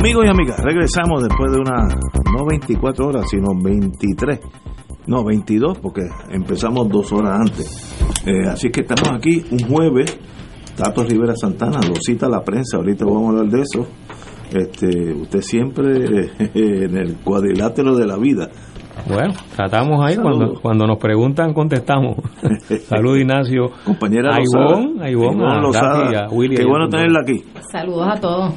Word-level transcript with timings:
Amigos 0.00 0.24
y 0.24 0.28
amigas, 0.30 0.58
regresamos 0.64 1.22
después 1.22 1.52
de 1.52 1.58
unas 1.58 1.94
no 2.32 2.46
24 2.46 3.06
horas, 3.06 3.26
sino 3.30 3.48
23, 3.62 4.40
no 5.06 5.22
22, 5.22 5.78
porque 5.78 6.00
empezamos 6.30 6.88
dos 6.88 7.12
horas 7.12 7.38
antes. 7.38 7.94
Eh, 8.24 8.48
así 8.48 8.70
que 8.70 8.80
estamos 8.80 9.10
aquí 9.10 9.44
un 9.50 9.58
jueves. 9.58 10.18
Tato 10.74 11.04
Rivera 11.04 11.34
Santana 11.36 11.80
lo 11.86 11.96
cita 11.96 12.30
la 12.30 12.42
prensa, 12.42 12.78
ahorita 12.78 13.04
vamos 13.04 13.26
a 13.26 13.28
hablar 13.40 13.52
de 13.52 13.60
eso. 13.60 13.86
Este, 14.50 15.12
usted 15.12 15.42
siempre 15.42 16.30
en 16.54 16.96
el 16.96 17.16
cuadrilátero 17.16 17.94
de 17.94 18.06
la 18.06 18.16
vida. 18.16 18.48
Bueno, 19.08 19.32
tratamos 19.56 20.04
ahí, 20.04 20.16
cuando, 20.16 20.54
cuando 20.60 20.86
nos 20.86 20.98
preguntan, 20.98 21.52
contestamos. 21.52 22.16
Salud, 22.88 23.16
Ignacio. 23.16 23.66
Compañera 23.84 24.36
a 24.36 24.38
Ivonne, 24.40 25.04
a 25.04 25.10
Ivonne, 25.10 25.44
a 25.44 25.60
Lozada. 25.60 26.26
A 26.26 26.28
Willy, 26.30 26.56
Qué 26.56 26.64
bueno 26.64 26.88
tenerla 26.88 27.20
aquí. 27.22 27.44
Saludos 27.70 28.08
a 28.10 28.20
todos. 28.20 28.54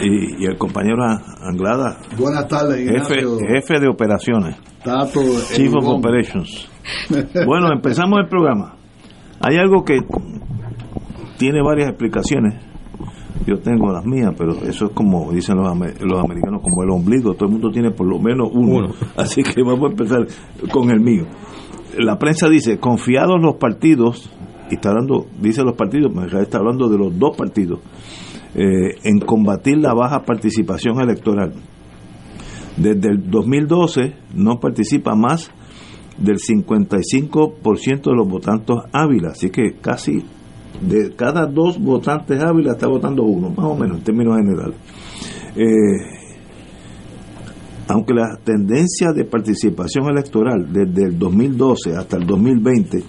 Y, 0.00 0.42
y 0.42 0.46
el 0.46 0.56
compañero 0.58 1.02
Anglada, 1.42 1.98
Buenas 2.18 2.48
tardes, 2.48 2.80
Ignacio. 2.80 3.38
jefe 3.38 3.80
de 3.80 3.88
operaciones, 3.88 4.56
Tato, 4.84 5.20
Chief 5.54 5.72
of. 5.74 5.86
Operations. 5.86 6.68
Bueno, 7.46 7.72
empezamos 7.72 8.18
el 8.20 8.28
programa. 8.28 8.74
Hay 9.40 9.56
algo 9.56 9.84
que 9.84 9.98
tiene 11.38 11.62
varias 11.62 11.88
explicaciones. 11.90 12.54
Yo 13.46 13.58
tengo 13.58 13.92
las 13.92 14.04
mías, 14.04 14.32
pero 14.36 14.52
eso 14.52 14.86
es 14.86 14.92
como 14.92 15.32
dicen 15.32 15.56
los, 15.56 15.66
los 16.00 16.24
americanos, 16.24 16.62
como 16.62 16.82
el 16.82 16.90
ombligo. 16.90 17.34
Todo 17.34 17.46
el 17.46 17.52
mundo 17.52 17.70
tiene 17.70 17.90
por 17.90 18.06
lo 18.06 18.18
menos 18.18 18.50
uno. 18.52 18.78
Uno. 18.78 18.94
Así 19.16 19.42
que 19.42 19.62
vamos 19.62 19.88
a 19.88 19.92
empezar 19.92 20.26
con 20.70 20.90
el 20.90 21.00
mío. 21.00 21.24
La 21.98 22.18
prensa 22.18 22.48
dice, 22.48 22.78
confiados 22.78 23.40
los 23.42 23.56
partidos, 23.56 24.30
y 24.70 24.74
está 24.74 24.90
hablando, 24.90 25.26
dice 25.40 25.62
los 25.62 25.76
partidos, 25.76 26.12
pero 26.14 26.40
está 26.40 26.58
hablando 26.58 26.88
de 26.88 26.98
los 26.98 27.18
dos 27.18 27.36
partidos, 27.36 27.80
eh, 28.54 28.96
en 29.04 29.18
combatir 29.20 29.78
la 29.78 29.92
baja 29.92 30.22
participación 30.22 31.00
electoral. 31.00 31.52
Desde 32.76 33.10
el 33.10 33.30
2012 33.30 34.14
no 34.34 34.58
participa 34.58 35.14
más 35.14 35.50
del 36.16 36.36
55% 36.36 38.10
de 38.10 38.16
los 38.16 38.28
votantes 38.28 38.76
hábiles, 38.92 39.32
así 39.32 39.50
que 39.50 39.74
casi 39.80 40.24
de 40.82 41.14
cada 41.14 41.46
dos 41.46 41.78
votantes 41.78 42.42
hábiles 42.42 42.72
está 42.72 42.88
votando 42.88 43.22
uno, 43.22 43.50
más 43.50 43.66
o 43.66 43.76
menos 43.76 43.98
en 43.98 44.04
términos 44.04 44.36
generales. 44.36 44.76
Eh, 45.56 46.22
aunque 47.88 48.14
la 48.14 48.38
tendencia 48.42 49.12
de 49.12 49.24
participación 49.24 50.08
electoral 50.08 50.72
desde 50.72 51.08
el 51.08 51.18
2012 51.18 51.96
hasta 51.96 52.16
el 52.16 52.26
2020 52.26 53.02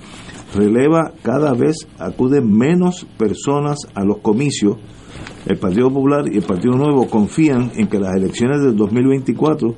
releva 0.55 1.13
cada 1.21 1.53
vez 1.53 1.87
acuden 1.97 2.51
menos 2.51 3.05
personas 3.17 3.77
a 3.95 4.03
los 4.03 4.17
comicios, 4.17 4.77
el 5.45 5.57
Partido 5.57 5.89
Popular 5.89 6.25
y 6.31 6.37
el 6.37 6.43
Partido 6.43 6.75
Nuevo 6.75 7.07
confían 7.07 7.71
en 7.75 7.87
que 7.87 7.99
las 7.99 8.15
elecciones 8.15 8.61
del 8.61 8.75
2024 8.75 9.75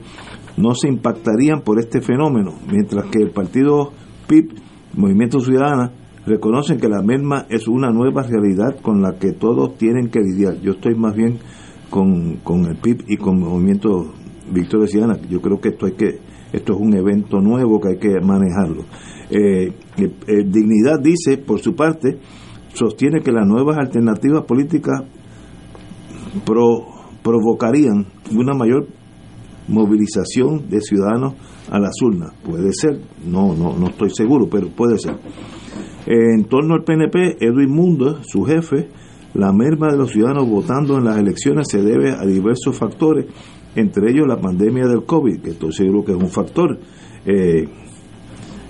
no 0.57 0.75
se 0.75 0.87
impactarían 0.87 1.61
por 1.61 1.79
este 1.79 2.01
fenómeno, 2.01 2.53
mientras 2.71 3.05
que 3.05 3.19
el 3.21 3.31
Partido 3.31 3.91
PIB, 4.27 4.53
Movimiento 4.93 5.39
Ciudadana, 5.39 5.91
reconocen 6.25 6.79
que 6.79 6.89
la 6.89 7.01
misma 7.01 7.45
es 7.49 7.67
una 7.67 7.91
nueva 7.91 8.23
realidad 8.23 8.79
con 8.81 9.01
la 9.01 9.17
que 9.19 9.31
todos 9.33 9.77
tienen 9.77 10.09
que 10.09 10.19
lidiar. 10.21 10.59
Yo 10.61 10.71
estoy 10.73 10.95
más 10.95 11.15
bien 11.15 11.37
con, 11.89 12.37
con 12.37 12.65
el 12.65 12.77
PIB 12.77 13.03
y 13.07 13.17
con 13.17 13.39
Movimiento 13.39 14.11
Victoria 14.51 14.87
Ciudadana. 14.87 15.19
Yo 15.29 15.41
creo 15.41 15.59
que 15.59 15.69
esto 15.69 15.85
hay 15.85 15.93
que 15.93 16.19
esto 16.53 16.73
es 16.73 16.79
un 16.79 16.95
evento 16.95 17.41
nuevo 17.41 17.79
que 17.81 17.89
hay 17.89 17.97
que 17.97 18.19
manejarlo. 18.21 18.83
Eh, 19.29 19.73
eh, 19.97 20.11
eh, 20.27 20.43
Dignidad 20.45 20.99
dice, 21.01 21.37
por 21.37 21.59
su 21.59 21.75
parte, 21.75 22.17
sostiene 22.73 23.19
que 23.21 23.31
las 23.31 23.45
nuevas 23.45 23.77
alternativas 23.77 24.43
políticas 24.45 25.01
pro- 26.45 26.85
provocarían 27.23 28.05
una 28.31 28.53
mayor 28.53 28.87
movilización 29.67 30.69
de 30.69 30.79
ciudadanos 30.79 31.33
a 31.71 31.79
las 31.79 31.93
urnas. 32.01 32.31
Puede 32.43 32.71
ser, 32.71 33.01
no, 33.25 33.53
no, 33.55 33.75
no 33.77 33.87
estoy 33.87 34.11
seguro, 34.11 34.47
pero 34.49 34.69
puede 34.69 34.97
ser. 34.99 35.15
Eh, 36.05 36.33
en 36.35 36.45
torno 36.45 36.75
al 36.75 36.83
PNP, 36.83 37.37
Edwin 37.39 37.71
Mundo, 37.71 38.19
su 38.23 38.43
jefe, 38.43 38.89
la 39.33 39.51
merma 39.51 39.91
de 39.91 39.97
los 39.97 40.11
ciudadanos 40.11 40.47
votando 40.47 40.97
en 40.97 41.05
las 41.05 41.17
elecciones 41.17 41.67
se 41.69 41.81
debe 41.81 42.11
a 42.11 42.25
diversos 42.25 42.77
factores, 42.77 43.25
entre 43.75 44.11
ellos 44.11 44.27
la 44.27 44.39
pandemia 44.39 44.87
del 44.87 45.03
COVID, 45.03 45.41
que 45.41 45.49
estoy 45.51 45.73
seguro 45.73 46.05
que 46.05 46.11
es 46.11 46.17
un 46.17 46.29
factor. 46.29 46.79
Eh, 47.25 47.67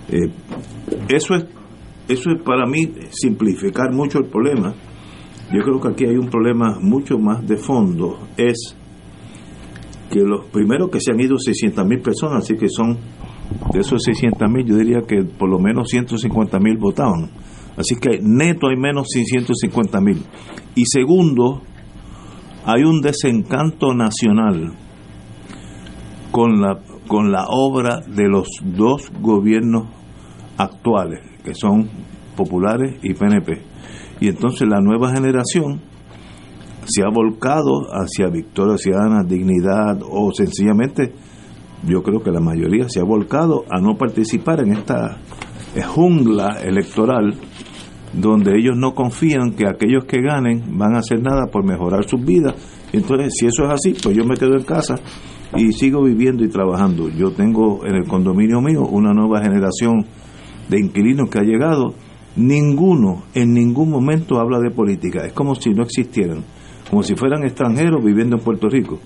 eh, 0.09 0.29
eso 1.09 1.35
es 1.35 1.45
eso 2.07 2.29
es 2.31 2.41
para 2.43 2.67
mí 2.67 2.93
simplificar 3.09 3.91
mucho 3.91 4.19
el 4.19 4.25
problema. 4.25 4.73
Yo 5.51 5.61
creo 5.63 5.81
que 5.81 5.87
aquí 5.87 6.05
hay 6.05 6.17
un 6.17 6.29
problema 6.29 6.77
mucho 6.79 7.17
más 7.17 7.47
de 7.47 7.57
fondo. 7.57 8.19
Es 8.37 8.75
que 10.11 10.19
los 10.19 10.45
primeros 10.45 10.89
que 10.91 10.99
se 10.99 11.11
han 11.11 11.19
ido 11.19 11.37
600 11.37 11.85
mil 11.85 12.01
personas, 12.01 12.43
así 12.43 12.55
que 12.55 12.69
son 12.69 12.97
de 13.71 13.79
esos 13.79 14.03
600 14.03 14.49
mil, 14.49 14.65
yo 14.65 14.77
diría 14.77 15.01
que 15.07 15.23
por 15.23 15.49
lo 15.49 15.59
menos 15.59 15.89
150 15.89 16.59
mil 16.59 16.77
votaban. 16.77 17.29
Así 17.77 17.95
que 17.95 18.19
neto 18.21 18.67
hay 18.67 18.77
menos 18.77 19.07
150 19.09 20.01
mil. 20.01 20.23
Y 20.75 20.85
segundo, 20.85 21.61
hay 22.65 22.83
un 22.83 23.01
desencanto 23.01 23.93
nacional 23.93 24.73
con 26.31 26.61
la, 26.61 26.79
con 27.07 27.31
la 27.31 27.45
obra 27.49 27.99
de 28.07 28.27
los 28.27 28.47
dos 28.63 29.11
gobiernos 29.21 29.87
actuales, 30.57 31.19
que 31.43 31.53
son 31.53 31.89
populares 32.35 32.97
y 33.03 33.13
PNP. 33.13 33.61
Y 34.21 34.29
entonces 34.29 34.67
la 34.67 34.79
nueva 34.79 35.13
generación 35.13 35.81
se 36.85 37.03
ha 37.03 37.09
volcado 37.09 37.87
hacia 37.91 38.27
Victoria 38.27 38.77
Ciudadana, 38.77 39.23
Dignidad 39.23 39.99
o 40.09 40.31
sencillamente 40.31 41.13
yo 41.87 42.03
creo 42.03 42.21
que 42.21 42.31
la 42.31 42.39
mayoría 42.39 42.89
se 42.89 42.99
ha 42.99 43.03
volcado 43.03 43.63
a 43.69 43.79
no 43.79 43.95
participar 43.97 44.61
en 44.61 44.73
esta 44.73 45.17
jungla 45.87 46.59
electoral 46.63 47.35
donde 48.13 48.57
ellos 48.57 48.77
no 48.77 48.93
confían 48.93 49.51
que 49.51 49.67
aquellos 49.67 50.05
que 50.05 50.21
ganen 50.21 50.77
van 50.77 50.95
a 50.95 50.99
hacer 50.99 51.21
nada 51.21 51.47
por 51.47 51.65
mejorar 51.65 52.05
sus 52.07 52.23
vidas. 52.23 52.53
Entonces, 52.93 53.33
si 53.37 53.45
eso 53.45 53.65
es 53.65 53.71
así, 53.71 53.95
pues 54.01 54.15
yo 54.15 54.23
me 54.23 54.35
quedo 54.35 54.55
en 54.55 54.63
casa 54.63 54.95
y 55.55 55.71
sigo 55.73 56.03
viviendo 56.03 56.43
y 56.43 56.49
trabajando. 56.49 57.09
Yo 57.09 57.31
tengo 57.31 57.85
en 57.85 57.95
el 57.95 58.07
condominio 58.07 58.61
mío 58.61 58.83
una 58.83 59.13
nueva 59.13 59.41
generación 59.41 60.05
de 60.69 60.79
inquilinos 60.79 61.29
que 61.29 61.39
ha 61.39 61.43
llegado. 61.43 61.93
Ninguno 62.37 63.23
en 63.33 63.53
ningún 63.53 63.89
momento 63.89 64.39
habla 64.39 64.59
de 64.59 64.71
política. 64.71 65.25
Es 65.25 65.33
como 65.33 65.55
si 65.55 65.71
no 65.71 65.83
existieran, 65.83 66.43
como 66.89 67.03
si 67.03 67.15
fueran 67.15 67.43
extranjeros 67.43 68.03
viviendo 68.03 68.37
en 68.37 68.43
Puerto 68.43 68.69
Rico. 68.69 68.99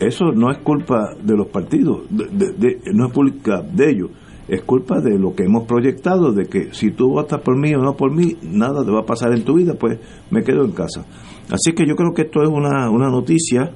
Eso 0.00 0.26
no 0.32 0.50
es 0.50 0.58
culpa 0.58 1.14
de 1.20 1.36
los 1.36 1.48
partidos, 1.48 2.02
no 2.10 3.06
es 3.06 3.12
culpa 3.12 3.62
de 3.62 3.90
ellos, 3.90 4.10
es 4.46 4.62
culpa 4.62 5.00
de 5.00 5.18
lo 5.18 5.34
que 5.34 5.44
hemos 5.44 5.66
proyectado, 5.66 6.32
de 6.32 6.46
que 6.46 6.72
si 6.72 6.92
tú 6.92 7.08
votas 7.10 7.40
por 7.40 7.58
mí 7.58 7.74
o 7.74 7.78
no 7.78 7.96
por 7.96 8.14
mí, 8.14 8.36
nada 8.42 8.84
te 8.84 8.90
va 8.90 9.00
a 9.00 9.06
pasar 9.06 9.32
en 9.34 9.44
tu 9.44 9.54
vida, 9.54 9.74
pues 9.74 9.98
me 10.30 10.42
quedo 10.42 10.64
en 10.64 10.72
casa. 10.72 11.04
Así 11.50 11.72
que 11.72 11.86
yo 11.86 11.96
creo 11.96 12.12
que 12.14 12.22
esto 12.22 12.42
es 12.42 12.48
una, 12.48 12.90
una 12.90 13.10
noticia. 13.10 13.72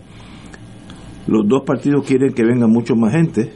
Los 1.26 1.46
dos 1.46 1.62
partidos 1.66 2.06
quieren 2.06 2.32
que 2.32 2.44
venga 2.44 2.66
mucho 2.66 2.94
más 2.94 3.12
gente, 3.12 3.52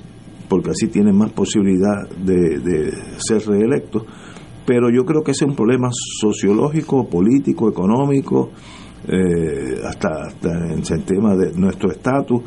porque 0.48 0.70
así 0.70 0.88
tienen 0.88 1.16
más 1.16 1.32
posibilidad 1.32 2.08
de, 2.18 2.58
de 2.58 2.92
ser 3.18 3.46
reelectos. 3.46 4.04
pero 4.66 4.90
yo 4.90 5.04
creo 5.04 5.22
que 5.22 5.30
ese 5.30 5.44
es 5.44 5.50
un 5.50 5.56
problema 5.56 5.88
sociológico, 6.20 7.08
político, 7.08 7.68
económico, 7.70 8.50
eh, 9.08 9.80
hasta, 9.84 10.08
hasta 10.26 10.50
en 10.50 10.82
el 10.88 11.04
tema 11.04 11.36
de 11.36 11.52
nuestro 11.52 11.90
estatus, 11.90 12.42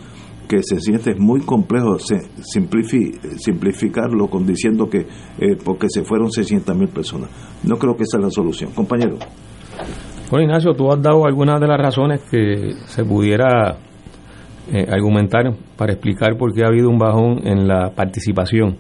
que 0.48 0.64
se 0.64 0.80
siente 0.80 1.14
muy 1.16 1.42
complejo 1.42 1.98
simplificarlo 2.00 4.28
con 4.28 4.48
diciendo 4.48 4.90
que 4.90 5.06
eh, 5.38 5.56
porque 5.64 5.88
se 5.90 6.04
fueron 6.04 6.32
600 6.32 6.76
mil 6.76 6.90
personas. 6.90 7.30
No 7.64 7.78
creo 7.78 7.96
que 7.96 8.04
esa 8.04 8.18
es 8.18 8.24
la 8.24 8.32
solución. 8.32 8.72
Compañero. 8.72 9.20
Bueno, 10.32 10.46
Ignacio, 10.46 10.74
tú 10.74 10.92
has 10.92 11.02
dado 11.02 11.26
algunas 11.26 11.62
de 11.62 11.68
las 11.68 11.80
razones 11.80 12.22
que 12.32 12.74
se 12.86 13.06
pudiera 13.06 13.78
eh, 14.72 14.86
argumentar 14.88 15.52
para 15.76 15.94
explicar 15.94 16.38
por 16.38 16.54
qué 16.54 16.64
ha 16.64 16.68
habido 16.68 16.90
un 16.90 16.98
bajón 16.98 17.48
en 17.48 17.68
la 17.68 17.92
participación, 17.92 18.78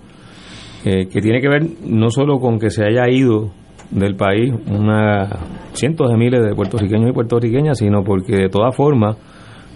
eh, 0.86 1.08
que 1.08 1.22
tiene 1.22 1.42
que 1.42 1.50
ver 1.50 1.64
no 1.84 2.12
solo 2.12 2.40
con 2.40 2.60
que 2.60 2.70
se 2.70 2.84
haya 2.84 3.10
ido 3.10 3.52
del 3.92 4.16
país 4.16 4.54
una, 4.68 5.30
cientos 5.74 6.10
de 6.10 6.18
miles 6.18 6.44
de 6.44 6.56
puertorriqueños 6.56 7.10
y 7.10 7.14
puertorriqueñas, 7.14 7.78
sino 7.78 8.04
porque 8.04 8.36
de 8.36 8.50
todas 8.50 8.76
formas, 8.76 9.18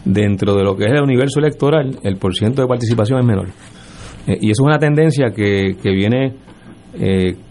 dentro 0.06 0.56
de 0.56 0.64
lo 0.64 0.76
que 0.76 0.86
es 0.86 0.92
el 0.92 1.02
universo 1.02 1.40
electoral, 1.40 1.98
el 2.04 2.18
porcentaje 2.18 2.64
de 2.64 2.68
participación 2.68 3.20
es 3.20 3.26
menor. 3.26 3.48
Eh, 4.28 4.38
y 4.42 4.52
eso 4.52 4.64
es 4.64 4.68
una 4.68 4.80
tendencia 4.80 5.32
que, 5.36 5.76
que 5.82 5.92
viene 5.92 6.34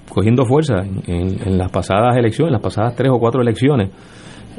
cogiendo 0.09 0.44
fuerza 0.44 0.85
en, 1.06 1.59
las 1.59 1.70
pasadas 1.70 2.17
elecciones, 2.17 2.53
las 2.53 2.61
pasadas 2.61 2.94
tres 2.94 3.11
o 3.11 3.19
cuatro 3.19 3.41
elecciones. 3.41 3.91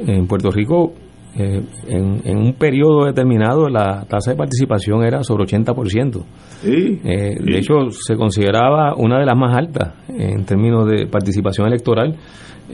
En 0.06 0.26
Puerto 0.26 0.50
Rico 0.50 0.92
eh, 1.36 1.62
en, 1.88 2.36
un 2.36 2.52
periodo 2.52 3.06
determinado 3.06 3.68
la 3.68 4.04
tasa 4.04 4.30
de 4.30 4.36
participación 4.36 5.04
era 5.04 5.24
sobre 5.24 5.44
80%. 5.44 6.22
Sí, 6.62 7.00
eh, 7.04 7.34
De 7.40 7.58
hecho, 7.58 7.90
se 7.90 8.14
consideraba 8.14 8.94
una 8.96 9.18
de 9.18 9.26
las 9.26 9.36
más 9.36 9.56
altas 9.56 9.94
en 10.08 10.44
términos 10.44 10.88
de 10.88 11.06
participación 11.06 11.66
electoral, 11.66 12.14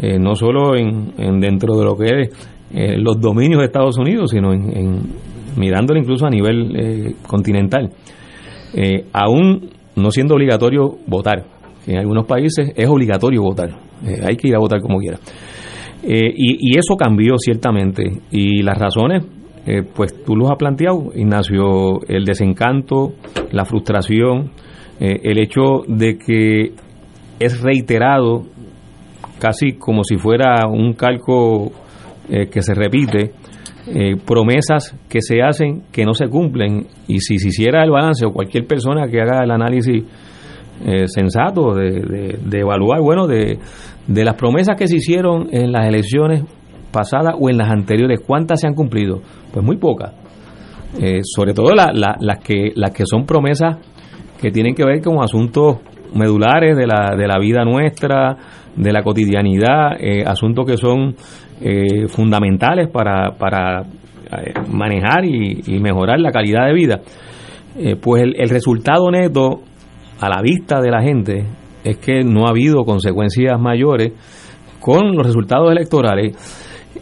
eh, 0.00 0.18
no 0.18 0.34
solo 0.34 0.76
en, 0.76 1.40
dentro 1.40 1.74
de 1.76 1.84
lo 1.84 1.96
que 1.96 2.04
es 2.04 3.00
los 3.02 3.20
dominios 3.20 3.60
de 3.60 3.66
Estados 3.66 3.98
Unidos, 3.98 4.30
sino 4.30 4.52
en, 4.52 5.00
mirándolo 5.56 5.98
incluso 5.98 6.26
a 6.26 6.30
nivel 6.30 7.16
continental. 7.26 7.90
aún 9.12 9.70
no 9.96 10.10
siendo 10.12 10.34
obligatorio 10.34 10.98
votar, 11.06 11.44
en 11.86 11.98
algunos 11.98 12.26
países 12.26 12.70
es 12.76 12.88
obligatorio 12.88 13.42
votar, 13.42 13.70
hay 14.24 14.36
que 14.36 14.48
ir 14.48 14.54
a 14.54 14.58
votar 14.58 14.80
como 14.80 14.98
quiera. 14.98 15.18
Eh, 16.02 16.32
y, 16.34 16.78
eso 16.78 16.96
cambió 16.96 17.36
ciertamente. 17.38 18.04
Y 18.30 18.62
las 18.62 18.78
razones, 18.78 19.24
eh, 19.66 19.82
pues 19.82 20.24
tú 20.24 20.34
los 20.34 20.50
has 20.50 20.56
planteado, 20.56 21.12
Ignacio, 21.14 22.00
el 22.08 22.24
desencanto, 22.24 23.12
la 23.52 23.64
frustración, 23.64 24.50
eh, 24.98 25.20
el 25.22 25.38
hecho 25.38 25.82
de 25.86 26.16
que 26.18 26.72
es 27.38 27.60
reiterado 27.60 28.44
casi 29.38 29.72
como 29.72 30.04
si 30.04 30.16
fuera 30.16 30.66
un 30.68 30.92
calco 30.92 31.72
que 32.28 32.62
se 32.62 32.74
repite, 32.74 33.32
promesas 34.24 34.94
que 35.08 35.20
se 35.20 35.42
hacen 35.42 35.82
que 35.90 36.04
no 36.04 36.12
se 36.12 36.28
cumplen. 36.28 36.86
Y 37.08 37.20
si 37.20 37.38
se 37.38 37.48
hiciera 37.48 37.82
el 37.82 37.90
balance 37.90 38.24
o 38.24 38.32
cualquier 38.32 38.66
persona 38.66 39.08
que 39.08 39.20
haga 39.20 39.42
el 39.42 39.50
análisis 39.50 40.04
sensato 41.06 41.74
de, 41.74 42.36
de 42.44 42.58
evaluar, 42.60 43.00
bueno, 43.00 43.26
de 43.26 43.58
de 44.06 44.24
las 44.24 44.34
promesas 44.34 44.76
que 44.76 44.86
se 44.86 44.96
hicieron 44.96 45.48
en 45.52 45.72
las 45.72 45.86
elecciones 45.86 46.44
pasadas 46.90 47.34
o 47.38 47.48
en 47.48 47.56
las 47.56 47.70
anteriores, 47.70 48.20
¿cuántas 48.26 48.60
se 48.60 48.66
han 48.66 48.74
cumplido? 48.74 49.20
Pues 49.52 49.64
muy 49.64 49.76
pocas. 49.76 50.12
Eh, 51.00 51.20
sobre 51.22 51.54
todo 51.54 51.72
las, 51.72 52.38
que, 52.42 52.72
las 52.74 52.90
que 52.90 53.04
son 53.06 53.24
promesas 53.24 53.76
que 54.40 54.50
tienen 54.50 54.74
que 54.74 54.84
ver 54.84 55.00
con 55.00 55.22
asuntos 55.22 55.78
medulares 56.14 56.76
de 56.76 56.86
la, 56.86 57.14
de 57.16 57.28
la 57.28 57.38
vida 57.38 57.64
nuestra, 57.64 58.36
de 58.74 58.92
la 58.92 59.02
cotidianidad, 59.02 59.92
eh, 60.00 60.24
asuntos 60.26 60.66
que 60.66 60.76
son 60.76 61.14
eh, 61.60 62.08
fundamentales 62.08 62.88
para, 62.88 63.32
para 63.38 63.82
manejar 64.68 65.24
y, 65.24 65.78
mejorar 65.80 66.20
la 66.20 66.30
calidad 66.30 66.66
de 66.66 66.72
vida. 66.72 67.00
pues 68.00 68.22
el 68.22 68.48
resultado 68.48 69.10
neto 69.10 69.62
a 70.20 70.28
la 70.28 70.40
vista 70.40 70.80
de 70.80 70.90
la 70.90 71.02
gente 71.02 71.46
es 71.84 71.98
que 71.98 72.22
no 72.22 72.46
ha 72.46 72.50
habido 72.50 72.84
consecuencias 72.84 73.60
mayores 73.60 74.12
con 74.80 75.14
los 75.14 75.26
resultados 75.26 75.70
electorales 75.70 76.36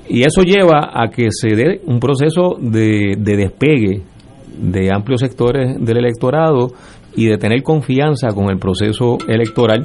y 0.08 0.22
eso 0.22 0.42
lleva 0.42 0.90
a 0.92 1.08
que 1.08 1.28
se 1.30 1.54
dé 1.54 1.80
un 1.86 2.00
proceso 2.00 2.56
de, 2.58 3.14
despegue 3.18 4.02
de 4.58 4.92
amplios 4.92 5.20
sectores 5.20 5.76
del 5.78 5.98
electorado 5.98 6.68
y 7.14 7.26
de 7.26 7.38
tener 7.38 7.62
confianza 7.62 8.28
con 8.28 8.50
el 8.50 8.58
proceso 8.58 9.18
electoral. 9.28 9.82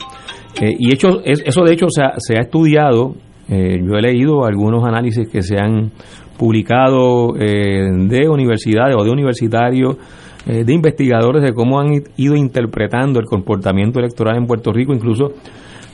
Eh, 0.62 0.72
y 0.78 0.94
eso 0.94 1.20
de 1.20 1.74
hecho 1.74 1.88
se 1.90 2.04
ha, 2.04 2.14
se 2.18 2.38
ha 2.38 2.42
estudiado, 2.42 3.16
eh, 3.50 3.80
yo 3.82 3.96
he 3.98 4.02
leído 4.02 4.46
algunos 4.46 4.84
análisis 4.86 5.28
que 5.30 5.42
se 5.42 5.58
han 5.58 5.92
publicado 6.38 7.36
eh, 7.38 7.90
de 8.08 8.30
universidades 8.30 8.96
o 8.98 9.04
de 9.04 9.12
universitarios 9.12 9.98
eh, 10.46 10.64
de 10.64 10.74
investigadores 10.74 11.44
de 11.44 11.54
cómo 11.54 11.80
han 11.80 12.04
ido 12.18 12.36
interpretando 12.36 13.20
el 13.20 13.26
comportamiento 13.26 14.00
electoral 14.00 14.38
en 14.38 14.46
Puerto 14.46 14.72
Rico, 14.72 14.94
incluso 14.94 15.34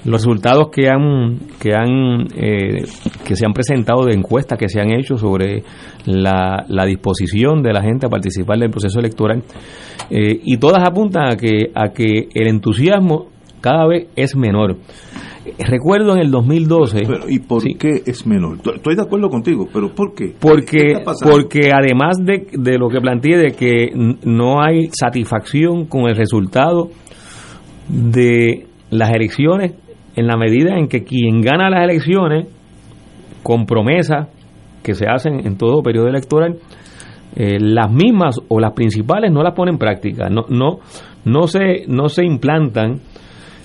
los 0.05 0.21
resultados 0.21 0.69
que 0.69 0.89
han 0.89 1.39
que 1.59 1.73
han 1.75 2.27
eh, 2.35 2.83
que 3.25 3.35
se 3.35 3.45
han 3.45 3.53
presentado 3.53 4.05
de 4.05 4.15
encuestas 4.15 4.57
que 4.57 4.69
se 4.69 4.79
han 4.79 4.91
hecho 4.91 5.17
sobre 5.17 5.63
la, 6.05 6.65
disposición 6.85 7.61
de 7.61 7.73
la 7.73 7.81
gente 7.81 8.05
a 8.05 8.09
participar 8.09 8.57
del 8.59 8.69
proceso 8.69 8.99
electoral 8.99 9.43
eh, 10.09 10.39
y 10.43 10.57
todas 10.57 10.87
apuntan 10.87 11.33
a 11.33 11.35
que 11.35 11.71
a 11.75 11.89
que 11.89 12.29
el 12.33 12.47
entusiasmo 12.47 13.27
cada 13.61 13.85
vez 13.87 14.07
es 14.15 14.35
menor 14.35 14.77
Recuerdo 15.57 16.13
en 16.13 16.19
el 16.19 16.31
2012. 16.31 16.99
¿Y 17.29 17.39
por 17.39 17.63
qué 17.63 18.01
es 18.05 18.25
menor? 18.27 18.57
Estoy 18.75 18.95
de 18.95 19.01
acuerdo 19.01 19.29
contigo, 19.29 19.67
pero 19.71 19.89
¿por 19.89 20.13
qué? 20.13 20.33
Porque, 20.39 21.01
porque 21.23 21.71
además 21.73 22.17
de, 22.19 22.47
de 22.51 22.77
lo 22.77 22.89
que 22.89 22.99
planteé 22.99 23.37
de 23.37 23.51
que 23.51 23.89
no 24.25 24.61
hay 24.61 24.89
satisfacción 24.91 25.85
con 25.85 26.09
el 26.09 26.15
resultado 26.15 26.89
de 27.87 28.67
las 28.89 29.11
elecciones, 29.11 29.75
en 30.15 30.27
la 30.27 30.37
medida 30.37 30.77
en 30.77 30.87
que 30.87 31.03
quien 31.03 31.41
gana 31.41 31.69
las 31.69 31.83
elecciones, 31.83 32.47
con 33.43 33.65
promesas 33.65 34.27
que 34.83 34.93
se 34.93 35.05
hacen 35.07 35.45
en 35.45 35.57
todo 35.57 35.81
periodo 35.81 36.07
electoral, 36.07 36.57
eh, 37.35 37.57
las 37.59 37.91
mismas 37.91 38.37
o 38.47 38.59
las 38.59 38.73
principales 38.73 39.31
no 39.31 39.43
las 39.43 39.53
ponen 39.53 39.75
en 39.75 39.79
práctica, 39.79 40.29
no, 40.29 40.45
no, 40.49 40.79
no, 41.25 41.47
se, 41.47 41.85
no 41.87 42.09
se 42.09 42.25
implantan 42.25 42.99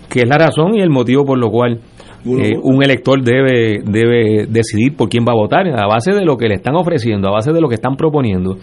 que 0.08 0.20
es 0.20 0.28
la 0.28 0.38
razón 0.38 0.74
y 0.74 0.80
el 0.80 0.90
motivo 0.90 1.24
por 1.24 1.38
lo 1.38 1.50
cual 1.50 1.80
eh, 2.26 2.56
un 2.62 2.82
elector 2.82 3.22
debe, 3.22 3.82
debe 3.84 4.46
decidir 4.48 4.96
por 4.96 5.10
quién 5.10 5.24
va 5.28 5.32
a 5.32 5.36
votar, 5.36 5.68
a 5.68 5.86
base 5.86 6.12
de 6.12 6.24
lo 6.24 6.38
que 6.38 6.48
le 6.48 6.54
están 6.54 6.74
ofreciendo, 6.74 7.28
a 7.28 7.32
base 7.32 7.52
de 7.52 7.60
lo 7.60 7.68
que 7.68 7.74
están 7.74 7.96
proponiendo, 7.96 8.56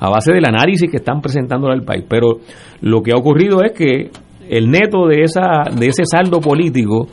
a 0.00 0.08
base 0.08 0.32
del 0.32 0.46
análisis 0.46 0.90
que 0.90 0.96
están 0.96 1.20
presentando 1.20 1.68
al 1.68 1.82
país. 1.82 2.04
Pero 2.08 2.38
lo 2.80 3.02
que 3.02 3.12
ha 3.12 3.18
ocurrido 3.18 3.58
es 3.62 3.72
que 3.72 4.10
el 4.48 4.70
neto 4.70 5.06
de, 5.06 5.24
esa, 5.24 5.64
de 5.78 5.88
ese 5.88 6.04
saldo 6.06 6.40
político 6.40 7.06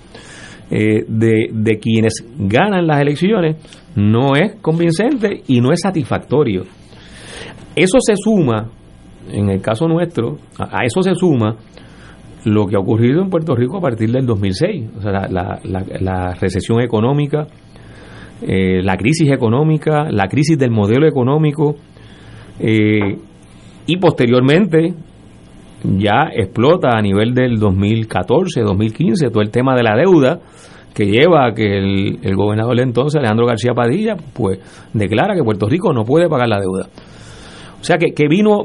eh, 0.71 1.03
de, 1.05 1.49
de 1.51 1.79
quienes 1.79 2.25
ganan 2.37 2.87
las 2.87 3.01
elecciones 3.01 3.57
no 3.95 4.35
es 4.35 4.55
convincente 4.61 5.43
y 5.47 5.59
no 5.59 5.73
es 5.73 5.81
satisfactorio. 5.81 6.63
Eso 7.75 7.97
se 7.99 8.13
suma, 8.15 8.69
en 9.31 9.49
el 9.49 9.61
caso 9.61 9.87
nuestro, 9.87 10.37
a 10.57 10.85
eso 10.85 11.01
se 11.01 11.13
suma 11.13 11.57
lo 12.45 12.67
que 12.67 12.75
ha 12.75 12.79
ocurrido 12.79 13.21
en 13.21 13.29
Puerto 13.29 13.55
Rico 13.55 13.77
a 13.77 13.81
partir 13.81 14.11
del 14.11 14.25
2006, 14.25 14.89
o 14.97 15.01
sea, 15.01 15.27
la, 15.29 16.33
recesión 16.39 16.81
económica, 16.81 17.47
eh, 18.41 18.81
la 18.81 18.95
crisis 18.95 19.31
económica, 19.31 20.09
la 20.09 20.27
crisis 20.27 20.57
del 20.57 20.71
modelo 20.71 21.07
económico 21.07 21.75
eh, 22.59 23.17
y 23.85 23.97
posteriormente 23.97 24.93
ya 25.83 26.29
explota 26.33 26.97
a 26.97 27.01
nivel 27.01 27.33
del 27.33 27.57
2014, 27.57 28.61
2015 28.61 29.29
todo 29.29 29.41
el 29.41 29.49
tema 29.49 29.75
de 29.75 29.83
la 29.83 29.95
deuda 29.95 30.39
que 30.93 31.05
lleva 31.05 31.47
a 31.47 31.53
que 31.53 31.77
el, 31.77 32.19
el 32.21 32.35
gobernador 32.35 32.79
entonces, 32.79 33.17
Alejandro 33.19 33.45
García 33.45 33.73
Padilla, 33.73 34.15
pues 34.33 34.59
declara 34.93 35.35
que 35.35 35.43
Puerto 35.43 35.67
Rico 35.67 35.93
no 35.93 36.03
puede 36.03 36.27
pagar 36.27 36.49
la 36.49 36.59
deuda. 36.59 36.89
O 37.79 37.83
sea 37.83 37.97
que, 37.97 38.11
que 38.13 38.27
vino, 38.27 38.63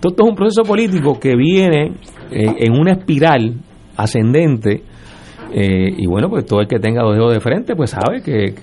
todo 0.00 0.10
esto 0.10 0.24
es 0.24 0.28
un 0.28 0.34
proceso 0.34 0.62
político 0.64 1.20
que 1.20 1.36
viene 1.36 1.92
eh, 2.30 2.54
en 2.58 2.72
una 2.72 2.92
espiral 2.92 3.54
ascendente 3.96 4.82
eh, 5.52 5.94
y 5.96 6.06
bueno, 6.06 6.28
pues 6.28 6.46
todo 6.46 6.60
el 6.60 6.68
que 6.68 6.78
tenga 6.78 7.02
dos 7.02 7.16
dedos 7.16 7.32
de 7.32 7.40
frente, 7.40 7.74
pues 7.74 7.90
sabe 7.90 8.22
que, 8.22 8.54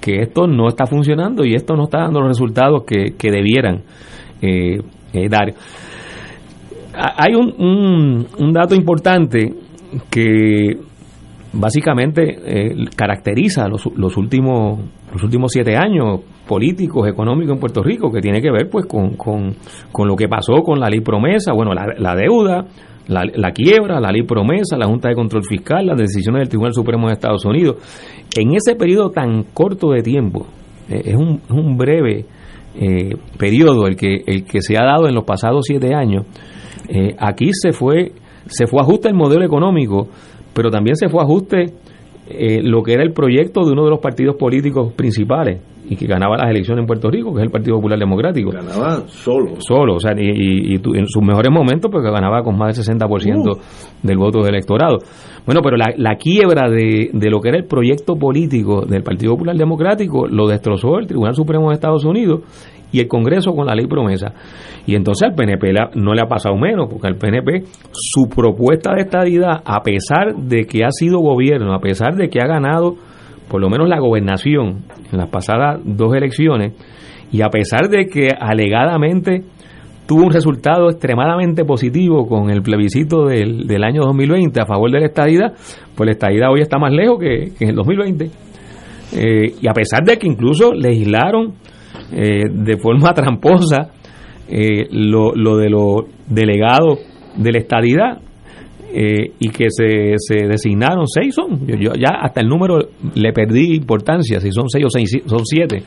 que, 0.00 0.22
esto 0.22 0.46
no 0.46 0.68
está 0.68 0.86
funcionando 0.86 1.44
y 1.44 1.54
esto 1.54 1.76
no 1.76 1.84
está 1.84 1.98
dando 1.98 2.20
los 2.20 2.28
resultados 2.30 2.84
que, 2.84 3.30
debieran 3.30 3.82
eh, 4.40 4.80
dar. 5.28 5.52
Hay 6.94 7.34
un, 7.34 7.54
un, 7.58 8.26
un, 8.38 8.52
dato 8.54 8.74
importante 8.74 9.52
que 10.10 10.78
básicamente 11.52 12.38
caracteriza 12.96 13.68
los, 13.68 13.86
los, 13.94 14.16
últimos, 14.16 14.80
los 15.12 15.22
últimos 15.22 15.52
siete 15.52 15.76
años 15.76 16.20
políticos, 16.50 17.06
económicos 17.06 17.54
en 17.54 17.60
Puerto 17.60 17.80
Rico, 17.80 18.10
que 18.10 18.20
tiene 18.20 18.42
que 18.42 18.50
ver 18.50 18.68
pues 18.68 18.84
con, 18.84 19.10
con, 19.14 19.54
lo 19.96 20.16
que 20.16 20.26
pasó 20.26 20.62
con 20.64 20.80
la 20.80 20.88
ley 20.88 21.00
promesa, 21.00 21.52
bueno, 21.52 21.72
la, 21.72 22.16
deuda, 22.16 22.66
La, 23.08 23.50
quiebra, 23.52 23.98
la 24.00 24.12
ley 24.12 24.22
promesa, 24.22 24.76
la 24.76 24.86
Junta 24.86 25.08
de 25.08 25.16
Control 25.16 25.42
Fiscal, 25.44 25.86
las 25.86 25.98
decisiones 25.98 26.42
del 26.42 26.48
Tribunal 26.48 26.72
Supremo 26.72 27.08
de 27.08 27.14
Estados 27.14 27.44
Unidos. 27.44 27.76
En 28.36 28.54
ese 28.54 28.76
periodo 28.76 29.10
tan 29.10 29.42
corto 29.52 29.90
de 29.90 30.02
tiempo, 30.02 30.46
eh, 30.88 31.02
es, 31.06 31.16
un, 31.16 31.40
un, 31.50 31.76
breve 31.76 32.26
eh, 32.76 33.16
periodo 33.36 33.86
el 33.88 33.96
que, 33.96 34.22
el 34.26 34.44
que 34.44 34.60
se 34.60 34.76
ha 34.76 34.84
dado 34.84 35.08
en 35.08 35.14
los 35.14 35.24
pasados 35.24 35.62
siete 35.66 35.92
años, 35.92 36.24
eh, 36.88 37.16
aquí 37.18 37.50
se 37.52 37.72
fue, 37.72 38.12
se 38.46 38.66
fue 38.66 38.80
ajuste 38.80 39.08
el 39.08 39.14
modelo 39.14 39.44
económico, 39.44 40.08
pero 40.54 40.70
también 40.70 40.94
se 40.94 41.08
fue 41.08 41.22
ajuste 41.22 41.74
eh, 42.30 42.62
lo 42.62 42.82
que 42.82 42.94
era 42.94 43.02
el 43.02 43.12
proyecto 43.12 43.64
de 43.64 43.72
uno 43.72 43.84
de 43.84 43.90
los 43.90 44.00
partidos 44.00 44.36
políticos 44.36 44.92
principales 44.94 45.60
y 45.90 45.96
que 45.96 46.06
ganaba 46.06 46.36
las 46.36 46.48
elecciones 46.50 46.82
en 46.82 46.86
Puerto 46.86 47.10
Rico, 47.10 47.32
que 47.32 47.40
es 47.40 47.46
el 47.46 47.50
Partido 47.50 47.76
Popular 47.76 47.98
Democrático. 47.98 48.50
Ganaba 48.52 49.02
solo. 49.08 49.56
Solo, 49.58 49.94
o 49.96 50.00
sea, 50.00 50.12
y, 50.16 50.74
en 50.76 51.08
sus 51.08 51.22
mejores 51.22 51.50
momentos, 51.50 51.90
porque 51.90 52.08
ganaba 52.10 52.44
con 52.44 52.56
más 52.56 52.76
del 52.76 52.96
60% 52.96 53.58
del 54.02 54.16
voto 54.16 54.38
del 54.38 54.54
electorado. 54.54 54.98
Bueno, 55.44 55.62
pero 55.64 55.76
la, 55.76 55.92
la 55.96 56.14
quiebra 56.14 56.70
de, 56.70 57.10
de, 57.12 57.30
lo 57.30 57.40
que 57.40 57.48
era 57.48 57.58
el 57.58 57.64
proyecto 57.64 58.14
político 58.14 58.82
del 58.82 59.02
Partido 59.02 59.32
Popular 59.32 59.56
Democrático 59.56 60.28
lo 60.28 60.46
destrozó 60.46 60.98
el 60.98 61.08
Tribunal 61.08 61.34
Supremo 61.34 61.70
de 61.70 61.74
Estados 61.74 62.04
Unidos 62.04 62.42
y 62.92 63.00
el 63.00 63.08
Congreso 63.08 63.52
con 63.52 63.66
la 63.66 63.74
ley 63.74 63.86
promesa. 63.86 64.32
Y 64.86 64.94
entonces 64.94 65.28
al 65.28 65.34
PNP 65.34 65.72
no 65.94 66.14
le 66.14 66.22
ha 66.22 66.26
pasado 66.26 66.56
menos, 66.56 66.88
porque 66.90 67.06
al 67.06 67.16
PNP 67.16 67.64
su 67.92 68.28
propuesta 68.28 68.92
de 68.94 69.02
estadidad, 69.02 69.62
a 69.64 69.82
pesar 69.82 70.34
de 70.36 70.64
que 70.64 70.84
ha 70.84 70.90
sido 70.90 71.18
gobierno, 71.18 71.74
a 71.74 71.80
pesar 71.80 72.14
de 72.14 72.28
que 72.28 72.40
ha 72.40 72.46
ganado 72.46 72.96
por 73.48 73.60
lo 73.60 73.68
menos 73.68 73.88
la 73.88 73.98
gobernación 73.98 74.84
en 75.10 75.18
las 75.18 75.28
pasadas 75.28 75.80
dos 75.84 76.14
elecciones, 76.14 76.74
y 77.32 77.42
a 77.42 77.48
pesar 77.48 77.88
de 77.88 78.06
que 78.06 78.28
alegadamente 78.38 79.44
tuvo 80.06 80.24
un 80.24 80.32
resultado 80.32 80.90
extremadamente 80.90 81.64
positivo 81.64 82.26
con 82.26 82.50
el 82.50 82.62
plebiscito 82.62 83.26
del, 83.26 83.68
del 83.68 83.84
año 83.84 84.02
2020 84.02 84.60
a 84.60 84.66
favor 84.66 84.90
de 84.90 85.00
la 85.00 85.06
estadidad, 85.06 85.52
pues 85.94 86.06
la 86.06 86.12
estadidad 86.12 86.50
hoy 86.50 86.62
está 86.62 86.78
más 86.78 86.92
lejos 86.92 87.20
que, 87.20 87.52
en 87.60 87.68
el 87.68 87.76
2020. 87.76 88.30
Eh, 89.12 89.54
y 89.60 89.68
a 89.68 89.72
pesar 89.72 90.02
de 90.04 90.16
que 90.16 90.26
incluso 90.26 90.72
legislaron 90.72 91.54
eh, 92.12 92.44
de 92.50 92.76
forma 92.76 93.12
tramposa 93.14 93.90
eh, 94.48 94.88
lo, 94.90 95.32
lo, 95.34 95.56
de 95.56 95.70
los 95.70 96.02
delegados 96.26 96.98
de 97.36 97.52
la 97.52 97.58
estadidad 97.58 98.18
eh, 98.92 99.32
y 99.38 99.48
que 99.50 99.66
se, 99.68 100.14
se, 100.16 100.48
designaron 100.48 101.06
seis 101.06 101.34
son. 101.34 101.66
Yo, 101.66 101.92
ya 101.94 102.18
hasta 102.20 102.40
el 102.40 102.48
número 102.48 102.78
le 103.14 103.32
perdí 103.32 103.76
importancia 103.76 104.40
si 104.40 104.50
son 104.50 104.68
seis 104.68 104.84
o 104.84 104.90
seis 104.90 105.22
son 105.26 105.44
siete. 105.44 105.84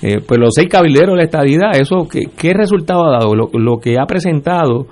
Pues 0.00 0.40
los 0.40 0.54
seis 0.54 0.66
cabilderos 0.70 1.10
de 1.10 1.16
la 1.16 1.24
estadidad 1.24 1.78
eso 1.78 2.08
qué, 2.10 2.22
qué 2.34 2.54
resultado 2.54 3.04
ha 3.04 3.18
dado 3.18 3.34
lo, 3.34 3.50
lo, 3.52 3.76
que 3.76 3.96
ha 4.00 4.06
presentado 4.06 4.86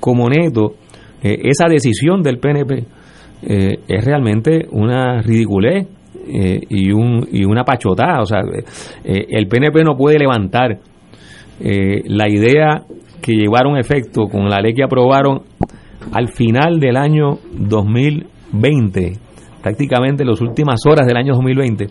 como 0.00 0.26
neto 0.30 0.76
esa 1.22 1.66
decisión 1.68 2.22
del 2.22 2.38
PNP 2.38 2.86
es 3.42 4.04
realmente 4.06 4.66
una 4.70 5.20
ridiculez 5.20 5.86
eh, 6.26 6.60
y, 6.68 6.90
un, 6.92 7.26
y 7.30 7.44
una 7.44 7.64
pachotada. 7.64 8.20
O 8.20 8.26
sea, 8.26 8.40
eh, 9.04 9.26
el 9.28 9.46
PNP 9.46 9.84
no 9.84 9.96
puede 9.96 10.18
levantar 10.18 10.78
eh, 11.60 12.02
la 12.06 12.28
idea 12.28 12.82
que 13.20 13.32
llevaron 13.32 13.76
efecto 13.76 14.26
con 14.26 14.48
la 14.48 14.60
ley 14.60 14.74
que 14.74 14.84
aprobaron 14.84 15.42
al 16.12 16.28
final 16.28 16.80
del 16.80 16.96
año 16.96 17.38
2020, 17.52 19.12
prácticamente 19.62 20.24
las 20.24 20.40
últimas 20.40 20.80
horas 20.86 21.06
del 21.06 21.16
año 21.16 21.32
2020, 21.34 21.86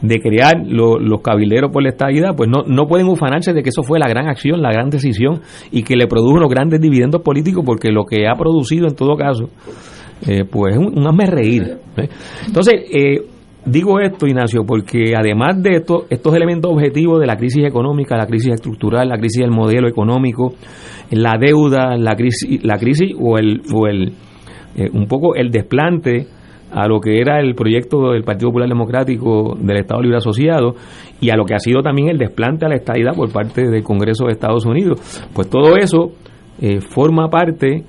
de 0.00 0.20
crear 0.20 0.54
los 0.64 1.20
cabileros 1.20 1.72
por 1.72 1.82
la 1.82 1.88
estabilidad, 1.88 2.36
pues 2.36 2.48
no, 2.48 2.62
no 2.64 2.86
pueden 2.86 3.08
ufanarse 3.08 3.52
de 3.52 3.62
que 3.62 3.70
eso 3.70 3.82
fue 3.82 3.98
la 3.98 4.08
gran 4.08 4.28
acción, 4.28 4.62
la 4.62 4.70
gran 4.70 4.90
decisión 4.90 5.40
y 5.72 5.82
que 5.82 5.96
le 5.96 6.06
produjo 6.06 6.38
los 6.38 6.48
grandes 6.48 6.80
dividendos 6.80 7.22
políticos, 7.22 7.64
porque 7.66 7.90
lo 7.90 8.04
que 8.04 8.28
ha 8.28 8.36
producido 8.36 8.86
en 8.86 8.94
todo 8.94 9.16
caso, 9.16 9.50
pues 10.50 10.74
es 10.74 10.78
un, 10.78 10.96
un 10.96 11.18
reír. 11.18 11.78
Entonces, 12.46 12.74
eh, 12.92 13.22
Digo 13.64 14.00
esto, 14.00 14.26
Ignacio, 14.26 14.64
porque 14.64 15.14
además 15.16 15.62
de 15.62 15.70
esto, 15.76 16.06
estos 16.08 16.34
elementos 16.34 16.72
objetivos 16.72 17.20
de 17.20 17.26
la 17.26 17.36
crisis 17.36 17.64
económica, 17.66 18.16
la 18.16 18.26
crisis 18.26 18.54
estructural, 18.54 19.08
la 19.08 19.18
crisis 19.18 19.42
del 19.42 19.50
modelo 19.50 19.88
económico, 19.88 20.54
la 21.10 21.36
deuda, 21.38 21.96
la 21.96 22.14
crisis, 22.14 22.64
la 22.64 22.78
crisis 22.78 23.12
o 23.18 23.36
el, 23.36 23.60
o 23.74 23.86
el 23.86 24.12
eh, 24.76 24.88
un 24.92 25.06
poco 25.06 25.34
el 25.34 25.50
desplante 25.50 26.28
a 26.70 26.86
lo 26.86 27.00
que 27.00 27.18
era 27.18 27.40
el 27.40 27.54
proyecto 27.54 28.12
del 28.12 28.22
Partido 28.22 28.50
Popular 28.50 28.68
Democrático 28.68 29.56
del 29.58 29.78
Estado 29.78 30.02
Libre 30.02 30.18
Asociado 30.18 30.74
y 31.20 31.30
a 31.30 31.36
lo 31.36 31.44
que 31.44 31.54
ha 31.54 31.58
sido 31.58 31.82
también 31.82 32.08
el 32.08 32.18
desplante 32.18 32.66
a 32.66 32.68
la 32.68 32.76
estadidad 32.76 33.14
por 33.14 33.32
parte 33.32 33.68
del 33.68 33.82
Congreso 33.82 34.26
de 34.26 34.32
Estados 34.32 34.66
Unidos. 34.66 35.00
Pues 35.34 35.48
todo 35.48 35.76
eso 35.76 36.12
eh, 36.60 36.80
forma 36.80 37.28
parte 37.28 37.84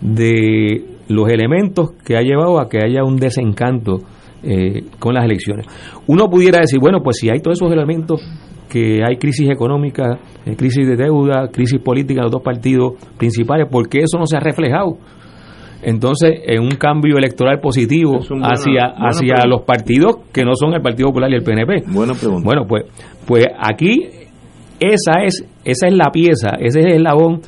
de 0.00 0.84
los 1.08 1.28
elementos 1.28 1.92
que 2.04 2.16
ha 2.16 2.22
llevado 2.22 2.60
a 2.60 2.68
que 2.68 2.78
haya 2.84 3.04
un 3.04 3.16
desencanto 3.16 4.00
eh, 4.44 4.84
con 4.98 5.14
las 5.14 5.24
elecciones. 5.24 5.66
Uno 6.06 6.28
pudiera 6.28 6.60
decir, 6.60 6.78
bueno, 6.80 7.00
pues 7.02 7.16
si 7.18 7.30
hay 7.30 7.40
todos 7.40 7.58
esos 7.58 7.72
elementos, 7.72 8.20
que 8.68 9.00
hay 9.06 9.16
crisis 9.16 9.48
económica, 9.50 10.18
eh, 10.44 10.56
crisis 10.56 10.86
de 10.86 10.96
deuda, 10.96 11.48
crisis 11.52 11.80
política 11.80 12.20
de 12.20 12.24
los 12.24 12.32
dos 12.32 12.42
partidos 12.42 12.94
principales, 13.16 13.68
¿por 13.70 13.88
qué 13.88 14.00
eso 14.00 14.18
no 14.18 14.26
se 14.26 14.36
ha 14.36 14.40
reflejado? 14.40 14.98
Entonces, 15.82 16.40
en 16.46 16.62
un 16.62 16.70
cambio 16.70 17.18
electoral 17.18 17.60
positivo 17.60 18.18
hacia, 18.42 18.94
hacia 18.96 19.46
los 19.46 19.62
partidos 19.62 20.16
que 20.32 20.42
no 20.42 20.52
son 20.54 20.72
el 20.72 20.80
Partido 20.80 21.08
Popular 21.08 21.30
y 21.30 21.34
el 21.34 21.42
PNP. 21.42 21.92
Buena 21.92 22.14
pregunta. 22.14 22.42
Bueno, 22.42 22.66
pues, 22.66 22.84
pues 23.26 23.44
aquí 23.58 24.08
esa 24.80 25.22
es, 25.22 25.46
esa 25.64 25.86
es 25.86 25.94
la 25.94 26.10
pieza, 26.10 26.56
ese 26.58 26.80
es 26.80 26.86
el 26.86 26.92
eslabón 26.94 27.42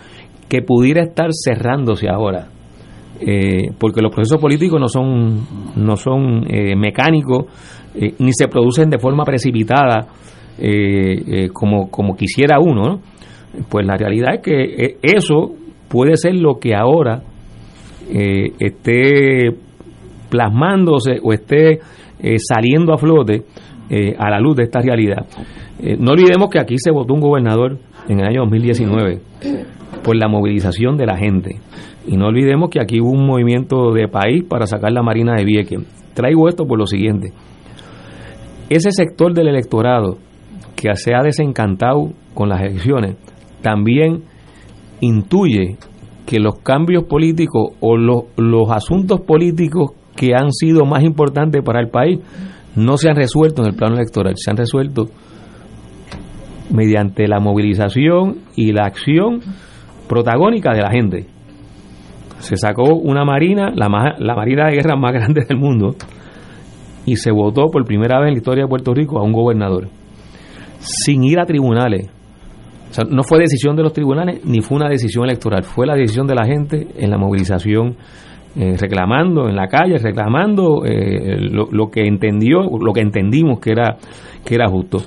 que 0.48 0.62
pudiera 0.62 1.02
estar 1.02 1.30
cerrándose 1.32 2.08
ahora. 2.08 2.48
Eh, 3.20 3.70
porque 3.78 4.02
los 4.02 4.12
procesos 4.12 4.40
políticos 4.40 4.80
no 4.80 4.88
son, 4.88 5.46
no 5.76 5.96
son 5.96 6.44
eh, 6.48 6.76
mecánicos 6.76 7.46
eh, 7.94 8.14
ni 8.18 8.32
se 8.32 8.48
producen 8.48 8.90
de 8.90 8.98
forma 8.98 9.24
precipitada 9.24 10.06
como, 11.52 11.90
como 11.90 12.16
quisiera 12.16 12.58
uno. 12.58 13.00
Pues 13.68 13.86
la 13.86 13.96
realidad 13.96 14.36
es 14.36 14.40
que 14.40 14.96
eso 15.02 15.54
puede 15.86 16.16
ser 16.16 16.34
lo 16.34 16.58
que 16.58 16.74
ahora 16.74 17.22
esté 18.58 19.50
plasmándose 20.30 21.18
o 21.22 21.34
esté 21.34 21.80
saliendo 22.38 22.94
a 22.94 22.96
flote 22.96 23.42
a 24.18 24.30
la 24.30 24.40
luz 24.40 24.56
de 24.56 24.62
esta 24.62 24.80
realidad. 24.80 25.26
no 25.98 26.12
olvidemos 26.12 26.48
que 26.48 26.58
aquí 26.58 26.76
se 26.78 26.90
votó 26.90 27.12
un 27.12 27.20
gobernador 27.20 27.78
en 28.08 28.20
el 28.20 28.26
año 28.26 28.40
2019 28.44 29.20
por 30.06 30.16
la 30.16 30.28
movilización 30.28 30.96
de 30.96 31.04
la 31.04 31.16
gente. 31.16 31.56
Y 32.06 32.16
no 32.16 32.28
olvidemos 32.28 32.70
que 32.70 32.80
aquí 32.80 33.00
hubo 33.00 33.10
un 33.10 33.26
movimiento 33.26 33.90
de 33.90 34.06
país 34.06 34.44
para 34.48 34.68
sacar 34.68 34.92
la 34.92 35.02
Marina 35.02 35.34
de 35.34 35.44
Vieques. 35.44 35.80
Traigo 36.14 36.48
esto 36.48 36.64
por 36.64 36.78
lo 36.78 36.86
siguiente. 36.86 37.32
Ese 38.70 38.92
sector 38.92 39.34
del 39.34 39.48
electorado 39.48 40.18
que 40.76 40.94
se 40.94 41.12
ha 41.12 41.24
desencantado 41.24 42.12
con 42.34 42.48
las 42.48 42.60
elecciones 42.60 43.16
también 43.62 44.22
intuye 45.00 45.76
que 46.24 46.38
los 46.38 46.60
cambios 46.60 47.02
políticos 47.06 47.72
o 47.80 47.96
los, 47.96 48.26
los 48.36 48.70
asuntos 48.70 49.22
políticos 49.22 49.90
que 50.14 50.34
han 50.36 50.52
sido 50.52 50.84
más 50.84 51.02
importantes 51.02 51.64
para 51.64 51.80
el 51.80 51.88
país 51.88 52.20
no 52.76 52.96
se 52.96 53.08
han 53.08 53.16
resuelto 53.16 53.62
en 53.62 53.70
el 53.70 53.74
plano 53.74 53.96
electoral, 53.96 54.34
se 54.36 54.52
han 54.52 54.56
resuelto 54.56 55.06
mediante 56.70 57.26
la 57.26 57.40
movilización 57.40 58.38
y 58.54 58.70
la 58.70 58.84
acción 58.84 59.40
protagónica 60.08 60.72
de 60.72 60.82
la 60.82 60.90
gente. 60.90 61.26
Se 62.38 62.56
sacó 62.56 62.94
una 62.94 63.24
marina, 63.24 63.72
la, 63.74 63.88
la 64.18 64.34
marina 64.34 64.66
de 64.66 64.76
guerra 64.76 64.96
más 64.96 65.12
grande 65.14 65.44
del 65.48 65.58
mundo, 65.58 65.94
y 67.06 67.16
se 67.16 67.30
votó 67.30 67.66
por 67.70 67.84
primera 67.84 68.18
vez 68.18 68.28
en 68.28 68.34
la 68.34 68.38
historia 68.38 68.64
de 68.64 68.68
Puerto 68.68 68.92
Rico 68.92 69.18
a 69.18 69.22
un 69.22 69.32
gobernador, 69.32 69.88
sin 70.80 71.24
ir 71.24 71.38
a 71.38 71.46
tribunales. 71.46 72.10
O 72.90 72.92
sea, 72.92 73.04
no 73.04 73.22
fue 73.22 73.38
decisión 73.38 73.76
de 73.76 73.82
los 73.82 73.92
tribunales 73.92 74.44
ni 74.44 74.60
fue 74.60 74.76
una 74.76 74.88
decisión 74.88 75.24
electoral, 75.24 75.62
fue 75.62 75.86
la 75.86 75.94
decisión 75.94 76.26
de 76.26 76.34
la 76.34 76.44
gente 76.44 76.88
en 76.96 77.10
la 77.10 77.18
movilización, 77.18 77.96
eh, 78.58 78.76
reclamando 78.78 79.48
en 79.48 79.56
la 79.56 79.68
calle, 79.68 79.98
reclamando 79.98 80.84
eh, 80.84 81.38
lo, 81.40 81.90
que 81.90 82.06
entendió, 82.06 82.62
lo 82.62 82.92
que 82.92 83.00
entendimos 83.00 83.60
que 83.60 83.72
era, 83.72 83.96
que 84.44 84.54
era 84.54 84.68
justo. 84.68 84.98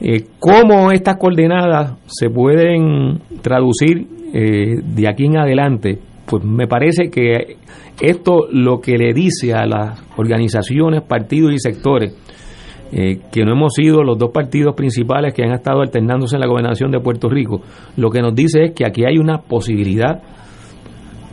Eh, 0.00 0.26
¿Cómo 0.38 0.92
estas 0.92 1.16
coordenadas 1.16 1.94
se 2.06 2.30
pueden 2.30 3.20
traducir 3.42 4.06
eh, 4.32 4.80
de 4.82 5.08
aquí 5.08 5.24
en 5.24 5.38
adelante, 5.38 5.98
pues 6.26 6.44
me 6.44 6.66
parece 6.66 7.08
que 7.10 7.56
esto 8.00 8.46
lo 8.52 8.80
que 8.80 8.98
le 8.98 9.14
dice 9.14 9.54
a 9.54 9.66
las 9.66 10.02
organizaciones, 10.18 11.02
partidos 11.02 11.52
y 11.52 11.58
sectores, 11.58 12.14
eh, 12.92 13.20
que 13.32 13.44
no 13.44 13.52
hemos 13.52 13.74
sido 13.74 14.02
los 14.02 14.18
dos 14.18 14.30
partidos 14.32 14.74
principales 14.74 15.32
que 15.32 15.44
han 15.44 15.52
estado 15.52 15.80
alternándose 15.80 16.36
en 16.36 16.40
la 16.40 16.46
gobernación 16.46 16.90
de 16.90 17.00
Puerto 17.00 17.28
Rico, 17.28 17.62
lo 17.96 18.10
que 18.10 18.20
nos 18.20 18.34
dice 18.34 18.64
es 18.64 18.74
que 18.74 18.84
aquí 18.86 19.04
hay 19.04 19.18
una 19.18 19.38
posibilidad 19.38 20.22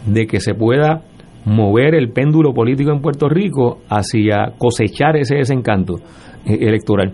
de 0.05 0.25
que 0.25 0.39
se 0.39 0.53
pueda 0.53 1.01
mover 1.45 1.95
el 1.95 2.11
péndulo 2.11 2.53
político 2.53 2.91
en 2.91 3.01
Puerto 3.01 3.27
Rico 3.27 3.79
hacia 3.89 4.53
cosechar 4.57 5.17
ese 5.17 5.35
desencanto 5.35 5.95
eh, 6.45 6.57
electoral. 6.61 7.13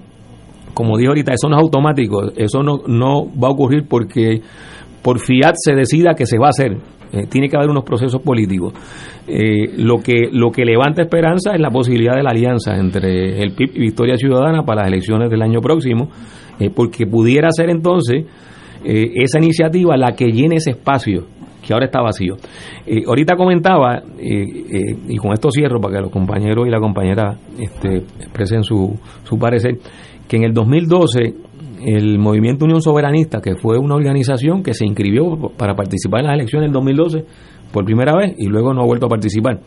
Como 0.74 0.98
dije 0.98 1.10
ahorita, 1.10 1.34
eso 1.34 1.50
no 1.50 1.58
es 1.58 1.64
automático, 1.64 2.32
eso 2.36 2.64
no, 2.64 2.82
no 2.88 3.26
va 3.38 3.48
a 3.50 3.52
ocurrir 3.52 3.86
porque 3.88 4.42
por 5.02 5.20
fiat 5.20 5.54
se 5.56 5.74
decida 5.74 6.14
que 6.14 6.26
se 6.26 6.38
va 6.38 6.48
a 6.48 6.50
hacer. 6.50 6.78
eh, 7.14 7.28
tiene 7.30 7.50
que 7.50 7.58
haber 7.58 7.70
unos 7.70 7.84
procesos 7.84 8.22
políticos. 8.22 8.74
Eh, 9.28 9.74
lo, 9.78 9.98
que, 9.98 10.30
lo 10.32 10.50
que 10.50 10.64
levanta 10.64 11.02
esperanza 11.02 11.52
es 11.54 11.60
la 11.60 11.70
posibilidad 11.70 12.16
de 12.16 12.24
la 12.24 12.30
alianza 12.30 12.76
entre 12.78 13.42
el 13.42 13.52
PIB 13.54 13.72
y 13.76 13.80
Victoria 13.80 14.16
Ciudadana 14.16 14.64
para 14.64 14.82
las 14.84 14.92
elecciones 14.92 15.30
del 15.30 15.42
año 15.42 15.60
próximo, 15.60 16.10
porque 16.76 17.06
pudiera 17.08 17.50
ser 17.52 17.70
entonces 17.70 18.26
esa 18.84 19.40
iniciativa 19.40 19.98
la 19.98 20.14
que 20.14 20.26
llene 20.32 20.58
ese 20.58 20.72
espacio 20.72 21.26
que 21.66 21.74
ahora 21.74 21.86
está 21.86 22.02
vacío. 22.02 22.36
ahorita 23.08 23.36
comentaba, 23.36 24.02
y 24.20 25.18
con 25.18 25.34
esto 25.34 25.50
cierro 25.52 25.80
para 25.80 25.96
que 25.96 26.02
los 26.02 26.12
compañeros 26.12 26.68
y 26.68 26.70
la 26.70 26.80
compañera 26.80 27.36
este, 27.60 27.98
expresen 27.98 28.64
su, 28.64 28.96
su 29.24 29.38
parecer, 29.38 29.78
que 30.32 30.38
en 30.38 30.46
el 30.46 30.54
2012 30.54 31.36
el 31.86 32.18
Movimiento 32.18 32.64
Unión 32.64 32.82
Soberanista, 32.82 33.42
que 33.42 33.58
fue 33.58 33.78
una 33.78 33.96
organización 33.96 34.64
que 34.64 34.74
se 34.74 34.86
inscribió 34.86 35.52
para 35.58 35.76
participar 35.76 36.22
en 36.22 36.28
las 36.28 36.36
elecciones 36.36 36.68
del 36.68 36.74
2012 36.74 37.26
por 37.74 37.84
primera 37.84 38.16
vez 38.16 38.36
y 38.38 38.48
luego 38.48 38.74
no 38.74 38.82
ha 38.82 38.86
vuelto 38.86 39.08
a 39.08 39.10
participar. 39.10 39.60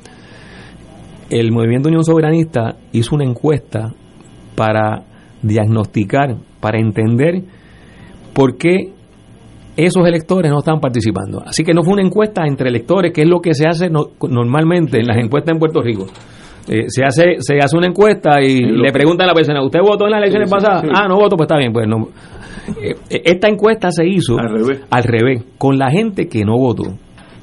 El 1.28 1.52
Movimiento 1.52 1.90
Unión 1.90 2.02
Soberanista 2.02 2.78
hizo 2.92 3.14
una 3.14 3.26
encuesta 3.26 3.92
para 4.54 5.02
diagnosticar, 5.42 6.38
para 6.60 6.78
entender 6.80 7.42
por 8.32 8.56
qué 8.56 8.94
esos 9.76 10.06
electores 10.06 10.50
no 10.50 10.60
están 10.60 10.80
participando. 10.80 11.42
Así 11.44 11.62
que 11.62 11.74
no 11.74 11.82
fue 11.82 11.92
una 11.92 12.06
encuesta 12.06 12.46
entre 12.46 12.70
electores, 12.70 13.12
que 13.12 13.20
es 13.20 13.28
lo 13.28 13.40
que 13.40 13.52
se 13.52 13.66
hace 13.68 13.90
normalmente 13.90 14.98
en 14.98 15.08
las 15.08 15.18
encuestas 15.18 15.52
en 15.52 15.58
Puerto 15.58 15.82
Rico. 15.82 16.06
Eh, 16.68 16.84
se 16.88 17.04
hace 17.04 17.36
se 17.40 17.58
hace 17.58 17.76
una 17.76 17.86
encuesta 17.86 18.40
y 18.40 18.60
le 18.60 18.90
preguntan 18.90 19.26
a 19.26 19.28
la 19.28 19.34
persona, 19.34 19.62
¿usted 19.62 19.80
votó 19.80 20.06
en 20.06 20.12
las 20.12 20.20
elecciones 20.20 20.50
pasadas? 20.50 20.84
Ah, 20.94 21.06
no 21.08 21.16
voto, 21.16 21.36
pues 21.36 21.46
está 21.46 21.58
bien, 21.58 21.72
pues 21.72 21.86
no. 21.86 22.08
Eh, 22.82 22.94
esta 23.10 23.48
encuesta 23.48 23.90
se 23.90 24.06
hizo 24.06 24.38
al 24.38 25.04
revés. 25.04 25.44
con 25.58 25.78
la 25.78 25.90
gente 25.90 26.26
que 26.26 26.44
no 26.44 26.56
votó, 26.56 26.84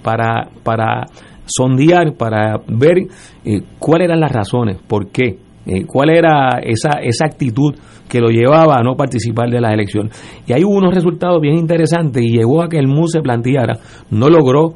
para, 0.02 0.50
para 0.64 1.06
sondear, 1.46 2.14
para 2.18 2.58
ver 2.68 2.98
eh, 3.46 3.62
cuáles 3.78 4.06
eran 4.06 4.20
las 4.20 4.32
razones, 4.32 4.78
por 4.88 5.12
qué, 5.12 5.38
cuál 5.86 6.10
era 6.10 6.60
esa, 6.64 7.00
esa 7.04 7.26
actitud 7.26 7.76
que 8.10 8.20
lo 8.20 8.30
llevaba 8.30 8.78
a 8.78 8.82
no 8.84 8.96
participar 8.96 9.50
de 9.52 9.62
las 9.62 9.72
elecciones. 9.72 10.20
Y 10.48 10.54
ahí 10.54 10.64
hubo 10.64 10.76
unos 10.76 10.96
resultados 10.96 11.40
bien 11.40 11.56
interesantes 11.56 12.24
y 12.24 12.32
llegó 12.32 12.64
a 12.64 12.68
que 12.68 12.80
el 12.80 12.88
MUS 12.88 13.12
se 13.12 13.22
planteara, 13.22 13.78
no 14.10 14.28
logró 14.28 14.74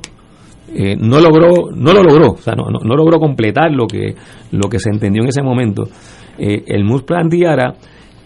eh, 0.78 0.98
no 0.98 1.22
logró 1.22 1.72
no 1.74 1.94
lo 1.94 2.04
logró 2.04 2.32
o 2.32 2.38
sea 2.38 2.54
no, 2.54 2.66
no, 2.70 2.96
logró 2.96 3.18
completar 3.18 3.72
lo 3.72 3.88
que 3.88 4.14
lo 4.52 4.70
que 4.70 4.78
se 4.80 4.90
entendió 4.90 5.24
en 5.24 5.30
ese 5.30 5.42
momento. 5.42 5.84
Eh, 6.38 6.64
el 6.68 6.84
MUS 6.84 7.04
planteara 7.04 7.76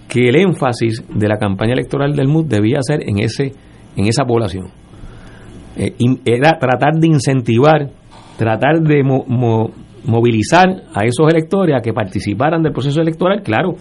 que 0.07 0.29
el 0.29 0.35
énfasis 0.35 1.03
de 1.13 1.27
la 1.27 1.37
campaña 1.37 1.73
electoral 1.73 2.15
del 2.15 2.27
MUS 2.27 2.49
debía 2.49 2.79
ser 2.81 3.07
en 3.07 3.19
ese 3.19 3.53
en 3.95 4.07
esa 4.07 4.25
población. 4.25 4.67
Eh, 5.77 5.93
era 6.25 6.57
tratar 6.57 6.95
de 6.95 7.07
incentivar 7.07 7.87
tratar 8.35 8.81
de 8.81 9.03
movilizar 10.05 10.67
a 10.95 11.05
esos 11.05 11.31
electores 11.31 11.75
a 11.77 11.81
que 11.81 11.93
participaran 11.93 12.63
del 12.63 12.73
proceso 12.73 12.99
electoral 12.99 13.43
claro 13.43 13.75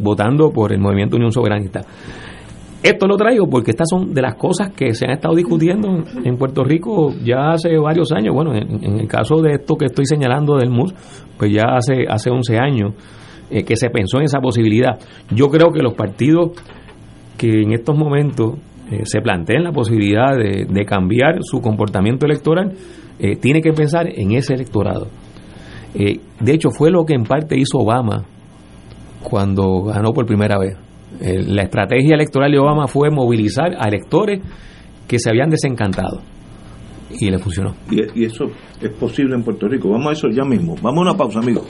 votando 0.00 0.50
por 0.50 0.72
el 0.72 0.80
movimiento 0.80 1.16
Unión 1.16 1.32
Soberanista 1.32 1.82
esto 2.82 3.06
lo 3.06 3.16
traigo 3.16 3.46
porque 3.46 3.72
estas 3.72 3.88
son 3.90 4.14
de 4.14 4.22
las 4.22 4.36
cosas 4.36 4.72
que 4.72 4.94
se 4.94 5.04
han 5.04 5.12
estado 5.12 5.34
discutiendo 5.34 6.02
en 6.24 6.36
Puerto 6.38 6.64
Rico 6.64 7.12
ya 7.22 7.50
hace 7.50 7.76
varios 7.76 8.10
años. 8.12 8.34
Bueno, 8.34 8.54
en, 8.54 9.00
el 9.00 9.06
caso 9.06 9.42
de 9.42 9.52
esto 9.52 9.76
que 9.76 9.86
estoy 9.86 10.06
señalando 10.06 10.56
del 10.56 10.70
MUS, 10.70 10.94
pues 11.36 11.52
ya 11.52 11.74
hace, 11.76 12.06
hace 12.08 12.30
11 12.30 12.58
años 12.58 12.94
eh, 13.50 13.64
que 13.64 13.76
se 13.76 13.90
pensó 13.90 14.18
en 14.18 14.24
esa 14.24 14.40
posibilidad. 14.40 14.98
Yo 15.30 15.48
creo 15.50 15.70
que 15.72 15.82
los 15.82 15.92
partidos 15.92 16.52
que 17.36 17.62
en 17.62 17.72
estos 17.72 17.96
momentos 17.98 18.54
eh, 18.90 19.02
se 19.04 19.20
planteen 19.20 19.62
la 19.62 19.72
posibilidad 19.72 20.34
de, 20.36 20.84
cambiar 20.86 21.38
su 21.42 21.60
comportamiento 21.60 22.24
electoral, 22.24 22.72
eh, 23.18 23.36
tiene 23.36 23.60
que 23.60 23.72
pensar 23.72 24.08
en 24.08 24.32
ese 24.32 24.54
electorado. 24.54 25.08
de 25.92 26.52
hecho, 26.52 26.70
fue 26.70 26.90
lo 26.90 27.04
que 27.04 27.12
en 27.12 27.24
parte 27.24 27.58
hizo 27.58 27.78
Obama 27.78 28.24
cuando 29.22 29.82
ganó 29.82 30.12
por 30.12 30.24
primera 30.24 30.58
vez 30.58 30.78
la 31.20 31.62
estrategia 31.62 32.14
electoral 32.14 32.52
de 32.52 32.58
Obama 32.58 32.86
fue 32.86 33.10
movilizar 33.10 33.74
a 33.78 33.88
electores 33.88 34.40
que 35.08 35.18
se 35.18 35.28
habían 35.30 35.50
desencantado. 35.50 36.22
Y 37.18 37.28
le 37.28 37.38
funcionó. 37.38 37.74
Y, 37.90 38.22
y 38.22 38.24
eso 38.24 38.44
es 38.80 38.90
posible 38.90 39.34
en 39.34 39.42
Puerto 39.42 39.66
Rico. 39.66 39.90
Vamos 39.90 40.10
a 40.10 40.12
eso 40.12 40.28
ya 40.28 40.44
mismo. 40.44 40.76
Vamos 40.80 40.98
a 40.98 41.10
una 41.10 41.14
pausa, 41.14 41.40
amigos. 41.40 41.66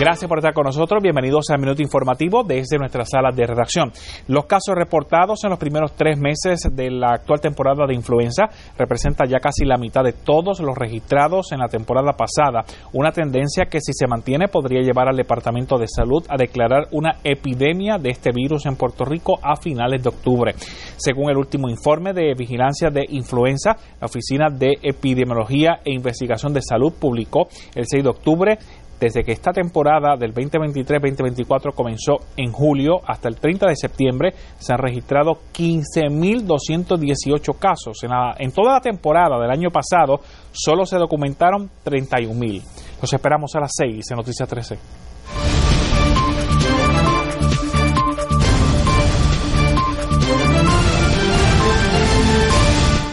Gracias 0.00 0.28
por 0.28 0.38
estar 0.38 0.54
con 0.54 0.62
nosotros. 0.62 1.02
Bienvenidos 1.02 1.50
al 1.50 1.58
Minuto 1.58 1.82
Informativo 1.82 2.44
desde 2.44 2.78
nuestra 2.78 3.04
sala 3.04 3.32
de 3.34 3.44
redacción. 3.44 3.90
Los 4.28 4.44
casos 4.44 4.76
reportados 4.76 5.42
en 5.42 5.50
los 5.50 5.58
primeros 5.58 5.94
tres 5.94 6.16
meses 6.16 6.68
de 6.72 6.88
la 6.88 7.14
actual 7.14 7.40
temporada 7.40 7.84
de 7.84 7.96
influenza 7.96 8.44
representan 8.78 9.28
ya 9.28 9.40
casi 9.40 9.64
la 9.64 9.76
mitad 9.76 10.04
de 10.04 10.12
todos 10.12 10.60
los 10.60 10.78
registrados 10.78 11.50
en 11.50 11.58
la 11.58 11.66
temporada 11.66 12.12
pasada. 12.12 12.64
Una 12.92 13.10
tendencia 13.10 13.64
que 13.64 13.80
si 13.80 13.92
se 13.92 14.06
mantiene 14.06 14.46
podría 14.46 14.82
llevar 14.82 15.08
al 15.08 15.16
Departamento 15.16 15.78
de 15.78 15.88
Salud 15.88 16.24
a 16.28 16.36
declarar 16.36 16.86
una 16.92 17.16
epidemia 17.24 17.98
de 17.98 18.10
este 18.10 18.30
virus 18.30 18.66
en 18.66 18.76
Puerto 18.76 19.04
Rico 19.04 19.40
a 19.42 19.56
finales 19.56 20.00
de 20.00 20.10
octubre. 20.10 20.54
Según 20.96 21.28
el 21.28 21.38
último 21.38 21.68
informe 21.68 22.12
de 22.12 22.34
vigilancia 22.38 22.90
de 22.90 23.04
influenza, 23.08 23.74
la 24.00 24.06
Oficina 24.06 24.46
de 24.48 24.76
Epidemiología 24.80 25.80
e 25.84 25.92
Investigación 25.92 26.52
de 26.52 26.62
Salud 26.62 26.92
publicó 27.00 27.48
el 27.74 27.84
6 27.84 28.04
de 28.04 28.10
octubre 28.10 28.58
desde 28.98 29.22
que 29.22 29.32
esta 29.32 29.52
temporada 29.52 30.16
del 30.16 30.34
2023-2024 30.34 31.74
comenzó 31.74 32.16
en 32.36 32.52
julio 32.52 33.00
hasta 33.06 33.28
el 33.28 33.36
30 33.36 33.68
de 33.68 33.76
septiembre, 33.76 34.32
se 34.58 34.72
han 34.72 34.78
registrado 34.78 35.38
15.218 35.54 37.58
casos. 37.58 38.02
En, 38.02 38.10
en 38.38 38.52
toda 38.52 38.74
la 38.74 38.80
temporada 38.80 39.38
del 39.40 39.50
año 39.50 39.70
pasado, 39.70 40.20
solo 40.52 40.84
se 40.84 40.96
documentaron 40.96 41.70
31.000. 41.84 42.62
Los 43.00 43.12
esperamos 43.12 43.54
a 43.54 43.60
las 43.60 43.70
6 43.76 44.10
en 44.10 44.16
Noticias 44.16 44.48
13. 44.48 44.78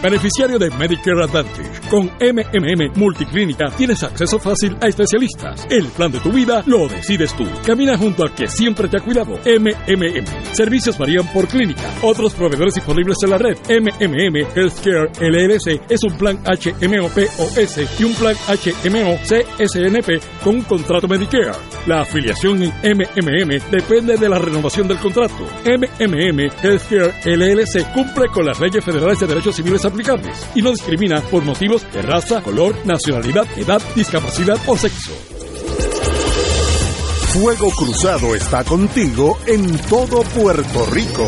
Beneficiario 0.06 0.60
de 0.60 0.70
Medicare 0.70 1.24
Advantage. 1.24 1.75
Con 1.96 2.08
MMM 2.08 2.92
Multiclínica 2.98 3.68
tienes 3.78 4.04
acceso 4.04 4.38
fácil 4.38 4.76
a 4.82 4.88
especialistas. 4.88 5.66
El 5.70 5.86
plan 5.86 6.12
de 6.12 6.20
tu 6.20 6.30
vida 6.30 6.62
lo 6.66 6.90
decides 6.90 7.34
tú. 7.38 7.46
Camina 7.66 7.98
junto 7.98 8.24
al 8.24 8.36
que 8.36 8.48
siempre 8.48 8.90
te 8.90 8.98
ha 8.98 9.02
cuidado. 9.02 9.40
MMM. 9.46 10.26
Servicios 10.52 10.98
varían 10.98 11.26
por 11.32 11.48
clínica. 11.48 11.90
Otros 12.02 12.34
proveedores 12.34 12.74
disponibles 12.76 13.16
en 13.24 13.30
la 13.30 13.38
red. 13.38 13.58
MMM 13.70 14.36
Healthcare 14.54 15.10
LLC 15.22 15.90
es 15.90 16.04
un 16.04 16.18
plan 16.18 16.38
HMO 16.44 17.08
POS 17.08 18.02
y 18.02 18.04
un 18.04 18.14
plan 18.16 18.36
HMO 18.46 19.18
CSNP 19.24 20.44
con 20.44 20.56
un 20.56 20.64
contrato 20.64 21.08
Medicare. 21.08 21.54
La 21.88 22.02
afiliación 22.02 22.62
en 22.62 22.74
MMM 22.84 23.72
depende 23.72 24.18
de 24.18 24.28
la 24.28 24.38
renovación 24.38 24.90
del 24.90 24.98
contrato. 24.98 25.46
MMM 25.64 26.42
Healthcare 26.62 27.14
LLC 27.24 27.90
cumple 27.94 28.28
con 28.34 28.46
las 28.46 28.60
leyes 28.60 28.84
federales 28.84 29.18
de 29.18 29.28
derechos 29.28 29.56
civiles 29.56 29.86
aplicables 29.86 30.46
y 30.56 30.62
no 30.62 30.72
discrimina 30.72 31.22
por 31.32 31.42
motivos 31.46 31.85
de 31.94 32.02
raza, 32.02 32.42
color, 32.42 32.76
nacionalidad, 32.86 33.46
edad, 33.58 33.82
discapacidad 33.96 34.58
o 34.68 34.78
sexo. 34.78 35.12
Fuego 37.34 37.70
Cruzado 37.72 38.34
está 38.34 38.64
contigo 38.64 39.38
en 39.46 39.78
todo 39.90 40.22
Puerto 40.24 40.86
Rico. 40.86 41.28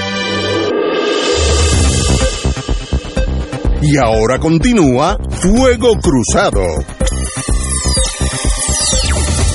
Y 3.82 3.96
ahora 3.96 4.38
continúa 4.38 5.16
Fuego 5.30 5.94
Cruzado. 6.02 6.60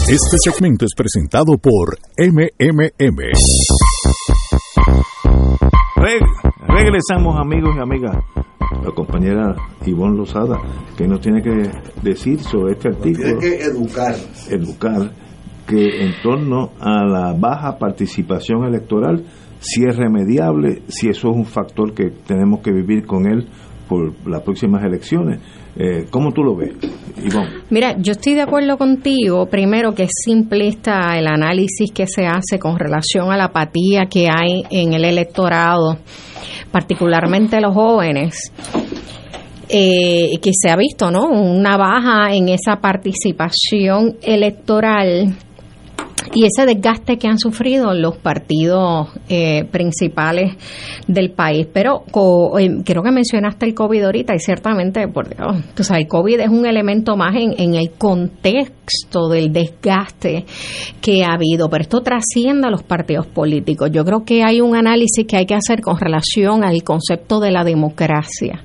Este 0.10 0.38
segmento 0.44 0.86
es 0.86 0.96
presentado 0.96 1.58
por 1.60 2.00
MMM. 2.18 3.22
regresamos 6.68 7.40
amigos 7.40 7.76
y 7.78 7.80
amigas. 7.80 8.16
La 8.84 8.92
compañera 8.96 9.56
Ivonne 9.86 10.18
Lozada, 10.18 10.60
que 10.98 11.08
nos 11.08 11.22
tiene 11.22 11.44
que 11.44 11.70
decir 12.02 12.40
sobre 12.40 12.74
este 12.74 12.90
artículo. 12.90 13.38
Tiene 13.38 13.40
que 13.40 13.64
educar. 13.64 14.16
Educar 14.50 15.12
que 15.68 16.04
en 16.04 16.14
torno 16.24 16.72
a 16.80 17.06
la 17.06 17.34
baja 17.34 17.78
participación 17.78 18.66
electoral, 18.66 19.24
si 19.60 19.84
es 19.84 19.96
remediable, 19.96 20.82
si 20.88 21.10
eso 21.10 21.30
es 21.30 21.38
un 21.38 21.46
factor 21.46 21.94
que 21.94 22.10
tenemos 22.26 22.62
que 22.62 22.72
vivir 22.72 23.06
con 23.06 23.28
él 23.28 23.48
por 23.88 24.14
las 24.28 24.42
próximas 24.42 24.84
elecciones. 24.84 25.40
Eh, 25.78 26.06
¿Cómo 26.10 26.32
tú 26.32 26.42
lo 26.42 26.56
ves, 26.56 26.72
Ivonne? 27.18 27.50
Mira, 27.70 27.96
yo 27.98 28.14
estoy 28.14 28.34
de 28.34 28.42
acuerdo 28.42 28.78
contigo, 28.78 29.46
primero 29.48 29.94
que 29.94 30.04
es 30.04 30.12
simplista 30.24 31.18
el 31.18 31.28
análisis 31.28 31.92
que 31.92 32.08
se 32.08 32.26
hace 32.26 32.58
con 32.60 32.80
relación 32.80 33.32
a 33.32 33.38
la 33.38 33.46
apatía 33.46 34.06
que 34.10 34.28
hay 34.30 34.64
en 34.70 34.94
el 34.94 35.04
electorado, 35.04 35.98
particularmente 36.72 37.60
los 37.60 37.74
jóvenes. 37.74 38.52
Eh, 39.68 40.38
que 40.44 40.52
se 40.54 40.70
ha 40.70 40.76
visto, 40.76 41.10
¿no? 41.10 41.26
Una 41.26 41.76
baja 41.76 42.36
en 42.36 42.50
esa 42.50 42.76
participación 42.76 44.16
electoral 44.22 45.36
y 46.34 46.46
ese 46.46 46.66
desgaste 46.66 47.18
que 47.18 47.28
han 47.28 47.38
sufrido 47.38 47.94
los 47.94 48.18
partidos 48.18 49.10
eh, 49.30 49.66
principales 49.72 50.56
del 51.08 51.32
país. 51.32 51.68
Pero 51.72 52.04
eh, 52.60 52.70
creo 52.84 53.04
que 53.04 53.12
mencionaste 53.12 53.66
el 53.66 53.74
COVID 53.74 54.04
ahorita 54.04 54.36
y 54.36 54.40
ciertamente, 54.40 55.08
por 55.08 55.30
Dios, 55.30 55.64
o 55.78 55.84
sea, 55.84 55.98
el 55.98 56.08
COVID 56.08 56.40
es 56.40 56.50
un 56.50 56.66
elemento 56.66 57.16
más 57.16 57.36
en, 57.36 57.54
en 57.58 57.76
el 57.76 57.92
contexto 57.92 59.30
del 59.30 59.52
desgaste 59.52 60.46
que 61.02 61.24
ha 61.24 61.34
habido, 61.34 61.70
pero 61.70 61.84
esto 61.84 62.02
trasciende 62.02 62.68
a 62.68 62.72
los 62.72 62.84
partidos 62.84 63.28
políticos. 63.28 63.90
Yo 63.92 64.04
creo 64.04 64.24
que 64.24 64.44
hay 64.44 64.62
un 64.62 64.76
análisis 64.76 65.26
que 65.28 65.38
hay 65.38 65.46
que 65.46 65.56
hacer 65.56 65.82
con 65.82 65.98
relación 65.98 66.64
al 66.64 66.84
concepto 66.84 67.40
de 67.40 67.52
la 67.52 67.64
democracia 67.64 68.64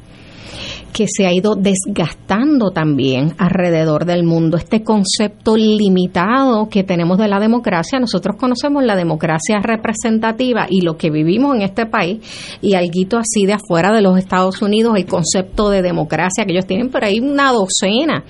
que 0.93 1.07
se 1.09 1.27
ha 1.27 1.33
ido 1.33 1.55
desgastando 1.55 2.71
también 2.71 3.35
alrededor 3.39 4.05
del 4.05 4.25
mundo. 4.25 4.57
Este 4.57 4.83
concepto 4.83 5.57
limitado 5.57 6.69
que 6.69 6.85
tenemos 6.85 7.19
de 7.19 7.29
la 7.29 7.41
democracia, 7.41 7.99
nosotros 7.99 8.37
conocemos 8.37 8.85
la 8.85 8.97
democracia 8.97 9.61
representativa 9.63 10.67
y 10.69 10.83
lo 10.83 10.97
que 10.97 11.11
vivimos 11.11 11.57
en 11.57 11.63
este 11.63 11.87
país 11.87 12.19
y 12.61 12.75
algo 12.75 12.91
así 13.19 13.47
de 13.47 13.55
afuera 13.55 13.93
de 13.93 14.03
los 14.03 14.19
Estados 14.19 14.61
Unidos, 14.63 14.95
el 14.97 15.07
concepto 15.07 15.71
de 15.71 15.83
democracia 15.83 16.45
que 16.45 16.53
ellos 16.53 16.67
tienen, 16.67 16.91
pero 16.91 17.07
hay 17.07 17.21
una 17.21 17.53
docena 17.53 18.25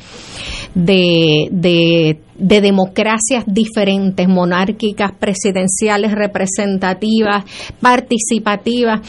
de, 0.74 1.48
de 1.50 2.20
de 2.40 2.60
democracias 2.60 3.44
diferentes, 3.46 4.26
monárquicas, 4.26 5.12
presidenciales, 5.18 6.12
representativas, 6.12 7.44
participativas. 7.80 9.00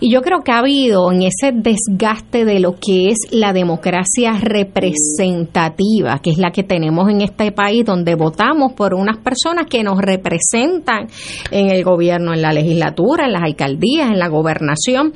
Y 0.00 0.12
yo 0.12 0.20
creo 0.22 0.40
que 0.44 0.52
ha 0.52 0.58
habido 0.58 1.10
en 1.12 1.22
ese 1.22 1.52
desgaste 1.52 2.44
de 2.44 2.60
lo 2.60 2.74
que 2.74 3.10
es 3.10 3.18
la 3.30 3.52
democracia 3.52 4.32
representativa, 4.40 6.18
que 6.18 6.30
es 6.30 6.38
la 6.38 6.50
que 6.50 6.64
tenemos 6.64 7.08
en 7.08 7.20
este 7.20 7.52
país, 7.52 7.84
donde 7.84 8.16
votamos 8.16 8.72
por 8.72 8.94
unas 8.94 9.18
personas 9.18 9.66
que 9.66 9.84
nos 9.84 9.98
representan 9.98 11.06
en 11.50 11.70
el 11.70 11.84
gobierno, 11.84 12.34
en 12.34 12.42
la 12.42 12.52
legislatura, 12.52 13.26
en 13.26 13.32
las 13.32 13.42
alcaldías, 13.42 14.10
en 14.10 14.18
la 14.18 14.28
gobernación. 14.28 15.12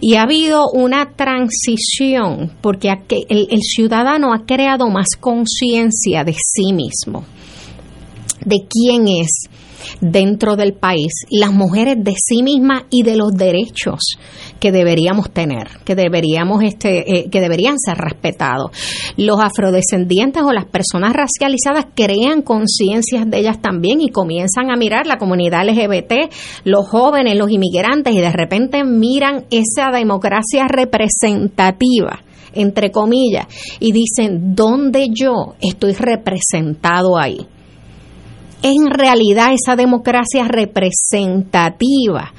Y 0.00 0.14
ha 0.14 0.22
habido 0.22 0.66
una 0.72 1.12
transición, 1.16 2.52
porque 2.60 2.90
el, 3.28 3.48
el 3.50 3.62
ciudadano 3.62 4.32
ha 4.32 4.46
creado 4.46 4.88
más 4.88 5.16
conciencia 5.18 6.22
de 6.24 6.34
sí 6.34 6.72
mismo 6.72 6.91
de 8.44 8.56
quién 8.68 9.08
es 9.08 9.48
dentro 10.00 10.56
del 10.56 10.74
país, 10.74 11.12
las 11.30 11.52
mujeres 11.52 11.96
de 11.98 12.14
sí 12.16 12.42
mismas 12.42 12.84
y 12.90 13.02
de 13.02 13.16
los 13.16 13.32
derechos 13.32 14.00
que 14.60 14.72
deberíamos 14.72 15.30
tener, 15.30 15.68
que 15.84 15.94
deberíamos 15.94 16.62
este, 16.62 17.18
eh, 17.18 17.30
que 17.30 17.40
deberían 17.40 17.78
ser 17.78 17.98
respetados. 17.98 18.70
Los 19.16 19.40
afrodescendientes 19.40 20.42
o 20.42 20.52
las 20.52 20.66
personas 20.66 21.12
racializadas 21.12 21.86
crean 21.94 22.42
conciencias 22.42 23.28
de 23.28 23.38
ellas 23.38 23.60
también 23.60 24.00
y 24.00 24.08
comienzan 24.08 24.70
a 24.70 24.76
mirar 24.76 25.06
la 25.06 25.18
comunidad 25.18 25.66
LGBT, 25.68 26.32
los 26.64 26.88
jóvenes, 26.88 27.36
los 27.36 27.50
inmigrantes 27.50 28.14
y 28.14 28.20
de 28.20 28.32
repente 28.32 28.84
miran 28.84 29.46
esa 29.50 29.90
democracia 29.92 30.66
representativa 30.68 32.22
entre 32.52 32.90
comillas, 32.90 33.46
y 33.80 33.92
dicen, 33.92 34.54
¿dónde 34.54 35.08
yo 35.12 35.54
estoy 35.60 35.94
representado 35.94 37.18
ahí? 37.18 37.46
en 38.62 38.90
realidad 38.90 39.52
esa 39.52 39.76
democracia 39.76 40.46
representativa 40.46 42.32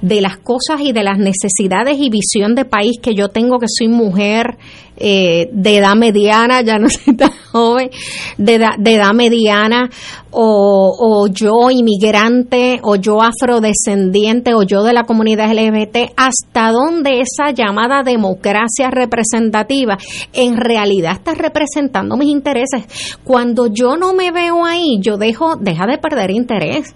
de 0.00 0.20
las 0.20 0.38
cosas 0.38 0.80
y 0.80 0.92
de 0.92 1.04
las 1.04 1.18
necesidades 1.18 1.98
y 1.98 2.08
visión 2.08 2.54
de 2.54 2.64
país 2.64 2.98
que 3.00 3.14
yo 3.14 3.28
tengo, 3.28 3.58
que 3.58 3.66
soy 3.68 3.88
mujer 3.88 4.56
eh, 4.96 5.48
de 5.52 5.76
edad 5.76 5.94
mediana, 5.94 6.62
ya 6.62 6.78
no 6.78 6.88
soy 6.90 7.14
tan 7.14 7.32
joven, 7.52 7.90
de 8.38 8.54
edad, 8.54 8.76
de 8.78 8.94
edad 8.94 9.12
mediana, 9.12 9.90
o, 10.38 11.28
yo 11.28 11.70
inmigrante, 11.70 12.80
o 12.82 12.96
yo 12.96 13.22
afrodescendiente, 13.22 14.52
o 14.54 14.62
yo 14.62 14.82
de 14.82 14.92
la 14.92 15.04
comunidad 15.04 15.50
LGBT, 15.50 16.12
hasta 16.16 16.70
dónde 16.72 17.20
esa 17.20 17.52
llamada 17.52 18.02
democracia 18.02 18.90
representativa 18.90 19.96
en 20.34 20.56
realidad 20.56 21.12
está 21.12 21.34
representando 21.34 22.16
mis 22.16 22.28
intereses. 22.28 22.84
Cuando 23.24 23.68
yo 23.68 23.96
no 23.96 24.12
me 24.12 24.30
veo 24.30 24.64
ahí, 24.64 24.98
yo 25.00 25.16
dejo, 25.16 25.56
deja 25.56 25.86
de 25.86 25.98
perder 25.98 26.30
interés. 26.30 26.94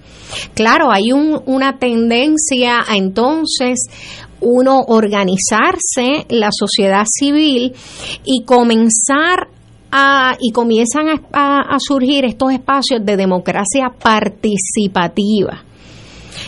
Claro, 0.55 0.93
hay 0.93 1.13
un, 1.13 1.41
una 1.47 1.79
tendencia 1.79 2.81
a 2.87 2.97
entonces 2.97 3.89
uno 4.41 4.81
organizarse, 4.89 6.27
la 6.29 6.51
sociedad 6.51 7.05
civil 7.07 7.75
y 8.25 8.45
comenzar 8.45 9.49
a, 9.93 10.37
y 10.41 10.53
comienzan 10.53 11.09
a, 11.33 11.77
surgir 11.79 12.25
estos 12.25 12.53
espacios 12.53 13.05
de 13.05 13.17
democracia 13.17 13.93
participativa 14.03 15.65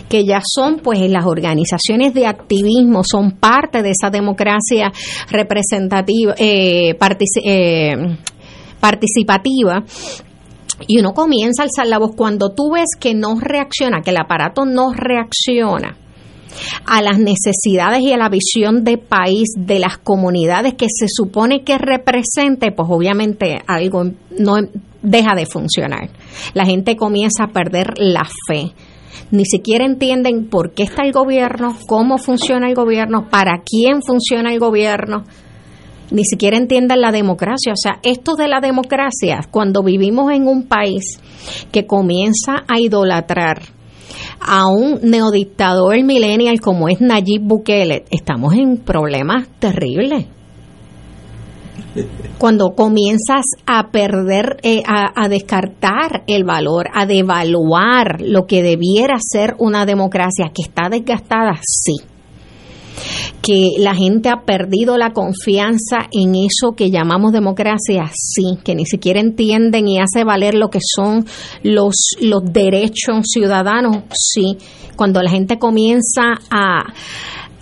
que 0.09 0.25
ya 0.25 0.41
son 0.45 0.79
pues 0.79 1.01
las 1.11 1.27
organizaciones 1.27 2.15
de 2.15 2.27
activismo 2.27 3.03
son 3.03 3.33
parte 3.33 3.83
de 3.83 3.91
esa 3.91 4.11
democracia 4.11 4.93
representativa 5.31 6.35
eh, 6.39 6.97
eh, 7.45 8.17
participativa. 8.81 9.85
Y 10.87 10.99
uno 10.99 11.13
comienza 11.13 11.63
a 11.63 11.65
alzar 11.65 11.87
la 11.87 11.99
voz 11.99 12.13
cuando 12.17 12.51
tú 12.51 12.73
ves 12.73 12.91
que 12.99 13.15
no 13.15 13.39
reacciona, 13.41 14.03
que 14.03 14.11
el 14.11 14.19
aparato 14.19 14.65
no 14.65 14.93
reacciona 14.93 15.97
a 16.87 17.03
las 17.03 17.19
necesidades 17.19 18.01
y 18.01 18.12
a 18.12 18.17
la 18.17 18.29
visión 18.29 18.85
de 18.85 18.99
país 18.99 19.49
de 19.57 19.79
las 19.79 19.99
comunidades 19.99 20.75
que 20.75 20.87
se 20.88 21.07
supone 21.09 21.62
que 21.62 21.79
represente, 21.79 22.73
pues 22.73 22.88
obviamente 22.91 23.62
algo 23.67 24.05
no 24.38 24.57
deja 25.03 25.35
de 25.35 25.47
funcionar. 25.47 26.11
La 26.55 26.65
gente 26.65 26.97
comienza 26.97 27.45
a 27.45 27.53
perder 27.53 27.95
la 27.97 28.25
fe. 28.49 28.73
Ni 29.31 29.45
siquiera 29.45 29.85
entienden 29.85 30.49
por 30.49 30.73
qué 30.73 30.83
está 30.83 31.03
el 31.05 31.12
gobierno, 31.12 31.77
cómo 31.87 32.19
funciona 32.19 32.69
el 32.69 32.75
gobierno, 32.75 33.29
para 33.31 33.62
quién 33.65 34.03
funciona 34.03 34.53
el 34.53 34.59
gobierno 34.59 35.25
ni 36.12 36.25
siquiera 36.25 36.59
entienden 36.59 37.01
la 37.01 37.11
democracia. 37.11 37.73
O 37.73 37.77
sea, 37.77 37.99
esto 38.03 38.35
de 38.35 38.47
la 38.47 38.61
democracia, 38.61 39.41
cuando 39.51 39.83
vivimos 39.83 40.31
en 40.33 40.47
un 40.47 40.65
país 40.65 41.19
que 41.73 41.87
comienza 41.87 42.65
a 42.69 42.79
idolatrar 42.79 43.62
a 44.47 44.67
un 44.67 45.01
neodictador 45.03 46.03
millennial 46.03 46.61
como 46.61 46.89
es 46.89 47.01
Nayib 47.01 47.43
Bukele, 47.43 48.05
estamos 48.11 48.55
en 48.55 48.79
problemas 48.79 49.49
terribles. 49.59 50.27
Cuando 52.39 52.75
comienzas 52.75 53.45
a 53.67 53.91
perder, 53.91 54.59
eh, 54.63 54.83
a, 54.87 55.13
a 55.15 55.29
descartar 55.29 56.25
el 56.27 56.45
valor, 56.45 56.89
a 56.95 57.07
devaluar 57.07 58.21
lo 58.21 58.47
que 58.47 58.63
debiera 58.63 59.17
ser 59.21 59.55
una 59.59 59.87
democracia 59.87 60.51
que 60.55 60.63
está 60.63 60.89
desgastada, 60.89 61.61
sí 61.63 62.12
que 63.43 63.71
la 63.79 63.95
gente 63.95 64.29
ha 64.29 64.43
perdido 64.43 64.97
la 64.97 65.13
confianza 65.13 66.09
en 66.13 66.37
eso 66.37 66.75
que 66.77 66.91
llamamos 66.91 67.33
democracia, 67.33 68.09
sí, 68.15 68.59
que 68.65 68.77
ni 68.77 68.87
siquiera 68.87 69.19
entienden 69.19 69.89
y 69.89 69.99
hace 69.99 70.23
valer 70.25 70.55
lo 70.55 70.71
que 70.71 70.79
son 70.81 71.27
los, 71.65 71.95
los 72.21 72.45
derechos 72.45 73.25
ciudadanos, 73.25 74.05
sí. 74.13 74.57
Cuando 74.97 75.21
la 75.23 75.31
gente 75.31 75.59
comienza 75.59 76.35
a, 76.51 76.85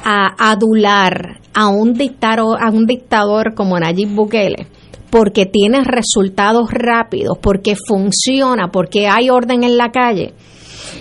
a 0.05 0.51
adular 0.51 1.41
a 1.55 1.69
un 1.69 1.95
dictador, 1.95 2.63
a 2.63 2.71
un 2.71 2.87
dictador 2.87 3.55
como 3.55 3.79
Nayib 3.79 4.11
Bukele, 4.11 4.67
porque 5.09 5.47
tiene 5.47 5.83
resultados 5.83 6.71
rápidos, 6.71 7.39
porque 7.41 7.75
funciona, 7.75 8.69
porque 8.71 9.09
hay 9.09 9.31
orden 9.31 9.65
en 9.65 9.79
la 9.79 9.91
calle. 9.91 10.35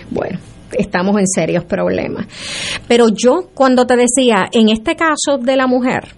Bueno, 0.10 0.39
estamos 0.77 1.17
en 1.19 1.27
serios 1.27 1.63
problemas. 1.65 2.27
Pero 2.88 3.08
yo 3.10 3.49
cuando 3.53 3.86
te 3.86 3.95
decía, 3.95 4.47
en 4.51 4.69
este 4.69 4.95
caso 4.95 5.38
de 5.39 5.55
la 5.55 5.67
mujer, 5.67 6.15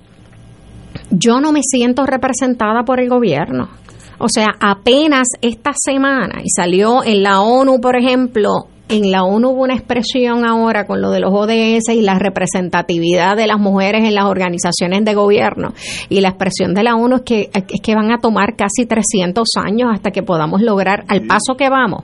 yo 1.09 1.39
no 1.41 1.51
me 1.51 1.61
siento 1.63 2.05
representada 2.05 2.83
por 2.83 2.99
el 2.99 3.09
gobierno. 3.09 3.69
O 4.17 4.29
sea, 4.29 4.47
apenas 4.59 5.29
esta 5.41 5.71
semana, 5.75 6.41
y 6.43 6.49
salió 6.49 7.03
en 7.03 7.23
la 7.23 7.41
ONU, 7.41 7.81
por 7.81 7.95
ejemplo, 7.95 8.67
en 8.91 9.09
la 9.09 9.23
ONU 9.23 9.51
hubo 9.51 9.63
una 9.63 9.75
expresión 9.75 10.45
ahora 10.45 10.85
con 10.85 11.01
lo 11.01 11.11
de 11.11 11.21
los 11.21 11.31
ODS 11.33 11.89
y 11.93 12.01
la 12.01 12.19
representatividad 12.19 13.37
de 13.37 13.47
las 13.47 13.57
mujeres 13.57 14.03
en 14.03 14.13
las 14.13 14.25
organizaciones 14.25 15.05
de 15.05 15.13
gobierno. 15.13 15.73
Y 16.09 16.19
la 16.19 16.29
expresión 16.29 16.73
de 16.73 16.83
la 16.83 16.95
ONU 16.95 17.17
es 17.17 17.21
que, 17.21 17.49
es 17.53 17.81
que 17.81 17.95
van 17.95 18.11
a 18.11 18.19
tomar 18.19 18.55
casi 18.57 18.85
300 18.85 19.47
años 19.63 19.89
hasta 19.93 20.11
que 20.11 20.23
podamos 20.23 20.61
lograr, 20.61 21.05
al 21.07 21.25
paso 21.25 21.55
que 21.57 21.69
vamos, 21.69 22.03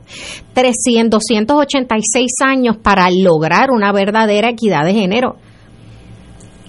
300, 0.53 1.17
286 1.19 2.31
años 2.45 2.77
para 2.77 3.09
lograr 3.11 3.69
una 3.71 3.91
verdadera 3.91 4.49
equidad 4.49 4.85
de 4.85 4.93
género. 4.93 5.35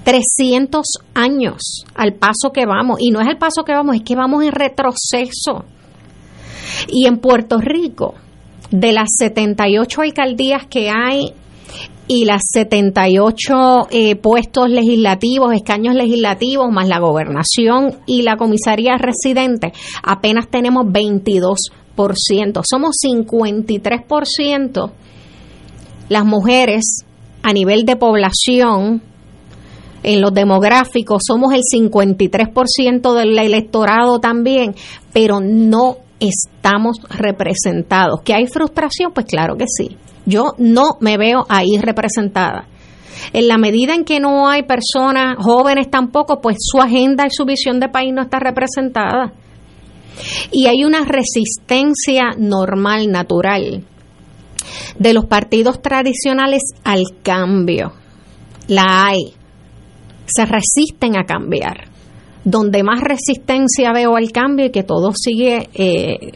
300 0.05 0.85
años 1.15 1.85
al 1.95 2.15
paso 2.15 2.51
que 2.53 2.67
vamos. 2.67 2.99
Y 3.01 3.11
no 3.11 3.21
es 3.21 3.29
el 3.29 3.37
paso 3.37 3.63
que 3.65 3.73
vamos, 3.73 3.97
es 3.97 4.03
que 4.03 4.17
vamos 4.17 4.43
en 4.43 4.53
retroceso. 4.53 5.65
Y 6.89 7.07
en 7.07 7.19
Puerto 7.19 7.59
Rico, 7.59 8.15
de 8.71 8.93
las 8.93 9.09
78 9.19 10.03
alcaldías 10.03 10.67
que 10.67 10.91
hay 10.91 11.33
y 12.07 12.25
las 12.25 12.43
78 12.53 13.89
eh, 13.91 14.17
puestos 14.17 14.71
legislativos, 14.71 15.53
escaños 15.55 15.95
legislativos, 15.95 16.71
más 16.71 16.89
la 16.89 16.99
gobernación 16.99 17.99
y 18.07 18.23
la 18.23 18.37
comisaría 18.37 18.97
residente, 18.97 19.73
apenas 20.03 20.49
tenemos 20.49 20.87
22%. 20.87 22.63
Somos 22.69 22.97
53% 23.05 24.91
las 26.09 26.25
mujeres 26.25 27.05
a 27.43 27.53
nivel 27.53 27.85
de 27.85 27.97
población. 27.97 29.03
En 30.03 30.21
los 30.21 30.33
demográficos 30.33 31.23
somos 31.27 31.53
el 31.53 31.63
53% 31.63 33.15
del 33.15 33.39
electorado 33.39 34.21
también, 34.21 34.75
pero 35.13 35.41
no 35.41 35.97
estamos 36.21 36.99
representados. 37.09 38.21
¿Que 38.23 38.35
hay 38.35 38.47
frustración? 38.47 39.13
Pues 39.13 39.27
claro 39.27 39.57
que 39.57 39.67
sí. 39.67 39.97
Yo 40.27 40.55
no 40.59 40.99
me 41.01 41.17
veo 41.17 41.47
ahí 41.49 41.79
representada. 41.79 42.67
En 43.33 43.49
la 43.49 43.59
medida 43.59 43.95
en 43.95 44.05
que 44.05 44.21
no 44.21 44.49
hay 44.49 44.63
personas 44.63 45.37
jóvenes 45.39 45.91
tampoco, 45.91 46.41
pues 46.41 46.57
su 46.61 46.81
agenda 46.81 47.27
y 47.27 47.31
su 47.31 47.45
visión 47.45 47.81
de 47.81 47.89
país 47.89 48.13
no 48.15 48.23
está 48.23 48.39
representada. 48.39 49.33
Y 50.51 50.67
hay 50.67 50.85
una 50.85 51.05
resistencia 51.05 52.31
normal, 52.37 53.11
natural, 53.11 53.85
de 54.99 55.13
los 55.13 55.27
partidos 55.27 55.81
tradicionales 55.81 56.63
al 56.85 57.05
cambio. 57.23 57.93
La 58.67 59.07
hay. 59.07 59.35
Se 60.27 60.45
resisten 60.45 61.17
a 61.17 61.25
cambiar 61.25 61.98
donde 62.45 62.83
más 62.83 63.01
resistencia 63.01 63.93
veo 63.93 64.17
al 64.17 64.31
cambio 64.33 64.67
y 64.67 64.71
que 64.71 64.83
todo 64.83 65.13
sigue 65.15 65.69
eh, 65.75 66.33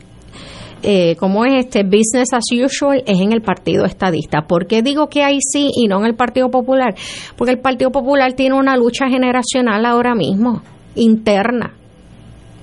eh, 0.83 1.15
como 1.17 1.45
es 1.45 1.67
este 1.67 1.85
business 1.85 2.33
as 2.33 2.45
usual 2.53 3.05
es 3.07 3.21
en 3.21 3.33
el 3.33 3.41
Partido 3.41 3.85
Estadista. 3.85 4.43
¿Por 4.49 4.67
qué 4.67 4.83
digo 4.83 5.09
que 5.09 5.23
ahí 5.23 5.39
sí 5.41 5.71
y 5.77 5.87
no 5.87 6.01
en 6.01 6.07
el 6.07 6.15
Partido 6.15 6.51
Popular? 6.51 6.95
Porque 7.37 7.53
el 7.53 7.61
Partido 7.61 7.91
Popular 7.91 8.33
tiene 8.33 8.57
una 8.57 8.77
lucha 8.77 9.09
generacional 9.09 9.87
ahora 9.87 10.15
mismo, 10.15 10.63
interna 10.97 11.75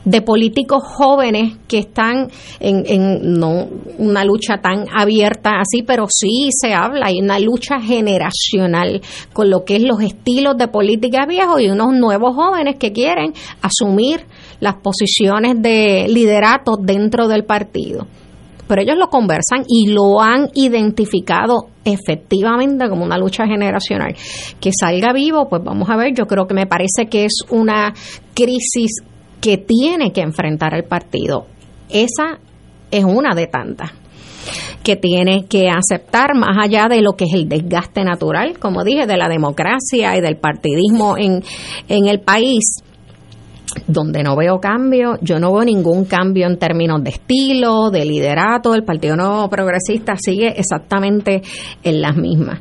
de 0.09 0.21
políticos 0.21 0.83
jóvenes 0.83 1.57
que 1.67 1.77
están 1.77 2.29
en, 2.59 2.83
en, 2.87 3.33
no 3.39 3.67
una 3.99 4.23
lucha 4.23 4.57
tan 4.57 4.85
abierta 4.91 5.59
así, 5.59 5.83
pero 5.83 6.07
sí 6.09 6.49
se 6.51 6.73
habla, 6.73 7.07
hay 7.07 7.19
una 7.21 7.39
lucha 7.39 7.79
generacional 7.79 9.01
con 9.33 9.49
lo 9.49 9.63
que 9.65 9.75
es 9.75 9.83
los 9.83 10.01
estilos 10.01 10.57
de 10.57 10.67
política 10.67 11.27
viejos 11.27 11.61
y 11.61 11.69
unos 11.69 11.93
nuevos 11.93 12.35
jóvenes 12.35 12.77
que 12.79 12.91
quieren 12.91 13.33
asumir 13.61 14.25
las 14.59 14.75
posiciones 14.75 15.61
de 15.61 16.07
liderato 16.09 16.75
dentro 16.81 17.27
del 17.27 17.45
partido. 17.45 18.07
Pero 18.67 18.81
ellos 18.83 18.97
lo 18.99 19.09
conversan 19.09 19.63
y 19.67 19.87
lo 19.87 20.21
han 20.21 20.49
identificado 20.53 21.69
efectivamente 21.83 22.87
como 22.87 23.03
una 23.03 23.17
lucha 23.17 23.45
generacional. 23.47 24.15
Que 24.59 24.69
salga 24.79 25.11
vivo, 25.11 25.49
pues 25.49 25.63
vamos 25.63 25.89
a 25.89 25.97
ver, 25.97 26.13
yo 26.13 26.27
creo 26.27 26.45
que 26.45 26.53
me 26.53 26.67
parece 26.67 27.07
que 27.09 27.25
es 27.25 27.33
una 27.49 27.93
crisis 28.35 29.01
que 29.41 29.57
tiene 29.57 30.11
que 30.11 30.21
enfrentar 30.21 30.73
el 30.73 30.83
partido. 30.83 31.47
Esa 31.89 32.39
es 32.91 33.03
una 33.03 33.35
de 33.35 33.47
tantas 33.47 33.91
que 34.83 34.95
tiene 34.95 35.45
que 35.45 35.69
aceptar 35.69 36.35
más 36.35 36.57
allá 36.57 36.87
de 36.89 37.01
lo 37.01 37.13
que 37.13 37.25
es 37.25 37.33
el 37.33 37.49
desgaste 37.49 38.03
natural, 38.03 38.57
como 38.59 38.83
dije, 38.83 39.05
de 39.05 39.17
la 39.17 39.27
democracia 39.27 40.17
y 40.17 40.21
del 40.21 40.37
partidismo 40.37 41.17
en, 41.17 41.43
en 41.87 42.07
el 42.07 42.21
país 42.21 42.81
donde 43.87 44.23
no 44.23 44.35
veo 44.35 44.59
cambio, 44.59 45.17
yo 45.21 45.39
no 45.39 45.53
veo 45.53 45.63
ningún 45.63 46.05
cambio 46.05 46.47
en 46.47 46.57
términos 46.57 47.03
de 47.03 47.11
estilo, 47.11 47.89
de 47.91 48.05
liderato, 48.05 48.73
el 48.73 48.83
Partido 48.83 49.15
Nuevo 49.15 49.49
Progresista 49.49 50.15
sigue 50.17 50.53
exactamente 50.57 51.41
en 51.83 52.01
las 52.01 52.15
mismas. 52.15 52.59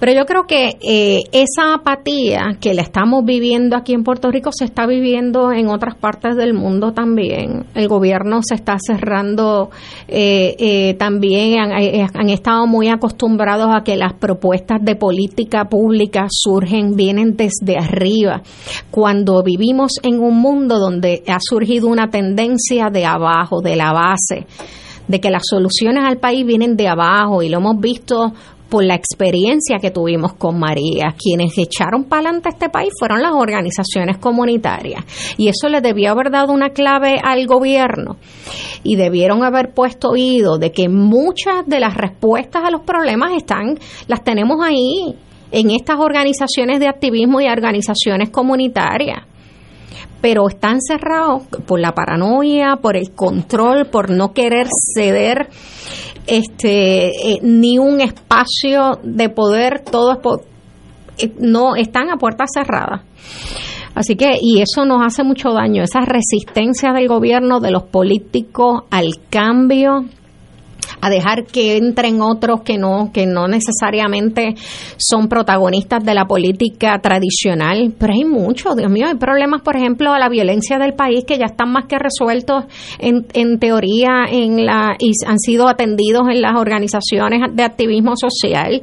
Pero 0.00 0.12
yo 0.12 0.24
creo 0.24 0.44
que 0.46 0.78
eh, 0.80 1.20
esa 1.32 1.74
apatía 1.74 2.56
que 2.60 2.74
la 2.74 2.82
estamos 2.82 3.24
viviendo 3.24 3.76
aquí 3.76 3.92
en 3.92 4.04
Puerto 4.04 4.30
Rico 4.30 4.50
se 4.52 4.64
está 4.64 4.86
viviendo 4.86 5.52
en 5.52 5.68
otras 5.68 5.94
partes 5.96 6.36
del 6.36 6.54
mundo 6.54 6.92
también. 6.92 7.66
El 7.74 7.88
gobierno 7.88 8.40
se 8.42 8.54
está 8.54 8.76
cerrando 8.78 9.70
eh, 10.06 10.56
eh, 10.58 10.94
también, 10.94 11.60
han, 11.60 11.72
han 11.72 12.30
estado 12.30 12.66
muy 12.66 12.88
acostumbrados 12.88 13.68
a 13.74 13.82
que 13.84 13.96
las 13.96 14.14
propuestas 14.14 14.82
de 14.82 14.96
política 14.96 15.66
pública 15.66 16.26
surgen, 16.30 16.96
vienen 16.96 17.36
desde 17.36 17.76
arriba. 17.76 18.42
Cuando 18.90 19.42
vivimos 19.42 19.92
en 20.02 20.20
un 20.20 20.37
mundo 20.38 20.78
donde 20.78 21.22
ha 21.26 21.38
surgido 21.40 21.88
una 21.88 22.08
tendencia 22.08 22.90
de 22.90 23.04
abajo, 23.04 23.60
de 23.60 23.76
la 23.76 23.92
base, 23.92 24.46
de 25.06 25.20
que 25.20 25.30
las 25.30 25.42
soluciones 25.48 26.04
al 26.04 26.18
país 26.18 26.46
vienen 26.46 26.76
de 26.76 26.88
abajo 26.88 27.42
y 27.42 27.48
lo 27.48 27.58
hemos 27.58 27.80
visto 27.80 28.32
por 28.68 28.84
la 28.84 28.94
experiencia 28.94 29.78
que 29.80 29.90
tuvimos 29.90 30.34
con 30.34 30.58
María. 30.58 31.14
Quienes 31.18 31.56
echaron 31.56 32.04
para 32.04 32.28
adelante 32.28 32.50
este 32.50 32.68
país 32.68 32.90
fueron 32.98 33.22
las 33.22 33.32
organizaciones 33.32 34.18
comunitarias. 34.18 35.04
Y 35.36 35.48
eso 35.48 35.68
le 35.68 35.80
debió 35.80 36.10
haber 36.10 36.30
dado 36.30 36.52
una 36.52 36.70
clave 36.70 37.18
al 37.22 37.46
gobierno. 37.46 38.16
Y 38.82 38.96
debieron 38.96 39.42
haber 39.42 39.72
puesto 39.72 40.10
oído 40.10 40.58
de 40.58 40.72
que 40.72 40.88
muchas 40.88 41.66
de 41.66 41.80
las 41.80 41.94
respuestas 41.94 42.64
a 42.64 42.70
los 42.70 42.82
problemas 42.82 43.32
están, 43.36 43.78
las 44.06 44.22
tenemos 44.22 44.58
ahí, 44.62 45.16
en 45.50 45.70
estas 45.70 45.96
organizaciones 45.98 46.78
de 46.78 46.88
activismo 46.88 47.40
y 47.40 47.48
organizaciones 47.48 48.28
comunitarias 48.28 49.24
pero 50.20 50.48
están 50.48 50.80
cerrados 50.80 51.42
por 51.66 51.80
la 51.80 51.92
paranoia, 51.92 52.76
por 52.76 52.96
el 52.96 53.12
control, 53.12 53.86
por 53.86 54.10
no 54.10 54.32
querer 54.32 54.66
ceder 54.94 55.48
este 56.26 57.08
eh, 57.08 57.38
ni 57.42 57.78
un 57.78 58.00
espacio 58.00 58.98
de 59.02 59.28
poder, 59.28 59.82
todo 59.82 60.20
eh, 61.18 61.32
no 61.38 61.76
están 61.76 62.10
a 62.10 62.16
puerta 62.16 62.44
cerrada. 62.46 63.04
Así 63.94 64.14
que, 64.14 64.36
y 64.40 64.60
eso 64.60 64.84
nos 64.84 65.04
hace 65.04 65.24
mucho 65.24 65.50
daño, 65.50 65.82
esa 65.82 66.00
resistencia 66.00 66.92
del 66.92 67.08
gobierno, 67.08 67.58
de 67.58 67.72
los 67.72 67.84
políticos 67.84 68.82
al 68.90 69.14
cambio, 69.28 70.04
a 71.00 71.10
dejar 71.10 71.44
que 71.44 71.76
entren 71.76 72.20
otros 72.20 72.62
que 72.62 72.78
no 72.78 73.10
que 73.12 73.26
no 73.26 73.48
necesariamente 73.48 74.54
son 74.96 75.28
protagonistas 75.28 76.04
de 76.04 76.14
la 76.14 76.26
política 76.26 76.98
tradicional, 77.00 77.94
pero 77.98 78.12
hay 78.12 78.24
muchos, 78.24 78.76
Dios 78.76 78.90
mío, 78.90 79.06
hay 79.08 79.16
problemas, 79.16 79.62
por 79.62 79.76
ejemplo, 79.76 80.12
a 80.12 80.18
la 80.18 80.28
violencia 80.28 80.78
del 80.78 80.94
país 80.94 81.24
que 81.24 81.38
ya 81.38 81.46
están 81.46 81.70
más 81.70 81.86
que 81.86 81.98
resueltos 81.98 82.64
en, 82.98 83.26
en 83.32 83.58
teoría 83.58 84.24
en 84.30 84.66
la 84.66 84.96
y 84.98 85.12
han 85.26 85.38
sido 85.38 85.68
atendidos 85.68 86.28
en 86.30 86.42
las 86.42 86.56
organizaciones 86.56 87.40
de 87.54 87.62
activismo 87.62 88.14
social 88.16 88.82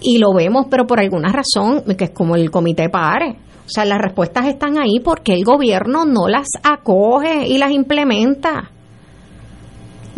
y 0.00 0.18
lo 0.18 0.32
vemos, 0.32 0.66
pero 0.70 0.86
por 0.86 1.00
alguna 1.00 1.32
razón, 1.32 1.82
que 1.96 2.04
es 2.04 2.10
como 2.10 2.36
el 2.36 2.50
comité 2.50 2.88
PARE. 2.88 3.36
O 3.66 3.70
sea, 3.70 3.84
las 3.84 3.98
respuestas 3.98 4.46
están 4.46 4.78
ahí 4.78 5.00
porque 5.00 5.34
el 5.34 5.44
gobierno 5.44 6.06
no 6.06 6.28
las 6.28 6.48
acoge 6.62 7.46
y 7.46 7.58
las 7.58 7.70
implementa. 7.70 8.70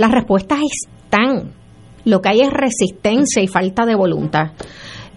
Las 0.01 0.13
respuestas 0.13 0.61
están. 0.63 1.53
Lo 2.07 2.23
que 2.23 2.31
hay 2.31 2.41
es 2.41 2.51
resistencia 2.51 3.43
y 3.43 3.47
falta 3.47 3.85
de 3.85 3.95
voluntad. 3.95 4.53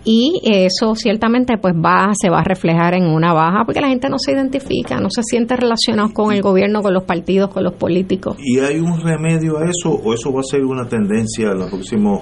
y 0.04 0.42
eso 0.44 0.94
ciertamente 0.96 1.58
pues 1.58 1.74
va 1.74 2.12
se 2.22 2.30
va 2.30 2.40
a 2.40 2.44
reflejar 2.44 2.94
en 2.94 3.06
una 3.06 3.32
baja 3.32 3.64
porque 3.66 3.80
la 3.80 3.88
gente 3.88 4.10
no 4.10 4.20
se 4.20 4.34
identifica, 4.34 5.00
no 5.00 5.08
se 5.10 5.24
siente 5.24 5.56
relacionado 5.56 6.10
con 6.14 6.34
el 6.34 6.42
gobierno, 6.42 6.82
con 6.82 6.94
los 6.94 7.04
partidos, 7.04 7.50
con 7.50 7.64
los 7.64 7.76
políticos. 7.76 8.36
¿Y 8.40 8.60
hay 8.60 8.80
un 8.80 9.00
remedio 9.00 9.60
a 9.60 9.70
eso 9.70 9.92
o 9.92 10.14
eso 10.14 10.34
va 10.34 10.42
a 10.42 10.44
ser 10.44 10.66
una 10.66 10.86
tendencia 10.86 11.52
en 11.52 11.60
los 11.60 11.70
próximos 11.70 12.20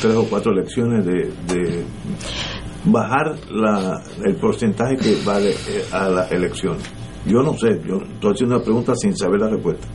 tres 0.00 0.14
o 0.14 0.28
cuatro 0.30 0.52
elecciones 0.52 1.04
de, 1.04 1.84
bajar 2.84 3.34
la, 3.50 4.00
el 4.24 4.36
porcentaje 4.36 4.96
que 4.96 5.16
vale 5.26 5.50
eh, 5.50 5.82
a 5.90 6.08
la 6.08 6.28
elección? 6.28 6.76
Yo 7.26 7.42
no 7.42 7.54
sé, 7.54 7.80
yo 7.84 7.96
estoy 7.96 8.34
haciendo 8.34 8.54
una 8.54 8.64
pregunta 8.64 8.94
sin 8.94 9.16
saber 9.16 9.40
la 9.40 9.48
respuesta. 9.48 9.88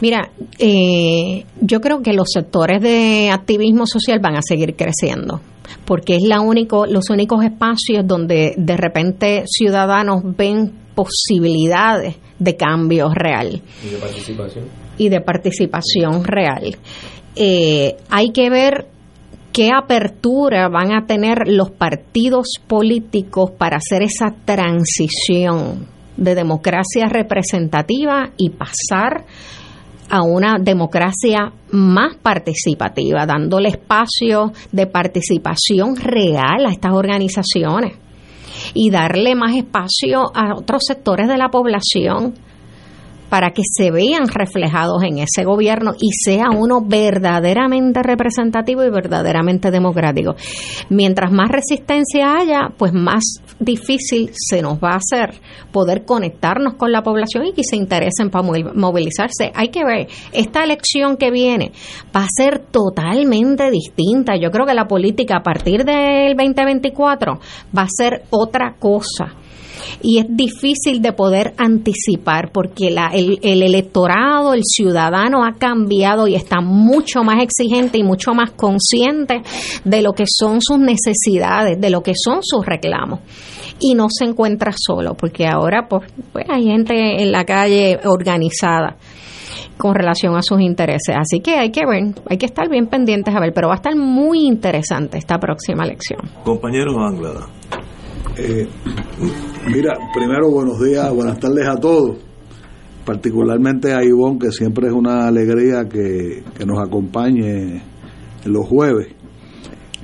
Mira, 0.00 0.30
eh, 0.58 1.44
yo 1.60 1.80
creo 1.80 2.02
que 2.02 2.12
los 2.12 2.28
sectores 2.32 2.80
de 2.80 3.30
activismo 3.32 3.86
social 3.86 4.18
van 4.20 4.36
a 4.36 4.42
seguir 4.42 4.74
creciendo 4.76 5.40
porque 5.84 6.16
es 6.16 6.22
la 6.22 6.40
único, 6.40 6.86
los 6.86 7.10
únicos 7.10 7.44
espacios 7.44 8.06
donde 8.06 8.54
de 8.56 8.76
repente 8.76 9.44
ciudadanos 9.46 10.22
ven 10.36 10.72
posibilidades 10.94 12.16
de 12.38 12.56
cambio 12.56 13.12
real. 13.12 13.60
Y 13.84 13.88
de 13.88 13.96
participación. 13.96 14.64
Y 14.98 15.08
de 15.08 15.20
participación 15.20 16.24
real. 16.24 16.76
Eh, 17.36 17.96
hay 18.10 18.30
que 18.30 18.50
ver 18.50 18.88
qué 19.52 19.70
apertura 19.72 20.68
van 20.68 20.92
a 20.92 21.06
tener 21.06 21.48
los 21.48 21.70
partidos 21.70 22.48
políticos 22.66 23.50
para 23.56 23.78
hacer 23.78 24.02
esa 24.02 24.34
transición 24.44 25.86
de 26.16 26.34
democracia 26.34 27.08
representativa 27.08 28.30
y 28.36 28.50
pasar 28.50 29.24
a 30.10 30.22
una 30.22 30.58
democracia 30.58 31.52
más 31.70 32.16
participativa, 32.16 33.26
dándole 33.26 33.68
espacio 33.68 34.52
de 34.72 34.86
participación 34.86 35.96
real 35.96 36.66
a 36.66 36.72
estas 36.72 36.92
organizaciones 36.92 37.96
y 38.74 38.90
darle 38.90 39.34
más 39.34 39.56
espacio 39.56 40.24
a 40.34 40.54
otros 40.56 40.82
sectores 40.86 41.28
de 41.28 41.38
la 41.38 41.48
población 41.48 42.34
para 43.30 43.52
que 43.52 43.62
se 43.64 43.90
vean 43.90 44.28
reflejados 44.28 45.02
en 45.04 45.18
ese 45.18 45.44
gobierno 45.44 45.92
y 45.98 46.10
sea 46.12 46.50
uno 46.54 46.82
verdaderamente 46.84 48.02
representativo 48.02 48.84
y 48.84 48.90
verdaderamente 48.90 49.70
democrático. 49.70 50.34
Mientras 50.90 51.32
más 51.32 51.48
resistencia 51.48 52.36
haya, 52.36 52.72
pues 52.76 52.92
más 52.92 53.24
difícil 53.58 54.30
se 54.34 54.60
nos 54.60 54.78
va 54.78 54.90
a 54.92 54.96
hacer 54.96 55.40
poder 55.72 56.04
conectarnos 56.04 56.74
con 56.74 56.92
la 56.92 57.02
población 57.02 57.46
y 57.46 57.52
que 57.52 57.62
se 57.62 57.76
interesen 57.76 58.30
para 58.30 58.44
movilizarse. 58.74 59.52
Hay 59.54 59.68
que 59.68 59.84
ver, 59.84 60.08
esta 60.32 60.64
elección 60.64 61.16
que 61.16 61.30
viene 61.30 61.72
va 62.14 62.24
a 62.24 62.28
ser 62.28 62.58
totalmente 62.58 63.70
distinta. 63.70 64.34
Yo 64.36 64.50
creo 64.50 64.66
que 64.66 64.74
la 64.74 64.88
política 64.88 65.36
a 65.38 65.42
partir 65.42 65.84
del 65.84 66.36
2024 66.36 67.38
va 67.76 67.82
a 67.82 67.88
ser 67.88 68.24
otra 68.30 68.74
cosa 68.78 69.39
y 70.02 70.18
es 70.18 70.26
difícil 70.28 71.02
de 71.02 71.12
poder 71.12 71.54
anticipar 71.56 72.50
porque 72.52 72.90
la, 72.90 73.08
el, 73.08 73.38
el, 73.42 73.62
electorado, 73.62 74.54
el 74.54 74.62
ciudadano 74.64 75.44
ha 75.44 75.58
cambiado 75.58 76.26
y 76.26 76.34
está 76.34 76.60
mucho 76.60 77.22
más 77.22 77.42
exigente 77.42 77.98
y 77.98 78.02
mucho 78.02 78.32
más 78.32 78.50
consciente 78.50 79.42
de 79.84 80.02
lo 80.02 80.12
que 80.12 80.24
son 80.26 80.60
sus 80.60 80.78
necesidades, 80.78 81.80
de 81.80 81.90
lo 81.90 82.02
que 82.02 82.12
son 82.14 82.40
sus 82.42 82.64
reclamos 82.64 83.20
y 83.80 83.94
no 83.94 84.06
se 84.10 84.24
encuentra 84.24 84.72
solo 84.76 85.14
porque 85.14 85.46
ahora 85.46 85.86
pues, 85.88 86.12
pues 86.32 86.44
hay 86.48 86.64
gente 86.64 87.22
en 87.22 87.32
la 87.32 87.44
calle 87.44 87.98
organizada 88.04 88.96
con 89.80 89.94
relación 89.94 90.36
a 90.36 90.42
sus 90.42 90.60
intereses. 90.60 91.16
Así 91.16 91.40
que 91.40 91.56
hay 91.56 91.70
que 91.70 91.86
ver, 91.86 92.14
hay 92.28 92.36
que 92.36 92.46
estar 92.46 92.68
bien 92.68 92.86
pendientes 92.86 93.34
a 93.34 93.40
ver, 93.40 93.52
pero 93.52 93.68
va 93.68 93.74
a 93.74 93.76
estar 93.76 93.96
muy 93.96 94.46
interesante 94.46 95.18
esta 95.18 95.38
próxima 95.38 95.84
elección. 95.84 96.20
Compañero 96.44 96.92
Anglada. 97.00 97.48
Eh, 98.36 98.68
mira, 99.66 99.94
primero 100.14 100.50
buenos 100.50 100.80
días, 100.80 101.12
buenas 101.12 101.38
tardes 101.40 101.66
a 101.66 101.76
todos, 101.76 102.18
particularmente 103.04 103.92
a 103.92 104.04
Ivonne, 104.04 104.38
que 104.38 104.52
siempre 104.52 104.86
es 104.86 104.92
una 104.92 105.26
alegría 105.26 105.88
que, 105.88 106.44
nos 106.64 106.78
acompañe 106.78 107.82
los 108.44 108.66
jueves. 108.66 109.08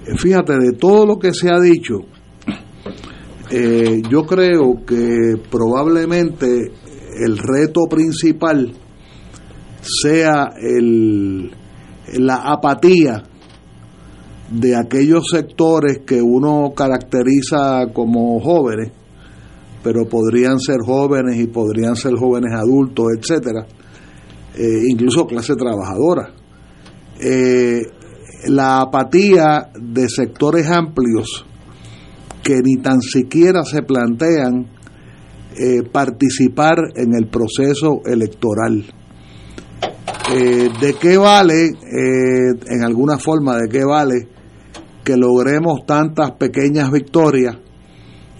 Eh, 0.07 0.17
fíjate, 0.17 0.59
de 0.59 0.73
todo 0.73 1.07
lo 1.07 1.19
que 1.19 1.33
se 1.33 1.51
ha 1.51 1.61
dicho, 1.61 2.01
eh, 3.51 4.03
yo 4.11 4.23
creo 4.23 4.85
que 4.85 5.41
probablemente 5.49 6.73
el 7.25 7.39
reto 7.39 7.83
principal 7.89 8.73
sea 9.81 10.53
el, 10.61 11.53
la 12.19 12.37
apatía 12.37 13.23
de 14.51 14.77
aquellos 14.77 15.25
sectores 15.31 16.01
que 16.07 16.23
uno 16.23 16.73
caracteriza 16.75 17.87
como 17.93 18.41
jóvenes, 18.41 18.93
pero 19.83 20.09
podrían 20.09 20.59
ser 20.59 20.79
jóvenes 20.85 21.37
y 21.37 21.47
podrían 21.47 21.97
ser 21.97 22.15
jóvenes 22.15 22.53
adultos, 22.55 23.07
etcétera, 23.19 23.67
eh, 24.57 24.83
incluso 24.89 25.27
clase 25.27 25.55
trabajadora. 25.57 26.31
Eh, 27.21 27.83
la 28.49 28.81
apatía 28.81 29.71
de 29.81 30.09
sectores 30.09 30.71
amplios 30.71 31.45
que 32.43 32.61
ni 32.63 32.77
tan 32.77 33.01
siquiera 33.01 33.65
se 33.65 33.83
plantean 33.83 34.67
eh, 35.57 35.83
participar 35.91 36.79
en 36.95 37.15
el 37.15 37.29
proceso 37.29 38.03
electoral. 38.05 38.85
¿De 40.29 40.97
qué 41.01 41.17
vale, 41.17 41.69
en 41.69 42.83
alguna 42.83 43.17
forma, 43.17 43.59
de 43.59 43.69
qué 43.69 43.85
vale 43.85 44.29
que 45.07 45.16
logremos 45.16 45.87
tantas 45.87 46.33
pequeñas 46.33 46.90
victorias 46.90 47.57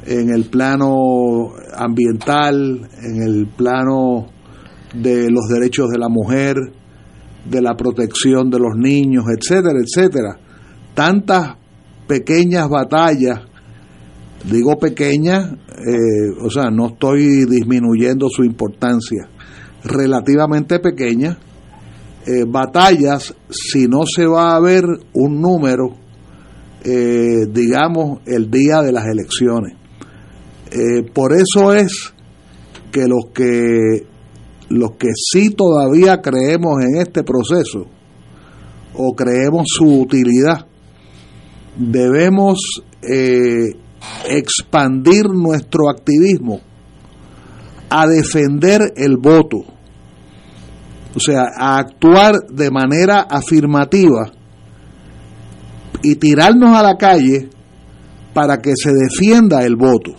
en 0.05 0.31
el 0.31 0.47
plano 0.47 1.53
ambiental, 1.73 2.91
en 3.05 3.23
el 3.23 3.47
plano 3.47 4.27
de 4.93 5.31
los 5.31 5.47
derechos 5.49 5.89
de 5.91 5.99
la 5.99 6.09
mujer, 6.09 6.57
de 7.49 7.63
la 7.63 7.77
protección 7.77 8.51
de 8.51 8.59
los 8.59 8.75
niños, 8.77 9.27
etcétera, 9.29 9.79
etcétera. 9.79 10.41
Tantas 10.93 11.55
pequeñas 12.09 12.69
batallas, 12.69 13.43
digo 14.51 14.77
pequeñas, 14.77 15.53
eh, 15.53 16.35
o 16.45 16.51
sea, 16.51 16.69
no 16.73 16.89
estoy 16.89 17.45
disminuyendo 17.45 18.29
su 18.29 18.43
importancia, 18.43 19.29
relativamente 19.85 20.81
pequeñas, 20.81 21.37
eh, 22.27 22.45
batallas, 22.45 23.37
si 23.51 23.87
no 23.87 24.01
se 24.05 24.27
va 24.27 24.57
a 24.57 24.61
ver 24.61 24.85
un 25.13 25.41
número 25.41 26.06
eh, 26.89 27.47
digamos, 27.51 28.21
el 28.27 28.49
día 28.49 28.81
de 28.81 28.93
las 28.93 29.07
elecciones. 29.07 29.75
Eh, 30.71 31.03
por 31.13 31.33
eso 31.33 31.75
es 31.75 32.15
que 32.93 33.09
los 33.09 33.33
que 33.35 34.07
los 34.69 34.93
que 34.93 35.09
sí 35.15 35.51
todavía 35.51 36.21
creemos 36.23 36.85
en 36.85 37.01
este 37.01 37.25
proceso 37.25 37.87
o 38.95 39.17
creemos 39.17 39.67
su 39.67 40.01
utilidad, 40.01 40.67
debemos 41.77 42.83
eh, 43.03 43.75
expandir 44.29 45.27
nuestro 45.29 45.91
activismo 45.91 46.61
a 47.91 48.07
defender 48.07 48.93
el 48.97 49.17
voto, 49.17 49.59
o 51.15 51.21
sea, 51.21 51.47
a 51.57 51.79
actuar 51.79 52.47
de 52.49 52.71
manera 52.71 53.23
afirmativa 53.23 54.36
y 56.03 56.17
tirarnos 56.17 56.77
a 56.77 56.83
la 56.83 56.97
calle 56.97 57.49
para 58.33 58.61
que 58.61 58.73
se 58.77 58.93
defienda 58.93 59.65
el 59.65 59.77
voto. 59.77 60.13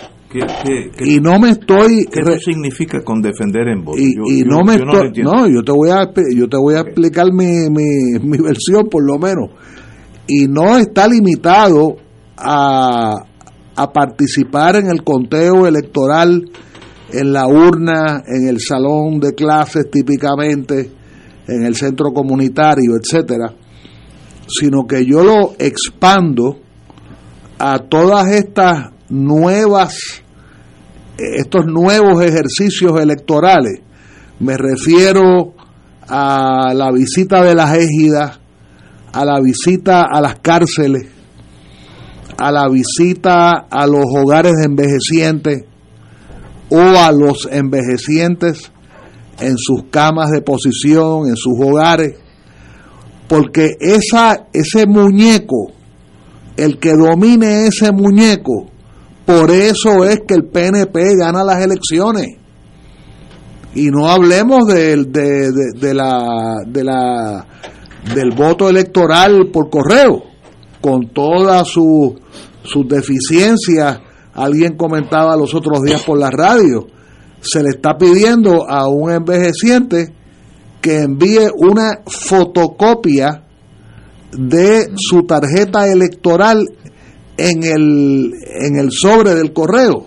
y 1.00 1.20
no 1.20 1.40
me 1.40 1.52
estoy 1.52 2.06
¿Qué 2.12 2.40
significa 2.40 3.02
con 3.02 3.22
defender 3.22 3.68
el 3.70 3.82
voto? 3.82 3.98
Y, 3.98 4.44
no 4.44 4.64
me 4.64 4.76
estoy, 4.76 5.24
no, 5.24 5.48
yo 5.48 5.64
te 5.64 5.72
voy 5.72 5.90
a 5.90 6.12
yo 6.36 6.48
te 6.50 6.58
voy 6.58 6.76
a 6.76 6.82
explicar 6.82 7.28
mi, 7.32 7.70
mi, 7.70 8.20
mi 8.22 8.38
versión 8.38 8.88
por 8.90 9.04
lo 9.04 9.18
menos. 9.18 9.52
Y 10.28 10.48
no 10.48 10.78
está 10.78 11.08
limitado 11.08 11.96
a, 12.36 13.14
a 13.76 13.94
participar 13.94 14.76
en 14.76 14.88
el 14.88 15.04
conteo 15.04 15.66
electoral 15.66 16.50
en 17.14 17.32
la 17.32 17.48
urna, 17.48 18.24
en 18.28 18.50
el 18.50 18.60
salón 18.60 19.22
de 19.22 19.34
clases 19.34 19.90
típicamente, 19.90 20.92
en 21.48 21.64
el 21.64 21.76
centro 21.76 22.12
comunitario, 22.12 22.96
etcétera 23.02 23.54
sino 24.48 24.88
que 24.88 25.06
yo 25.06 25.24
lo 25.24 25.54
expando 25.60 26.60
a 27.60 27.80
todas 27.80 28.28
estas 28.28 28.92
nuevas, 29.10 30.24
estos 31.18 31.66
nuevos 31.66 32.24
ejercicios 32.24 33.00
electorales. 33.00 33.82
Me 34.40 34.56
refiero 34.58 35.54
a 36.08 36.74
la 36.74 36.92
visita 36.92 37.44
de 37.44 37.56
las 37.56 37.78
égidas, 37.78 38.40
a 39.12 39.26
la 39.26 39.40
visita 39.42 40.04
a 40.04 40.22
las 40.22 40.40
cárceles, 40.40 41.08
a 42.38 42.52
la 42.52 42.70
visita 42.70 43.66
a 43.70 43.88
los 43.88 44.06
hogares 44.16 44.54
de 44.54 44.66
envejecientes 44.66 45.66
o 46.70 46.80
a 46.80 47.12
los 47.12 47.48
envejecientes 47.52 48.72
en 49.40 49.58
sus 49.58 49.86
camas 49.90 50.30
de 50.32 50.42
posición, 50.42 51.28
en 51.28 51.36
sus 51.36 51.54
hogares, 51.60 52.16
porque 53.28 53.76
esa, 53.80 54.48
ese 54.54 54.86
muñeco 54.86 55.72
el 56.58 56.80
que 56.80 56.94
domine 56.94 57.68
ese 57.68 57.92
muñeco, 57.92 58.66
por 59.26 59.52
eso 59.52 60.04
es 60.04 60.22
que 60.28 60.34
el 60.34 60.46
PNP 60.46 61.16
gana 61.18 61.44
las 61.44 61.64
elecciones. 61.64 62.38
Y 63.76 63.90
no 63.90 64.10
hablemos 64.10 64.66
de, 64.66 65.04
de, 65.06 65.94
la, 65.94 66.64
de 66.66 66.84
la, 66.84 67.46
del 68.16 68.32
voto 68.32 68.70
electoral 68.70 69.50
por 69.54 69.70
correo, 69.70 70.24
con 70.82 71.10
todas 71.10 71.68
sus 71.68 72.88
deficiencias. 72.88 74.00
Alguien 74.34 74.76
comentaba 74.76 75.38
los 75.38 75.54
otros 75.54 75.84
días 75.84 76.02
por 76.04 76.18
la 76.18 76.32
radio, 76.32 76.88
se 77.40 77.62
le 77.62 77.70
está 77.70 77.98
pidiendo 77.98 78.68
a 78.68 78.88
un 78.88 79.12
envejeciente 79.12 80.14
que 80.82 81.02
envíe 81.02 81.50
una 81.56 82.02
fotocopia 82.06 83.44
de 84.32 84.92
su 84.96 85.24
tarjeta 85.24 85.88
electoral 85.88 86.68
en 87.38 87.64
el, 87.64 88.34
en 88.44 88.80
el 88.80 88.92
sobre 88.92 89.36
del 89.36 89.54
correo. 89.54 90.06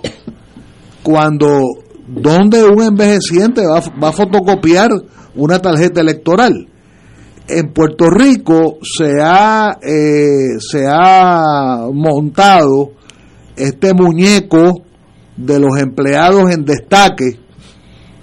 Cuando, 1.02 1.62
donde 2.06 2.64
un 2.64 2.82
envejeciente 2.82 3.62
va, 3.66 3.80
va 4.02 4.08
a 4.08 4.12
fotocopiar 4.12 4.90
una 5.34 5.58
tarjeta 5.60 6.00
electoral? 6.00 6.68
En 7.48 7.72
Puerto 7.72 8.08
Rico 8.10 8.78
se 8.82 9.14
ha, 9.20 9.78
eh, 9.82 10.60
se 10.60 10.86
ha 10.86 11.88
montado 11.92 12.92
este 13.56 13.92
muñeco 13.92 14.82
de 15.36 15.58
los 15.58 15.78
empleados 15.78 16.52
en 16.52 16.64
destaque 16.64 17.40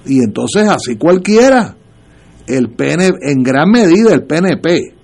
y 0.06 0.20
entonces 0.20 0.68
así 0.70 0.96
cualquiera 0.96 1.77
el 2.48 2.74
en 3.22 3.44
gran 3.44 3.70
medida 3.70 4.14
el 4.14 4.24
PNP 4.24 4.98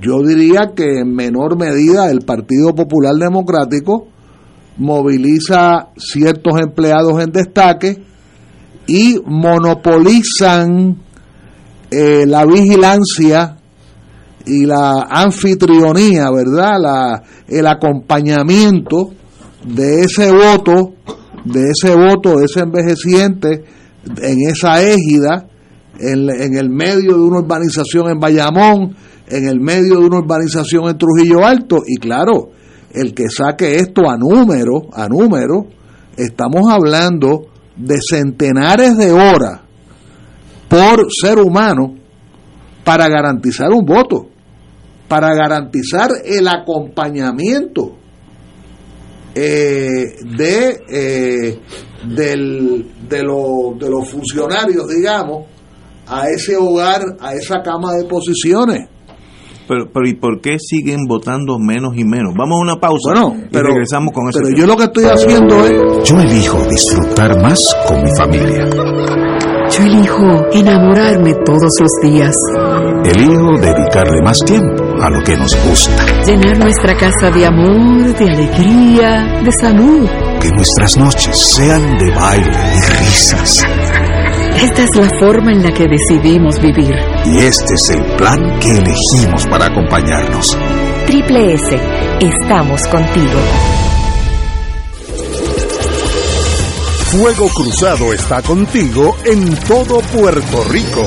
yo 0.00 0.22
diría 0.22 0.72
que 0.76 1.00
en 1.00 1.14
menor 1.14 1.58
medida 1.58 2.10
el 2.10 2.20
Partido 2.20 2.74
Popular 2.74 3.14
Democrático 3.14 4.08
moviliza 4.76 5.88
ciertos 5.96 6.60
empleados 6.60 7.22
en 7.22 7.32
destaque 7.32 8.02
y 8.86 9.16
monopolizan 9.24 10.98
eh, 11.90 12.26
la 12.26 12.44
vigilancia 12.44 13.56
y 14.46 14.66
la 14.66 15.06
anfitrionía, 15.10 16.30
¿verdad? 16.30 16.78
La, 16.80 17.22
el 17.48 17.66
acompañamiento 17.66 19.10
de 19.64 20.00
ese 20.00 20.30
voto, 20.30 20.94
de 21.44 21.70
ese 21.70 21.94
voto, 21.94 22.38
de 22.38 22.44
ese 22.44 22.60
envejeciente 22.60 23.64
en 24.22 24.48
esa 24.48 24.82
égida, 24.82 25.48
en, 25.98 26.56
el 26.56 26.70
medio 26.70 27.16
de 27.16 27.22
una 27.22 27.40
urbanización 27.40 28.10
en 28.10 28.18
Bayamón, 28.18 28.96
en 29.28 29.48
el 29.48 29.60
medio 29.60 30.00
de 30.00 30.06
una 30.06 30.18
urbanización 30.18 30.88
en 30.88 30.98
Trujillo 30.98 31.44
Alto. 31.44 31.78
Y 31.86 31.96
claro, 31.96 32.50
el 32.92 33.14
que 33.14 33.28
saque 33.28 33.76
esto 33.76 34.08
a 34.08 34.16
número, 34.16 34.88
a 34.92 35.08
número, 35.08 35.66
estamos 36.16 36.70
hablando 36.70 37.48
de 37.76 37.98
centenares 38.00 38.96
de 38.96 39.12
horas 39.12 39.60
por 40.68 41.06
ser 41.10 41.38
humano 41.38 41.94
para 42.84 43.08
garantizar 43.08 43.70
un 43.70 43.84
voto, 43.84 44.28
para 45.08 45.34
garantizar 45.34 46.10
el 46.24 46.48
acompañamiento 46.48 47.96
eh, 49.34 50.16
de, 50.36 50.80
eh, 50.88 51.60
del, 52.08 52.90
de, 53.08 53.18
de 53.18 53.90
los 53.90 54.08
funcionarios, 54.08 54.88
digamos, 54.88 55.57
a 56.10 56.28
ese 56.28 56.56
hogar, 56.56 57.02
a 57.20 57.34
esa 57.34 57.62
cama 57.62 57.92
de 57.92 58.04
posiciones. 58.08 58.88
Pero, 59.68 59.90
pero 59.92 60.08
¿y 60.08 60.14
por 60.14 60.40
qué 60.40 60.56
siguen 60.58 61.04
votando 61.06 61.58
menos 61.58 61.94
y 61.94 62.04
menos? 62.04 62.32
Vamos 62.36 62.58
a 62.58 62.62
una 62.62 62.76
pausa 62.80 63.12
bueno, 63.12 63.36
pero, 63.52 63.68
y 63.68 63.72
regresamos 63.72 64.12
con 64.14 64.28
eso. 64.28 64.40
Pero 64.42 64.56
yo 64.56 64.66
lo 64.66 64.76
que 64.76 64.84
estoy 64.84 65.04
haciendo 65.04 65.66
es... 65.66 66.08
Yo 66.08 66.18
elijo 66.20 66.58
disfrutar 66.70 67.42
más 67.42 67.76
con 67.86 68.02
mi 68.02 68.10
familia. 68.16 68.64
Yo 69.70 69.84
elijo 69.84 70.46
enamorarme 70.52 71.34
todos 71.44 71.70
los 71.80 71.90
días. 72.02 72.34
Elijo 73.04 73.58
dedicarle 73.60 74.22
más 74.22 74.38
tiempo 74.46 74.82
a 75.02 75.10
lo 75.10 75.22
que 75.22 75.36
nos 75.36 75.54
gusta. 75.68 76.06
Llenar 76.24 76.58
nuestra 76.58 76.96
casa 76.96 77.30
de 77.30 77.44
amor, 77.44 78.16
de 78.16 78.24
alegría, 78.24 79.42
de 79.44 79.52
salud. 79.60 80.08
Que 80.40 80.48
nuestras 80.56 80.96
noches 80.96 81.36
sean 81.36 81.98
de 81.98 82.10
baile 82.14 82.58
y 82.74 82.80
risas 83.02 83.66
esta 84.62 84.82
es 84.82 84.96
la 84.96 85.08
forma 85.20 85.52
en 85.52 85.62
la 85.62 85.72
que 85.72 85.86
decidimos 85.86 86.60
vivir. 86.60 86.94
Y 87.24 87.38
este 87.38 87.74
es 87.74 87.90
el 87.90 88.04
plan 88.16 88.58
que 88.58 88.70
elegimos 88.70 89.46
para 89.46 89.66
acompañarnos. 89.66 90.56
Triple 91.06 91.54
S, 91.54 91.78
estamos 92.20 92.86
contigo. 92.88 93.40
Fuego 97.12 97.48
Cruzado 97.48 98.12
está 98.12 98.42
contigo 98.42 99.16
en 99.24 99.56
todo 99.60 100.00
Puerto 100.00 100.64
Rico. 100.64 101.06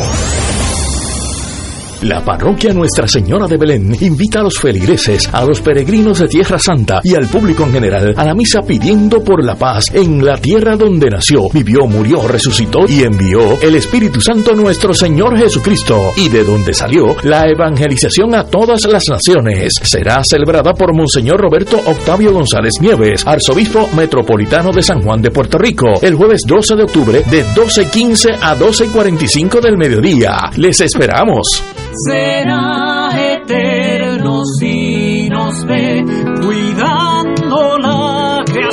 La 2.02 2.20
parroquia 2.26 2.74
Nuestra 2.74 3.08
Señora 3.08 3.46
de 3.46 3.58
Belén 3.58 3.96
invita 4.02 4.40
a 4.40 4.44
los 4.44 4.58
feligreses, 4.58 5.30
a 5.32 5.46
los 5.46 5.62
peregrinos 5.62 6.18
de 6.18 6.28
Tierra 6.28 6.58
Santa 6.58 7.00
y 7.04 7.14
al 7.14 7.28
público 7.28 7.64
en 7.64 7.74
general 7.74 8.16
a 8.18 8.26
la 8.26 8.34
misa 8.34 8.62
pidiendo 8.64 9.24
por 9.24 9.44
la 9.44 9.54
paz 9.54 9.86
en 9.94 10.26
la 10.26 10.36
tierra 10.38 10.76
donde 10.76 11.12
nació, 11.12 11.48
vivió, 11.54 11.86
murió, 11.86 12.28
resucitó 12.28 12.88
y 12.88 13.04
envió 13.04 13.62
el 13.62 13.76
Espíritu 13.76 14.20
Santo 14.20 14.56
nuestro 14.56 14.96
Señor 14.96 15.38
Jesucristo 15.38 16.12
y 16.18 16.30
de 16.30 16.44
donde 16.44 16.74
salió 16.74 17.16
la 17.22 17.48
evangelización 17.48 18.34
a 18.34 18.46
todas 18.46 18.84
las 18.86 19.04
naciones. 19.08 19.74
Será 19.84 20.24
celebrada 20.24 20.74
por 20.74 20.96
Monseñor 20.96 21.40
Roberto 21.40 21.80
Octavio 21.86 22.34
González 22.34 22.74
Nieves, 22.82 23.28
arzobispo 23.28 23.88
metropolitano 23.96 24.72
de 24.72 24.82
San 24.82 25.04
Juan 25.04 25.22
de 25.22 25.30
Puerto 25.30 25.60
Rico, 25.60 25.86
el 26.02 26.16
jueves 26.16 26.42
12 26.48 26.78
de 26.78 26.84
octubre 26.84 27.24
de 27.30 27.46
12.15 27.46 28.40
a 28.42 28.58
12.45 28.58 29.62
del 29.62 29.78
mediodía. 29.78 30.50
Les 30.58 30.82
esperamos 30.82 31.64
será 32.08 33.10
eterno 33.34 34.44
si 34.60 35.30
nos 35.30 35.66
ve. 35.66 36.31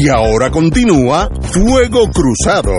Y 0.00 0.08
ahora 0.10 0.48
continúa 0.48 1.28
Fuego 1.40 2.04
Cruzado. 2.12 2.70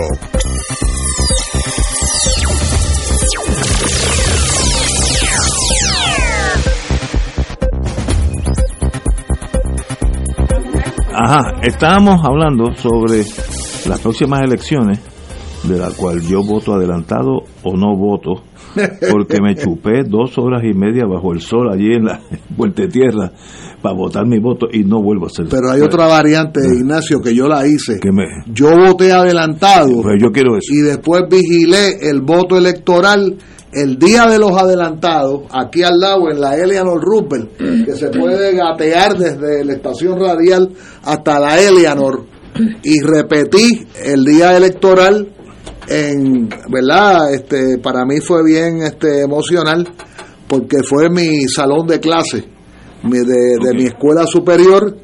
Ajá, 11.12 11.60
estábamos 11.62 12.24
hablando 12.24 12.72
sobre 12.76 13.18
las 13.86 14.00
próximas 14.00 14.40
elecciones, 14.40 15.00
de 15.64 15.78
la 15.78 15.90
cual 15.90 16.22
yo 16.22 16.42
voto 16.42 16.72
adelantado 16.72 17.42
o 17.62 17.76
no 17.76 17.96
voto, 17.98 18.44
porque 19.12 19.42
me 19.42 19.54
chupé 19.56 20.04
dos 20.04 20.38
horas 20.38 20.62
y 20.64 20.72
media 20.72 21.04
bajo 21.04 21.34
el 21.34 21.42
sol 21.42 21.70
allí 21.70 21.92
en 21.96 22.06
la 22.06 22.20
Puente 22.56 22.88
Tierra 22.88 23.30
para 23.82 23.94
votar 23.94 24.26
mi 24.26 24.38
voto 24.38 24.66
y 24.70 24.84
no 24.84 25.02
vuelvo 25.02 25.24
a 25.24 25.28
hacer 25.28 25.46
Pero 25.50 25.70
hay 25.70 25.80
otra 25.80 26.06
variante, 26.06 26.60
Ignacio, 26.60 27.20
que 27.20 27.34
yo 27.34 27.48
la 27.48 27.66
hice. 27.66 27.98
Yo 28.52 28.70
voté 28.76 29.12
adelantado. 29.12 29.90
yo 30.18 30.30
quiero 30.32 30.56
eso. 30.56 30.72
Y 30.72 30.80
después 30.82 31.22
vigilé 31.30 31.96
el 32.08 32.20
voto 32.20 32.56
electoral 32.56 33.36
el 33.72 33.98
día 33.98 34.26
de 34.26 34.38
los 34.38 34.50
adelantados, 34.50 35.42
aquí 35.50 35.84
al 35.84 36.00
lado 36.00 36.28
en 36.28 36.40
la 36.40 36.56
Eleanor 36.56 37.00
Rupert, 37.00 37.56
que 37.56 37.92
se 37.92 38.08
puede 38.08 38.56
gatear 38.56 39.16
desde 39.16 39.64
la 39.64 39.74
estación 39.74 40.18
radial 40.18 40.72
hasta 41.04 41.38
la 41.38 41.60
Eleanor, 41.60 42.24
y 42.82 43.00
repetí 43.00 43.86
el 44.04 44.24
día 44.24 44.56
electoral 44.56 45.32
en, 45.88 46.48
¿verdad? 46.68 47.32
Este, 47.32 47.78
para 47.78 48.04
mí 48.04 48.18
fue 48.20 48.44
bien 48.44 48.82
este, 48.82 49.22
emocional 49.22 49.88
porque 50.48 50.78
fue 50.82 51.08
mi 51.08 51.44
salón 51.48 51.86
de 51.86 52.00
clase 52.00 52.59
de, 53.02 53.56
de 53.62 53.74
mi 53.74 53.84
escuela 53.84 54.26
superior 54.26 54.96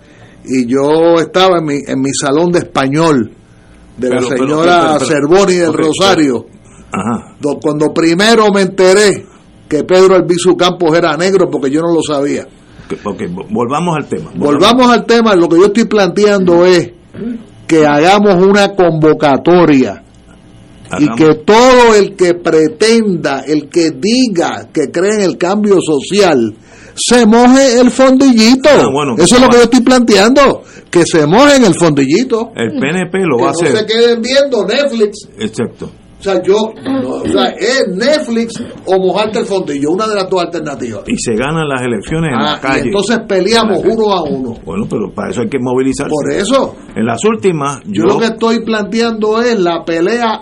y 0.45 0.67
yo 0.67 1.17
estaba 1.19 1.59
en 1.59 1.65
mi, 1.65 1.79
en 1.87 2.01
mi 2.01 2.11
salón 2.13 2.53
de 2.53 2.61
español 2.61 3.33
de 3.97 4.11
la 4.11 4.17
Pero, 4.19 4.29
señora 4.37 4.99
Cervoni 5.01 5.55
del 5.55 5.73
Rosario. 5.73 6.47
Ajá. 6.93 7.35
Cuando 7.61 7.93
primero 7.93 8.47
me 8.53 8.63
enteré 8.63 9.27
que 9.69 9.83
Pedro 9.85 10.15
Albizu 10.15 10.57
Campos 10.57 10.97
era 10.97 11.17
negro 11.17 11.51
porque 11.51 11.71
yo 11.71 11.81
no 11.83 11.93
lo 11.95 12.03
sabía. 12.03 12.47
Que- 12.89 12.95
ok, 13.03 13.21
vo- 13.33 13.47
volvamos 13.51 13.97
al 13.97 14.07
tema. 14.07 14.31
Volvamos 14.37 14.89
al 14.89 15.05
tema, 15.07 15.35
lo 15.35 15.49
que 15.49 15.57
yo 15.59 15.67
estoy 15.67 15.85
planteando 15.87 16.65
es 16.65 16.93
que 17.67 17.85
hagamos 17.85 18.41
una 18.47 18.75
convocatoria 18.77 20.05
y 21.01 21.09
que 21.17 21.35
todo 21.45 21.95
el 21.97 22.15
que 22.15 22.35
pretenda, 22.35 23.41
el 23.41 23.69
que 23.69 23.91
diga 23.91 24.69
que 24.73 24.93
cree 24.93 25.15
en 25.17 25.23
el 25.23 25.37
cambio 25.37 25.79
social, 25.81 26.55
se 26.97 27.27
moje 27.27 27.79
el 27.81 27.91
fondillito. 27.91 28.69
Ah, 28.71 28.89
bueno, 28.93 29.15
Eso 29.19 29.37
es 29.37 29.41
lo 29.43 29.49
que 29.49 29.57
yo 29.59 29.63
estoy 29.65 29.81
planteando, 29.81 30.63
que 30.91 31.03
se 31.05 31.27
mojen 31.27 31.65
el 31.65 31.75
fondillito. 31.75 32.53
El 32.57 32.79
PNP 32.81 33.19
lo 33.27 33.37
que 33.37 33.43
va 33.45 33.51
a 33.51 33.53
no 33.53 33.59
hacer. 33.61 33.77
se 33.79 33.87
queden 33.87 34.23
viendo 34.23 34.67
Netflix. 34.67 35.29
Exacto. 35.39 35.91
O 36.19 36.23
sea, 36.23 36.43
yo, 36.43 36.55
no, 36.83 37.09
o 37.11 37.29
sea, 37.29 37.49
es 37.51 37.85
Netflix 37.95 38.55
o 38.87 38.99
mojarte 38.99 39.41
el 39.41 39.45
fondillo, 39.45 39.91
una 39.91 40.09
de 40.09 40.15
las 40.15 40.31
dos 40.31 40.41
alternativas. 40.43 41.03
Y 41.07 41.17
se 41.19 41.35
ganan 41.35 41.69
las 41.69 41.83
elecciones 41.83 42.31
en 42.33 42.39
Ah, 42.41 42.53
la 42.55 42.61
calle. 42.61 42.85
y 42.85 42.87
entonces 42.87 43.19
peleamos 43.29 43.83
uno 43.85 44.13
a 44.13 44.23
uno. 44.23 44.55
Bueno, 44.65 44.87
pero 44.89 45.13
para 45.15 45.31
eso 45.31 45.43
hay 45.43 45.49
que 45.51 45.59
movilizarse. 45.61 46.11
Por 46.11 46.33
eso, 46.33 46.75
En 46.97 47.05
las 47.05 47.23
últimas, 47.25 47.81
Yo, 47.85 47.93
yo, 47.93 48.05
lo 48.05 48.19
que 48.19 48.25
estoy 48.27 48.65
planteando 48.65 49.43
es 49.43 49.61
la 49.61 49.85
pelea, 49.85 50.41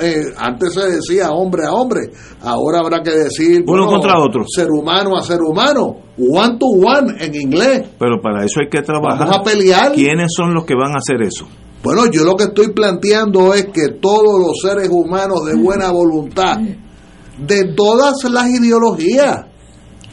eh, 0.00 0.24
antes 0.36 0.74
se 0.74 0.90
decía 0.90 1.30
hombre 1.30 1.66
a 1.66 1.72
hombre, 1.72 2.00
ahora 2.42 2.80
habrá 2.80 3.00
que 3.02 3.10
decir 3.12 3.62
Uno 3.66 3.86
contra 3.86 4.18
otro. 4.18 4.42
ser 4.48 4.66
humano 4.70 5.16
a 5.16 5.22
ser 5.22 5.40
humano, 5.40 5.98
one 6.18 6.58
to 6.58 6.66
one 6.66 7.14
en 7.20 7.34
inglés. 7.36 7.84
pero 7.96 8.20
para 8.20 8.44
eso 8.44 8.60
hay 8.60 8.68
que 8.68 8.82
trabajar. 8.82 9.28
Vamos 9.28 9.36
a 9.38 9.42
pelear. 9.44 9.92
¿Quiénes 9.92 10.32
son 10.36 10.52
los 10.52 10.64
que 10.64 10.74
van 10.74 10.90
a 10.94 10.96
hacer 10.98 11.22
eso? 11.22 11.46
Bueno, 11.82 12.06
yo 12.12 12.24
lo 12.24 12.36
que 12.36 12.44
estoy 12.44 12.72
planteando 12.72 13.54
es 13.54 13.66
que 13.66 13.88
todos 14.00 14.38
los 14.38 14.52
seres 14.62 14.88
humanos 14.90 15.44
de 15.44 15.54
buena 15.56 15.90
voluntad, 15.90 16.58
de 17.38 17.64
todas 17.74 18.22
las 18.30 18.48
ideologías, 18.50 19.46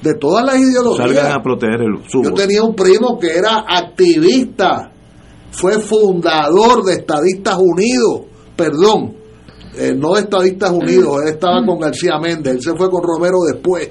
de 0.02 0.14
todas 0.16 0.46
las 0.46 0.58
ideologías, 0.58 1.08
Salgan 1.10 1.32
a 1.34 1.44
proteger 1.44 1.82
el, 1.82 2.10
su 2.10 2.24
Yo 2.24 2.34
tenía 2.34 2.64
un 2.64 2.74
primo 2.76 3.20
que 3.20 3.36
era 3.38 3.66
activista, 3.68 4.92
fue 5.52 5.80
fundador 5.80 6.84
de 6.86 6.94
Estadistas 6.94 7.58
Unidos, 7.60 8.22
perdón, 8.56 9.14
eh, 9.78 9.94
no 9.96 10.14
de 10.14 10.22
Estadistas 10.22 10.72
Unidos, 10.72 11.22
él 11.24 11.34
estaba 11.34 11.64
con 11.66 11.80
García 11.80 12.18
Méndez, 12.20 12.54
él 12.56 12.62
se 12.62 12.76
fue 12.76 12.90
con 12.90 13.02
Romero 13.04 13.38
después. 13.52 13.90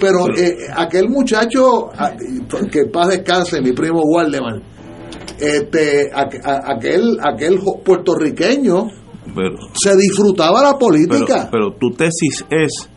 Pero 0.00 0.26
eh, 0.36 0.56
aquel 0.76 1.08
muchacho, 1.08 1.90
a- 1.96 2.12
que 2.70 2.80
en 2.80 2.90
paz 2.90 3.08
descanse, 3.08 3.60
mi 3.60 3.72
primo 3.72 4.00
Waldemar, 4.02 4.60
este, 5.46 6.10
aquel, 6.14 7.18
aquel 7.22 7.60
puertorriqueño 7.84 8.86
Pero, 9.34 9.56
se 9.74 9.96
disfrutaba 9.96 10.62
la 10.62 10.78
política. 10.78 11.48
pero, 11.50 11.70
pero 11.72 11.76
tu 11.78 11.90
tesis 11.96 12.44
es 12.50 12.88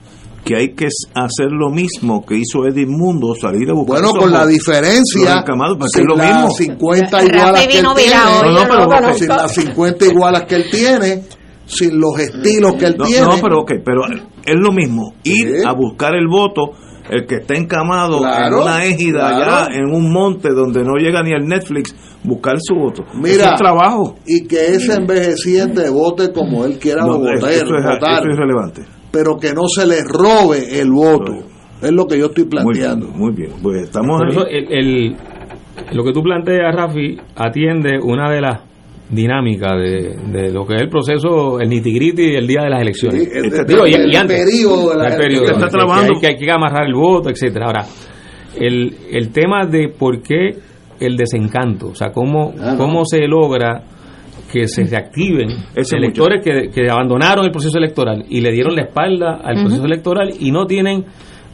que 0.43 0.55
hay 0.55 0.73
que 0.75 0.87
hacer 1.13 1.47
lo 1.51 1.69
mismo 1.69 2.25
que 2.25 2.35
hizo 2.35 2.65
Edmundo, 2.65 3.35
salir 3.35 3.69
a 3.69 3.73
buscar 3.73 4.01
Bueno, 4.01 4.17
con 4.17 4.31
la 4.31 4.45
diferencia, 4.45 5.43
porque 5.45 5.89
sin 5.89 6.01
es 6.03 6.07
lo 6.07 6.15
las 6.15 6.33
mismo. 6.35 6.51
50 6.51 7.17
Rafi 7.19 7.27
igualas 7.27 7.67
que 7.67 7.77
él 7.79 7.95
tiene, 7.97 9.13
sin 9.17 9.27
las 9.27 9.51
50 9.53 10.05
igualas 10.05 10.43
que 10.45 10.55
él 10.55 10.63
tiene, 10.71 11.23
sin 11.65 11.99
los 11.99 12.17
estilos 12.19 12.75
que 12.75 12.85
él 12.85 12.95
No, 12.97 13.05
tiene. 13.05 13.25
no, 13.25 13.41
pero 13.41 13.59
ok, 13.61 13.71
pero 13.83 14.01
es 14.07 14.55
lo 14.55 14.71
mismo, 14.71 15.15
ir 15.25 15.57
Sí. 15.59 15.63
a 15.67 15.73
buscar 15.73 16.13
el 16.15 16.27
voto, 16.29 16.71
el 17.09 17.25
que 17.25 17.35
está 17.35 17.55
encamado 17.55 18.19
Claro, 18.19 18.57
en 18.57 18.63
una 18.63 18.85
égida 18.85 19.29
claro. 19.29 19.43
allá 19.51 19.67
en 19.75 19.85
un 19.93 20.11
monte 20.11 20.49
donde 20.49 20.83
no 20.83 20.95
llega 20.95 21.21
ni 21.23 21.31
el 21.31 21.45
Netflix, 21.45 21.95
buscar 22.23 22.55
su 22.59 22.75
voto. 22.75 23.03
Mira, 23.15 23.51
es 23.51 23.55
trabajo. 23.55 24.15
y 24.25 24.45
que 24.47 24.67
ese 24.67 24.95
envejeciente 24.95 25.89
vote 25.89 26.31
como 26.33 26.65
él 26.65 26.77
quiera 26.79 27.03
No, 27.05 27.19
votar, 27.19 27.49
eso, 27.51 27.75
es, 27.77 27.83
votar, 27.83 28.19
eso 28.21 28.29
es 28.31 28.37
relevante. 28.37 28.81
pero 29.11 29.37
que 29.37 29.53
no 29.53 29.63
se 29.67 29.85
le 29.87 30.03
robe 30.03 30.79
el 30.81 30.91
voto. 30.91 31.33
Es 31.81 31.91
lo 31.91 32.05
que 32.07 32.17
yo 32.17 32.25
estoy 32.27 32.43
Muy 32.45 32.49
planteando. 32.51 33.05
bien, 33.07 33.19
muy 33.19 33.33
bien. 33.35 33.51
Pues 33.61 33.83
estamos 33.83 34.17
Por 34.17 34.27
ahí. 34.27 34.35
eso 34.35 34.45
el, 34.47 34.71
el- 34.71 35.15
lo 35.91 36.03
que 36.03 36.11
tú 36.11 36.23
planteas, 36.23 36.75
Rafi, 36.75 37.17
atiende 37.35 37.99
una 38.01 38.31
de 38.31 38.41
las 38.41 38.61
dinámicas 39.09 39.71
de, 39.77 40.15
de 40.31 40.51
lo 40.51 40.65
que 40.65 40.75
es 40.75 40.81
el 40.81 40.89
proceso, 40.89 41.59
el 41.59 41.69
nitigriti 41.69 42.35
el 42.35 42.45
día 42.47 42.63
de 42.63 42.69
las 42.69 42.81
elecciones. 42.81 43.23
Sí, 43.23 43.29
el- 43.33 43.65
Digo, 43.65 43.87
y, 43.87 43.93
el 43.93 44.11
y 44.11 44.15
antes. 44.15 44.43
periodo 44.45 44.89
de 44.91 44.97
la- 44.97 45.07
El 45.09 45.17
periodo, 45.17 45.45
que 45.45 45.51
está 45.53 45.65
que 45.67 45.71
trabajando. 45.71 46.13
Hay 46.15 46.19
que, 46.21 46.27
hay 46.27 46.35
que 46.37 46.51
amarrar 46.51 46.85
el 46.87 46.93
voto, 46.93 47.29
etcétera 47.29 47.65
Ahora, 47.67 47.85
el, 48.59 48.95
el 49.11 49.29
tema 49.31 49.65
de 49.65 49.89
por 49.89 50.21
qué 50.21 50.51
el 50.99 51.15
desencanto, 51.15 51.89
o 51.89 51.95
sea, 51.95 52.11
cómo, 52.11 52.53
Ah, 52.59 52.71
no. 52.73 52.77
cómo 52.77 53.05
se 53.05 53.27
logra 53.27 53.83
que 54.51 54.65
se 54.67 54.85
reactiven 54.85 55.49
Ese 55.75 55.97
electores 55.97 56.41
que, 56.43 56.69
que 56.69 56.89
abandonaron 56.89 57.45
el 57.45 57.51
proceso 57.51 57.77
electoral 57.77 58.25
y 58.29 58.39
le 58.41 58.51
dieron 58.51 58.75
la 58.75 58.83
espalda 58.83 59.41
al 59.43 59.61
proceso 59.61 59.85
electoral 59.85 60.29
y 60.39 60.51
no 60.51 60.65
tienen 60.65 61.03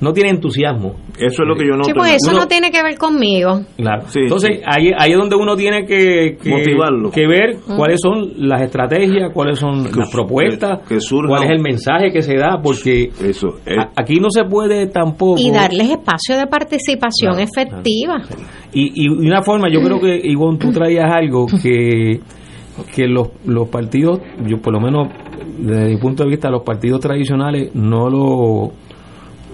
no 0.02 0.12
tienen 0.14 0.36
entusiasmo 0.36 0.96
Eso 1.18 1.44
es 1.44 1.48
lo 1.48 1.56
que 1.56 1.66
yo 1.66 1.74
noto. 1.78 1.86
Sí, 1.86 1.94
pues 1.96 2.14
eso 2.16 2.32
Uno- 2.32 2.42
no 2.42 2.48
tiene 2.48 2.72
que 2.72 2.82
ver 2.84 2.98
conmigo. 2.98 3.62
Claro. 3.78 4.04
Sí, 4.08 4.20
Entonces, 4.24 4.58
sí. 4.58 4.62
Ahí, 4.66 4.92
ahí 4.98 5.12
es 5.12 5.18
donde 5.18 5.36
uno 5.36 5.56
tiene 5.56 5.86
que, 5.86 6.38
que, 6.42 6.50
Motivarlo. 6.50 7.12
que 7.12 7.28
ver 7.28 7.58
cuáles 7.78 8.00
son 8.02 8.32
las 8.38 8.62
estrategias, 8.62 9.32
cuáles 9.34 9.60
son 9.60 9.86
Que 9.86 10.00
las 10.00 10.10
su- 10.10 10.18
propuestas, 10.18 10.80
que- 10.88 10.96
que 10.96 11.00
surja 11.02 11.28
cuál 11.30 11.44
es 11.44 11.50
el 11.52 11.60
mensaje 11.60 12.12
que 12.12 12.22
se 12.22 12.36
da, 12.36 12.60
porque 12.62 13.12
Eso. 13.22 13.48
eh, 13.66 13.76
a- 13.80 13.92
aquí 13.96 14.16
no 14.20 14.30
se 14.30 14.44
puede 14.44 14.88
tampoco... 14.88 15.40
Y 15.40 15.52
darles 15.52 15.90
espacio 15.92 16.38
de 16.38 16.48
participación 16.48 17.36
Claro, 17.36 17.50
efectiva. 17.52 18.22
Y, 18.74 19.06
y 19.06 19.08
una 19.08 19.42
forma, 19.44 19.68
yo 19.72 19.82
creo 19.82 20.00
que, 20.00 20.20
Ivonne, 20.24 20.58
tú 20.58 20.72
traías 20.72 21.10
algo 21.12 21.46
que, 21.62 22.20
que 22.96 23.08
los, 23.08 23.28
los 23.46 23.70
partidos, 23.70 24.20
yo 24.48 24.58
por 24.60 24.74
lo 24.74 24.80
menos 24.80 25.08
desde 25.60 25.90
mi 25.90 25.98
punto 25.98 26.24
de 26.24 26.30
vista, 26.32 26.50
los 26.50 26.64
partidos 26.64 27.00
tradicionales 27.00 27.70
no 27.76 28.10
lo 28.10 28.72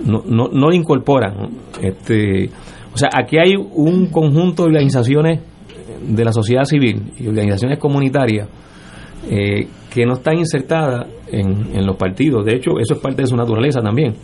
no, 0.05 0.23
no, 0.25 0.47
no 0.49 0.67
lo 0.69 0.73
incorporan. 0.73 1.49
Este, 1.81 2.49
o 2.93 2.97
sea, 2.97 3.09
aquí 3.13 3.37
hay 3.37 3.55
un 3.55 4.07
conjunto 4.07 4.63
de 4.63 4.69
organizaciones 4.69 5.41
de 6.07 6.25
la 6.25 6.31
sociedad 6.31 6.63
civil 6.63 7.11
y 7.19 7.27
organizaciones 7.27 7.77
comunitarias 7.79 8.47
eh, 9.29 9.67
que 9.93 10.05
no 10.05 10.13
están 10.13 10.37
insertadas 10.37 11.07
en, 11.31 11.75
en 11.75 11.85
los 11.85 11.95
partidos. 11.97 12.45
De 12.45 12.55
hecho, 12.55 12.79
eso 12.79 12.93
es 12.95 12.99
parte 12.99 13.21
de 13.23 13.27
su 13.27 13.35
naturaleza 13.35 13.81
también. 13.81 14.15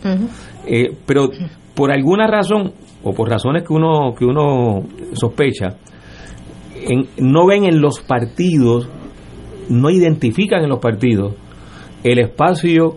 Eh, 0.66 0.90
pero 1.06 1.28
por 1.74 1.90
alguna 1.92 2.26
razón 2.26 2.72
o 3.02 3.12
por 3.12 3.28
razones 3.28 3.62
que 3.62 3.72
uno 3.74 4.14
que 4.18 4.24
uno 4.24 4.82
sospecha 5.12 5.76
en- 6.88 7.06
no 7.18 7.46
ven 7.46 7.64
en 7.64 7.80
los 7.80 8.00
partidos 8.00 8.88
no 9.68 9.90
identifican 9.90 10.62
en 10.62 10.70
los 10.70 10.78
partidos 10.78 11.34
el 12.02 12.18
espacio 12.18 12.96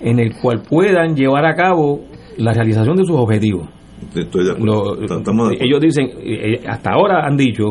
en 0.00 0.18
el 0.18 0.34
cual 0.40 0.62
puedan 0.68 1.16
llevar 1.16 1.46
a 1.46 1.54
cabo 1.54 2.00
la 2.38 2.52
realización 2.52 2.96
de 2.96 3.04
sus 3.04 3.16
objetivos 3.16 3.68
estoy 4.14 4.44
de 4.44 4.52
acuerdo. 4.52 4.94
Lo- 4.96 5.02
Estamos 5.02 5.48
de 5.50 5.54
acuerdo. 5.56 5.64
ellos 5.64 5.80
dicen 5.80 6.10
eh, 6.22 6.60
hasta 6.66 6.90
ahora 6.92 7.26
han 7.26 7.36
dicho 7.36 7.64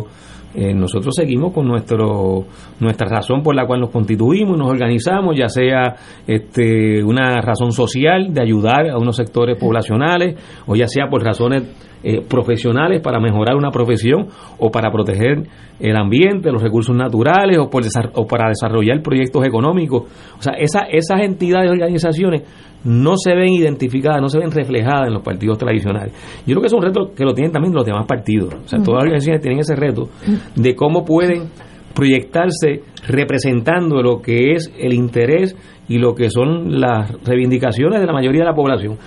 eh, 0.55 0.73
nosotros 0.73 1.13
seguimos 1.15 1.53
con 1.53 1.67
nuestro 1.67 2.45
nuestra 2.79 3.07
razón 3.07 3.43
por 3.43 3.53
la 3.55 3.67
cual 3.67 3.81
nos 3.81 3.89
constituimos 3.91 4.55
y 4.55 4.59
nos 4.59 4.69
organizamos, 4.71 5.35
ya 5.37 5.49
sea 5.49 5.95
este, 6.25 7.03
una 7.03 7.41
razón 7.41 7.71
social 7.71 8.33
de 8.33 8.41
ayudar 8.41 8.89
a 8.89 8.97
unos 8.97 9.15
sectores 9.15 9.57
poblacionales 9.59 10.35
o 10.65 10.75
ya 10.75 10.87
sea 10.87 11.07
por 11.09 11.23
razones 11.23 11.63
eh, 12.03 12.21
profesionales 12.21 13.01
para 13.01 13.19
mejorar 13.19 13.55
una 13.55 13.71
profesión 13.71 14.27
o 14.59 14.69
para 14.69 14.91
proteger 14.91 15.43
el 15.79 15.95
ambiente, 15.95 16.51
los 16.51 16.61
recursos 16.61 16.95
naturales 16.95 17.57
o, 17.57 17.69
por 17.69 17.83
o 18.13 18.27
para 18.27 18.49
desarrollar 18.49 19.01
proyectos 19.01 19.45
económicos. 19.45 20.03
O 20.37 20.41
sea, 20.41 20.53
esa, 20.53 20.81
esas 20.81 21.21
entidades 21.21 21.69
y 21.69 21.73
organizaciones 21.73 22.43
no 22.83 23.17
se 23.17 23.33
ven 23.35 23.53
identificadas, 23.53 24.21
no 24.21 24.29
se 24.29 24.39
ven 24.39 24.51
reflejadas 24.51 25.07
en 25.07 25.13
los 25.13 25.23
partidos 25.23 25.57
tradicionales. 25.57 26.13
Yo 26.45 26.53
creo 26.53 26.61
que 26.61 26.67
es 26.67 26.73
un 26.73 26.81
reto 26.81 27.11
que 27.15 27.23
lo 27.23 27.33
tienen 27.33 27.51
también 27.51 27.73
los 27.73 27.85
demás 27.85 28.05
partidos. 28.05 28.53
O 28.53 28.67
sea, 28.67 28.79
todas 28.79 28.99
las 28.99 29.03
organizaciones 29.03 29.41
tienen 29.41 29.59
ese 29.59 29.75
reto 29.75 30.09
de 30.55 30.75
cómo 30.75 31.03
pueden 31.03 31.49
proyectarse 31.93 32.83
representando 33.07 34.03
lo 34.03 34.21
que 34.21 34.51
es 34.51 34.71
el 34.77 34.93
interés 34.93 35.55
y 35.89 35.97
lo 35.97 36.13
que 36.13 36.29
son 36.29 36.79
las 36.79 37.11
reivindicaciones 37.23 37.99
de 37.99 38.05
la 38.05 38.13
mayoría 38.13 38.41
de 38.41 38.49
la 38.49 38.55
población. 38.55 38.97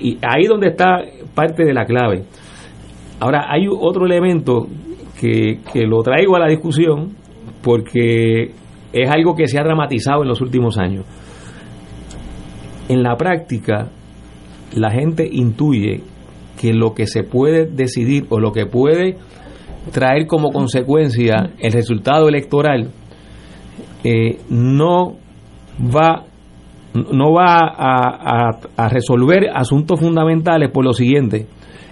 Y 0.00 0.18
ahí 0.22 0.46
donde 0.46 0.68
está 0.68 0.98
parte 1.34 1.64
de 1.64 1.72
la 1.72 1.84
clave. 1.84 2.24
Ahora, 3.20 3.46
hay 3.48 3.66
otro 3.68 4.06
elemento 4.06 4.66
que, 5.20 5.60
que 5.72 5.86
lo 5.86 6.02
traigo 6.02 6.36
a 6.36 6.40
la 6.40 6.48
discusión 6.48 7.16
porque 7.62 8.52
es 8.92 9.10
algo 9.10 9.34
que 9.34 9.48
se 9.48 9.58
ha 9.58 9.62
dramatizado 9.62 10.22
en 10.22 10.28
los 10.28 10.40
últimos 10.40 10.78
años. 10.78 11.04
en 12.88 13.02
la 13.02 13.16
práctica 13.16 13.88
la 14.74 14.90
gente 14.90 15.28
intuye 15.30 16.02
que 16.60 16.72
lo 16.72 16.94
que 16.94 17.06
se 17.06 17.24
puede 17.24 17.66
decidir 17.66 18.26
o 18.30 18.38
lo 18.38 18.52
que 18.52 18.66
puede 18.66 19.16
traer 19.92 20.26
como 20.26 20.50
consecuencia 20.50 21.50
el 21.58 21.72
resultado 21.72 22.28
electoral 22.28 22.90
eh, 24.04 24.38
no 24.48 25.16
va 25.78 26.24
no 27.12 27.32
va 27.32 27.58
a, 27.68 28.50
a, 28.76 28.88
resolver 28.88 29.48
asuntos 29.54 30.00
fundamentales 30.00 30.70
por 30.70 30.84
lo 30.84 30.92
siguiente 30.92 31.46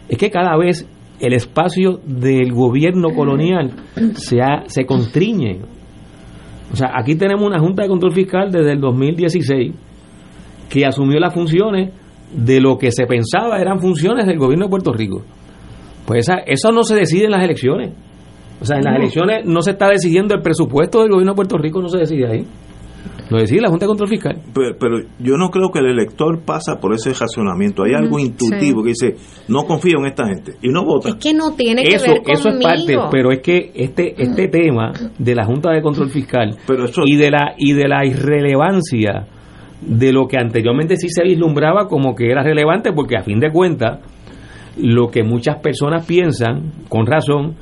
es 0.09 0.19
que 0.19 0.31
cada 0.31 0.57
vez 0.57 0.89
el 1.21 1.33
espacio 1.33 2.01
del 2.05 2.53
gobierno 2.53 3.11
colonial 3.15 3.73
se, 4.15 4.39
se 4.67 4.87
constriñe 4.87 5.61
o 6.73 6.77
sea 6.77 6.93
aquí 6.95 7.15
tenemos 7.17 7.45
una 7.45 7.61
junta 7.61 7.83
de 7.83 7.89
control 7.89 8.13
fiscal 8.13 8.51
desde 8.51 8.73
el 8.73 8.81
2016 8.81 9.73
que 10.69 10.87
asumió 10.87 11.21
las 11.21 11.33
funciones 11.33 11.93
de 12.35 12.61
lo 12.61 12.79
que 12.79 12.91
se 12.91 13.07
pensaba 13.07 13.61
eran 13.61 13.81
funciones 13.81 14.27
del 14.27 14.39
gobierno 14.39 14.67
de 14.67 14.71
Puerto 14.71 14.93
Rico. 14.93 15.23
Pues 16.07 16.29
eso 16.47 16.73
no 16.73 16.83
se 16.83 16.97
decide 16.97 17.27
en 17.27 17.31
las 17.31 17.45
elecciones. 17.45 17.93
O 18.61 18.65
sea, 18.65 18.79
en 18.79 18.85
las 18.85 18.97
elecciones 18.97 19.45
no 19.45 19.63
se 19.63 19.73
está 19.73 19.89
decidiendo 19.89 20.35
el 20.35 20.43
presupuesto 20.43 21.01
del 21.01 21.11
gobierno 21.11 21.33
de 21.33 21.37
Puerto 21.37 21.59
Rico, 21.59 21.81
no 21.81 21.89
se 21.89 21.99
decide 21.99 22.27
ahí. 22.27 22.47
Lo 23.31 23.39
decide 23.39 23.61
la 23.63 23.71
Junta 23.71 23.85
de 23.85 23.89
Control 23.89 24.09
Fiscal. 24.09 24.43
Pero, 24.53 24.99
yo 25.19 25.37
no 25.37 25.49
creo 25.49 25.71
que 25.71 25.79
el 25.79 25.87
elector 25.87 26.41
pasa 26.45 26.79
por 26.81 26.95
ese 26.95 27.11
racionamiento. 27.11 27.85
Hay 27.85 27.95
algo 27.95 28.19
intuitivo 28.19 28.83
que 28.83 28.91
dice, 28.91 29.17
no 29.49 29.65
confío 29.65 29.99
en 29.99 30.07
esta 30.07 30.27
gente 30.27 30.55
y 30.63 30.69
no 30.69 30.85
vota. 30.85 31.11
Es 31.11 31.15
que 31.17 31.33
no 31.33 31.53
tiene 31.53 31.83
que 31.83 31.99
ver 31.99 32.23
Eso 32.27 32.49
es 32.49 32.63
parte, 32.63 32.97
pero 33.11 33.33
es 33.33 33.41
que 33.41 33.73
este 33.75 34.15
este 34.23 34.49
tema 34.49 34.93
de 35.19 35.35
la 35.35 35.45
Junta 35.45 35.71
de 35.73 35.83
Control 35.83 36.11
Fiscal 36.11 36.57
y 37.07 37.17
de 37.17 37.31
la 37.31 37.55
y 37.57 37.73
de 37.73 37.89
la 37.89 38.05
irrelevancia 38.05 39.27
de 39.81 40.13
lo 40.13 40.27
que 40.27 40.39
anteriormente 40.39 40.97
sí 40.97 41.09
se 41.09 41.23
vislumbraba 41.23 41.89
como 41.89 42.15
que 42.15 42.31
era 42.31 42.43
relevante, 42.43 42.93
porque 42.93 43.17
a 43.17 43.23
fin 43.23 43.39
de 43.39 43.51
cuentas, 43.51 44.01
lo 44.77 45.09
que 45.09 45.23
muchas 45.23 45.59
personas 45.61 46.07
piensan, 46.07 46.73
con 46.89 47.07
razón, 47.07 47.57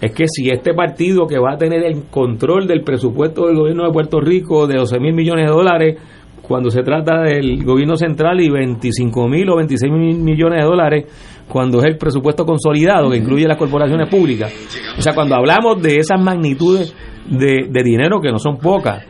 es 0.00 0.12
que 0.12 0.24
si 0.28 0.50
este 0.50 0.74
partido 0.74 1.26
que 1.26 1.38
va 1.38 1.54
a 1.54 1.56
tener 1.56 1.84
el 1.84 2.04
control 2.10 2.66
del 2.66 2.82
presupuesto 2.82 3.46
del 3.46 3.56
gobierno 3.56 3.84
de 3.86 3.92
Puerto 3.92 4.20
Rico 4.20 4.66
de 4.66 4.76
12 4.76 4.98
mil 5.00 5.14
millones 5.14 5.46
de 5.46 5.52
dólares, 5.52 5.98
cuando 6.42 6.70
se 6.70 6.82
trata 6.82 7.22
del 7.22 7.64
gobierno 7.64 7.96
central 7.96 8.40
y 8.40 8.48
25 8.48 9.28
mil 9.28 9.48
o 9.50 9.56
26 9.56 9.92
mil 9.92 10.18
millones 10.18 10.60
de 10.60 10.66
dólares 10.66 11.04
cuando 11.48 11.78
es 11.78 11.86
el 11.86 11.96
presupuesto 11.96 12.44
consolidado 12.44 13.10
que 13.10 13.16
incluye 13.16 13.46
las 13.46 13.56
corporaciones 13.56 14.08
públicas. 14.08 14.52
O 14.98 15.00
sea, 15.00 15.14
cuando 15.14 15.34
hablamos 15.34 15.82
de 15.82 15.96
esas 15.96 16.20
magnitudes 16.20 16.94
de, 17.28 17.66
de 17.68 17.82
dinero 17.82 18.20
que 18.20 18.30
no 18.30 18.38
son 18.38 18.58
pocas, 18.58 19.04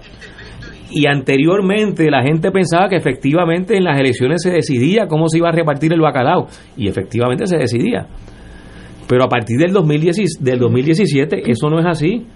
y 0.90 1.06
anteriormente 1.06 2.10
la 2.10 2.22
gente 2.22 2.50
pensaba 2.50 2.88
que 2.88 2.96
efectivamente 2.96 3.76
en 3.76 3.84
las 3.84 3.98
elecciones 3.98 4.42
se 4.42 4.50
decidía 4.50 5.06
cómo 5.08 5.28
se 5.28 5.38
iba 5.38 5.48
a 5.48 5.52
repartir 5.52 5.92
el 5.92 6.00
bacalao 6.00 6.46
y 6.76 6.88
efectivamente 6.88 7.46
se 7.46 7.56
decidía. 7.56 8.06
Pero 9.08 9.24
a 9.24 9.28
partir 9.28 9.58
del, 9.58 9.72
2010, 9.72 10.40
del 10.40 10.58
2017 10.58 11.50
eso 11.50 11.70
no 11.70 11.78
es 11.78 11.86
así 11.86 12.26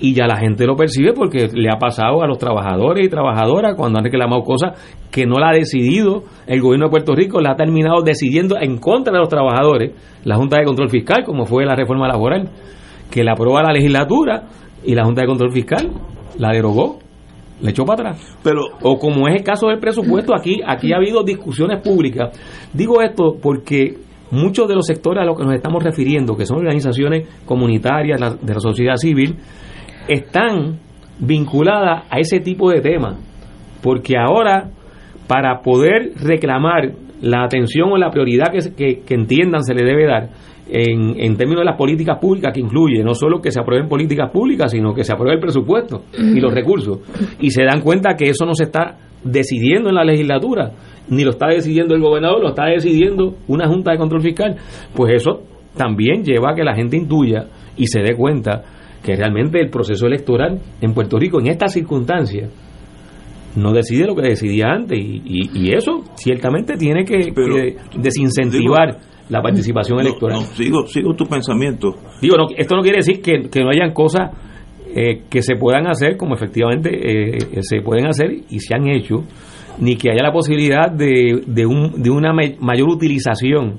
y 0.00 0.14
ya 0.14 0.26
la 0.26 0.36
gente 0.36 0.66
lo 0.66 0.76
percibe 0.76 1.12
porque 1.12 1.48
le 1.52 1.68
ha 1.68 1.78
pasado 1.78 2.22
a 2.22 2.26
los 2.26 2.38
trabajadores 2.38 3.06
y 3.06 3.08
trabajadoras 3.08 3.74
cuando 3.76 3.98
han 3.98 4.04
reclamado 4.04 4.42
cosas 4.42 4.78
que 5.10 5.26
no 5.26 5.38
la 5.38 5.50
ha 5.50 5.52
decidido 5.52 6.24
el 6.46 6.60
gobierno 6.60 6.86
de 6.86 6.90
Puerto 6.90 7.14
Rico, 7.14 7.40
la 7.40 7.52
ha 7.52 7.56
terminado 7.56 8.02
decidiendo 8.02 8.56
en 8.60 8.78
contra 8.78 9.12
de 9.12 9.18
los 9.18 9.28
trabajadores, 9.28 9.92
la 10.24 10.36
Junta 10.36 10.58
de 10.58 10.64
Control 10.64 10.90
Fiscal, 10.90 11.24
como 11.24 11.44
fue 11.44 11.64
la 11.64 11.74
reforma 11.74 12.08
laboral, 12.08 12.48
que 13.10 13.22
la 13.24 13.32
aprueba 13.32 13.62
la 13.62 13.72
legislatura 13.72 14.44
y 14.84 14.94
la 14.94 15.04
Junta 15.04 15.22
de 15.22 15.28
Control 15.28 15.52
Fiscal 15.52 15.90
la 16.38 16.50
derogó 16.52 16.98
le 17.60 17.70
echó 17.70 17.84
para 17.84 18.10
atrás. 18.10 18.38
Pero, 18.42 18.62
o 18.82 18.98
como 18.98 19.28
es 19.28 19.36
el 19.36 19.44
caso 19.44 19.68
del 19.68 19.78
presupuesto, 19.78 20.34
aquí, 20.34 20.60
aquí 20.66 20.92
ha 20.92 20.96
habido 20.96 21.22
discusiones 21.22 21.80
públicas. 21.80 22.36
Digo 22.72 23.00
esto 23.00 23.36
porque 23.40 23.98
muchos 24.32 24.66
de 24.66 24.74
los 24.74 24.86
sectores 24.86 25.22
a 25.22 25.26
los 25.26 25.36
que 25.36 25.44
nos 25.44 25.54
estamos 25.54 25.82
refiriendo, 25.84 26.36
que 26.36 26.46
son 26.46 26.58
organizaciones 26.58 27.28
comunitarias 27.44 28.18
de 28.40 28.54
la 28.54 28.60
sociedad 28.60 28.96
civil, 28.96 29.36
están 30.08 30.80
vinculadas 31.18 32.06
a 32.10 32.18
ese 32.18 32.40
tipo 32.40 32.70
de 32.70 32.80
temas. 32.80 33.16
Porque 33.82 34.16
ahora, 34.16 34.70
para 35.28 35.60
poder 35.60 36.12
reclamar 36.16 36.92
la 37.20 37.44
atención 37.44 37.92
o 37.92 37.96
la 37.96 38.10
prioridad 38.10 38.46
que, 38.50 39.02
que 39.06 39.14
entiendan 39.14 39.62
se 39.62 39.74
le 39.74 39.84
debe 39.84 40.06
dar, 40.06 40.30
en, 40.68 41.20
en, 41.20 41.36
términos 41.36 41.60
de 41.60 41.66
las 41.66 41.76
políticas 41.76 42.18
públicas 42.18 42.52
que 42.54 42.60
incluye 42.60 43.04
no 43.04 43.14
solo 43.14 43.42
que 43.42 43.50
se 43.50 43.60
aprueben 43.60 43.88
políticas 43.88 44.30
públicas, 44.30 44.70
sino 44.70 44.94
que 44.94 45.04
se 45.04 45.12
apruebe 45.12 45.34
el 45.34 45.40
presupuesto 45.40 46.04
y 46.16 46.40
los 46.40 46.54
recursos. 46.54 47.00
Y 47.40 47.50
se 47.50 47.64
dan 47.64 47.80
cuenta 47.80 48.14
que 48.16 48.30
eso 48.30 48.46
no 48.46 48.54
se 48.54 48.64
está 48.64 48.96
decidiendo 49.22 49.90
en 49.90 49.96
la 49.96 50.04
legislatura, 50.04 50.72
ni 51.08 51.24
lo 51.24 51.30
está 51.30 51.48
decidiendo 51.48 51.94
el 51.94 52.00
gobernador, 52.00 52.40
lo 52.40 52.48
está 52.50 52.66
decidiendo 52.66 53.34
una 53.48 53.68
Junta 53.68 53.92
de 53.92 53.98
Control 53.98 54.22
Fiscal. 54.22 54.56
Pues 54.94 55.14
eso 55.14 55.42
también 55.76 56.24
lleva 56.24 56.52
a 56.52 56.54
que 56.54 56.64
la 56.64 56.74
gente 56.74 56.96
intuya 56.96 57.46
y 57.76 57.86
se 57.86 58.00
dé 58.00 58.14
cuenta 58.14 58.62
que 59.02 59.16
realmente 59.16 59.60
el 59.60 59.68
proceso 59.68 60.06
electoral 60.06 60.60
en 60.80 60.94
Puerto 60.94 61.18
Rico, 61.18 61.40
en 61.40 61.48
estas 61.48 61.72
circunstancias, 61.72 62.50
no 63.56 63.72
decide 63.72 64.06
lo 64.06 64.14
que 64.14 64.22
decidía 64.22 64.68
antes 64.68 64.98
y, 64.98 65.74
eso 65.74 66.04
ciertamente 66.14 66.76
tiene 66.76 67.04
que, 67.04 67.32
desincentivar 67.98 68.96
la 69.28 69.42
participación 69.42 70.00
electoral. 70.00 70.40
sigo, 70.54 70.86
sigo 70.86 71.14
tu 71.14 71.26
pensamiento. 71.26 71.94
Digo, 72.20 72.36
esto 72.56 72.76
no 72.76 72.82
quiere 72.82 72.98
decir 72.98 73.20
que, 73.20 73.62
no 73.62 73.70
hayan 73.70 73.92
cosas 73.92 74.30
eh, 74.94 75.22
que 75.28 75.42
se 75.42 75.56
puedan 75.56 75.86
hacer, 75.86 76.16
como 76.16 76.34
efectivamente 76.34 76.90
eh, 77.34 77.62
se 77.62 77.80
pueden 77.80 78.06
hacer 78.06 78.30
y 78.48 78.58
se 78.60 78.74
han 78.74 78.88
hecho, 78.88 79.24
ni 79.78 79.96
que 79.96 80.10
haya 80.10 80.22
la 80.22 80.32
posibilidad 80.32 80.90
de, 80.90 81.42
de, 81.46 81.66
un, 81.66 82.02
de 82.02 82.10
una 82.10 82.32
mayor 82.32 82.88
utilización, 82.88 83.78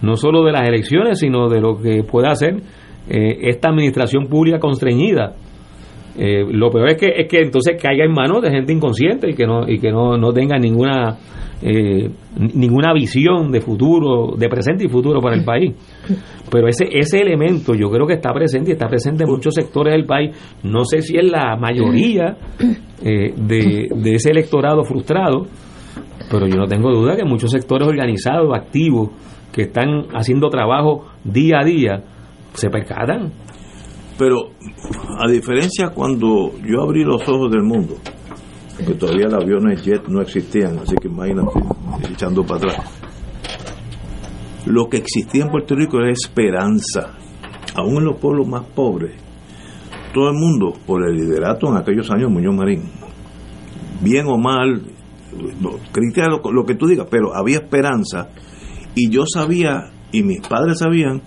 no 0.00 0.16
solo 0.16 0.44
de 0.44 0.52
las 0.52 0.68
elecciones, 0.68 1.18
sino 1.18 1.48
de 1.48 1.60
lo 1.60 1.76
que 1.80 2.02
pueda 2.02 2.30
hacer 2.30 2.56
eh, 3.08 3.38
esta 3.42 3.68
administración 3.68 4.26
pública 4.26 4.58
constreñida. 4.58 5.34
lo 6.16 6.70
peor 6.70 6.90
es 6.90 6.96
que 6.96 7.12
es 7.16 7.28
que 7.28 7.40
entonces 7.40 7.80
caiga 7.80 8.04
en 8.04 8.12
manos 8.12 8.42
de 8.42 8.50
gente 8.50 8.72
inconsciente 8.72 9.30
y 9.30 9.34
que 9.34 9.46
no 9.46 9.68
y 9.68 9.78
que 9.78 9.90
no, 9.90 10.16
no 10.16 10.32
tenga 10.32 10.58
ninguna 10.58 11.16
eh, 11.62 12.10
ninguna 12.54 12.92
visión 12.92 13.52
de 13.52 13.60
futuro, 13.60 14.34
de 14.36 14.48
presente 14.48 14.84
y 14.84 14.88
futuro 14.88 15.20
para 15.20 15.36
el 15.36 15.44
país. 15.44 15.74
Pero 16.50 16.68
ese, 16.68 16.86
ese 16.90 17.20
elemento 17.20 17.74
yo 17.74 17.88
creo 17.88 18.06
que 18.06 18.14
está 18.14 18.32
presente 18.32 18.70
y 18.70 18.72
está 18.72 18.88
presente 18.88 19.24
en 19.24 19.30
muchos 19.30 19.54
sectores 19.54 19.94
del 19.94 20.04
país. 20.04 20.34
No 20.64 20.84
sé 20.84 21.00
si 21.02 21.16
es 21.16 21.30
la 21.30 21.56
mayoría 21.56 22.36
eh, 23.02 23.32
de, 23.36 23.88
de 23.94 24.14
ese 24.14 24.30
electorado 24.30 24.84
frustrado, 24.84 25.46
pero 26.30 26.46
yo 26.46 26.56
no 26.56 26.66
tengo 26.66 26.90
duda 26.90 27.16
que 27.16 27.24
muchos 27.24 27.50
sectores 27.50 27.86
organizados, 27.88 28.54
activos, 28.54 29.10
que 29.52 29.62
están 29.62 30.06
haciendo 30.14 30.48
trabajo 30.48 31.06
día 31.24 31.60
a 31.60 31.64
día, 31.64 32.02
se 32.54 32.70
percatan. 32.70 33.32
Pero 34.18 34.50
a 35.18 35.30
diferencia 35.30 35.88
cuando 35.88 36.52
yo 36.64 36.82
abrí 36.82 37.04
los 37.04 37.26
ojos 37.28 37.50
del 37.50 37.62
mundo, 37.62 37.94
que 38.78 38.94
todavía 38.94 39.26
los 39.26 39.42
aviones 39.42 39.82
jet 39.82 40.06
no 40.08 40.20
existían, 40.20 40.78
así 40.78 40.94
que 40.96 41.08
imagínate, 41.08 41.60
echando 42.10 42.44
para 42.44 42.58
atrás. 42.58 43.02
Lo 44.66 44.88
que 44.88 44.98
existía 44.98 45.44
en 45.44 45.50
Puerto 45.50 45.74
Rico 45.74 45.98
era 45.98 46.10
esperanza, 46.10 47.14
aún 47.74 47.98
en 47.98 48.04
los 48.04 48.16
pueblos 48.16 48.46
más 48.48 48.64
pobres. 48.64 49.12
Todo 50.14 50.28
el 50.30 50.36
mundo, 50.36 50.74
por 50.86 51.06
el 51.06 51.16
liderato 51.16 51.68
en 51.68 51.76
aquellos 51.76 52.10
años, 52.10 52.30
Muñoz 52.30 52.54
Marín, 52.54 52.82
bien 54.00 54.26
o 54.26 54.36
mal, 54.36 54.82
critica 55.90 56.28
lo, 56.28 56.40
lo 56.52 56.64
que 56.64 56.74
tú 56.74 56.86
digas, 56.86 57.06
pero 57.10 57.34
había 57.34 57.58
esperanza 57.58 58.28
y 58.94 59.10
yo 59.10 59.24
sabía, 59.26 59.90
y 60.12 60.22
mis 60.22 60.46
padres 60.46 60.78
sabían, 60.78 61.22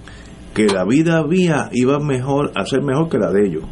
que 0.54 0.68
la 0.68 0.86
vida 0.86 1.18
había, 1.18 1.70
iba 1.74 2.00
mejor, 2.00 2.52
a 2.56 2.66
ser 2.66 2.82
mejor 2.82 3.10
que 3.10 3.18
la 3.18 3.32
de 3.32 3.48
ellos. 3.48 3.64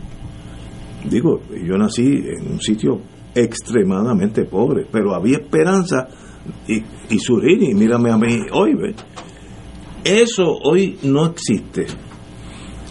Digo, 1.09 1.41
yo 1.65 1.77
nací 1.77 2.03
en 2.03 2.53
un 2.53 2.61
sitio 2.61 2.99
extremadamente 3.35 4.45
pobre, 4.45 4.85
pero 4.91 5.15
había 5.15 5.37
esperanza 5.37 6.07
y, 6.67 6.83
y 7.09 7.19
surgir, 7.19 7.63
y 7.63 7.73
mírame 7.73 8.11
a 8.11 8.17
mí 8.17 8.39
hoy. 8.51 8.73
Eso 10.03 10.57
hoy 10.63 10.99
no 11.03 11.27
existe. 11.27 11.85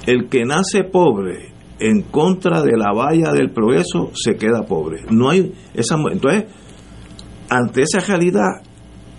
El 0.07 0.29
que 0.29 0.45
nace 0.45 0.85
pobre 0.85 1.53
en 1.79 2.03
contra 2.03 2.63
de 2.63 2.77
la 2.77 2.93
valla 2.93 3.33
del 3.33 3.51
progreso 3.51 4.11
se 4.15 4.37
queda 4.37 4.65
pobre. 4.65 5.05
No 5.11 5.31
hay 5.31 5.53
esa 5.75 5.97
entonces 6.11 6.45
ante 7.49 7.83
esa 7.83 8.01
realidad 8.01 8.63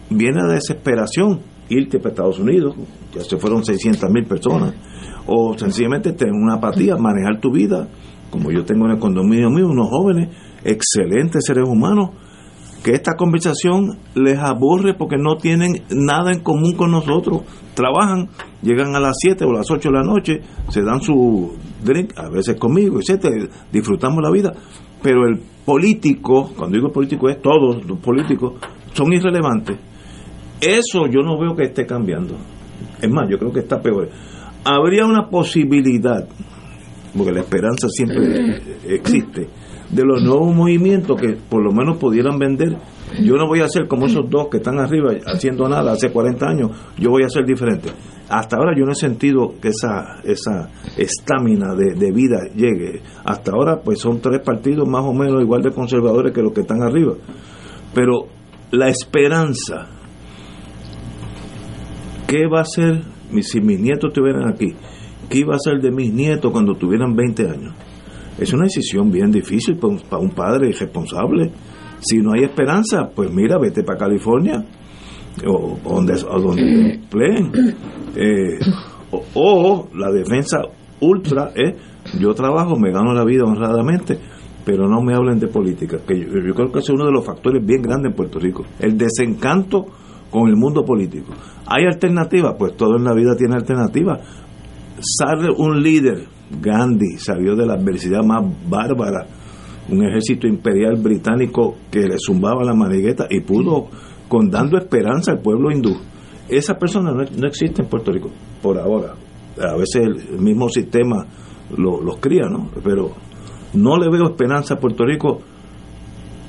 viene 0.10 0.42
la 0.42 0.54
desesperación 0.54 1.42
irte 1.70 2.00
para 2.00 2.10
Estados 2.10 2.40
Unidos, 2.40 2.76
ya 3.14 3.22
se 3.22 3.38
fueron 3.38 3.64
600 3.64 4.10
mil 4.10 4.26
personas, 4.26 4.74
o 5.28 5.58
sencillamente 5.58 6.14
tener 6.14 6.34
una 6.34 6.56
apatía, 6.56 6.98
manejar 6.98 7.40
tu 7.40 7.52
vida, 7.52 7.88
como 8.30 8.52
yo 8.52 8.66
tengo 8.66 8.86
en 8.86 8.92
el 8.92 9.00
condominio 9.00 9.50
mío, 9.50 9.68
unos 9.68 9.90
jóvenes 9.90 10.30
excelentes 10.64 11.46
seres 11.46 11.68
humanos, 11.68 12.12
que 12.84 12.92
esta 12.92 13.14
conversación 13.16 13.98
les 14.14 14.38
aburre 14.38 14.94
porque 14.94 15.18
no 15.18 15.38
tienen 15.38 15.84
nada 15.90 16.34
en 16.34 16.42
común 16.42 16.74
con 16.74 16.92
nosotros. 16.92 17.44
Trabajan, 17.74 18.30
llegan 18.62 18.96
a 18.96 19.00
las 19.00 19.16
7 19.20 19.46
o 19.46 19.54
las 19.54 19.72
8 19.72 19.90
de 19.90 19.96
la 19.96 20.04
noche, 20.04 20.42
se 20.70 20.82
dan 20.82 21.02
su 21.02 21.54
drink, 21.84 22.18
a 22.18 22.30
veces 22.30 22.58
conmigo, 22.58 23.00
etcétera, 23.00 23.48
disfrutamos 23.72 24.22
la 24.22 24.32
vida. 24.32 24.54
Pero 25.02 25.26
el 25.28 25.40
político, 25.66 26.52
cuando 26.58 26.76
digo 26.76 26.92
político 26.92 27.30
es 27.30 27.42
todos 27.42 27.86
los 27.86 28.00
políticos, 28.00 28.54
son 28.94 29.14
irrelevantes. 29.14 29.78
Eso 30.60 31.08
yo 31.08 31.22
no 31.22 31.40
veo 31.40 31.56
que 31.56 31.64
esté 31.64 31.86
cambiando. 31.86 32.36
Es 33.02 33.10
más, 33.10 33.30
yo 33.30 33.38
creo 33.38 33.52
que 33.52 33.60
está 33.62 33.82
peor. 33.82 34.10
Habría 34.64 35.06
una 35.06 35.30
posibilidad, 35.30 36.28
porque 37.18 37.32
la 37.32 37.42
esperanza 37.42 37.88
siempre 37.90 38.62
existe, 38.88 39.48
de 39.94 40.04
los 40.04 40.24
nuevos 40.24 40.56
movimientos 40.56 41.20
que 41.20 41.34
por 41.34 41.64
lo 41.64 41.72
menos 41.72 41.98
pudieran 41.98 42.38
vender. 42.40 42.78
Yo 43.22 43.36
no 43.36 43.48
voy 43.48 43.62
a 43.62 43.68
ser 43.68 43.88
como 43.88 44.08
esos 44.08 44.30
dos 44.30 44.48
que 44.50 44.58
están 44.58 44.80
arriba 44.80 45.12
haciendo 45.26 45.68
nada 45.70 45.92
hace 45.92 46.12
40 46.12 46.46
años, 46.48 46.72
yo 46.98 47.12
voy 47.12 47.24
a 47.24 47.30
ser 47.30 47.46
diferente. 47.46 47.90
Hasta 48.30 48.58
ahora 48.58 48.74
yo 48.76 48.86
no 48.86 48.94
he 48.94 48.96
sentido 48.96 49.54
que 49.62 49.70
esa 49.70 50.22
esa 50.24 50.70
estamina 50.98 51.76
de, 51.76 51.94
de 51.94 52.12
vida 52.12 52.38
llegue. 52.56 53.02
Hasta 53.24 53.52
ahora 53.52 53.82
pues 53.82 54.00
son 54.00 54.20
tres 54.20 54.42
partidos 54.42 54.88
más 54.88 55.04
o 55.06 55.14
menos 55.14 55.42
igual 55.42 55.62
de 55.62 55.72
conservadores 55.72 56.34
que 56.34 56.42
los 56.42 56.54
que 56.54 56.62
están 56.62 56.82
arriba. 56.82 57.14
Pero 57.94 58.28
la 58.72 58.90
esperanza, 58.90 59.88
¿qué 62.28 62.48
va 62.48 62.62
a 62.62 62.66
ser 62.66 63.04
si 63.42 63.62
mis 63.62 63.80
nietos 63.80 64.10
estuvieran 64.10 64.48
aquí? 64.50 64.74
¿Qué 65.30 65.40
iba 65.40 65.56
a 65.56 65.60
ser 65.60 65.80
de 65.80 65.92
mis 65.92 66.12
nietos 66.12 66.52
cuando 66.52 66.74
tuvieran 66.76 67.16
20 67.16 67.50
años? 67.50 67.74
Es 68.38 68.54
una 68.54 68.64
decisión 68.64 69.12
bien 69.12 69.32
difícil 69.32 69.78
para 69.78 70.22
un, 70.22 70.32
padre 70.32 70.70
irresponsable. 70.70 71.52
Si 72.00 72.18
no 72.18 72.34
hay 72.34 72.44
esperanza, 72.44 73.10
pues 73.16 73.32
mira, 73.32 73.58
vete 73.58 73.84
para 73.84 74.00
California 74.00 74.66
o, 75.48 75.78
donde, 75.84 76.14
o 76.14 76.40
donde 76.40 76.94
empleen. 76.96 77.52
Eh, 78.16 78.60
o, 79.34 79.88
la 79.96 80.12
defensa 80.12 80.62
ultra 81.00 81.52
es 81.56 81.76
yo 82.20 82.34
trabajo, 82.34 82.78
me 82.78 82.92
gano 82.92 83.14
la 83.14 83.24
vida 83.24 83.44
honradamente, 83.46 84.20
pero 84.66 84.88
no 84.88 85.02
me 85.02 85.16
hablen 85.16 85.40
de 85.40 85.48
política, 85.48 85.98
que 86.06 86.20
yo, 86.20 86.28
yo 86.28 86.54
creo 86.54 86.72
que 86.72 86.80
ese 86.80 86.92
es 86.92 86.96
uno 86.96 87.06
de 87.06 87.12
los 87.12 87.26
factores 87.26 87.66
bien 87.66 87.82
grandes 87.82 88.12
en 88.12 88.16
Puerto 88.16 88.40
Rico, 88.40 88.66
el 88.80 88.98
desencanto 88.98 89.86
con 90.30 90.48
el 90.48 90.56
mundo 90.56 90.84
político. 90.84 91.32
¿Hay 91.68 91.86
alternativas? 91.86 92.56
Pues 92.58 92.76
todo 92.76 92.98
en 92.98 93.04
la 93.04 93.14
vida 93.14 93.36
tiene 93.38 93.56
alternativas. 93.56 94.20
Sale 95.06 95.50
un 95.58 95.82
líder, 95.84 96.28
Gandhi, 96.62 97.18
salió 97.18 97.56
de 97.56 97.66
la 97.66 97.74
adversidad 97.74 98.24
más 98.24 98.44
bárbara, 98.70 99.28
un 99.90 100.02
ejército 100.06 100.48
imperial 100.48 100.96
británico 100.96 101.76
que 101.92 102.02
le 102.08 102.16
zumbaba 102.18 102.64
la 102.64 102.74
manigueta 102.74 103.28
y 103.30 103.42
pudo, 103.42 103.88
con 104.30 104.50
dando 104.50 104.78
esperanza 104.78 105.32
al 105.34 105.40
pueblo 105.42 105.72
hindú. 105.72 105.94
Esa 106.48 106.76
persona 106.76 107.12
no, 107.12 107.24
no 107.24 107.48
existe 107.48 107.82
en 107.82 107.90
Puerto 107.90 108.12
Rico, 108.12 108.30
por 108.62 108.80
ahora. 108.80 109.14
A 109.60 109.76
veces 109.76 110.04
el 110.04 110.40
mismo 110.40 110.70
sistema 110.70 111.26
lo- 111.78 112.02
los 112.02 112.18
cría, 112.20 112.48
¿no? 112.50 112.70
Pero 112.84 113.12
no 113.74 113.98
le 113.98 114.10
veo 114.10 114.24
esperanza 114.30 114.76
a 114.76 114.80
Puerto 114.80 115.04
Rico. 115.06 115.42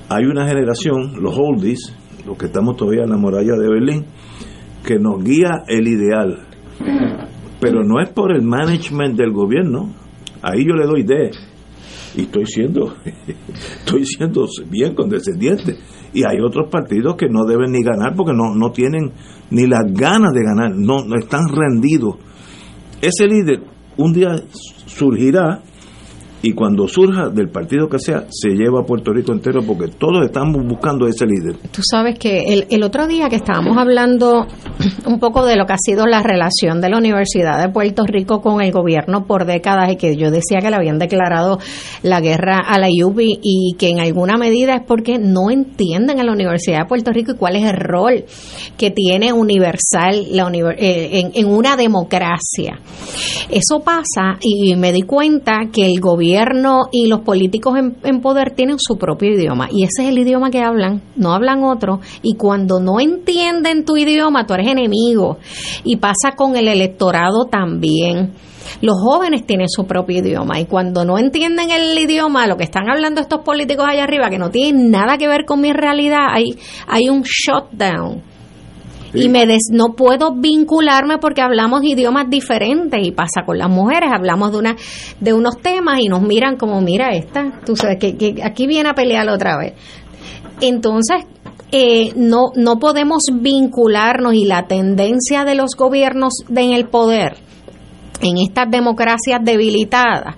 Hay 0.08 0.26
una 0.26 0.46
generación, 0.46 1.20
los 1.20 1.34
oldies, 1.36 1.92
los 2.24 2.36
que 2.38 2.46
estamos 2.46 2.76
todavía 2.76 3.02
en 3.04 3.10
la 3.10 3.16
muralla 3.16 3.54
de 3.56 3.68
Berlín, 3.68 4.04
que 4.86 4.98
nos 4.98 5.22
guía 5.24 5.64
el 5.66 5.88
ideal. 5.88 6.46
Pero 7.64 7.82
no 7.82 7.98
es 7.98 8.10
por 8.10 8.30
el 8.30 8.42
management 8.42 9.16
del 9.16 9.32
gobierno. 9.32 9.90
Ahí 10.42 10.66
yo 10.66 10.74
le 10.74 10.84
doy 10.84 11.02
de. 11.02 11.30
Y 12.14 12.24
estoy 12.24 12.44
siendo, 12.44 12.94
estoy 13.78 14.04
siendo 14.04 14.46
bien 14.68 14.94
condescendiente. 14.94 15.78
Y 16.12 16.24
hay 16.26 16.40
otros 16.44 16.68
partidos 16.70 17.16
que 17.16 17.26
no 17.30 17.46
deben 17.46 17.72
ni 17.72 17.82
ganar 17.82 18.14
porque 18.14 18.34
no, 18.34 18.54
no 18.54 18.70
tienen 18.70 19.12
ni 19.50 19.66
las 19.66 19.90
ganas 19.94 20.34
de 20.34 20.42
ganar, 20.42 20.76
no, 20.76 21.06
no 21.06 21.16
están 21.16 21.44
rendidos. 21.48 22.16
Ese 23.00 23.26
líder 23.26 23.62
un 23.96 24.12
día 24.12 24.36
surgirá 24.84 25.62
y 26.44 26.52
cuando 26.52 26.86
surja 26.86 27.30
del 27.30 27.48
partido 27.48 27.88
que 27.88 27.98
sea, 27.98 28.26
se 28.28 28.50
lleva 28.50 28.80
a 28.82 28.84
Puerto 28.84 29.14
Rico 29.14 29.32
entero 29.32 29.62
porque 29.66 29.88
todos 29.88 30.26
estamos 30.26 30.62
buscando 30.66 31.06
ese 31.06 31.24
líder. 31.24 31.56
Tú 31.72 31.80
sabes 31.82 32.18
que 32.18 32.52
el, 32.52 32.66
el 32.68 32.82
otro 32.82 33.06
día 33.06 33.30
que 33.30 33.36
estábamos 33.36 33.78
hablando 33.78 34.46
un 35.06 35.18
poco 35.18 35.46
de 35.46 35.56
lo 35.56 35.64
que 35.64 35.72
ha 35.72 35.78
sido 35.78 36.04
la 36.06 36.22
relación 36.22 36.82
de 36.82 36.90
la 36.90 36.98
Universidad 36.98 37.62
de 37.62 37.72
Puerto 37.72 38.04
Rico 38.04 38.42
con 38.42 38.60
el 38.60 38.72
gobierno 38.72 39.24
por 39.26 39.46
décadas 39.46 39.90
y 39.90 39.96
que 39.96 40.16
yo 40.16 40.30
decía 40.30 40.58
que 40.60 40.68
le 40.68 40.76
habían 40.76 40.98
declarado 40.98 41.58
la 42.02 42.20
guerra 42.20 42.58
a 42.58 42.78
la 42.78 42.88
UBI 42.88 43.38
y 43.42 43.74
que 43.78 43.88
en 43.88 44.00
alguna 44.00 44.36
medida 44.36 44.74
es 44.74 44.82
porque 44.86 45.18
no 45.18 45.50
entienden 45.50 46.20
a 46.20 46.24
la 46.24 46.32
Universidad 46.32 46.80
de 46.80 46.84
Puerto 46.86 47.10
Rico 47.10 47.32
y 47.32 47.36
cuál 47.36 47.56
es 47.56 47.64
el 47.64 47.78
rol 47.78 48.24
que 48.76 48.90
tiene 48.90 49.32
universal 49.32 50.26
la 50.30 50.44
univer- 50.44 50.76
eh, 50.76 51.20
en, 51.20 51.30
en 51.34 51.50
una 51.50 51.74
democracia. 51.74 52.78
Eso 53.48 53.80
pasa 53.82 54.36
y 54.42 54.76
me 54.76 54.92
di 54.92 55.02
cuenta 55.02 55.70
que 55.72 55.86
el 55.86 56.00
gobierno 56.00 56.33
y 56.92 57.06
los 57.06 57.20
políticos 57.20 57.76
en, 57.78 57.96
en 58.02 58.20
poder 58.20 58.52
tienen 58.52 58.76
su 58.78 58.96
propio 58.96 59.34
idioma. 59.34 59.68
Y 59.70 59.84
ese 59.84 60.02
es 60.02 60.08
el 60.08 60.18
idioma 60.18 60.50
que 60.50 60.62
hablan, 60.62 61.02
no 61.16 61.32
hablan 61.32 61.62
otro. 61.64 62.00
Y 62.22 62.34
cuando 62.34 62.80
no 62.80 63.00
entienden 63.00 63.84
tu 63.84 63.96
idioma 63.96 64.46
tú 64.46 64.54
eres 64.54 64.68
enemigo. 64.68 65.38
Y 65.84 65.96
pasa 65.96 66.32
con 66.36 66.56
el 66.56 66.68
electorado 66.68 67.46
también. 67.46 68.32
Los 68.80 68.96
jóvenes 69.00 69.46
tienen 69.46 69.68
su 69.68 69.86
propio 69.86 70.18
idioma. 70.18 70.60
Y 70.60 70.66
cuando 70.66 71.04
no 71.04 71.18
entienden 71.18 71.70
el 71.70 71.98
idioma, 71.98 72.46
lo 72.46 72.56
que 72.56 72.64
están 72.64 72.88
hablando 72.88 73.20
estos 73.20 73.40
políticos 73.40 73.86
allá 73.88 74.04
arriba, 74.04 74.30
que 74.30 74.38
no 74.38 74.50
tienen 74.50 74.90
nada 74.90 75.18
que 75.18 75.28
ver 75.28 75.44
con 75.44 75.60
mi 75.60 75.72
realidad, 75.72 76.26
hay, 76.30 76.56
hay 76.86 77.08
un 77.08 77.22
shutdown 77.22 78.33
y 79.14 79.28
me 79.28 79.46
des, 79.46 79.68
no 79.70 79.94
puedo 79.94 80.34
vincularme 80.34 81.18
porque 81.18 81.40
hablamos 81.40 81.84
idiomas 81.84 82.28
diferentes 82.28 83.00
y 83.06 83.12
pasa 83.12 83.44
con 83.46 83.58
las 83.58 83.68
mujeres 83.68 84.10
hablamos 84.12 84.52
de 84.52 84.58
una 84.58 84.76
de 85.20 85.32
unos 85.32 85.58
temas 85.58 86.00
y 86.00 86.08
nos 86.08 86.22
miran 86.22 86.56
como 86.56 86.80
mira 86.80 87.10
esta 87.14 87.60
tú 87.64 87.76
sabes 87.76 87.98
que, 87.98 88.42
aquí 88.42 88.66
viene 88.66 88.88
a 88.90 88.94
pelear 88.94 89.28
otra 89.28 89.56
vez 89.56 89.74
entonces 90.60 91.24
eh, 91.70 92.12
no 92.16 92.52
no 92.56 92.78
podemos 92.78 93.22
vincularnos 93.32 94.34
y 94.34 94.44
la 94.44 94.66
tendencia 94.66 95.44
de 95.44 95.54
los 95.54 95.76
gobiernos 95.76 96.32
en 96.54 96.72
el 96.72 96.88
poder 96.88 97.36
en 98.20 98.38
estas 98.38 98.70
democracias 98.70 99.40
debilitadas 99.42 100.36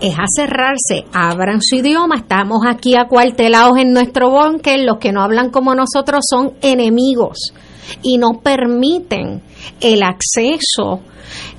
es 0.00 0.14
a 0.14 0.26
cerrarse, 0.28 1.04
abran 1.12 1.60
su 1.60 1.76
idioma, 1.76 2.16
estamos 2.16 2.60
aquí 2.66 2.96
acuartelados 2.96 3.78
en 3.78 3.92
nuestro 3.92 4.30
búnker, 4.30 4.78
los 4.80 4.98
que 4.98 5.10
no 5.10 5.22
hablan 5.22 5.50
como 5.50 5.74
nosotros 5.74 6.20
son 6.28 6.52
enemigos 6.60 7.52
y 8.02 8.18
no 8.18 8.40
permiten 8.42 9.42
el 9.80 10.02
acceso 10.02 11.02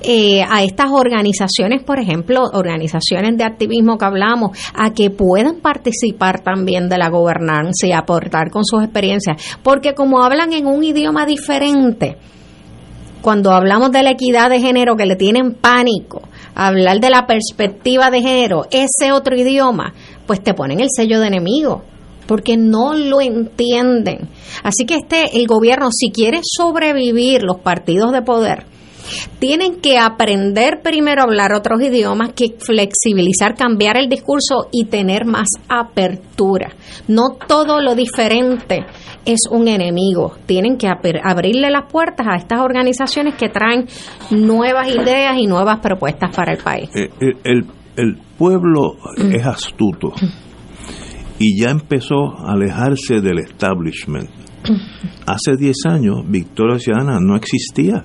eh, 0.02 0.42
a 0.48 0.62
estas 0.62 0.90
organizaciones, 0.90 1.82
por 1.82 2.00
ejemplo, 2.00 2.42
organizaciones 2.52 3.36
de 3.36 3.44
activismo 3.44 3.98
que 3.98 4.04
hablamos, 4.04 4.58
a 4.74 4.92
que 4.92 5.10
puedan 5.10 5.60
participar 5.60 6.40
también 6.40 6.88
de 6.88 6.98
la 6.98 7.08
gobernanza 7.08 7.86
y 7.86 7.92
aportar 7.92 8.50
con 8.50 8.64
sus 8.64 8.82
experiencias, 8.82 9.58
porque 9.62 9.94
como 9.94 10.22
hablan 10.22 10.52
en 10.52 10.66
un 10.66 10.82
idioma 10.82 11.26
diferente, 11.26 12.16
cuando 13.20 13.52
hablamos 13.52 13.92
de 13.92 14.02
la 14.02 14.12
equidad 14.12 14.48
de 14.48 14.60
género 14.60 14.96
que 14.96 15.04
le 15.04 15.16
tienen 15.16 15.52
pánico, 15.52 16.22
hablar 16.54 17.00
de 17.00 17.10
la 17.10 17.26
perspectiva 17.26 18.10
de 18.10 18.22
género, 18.22 18.66
ese 18.70 19.12
otro 19.12 19.36
idioma, 19.36 19.92
pues 20.26 20.42
te 20.42 20.54
ponen 20.54 20.80
el 20.80 20.88
sello 20.90 21.20
de 21.20 21.26
enemigo 21.26 21.84
porque 22.30 22.56
no 22.56 22.94
lo 22.94 23.20
entienden. 23.20 24.28
Así 24.62 24.86
que 24.86 24.94
este 24.94 25.36
el 25.36 25.48
gobierno 25.48 25.88
si 25.90 26.12
quiere 26.12 26.42
sobrevivir 26.44 27.42
los 27.42 27.58
partidos 27.58 28.12
de 28.12 28.22
poder 28.22 28.66
tienen 29.40 29.80
que 29.80 29.98
aprender 29.98 30.80
primero 30.80 31.22
a 31.22 31.24
hablar 31.24 31.52
otros 31.52 31.82
idiomas, 31.82 32.30
que 32.34 32.54
flexibilizar, 32.60 33.56
cambiar 33.56 33.96
el 33.96 34.08
discurso 34.08 34.68
y 34.70 34.84
tener 34.84 35.24
más 35.24 35.48
apertura. 35.68 36.70
No 37.08 37.30
todo 37.48 37.80
lo 37.80 37.96
diferente 37.96 38.86
es 39.24 39.40
un 39.50 39.66
enemigo. 39.66 40.36
Tienen 40.46 40.76
que 40.76 40.86
abrirle 40.86 41.68
las 41.68 41.90
puertas 41.90 42.28
a 42.30 42.36
estas 42.36 42.60
organizaciones 42.60 43.34
que 43.34 43.48
traen 43.48 43.88
nuevas 44.30 44.86
ideas 44.86 45.36
y 45.36 45.48
nuevas 45.48 45.80
propuestas 45.80 46.30
para 46.32 46.52
el 46.52 46.58
país. 46.62 46.90
El, 46.94 47.10
el, 47.42 47.66
el 47.96 48.18
pueblo 48.38 48.94
es 49.16 49.44
astuto 49.44 50.12
y 51.40 51.60
ya 51.60 51.70
empezó 51.70 52.38
a 52.38 52.52
alejarse 52.52 53.20
del 53.20 53.38
establishment. 53.40 54.28
Hace 55.26 55.56
10 55.56 55.76
años 55.86 56.16
Victoria 56.28 56.78
Ciudadana 56.78 57.18
no 57.20 57.34
existía. 57.34 58.04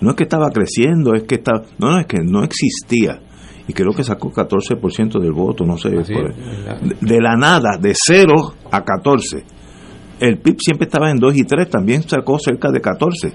No 0.00 0.10
es 0.10 0.16
que 0.16 0.24
estaba 0.24 0.50
creciendo, 0.50 1.14
es 1.14 1.22
que 1.22 1.36
estaba... 1.36 1.62
No, 1.78 1.90
no, 1.92 2.00
es 2.00 2.06
que 2.06 2.18
no 2.22 2.42
existía. 2.44 3.20
Y 3.68 3.72
creo 3.72 3.92
que 3.92 4.04
sacó 4.04 4.30
14% 4.30 5.18
del 5.20 5.32
voto, 5.32 5.64
no 5.64 5.78
sé. 5.78 5.88
Así 5.96 6.12
por- 6.12 6.34
de, 6.34 6.96
de 7.00 7.20
la 7.20 7.34
nada, 7.36 7.78
de 7.80 7.94
0 7.94 8.34
a 8.70 8.82
14. 8.84 9.44
El 10.20 10.38
PIB 10.38 10.56
siempre 10.60 10.86
estaba 10.86 11.10
en 11.10 11.18
2 11.18 11.36
y 11.36 11.44
3, 11.44 11.70
también 11.70 12.02
sacó 12.02 12.38
cerca 12.38 12.70
de 12.70 12.80
14. 12.80 13.32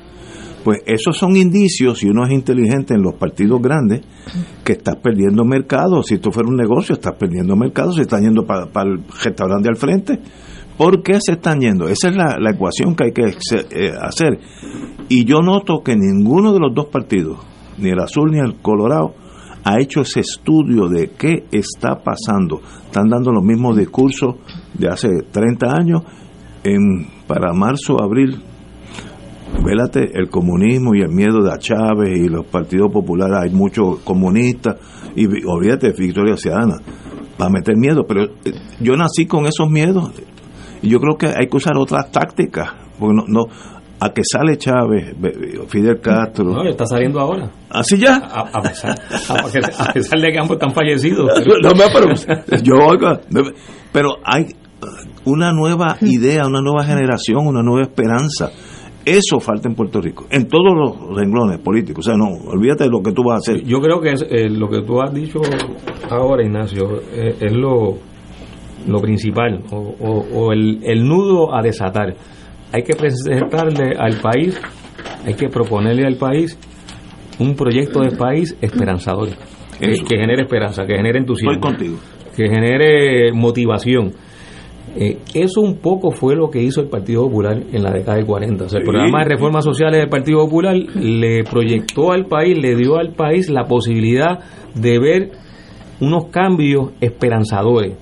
Pues 0.64 0.82
esos 0.86 1.18
son 1.18 1.36
indicios, 1.36 2.00
si 2.00 2.08
uno 2.08 2.26
es 2.26 2.32
inteligente 2.32 2.94
en 2.94 3.02
los 3.02 3.16
partidos 3.16 3.62
grandes, 3.62 4.02
que 4.64 4.74
estás 4.74 4.96
perdiendo 4.98 5.44
mercado. 5.44 6.04
Si 6.04 6.16
esto 6.16 6.32
fuera 6.32 6.50
un 6.50 6.56
negocio, 6.56 6.94
estás 6.94 7.16
perdiendo 7.16 7.56
mercado, 7.56 7.92
se 7.92 8.04
están 8.04 8.22
yendo 8.22 8.46
para, 8.46 8.70
el 8.84 9.04
restaurante 9.24 9.70
al 9.70 9.76
frente. 9.76 10.20
¿Por 10.78 11.02
qué 11.04 11.20
se 11.20 11.34
están 11.34 11.60
yendo? 11.60 11.88
Esa 11.88 12.10
es 12.10 12.16
la, 12.16 12.38
la 12.40 12.52
ecuación 12.52 12.96
que 12.96 13.06
hay 13.06 13.12
que 13.12 13.24
eh, 13.24 13.92
hacer. 14.00 14.40
Y 15.10 15.26
yo 15.26 15.42
noto 15.42 15.82
que 15.84 15.96
ninguno 15.96 16.54
de 16.54 16.60
los 16.60 16.74
dos 16.74 16.88
partidos, 16.88 17.40
ni 17.78 17.90
el 17.90 18.00
azul 18.00 18.32
ni 18.32 18.40
el 18.40 18.62
colorado, 18.62 19.14
ha 19.64 19.80
hecho 19.80 20.02
ese 20.02 20.22
estudio 20.22 20.88
de 20.88 21.12
qué 21.18 21.46
está 21.52 22.02
pasando. 22.04 22.62
Están 22.86 23.10
dando 23.10 23.32
los 23.32 23.44
mismos 23.44 23.78
discursos 23.78 24.36
de 24.74 24.88
hace 24.88 25.10
30 25.32 25.76
años 25.76 26.04
en, 26.64 27.08
para 27.28 27.54
marzo, 27.54 28.02
abril, 28.02 28.42
vélate 29.64 30.12
el 30.14 30.30
comunismo 30.30 30.96
y 30.96 31.02
el 31.02 31.10
miedo 31.10 31.42
de 31.44 31.52
a 31.52 31.58
Chávez 31.58 32.10
y 32.18 32.30
los 32.30 32.46
partidos 32.46 32.92
populares, 32.92 33.38
hay 33.44 33.50
muchos 33.50 34.00
comunistas, 34.00 34.78
y 35.16 35.26
olvídate, 35.46 35.92
Victoria 35.98 36.38
Ciudadana, 36.38 36.78
va 37.42 37.48
a 37.48 37.50
meter 37.50 37.76
miedo, 37.76 38.04
pero 38.08 38.24
eh, 38.24 38.54
yo 38.80 38.96
nací 38.96 39.26
con 39.28 39.46
esos 39.46 39.70
miedos, 39.70 40.12
y 40.82 40.90
yo 40.90 41.00
creo 41.00 41.18
que 41.18 41.28
hay 41.28 41.48
que 41.50 41.58
usar 41.58 41.78
otras 41.78 42.12
tácticas, 42.12 42.74
porque 43.00 43.16
no, 43.16 43.26
no 43.28 43.46
a 44.04 44.10
que 44.10 44.24
sale 44.24 44.58
Chávez, 44.58 45.16
Fidel 45.68 46.02
Castro. 46.02 46.46
No, 46.46 46.68
está 46.68 46.88
saliendo 46.88 47.20
ahora. 47.20 47.52
¿Así 47.70 47.98
ya? 47.98 48.16
A, 48.16 48.60
pesar, 48.60 49.00
a, 49.30 49.94
pesar, 49.94 50.20
de 50.20 50.32
que 50.32 50.40
ambos 50.40 50.56
están 50.56 50.72
fallecidos. 50.72 51.30
Pero... 51.46 51.60
No, 51.62 51.72
pero, 51.94 52.16
yo, 52.64 52.76
pero 53.94 54.10
hay 54.26 54.48
una 55.26 55.54
nueva 55.54 55.98
idea, 56.02 56.48
una 56.48 56.62
nueva 56.62 56.84
generación, 56.84 57.46
una 57.46 57.62
nueva 57.62 57.84
esperanza. 57.84 58.50
Eso 59.06 59.40
falta 59.40 59.68
en 59.68 59.76
Puerto 59.76 60.00
Rico, 60.00 60.26
en 60.30 60.48
todos 60.48 60.74
los 60.76 61.18
renglones 61.18 61.60
políticos. 61.60 62.08
O 62.08 62.10
sea, 62.12 62.18
no, 62.18 62.28
olvídate 62.52 62.84
de 62.84 62.90
lo 62.90 63.02
que 63.02 63.12
tú 63.12 63.24
vas 63.24 63.36
a 63.36 63.52
hacer. 63.52 63.64
Yo 63.64 63.80
creo 63.80 64.00
que 64.00 64.12
es, 64.12 64.26
eh, 64.30 64.50
lo 64.50 64.70
que 64.70 64.82
tú 64.82 65.02
has 65.02 65.14
dicho 65.14 65.40
ahora, 66.10 66.44
Ignacio, 66.44 67.02
eh, 67.14 67.36
es 67.40 67.52
lo, 67.52 67.98
lo 68.88 69.00
principal 69.00 69.64
o, 69.72 69.78
o, 69.78 70.52
el, 70.54 70.80
el 70.84 71.04
nudo 71.04 71.56
a 71.56 71.62
desatar 71.62 72.16
hay 72.72 72.84
que 72.84 72.96
presentarle 72.96 73.96
al 73.98 74.20
país, 74.22 74.60
hay 75.26 75.34
que 75.34 75.50
proponerle 75.50 76.06
al 76.06 76.16
país 76.16 76.58
un 77.40 77.56
proyecto 77.56 78.02
de 78.02 78.16
país 78.16 78.56
esperanzador, 78.62 79.30
que, 79.78 79.96
genere 80.08 80.44
esperanza, 80.44 80.86
que 80.86 80.96
genere 80.96 81.20
entusiasmo, 81.20 81.74
que 82.36 82.48
genere 82.48 83.34
motivación. 83.34 84.14
Eh, 84.96 85.20
eso 85.34 85.62
un 85.62 85.78
poco 85.78 86.12
fue 86.12 86.36
lo 86.36 86.50
que 86.50 86.62
hizo 86.62 86.82
el 86.82 86.90
Partido 86.90 87.24
Popular 87.24 87.64
en 87.72 87.82
la 87.82 87.92
década 87.92 88.18
de 88.18 88.26
40. 88.26 88.66
el 88.66 88.84
programa 88.84 89.20
de 89.24 89.30
reformas 89.30 89.64
sociales 89.64 90.00
del 90.02 90.10
Partido 90.10 90.40
Popular 90.40 90.76
le 90.76 91.44
proyectó 91.44 92.12
al 92.12 92.26
país, 92.26 92.58
le 92.58 92.76
dio 92.76 92.98
al 92.98 93.14
país 93.14 93.50
la 93.50 93.64
posibilidad 93.66 94.40
de 94.76 95.00
ver 95.00 95.32
unos 96.02 96.26
cambios 96.26 96.92
esperanzadores. 97.00 97.94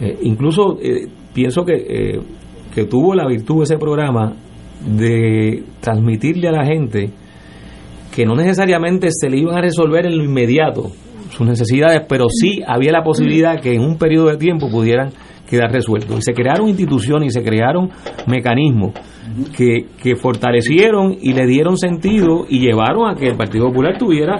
Eh, 0.00 0.18
incluso 0.22 0.78
eh, 0.82 1.08
pienso 1.32 1.64
que 1.64 2.20
que 2.74 2.84
tuvo 2.84 3.14
la 3.14 3.26
virtud 3.26 3.64
ese 3.64 3.76
programa 3.76 4.34
de 4.86 5.64
transmitirle 5.80 6.48
a 6.48 6.52
la 6.52 6.64
gente 6.64 7.10
que 8.14 8.24
no 8.24 8.36
necesariamente 8.36 9.08
se 9.10 9.28
le 9.28 9.38
iban 9.38 9.56
a 9.56 9.60
resolver 9.60 10.06
en 10.06 10.16
lo 10.16 10.24
inmediato 10.24 10.92
sus 11.30 11.46
necesidades, 11.46 12.02
pero 12.08 12.26
sí 12.28 12.62
había 12.66 12.92
la 12.92 13.02
posibilidad 13.02 13.60
que 13.60 13.74
en 13.74 13.82
un 13.82 13.98
periodo 13.98 14.28
de 14.28 14.36
tiempo 14.36 14.70
pudieran 14.70 15.10
quedar 15.48 15.72
resueltos. 15.72 16.18
Y 16.18 16.22
se 16.22 16.32
crearon 16.32 16.68
instituciones 16.68 17.28
y 17.28 17.30
se 17.30 17.42
crearon 17.42 17.90
mecanismos 18.26 18.92
que, 19.56 19.86
que 20.02 20.16
fortalecieron 20.16 21.16
y 21.20 21.32
le 21.32 21.46
dieron 21.46 21.76
sentido 21.76 22.44
y 22.48 22.60
llevaron 22.60 23.08
a 23.08 23.14
que 23.14 23.28
el 23.28 23.36
Partido 23.36 23.66
Popular 23.68 23.96
tuviera 23.98 24.36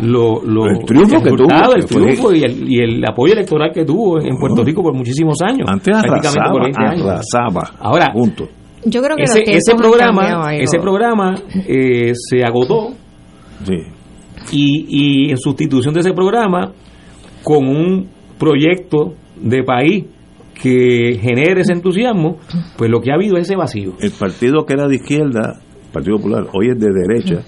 lo, 0.00 0.40
el 0.66 0.84
triunfo 0.84 1.22
que 1.22 1.30
tuvo, 1.30 1.74
el 1.74 1.86
triunfo 1.86 2.32
y 2.32 2.42
el, 2.42 2.70
y 2.70 2.80
el, 2.80 3.04
apoyo 3.04 3.34
electoral 3.34 3.70
que 3.72 3.84
tuvo 3.84 4.20
en 4.20 4.36
Puerto 4.36 4.64
Rico 4.64 4.82
por 4.82 4.94
muchísimos 4.94 5.40
años. 5.42 5.68
Antes 5.70 5.94
arrasaba, 5.94 6.52
por 6.52 6.62
20 6.62 6.82
años. 6.82 7.26
Ahora, 7.80 8.12
yo 8.84 9.02
creo 9.02 9.16
que 9.16 9.24
ese, 9.24 9.42
ese 9.46 9.74
programa, 9.74 10.54
ese 10.54 10.78
programa 10.78 11.34
eh, 11.66 12.12
se 12.14 12.44
agotó. 12.44 12.94
Y, 14.52 15.26
y 15.26 15.30
en 15.30 15.38
sustitución 15.38 15.92
de 15.92 16.00
ese 16.00 16.12
programa, 16.12 16.72
con 17.42 17.66
un 17.66 18.08
proyecto 18.38 19.14
de 19.40 19.64
país 19.64 20.04
que 20.60 21.18
genere 21.20 21.60
ese 21.60 21.72
entusiasmo, 21.72 22.38
pues 22.76 22.90
lo 22.90 23.00
que 23.00 23.10
ha 23.10 23.14
habido 23.14 23.36
es 23.36 23.42
ese 23.42 23.56
vacío. 23.56 23.94
El 24.00 24.12
partido 24.12 24.64
que 24.64 24.74
era 24.74 24.88
de 24.88 24.96
izquierda, 24.96 25.60
el 25.86 25.92
Partido 25.92 26.16
Popular, 26.16 26.46
hoy 26.52 26.68
es 26.70 26.78
de 26.78 26.90
derecha, 26.92 27.44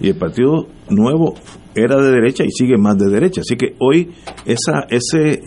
y 0.00 0.08
el 0.08 0.16
Partido 0.16 0.66
Nuevo 0.88 1.34
era 1.74 1.96
de 2.00 2.10
derecha 2.10 2.44
y 2.44 2.50
sigue 2.50 2.76
más 2.76 2.98
de 2.98 3.08
derecha. 3.08 3.42
Así 3.42 3.56
que 3.56 3.74
hoy 3.78 4.10
esa, 4.46 4.86
ese, 4.88 5.42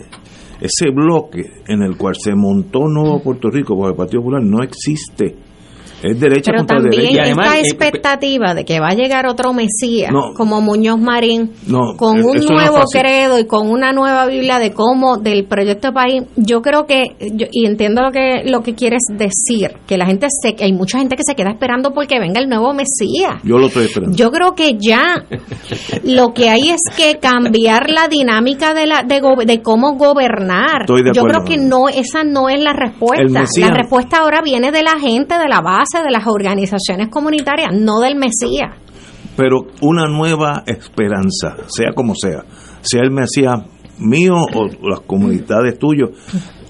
ese 0.60 0.90
bloque 0.94 1.42
en 1.66 1.82
el 1.82 1.96
cual 1.96 2.14
se 2.16 2.34
montó 2.34 2.88
Nuevo 2.88 3.22
Puerto 3.22 3.50
Rico 3.50 3.76
por 3.76 3.90
el 3.90 3.96
Partido 3.96 4.20
Popular 4.22 4.42
no 4.42 4.62
existe 4.62 5.36
es 6.04 6.20
derecha 6.20 6.52
Pero 6.52 6.66
también 6.66 7.18
esta 7.18 7.58
expectativa 7.58 8.54
de 8.54 8.64
que 8.64 8.78
va 8.78 8.88
a 8.88 8.94
llegar 8.94 9.26
otro 9.26 9.54
Mesías, 9.54 10.12
como 10.36 10.60
Muñoz 10.60 11.00
Marín, 11.00 11.52
con 11.96 12.22
un 12.22 12.38
nuevo 12.40 12.84
credo 12.92 13.38
y 13.38 13.46
con 13.46 13.70
una 13.70 13.92
nueva 13.92 14.26
Biblia 14.26 14.58
de 14.58 14.72
cómo, 14.72 15.16
del 15.16 15.46
proyecto 15.46 15.88
de 15.88 15.92
país, 15.94 16.22
yo 16.36 16.60
creo 16.60 16.84
que, 16.84 17.04
y 17.20 17.66
entiendo 17.66 18.02
lo 18.02 18.10
que, 18.10 18.42
lo 18.44 18.62
que 18.62 18.74
quieres 18.74 19.02
decir, 19.10 19.70
que 19.86 19.96
la 19.96 20.04
gente 20.04 20.26
se, 20.28 20.54
hay 20.62 20.72
mucha 20.72 20.98
gente 20.98 21.16
que 21.16 21.22
se 21.24 21.34
queda 21.34 21.50
esperando 21.50 21.92
porque 21.94 22.18
venga 22.20 22.38
el 22.38 22.48
nuevo 22.48 22.74
Mesías. 22.74 23.40
Yo 23.42 23.56
lo 23.56 23.68
estoy 23.68 23.86
esperando. 23.86 24.16
Yo 24.16 24.30
creo 24.30 24.54
que 24.54 24.76
ya 24.78 25.24
lo 26.04 26.34
que 26.34 26.50
hay 26.50 26.68
es 26.68 26.82
que 26.94 27.18
cambiar 27.18 27.88
la 27.88 28.08
dinámica 28.08 28.74
de, 28.74 28.86
la, 28.86 29.02
de, 29.02 29.22
de 29.46 29.62
cómo 29.62 29.94
gobernar. 29.94 30.86
yo 31.14 31.22
creo 31.22 31.44
que 31.44 31.56
no, 31.56 31.88
esa 31.88 32.24
no 32.24 32.50
es 32.50 32.62
la 32.62 32.74
respuesta. 32.74 33.44
La 33.56 33.70
respuesta 33.70 34.18
ahora 34.18 34.42
viene 34.42 34.70
de 34.70 34.82
la 34.82 34.98
gente, 34.98 35.38
de 35.38 35.48
la 35.48 35.60
base 35.60 35.93
de 36.02 36.10
las 36.10 36.26
organizaciones 36.26 37.08
comunitarias, 37.08 37.70
no 37.72 38.00
del 38.00 38.16
Mesías. 38.16 38.76
Pero 39.36 39.66
una 39.80 40.06
nueva 40.06 40.62
esperanza, 40.66 41.56
sea 41.66 41.92
como 41.94 42.14
sea, 42.14 42.44
sea 42.80 43.02
el 43.02 43.10
Mesías 43.10 43.62
mío 43.98 44.34
o 44.34 44.88
las 44.88 45.00
comunidades 45.00 45.78
tuyas, 45.78 46.10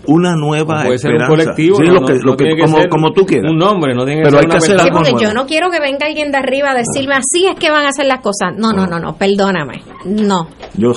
una 0.06 0.34
nueva 0.34 0.86
esperanza. 0.88 1.26
colectivo, 1.28 1.78
como, 2.90 3.12
tú 3.12 3.24
quieras. 3.24 3.50
Un 3.50 3.58
nombre, 3.58 3.94
no 3.94 4.04
tiene 4.04 4.22
que 4.22 4.28
Pero 4.28 4.40
hay 4.40 4.46
que 4.46 4.56
hacer 4.56 4.80
algo 4.80 5.02
Yo 5.18 5.32
no 5.32 5.46
quiero 5.46 5.70
que 5.70 5.80
venga 5.80 6.06
alguien 6.06 6.30
de 6.30 6.38
arriba 6.38 6.72
a 6.72 6.74
decirme 6.74 7.14
así 7.14 7.46
es 7.46 7.58
que 7.58 7.70
van 7.70 7.86
a 7.86 7.88
hacer 7.88 8.06
las 8.06 8.20
cosas. 8.20 8.54
No, 8.56 8.72
no, 8.72 8.86
no, 8.86 8.98
no, 8.98 9.16
perdóname. 9.16 9.82
No. 10.04 10.48
Yo 10.76 10.92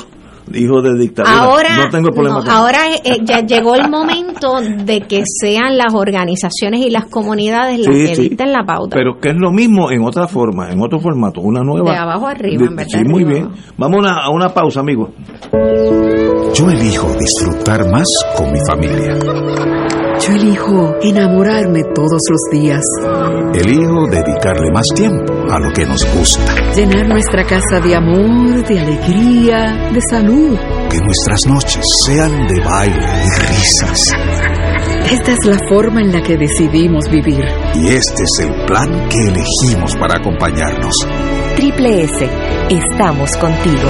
hijo 0.54 0.82
de 0.82 0.98
dictadura. 0.98 1.38
Ahora, 1.38 1.78
no 1.78 1.90
tengo 1.90 2.12
problema 2.12 2.44
ahora 2.50 2.80
eh, 3.04 3.20
ya 3.24 3.42
llegó 3.46 3.76
el 3.76 3.90
momento 3.90 4.60
de 4.62 5.02
que 5.02 5.24
sean 5.26 5.78
las 5.78 5.94
organizaciones 5.94 6.82
y 6.82 6.90
las 6.90 7.06
comunidades 7.06 7.80
las 7.80 7.96
que 7.96 8.16
dicten 8.16 8.52
la 8.52 8.64
pauta. 8.66 8.96
Pero 8.96 9.20
que 9.20 9.30
es 9.30 9.36
lo 9.38 9.52
mismo 9.52 9.92
en 9.92 10.04
otra 10.04 10.28
forma, 10.28 10.72
en 10.72 10.82
otro 10.82 11.00
formato, 11.00 11.42
una 11.42 11.62
nueva. 11.62 11.92
De 11.92 11.98
abajo 11.98 12.28
arriba, 12.28 12.66
en 12.66 12.76
verdad. 12.76 12.90
Sí, 12.92 13.04
muy 13.04 13.24
bien. 13.24 13.50
Vamos 13.78 13.98
a 13.98 14.00
una, 14.00 14.26
a 14.26 14.30
una 14.30 14.50
pausa, 14.50 14.80
amigos. 14.80 15.10
Yo 16.54 16.70
elijo 16.70 17.08
disfrutar 17.20 17.90
más 17.92 18.08
con 18.36 18.52
mi 18.52 18.60
familia. 18.68 20.07
Yo 20.20 20.34
elijo 20.34 20.96
enamorarme 21.02 21.84
todos 21.94 22.22
los 22.30 22.42
días. 22.52 22.82
Elijo 23.54 24.08
dedicarle 24.10 24.72
más 24.72 24.88
tiempo 24.96 25.34
a 25.50 25.60
lo 25.60 25.72
que 25.72 25.86
nos 25.86 26.04
gusta. 26.16 26.74
Llenar 26.76 27.08
nuestra 27.08 27.44
casa 27.46 27.80
de 27.84 27.96
amor, 27.96 28.66
de 28.68 28.80
alegría, 28.80 29.92
de 29.94 30.02
salud. 30.10 30.58
Que 30.90 30.98
nuestras 31.00 31.46
noches 31.48 31.86
sean 32.06 32.48
de 32.48 32.60
baile 32.62 32.98
y 32.98 33.48
risas. 33.52 34.12
Esta 35.12 35.32
es 35.34 35.46
la 35.46 35.60
forma 35.70 36.02
en 36.02 36.12
la 36.12 36.22
que 36.22 36.36
decidimos 36.36 37.10
vivir. 37.10 37.46
Y 37.76 37.88
este 37.88 38.24
es 38.24 38.40
el 38.40 38.66
plan 38.66 39.08
que 39.10 39.20
elegimos 39.20 39.96
para 39.98 40.18
acompañarnos. 40.18 40.96
Triple 41.56 42.04
S, 42.04 42.30
estamos 42.70 43.38
contigo. 43.38 43.90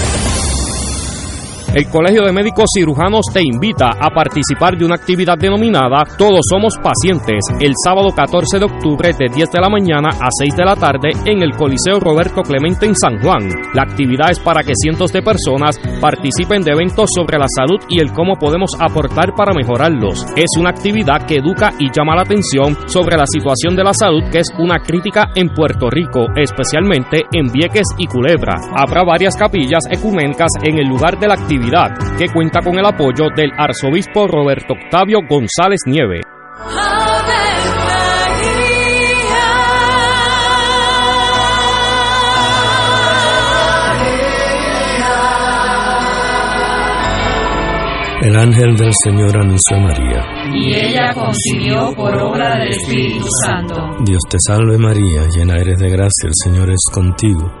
El 1.73 1.87
Colegio 1.87 2.23
de 2.25 2.33
Médicos 2.33 2.65
Cirujanos 2.75 3.23
te 3.31 3.39
invita 3.41 3.91
a 3.97 4.09
participar 4.09 4.77
de 4.77 4.83
una 4.83 4.95
actividad 4.95 5.37
denominada 5.37 6.03
Todos 6.17 6.41
Somos 6.49 6.75
Pacientes 6.75 7.39
el 7.61 7.71
sábado 7.81 8.09
14 8.13 8.59
de 8.59 8.65
octubre 8.65 9.13
de 9.17 9.33
10 9.33 9.49
de 9.49 9.61
la 9.61 9.69
mañana 9.69 10.09
a 10.09 10.27
6 10.37 10.53
de 10.53 10.65
la 10.65 10.75
tarde 10.75 11.11
en 11.23 11.41
el 11.41 11.55
Coliseo 11.55 12.01
Roberto 12.01 12.41
Clemente 12.41 12.87
en 12.87 12.93
San 12.93 13.21
Juan. 13.21 13.47
La 13.73 13.83
actividad 13.83 14.31
es 14.31 14.39
para 14.39 14.63
que 14.63 14.73
cientos 14.75 15.13
de 15.13 15.21
personas 15.21 15.79
participen 16.01 16.61
de 16.61 16.73
eventos 16.73 17.09
sobre 17.15 17.37
la 17.37 17.47
salud 17.47 17.79
y 17.87 18.01
el 18.01 18.11
cómo 18.11 18.35
podemos 18.35 18.71
aportar 18.77 19.33
para 19.33 19.53
mejorarlos. 19.53 20.25
Es 20.35 20.51
una 20.59 20.71
actividad 20.71 21.25
que 21.25 21.37
educa 21.37 21.71
y 21.79 21.89
llama 21.89 22.17
la 22.17 22.23
atención 22.23 22.75
sobre 22.87 23.15
la 23.15 23.25
situación 23.25 23.77
de 23.77 23.85
la 23.85 23.93
salud 23.93 24.23
que 24.29 24.39
es 24.39 24.47
una 24.59 24.79
crítica 24.79 25.29
en 25.35 25.47
Puerto 25.47 25.89
Rico, 25.89 26.27
especialmente 26.35 27.21
en 27.31 27.49
Vieques 27.49 27.87
y 27.97 28.07
Culebra. 28.07 28.59
Habrá 28.75 29.03
varias 29.05 29.37
capillas 29.37 29.85
ecuménicas 29.89 30.49
en 30.63 30.77
el 30.77 30.89
lugar 30.89 31.17
de 31.17 31.29
la 31.29 31.35
actividad 31.35 31.60
que 32.17 32.27
cuenta 32.33 32.59
con 32.61 32.77
el 32.77 32.85
apoyo 32.85 33.25
del 33.35 33.51
arzobispo 33.57 34.27
Roberto 34.27 34.73
Octavio 34.73 35.19
González 35.27 35.81
Nieve. 35.85 36.21
El 48.21 48.37
ángel 48.37 48.75
del 48.75 48.91
Señor 49.03 49.35
anunció 49.35 49.77
a 49.77 49.79
María. 49.79 50.23
Y 50.53 50.73
ella 50.73 51.13
concibió 51.13 51.93
por 51.95 52.15
obra 52.15 52.59
del 52.59 52.69
Espíritu 52.69 53.25
Santo. 53.43 53.75
Dios 54.05 54.21
te 54.29 54.37
salve 54.39 54.77
María, 54.77 55.27
llena 55.35 55.55
eres 55.55 55.77
de 55.79 55.89
gracia, 55.89 56.27
el 56.27 56.33
Señor 56.33 56.69
es 56.69 56.81
contigo. 56.93 57.60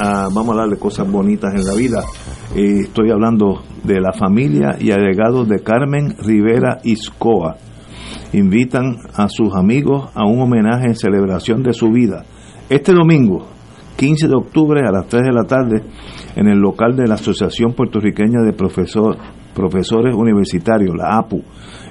Ah, 0.00 0.28
vamos 0.32 0.48
a 0.48 0.52
hablar 0.52 0.68
de 0.70 0.78
cosas 0.78 1.10
bonitas 1.10 1.54
en 1.54 1.64
la 1.64 1.74
vida. 1.74 2.02
Estoy 2.54 3.10
hablando 3.10 3.62
de 3.84 4.00
la 4.00 4.12
familia 4.12 4.76
y 4.80 4.90
agregados 4.90 5.48
de 5.48 5.60
Carmen 5.60 6.16
Rivera 6.18 6.80
Iscoa. 6.82 7.56
Invitan 8.32 8.96
a 9.14 9.28
sus 9.28 9.54
amigos 9.54 10.10
a 10.14 10.26
un 10.26 10.40
homenaje 10.40 10.86
en 10.86 10.96
celebración 10.96 11.62
de 11.62 11.72
su 11.72 11.90
vida. 11.90 12.24
Este 12.68 12.92
domingo, 12.92 13.46
15 13.96 14.28
de 14.28 14.34
octubre 14.34 14.80
a 14.86 14.90
las 14.90 15.06
3 15.06 15.22
de 15.22 15.32
la 15.32 15.44
tarde, 15.44 15.82
en 16.34 16.48
el 16.48 16.58
local 16.58 16.96
de 16.96 17.06
la 17.06 17.14
Asociación 17.14 17.72
Puertorriqueña 17.72 18.42
de 18.44 18.52
Profesor, 18.52 19.16
Profesores 19.54 20.14
Universitarios, 20.14 20.94
la 20.96 21.18
APU. 21.18 21.42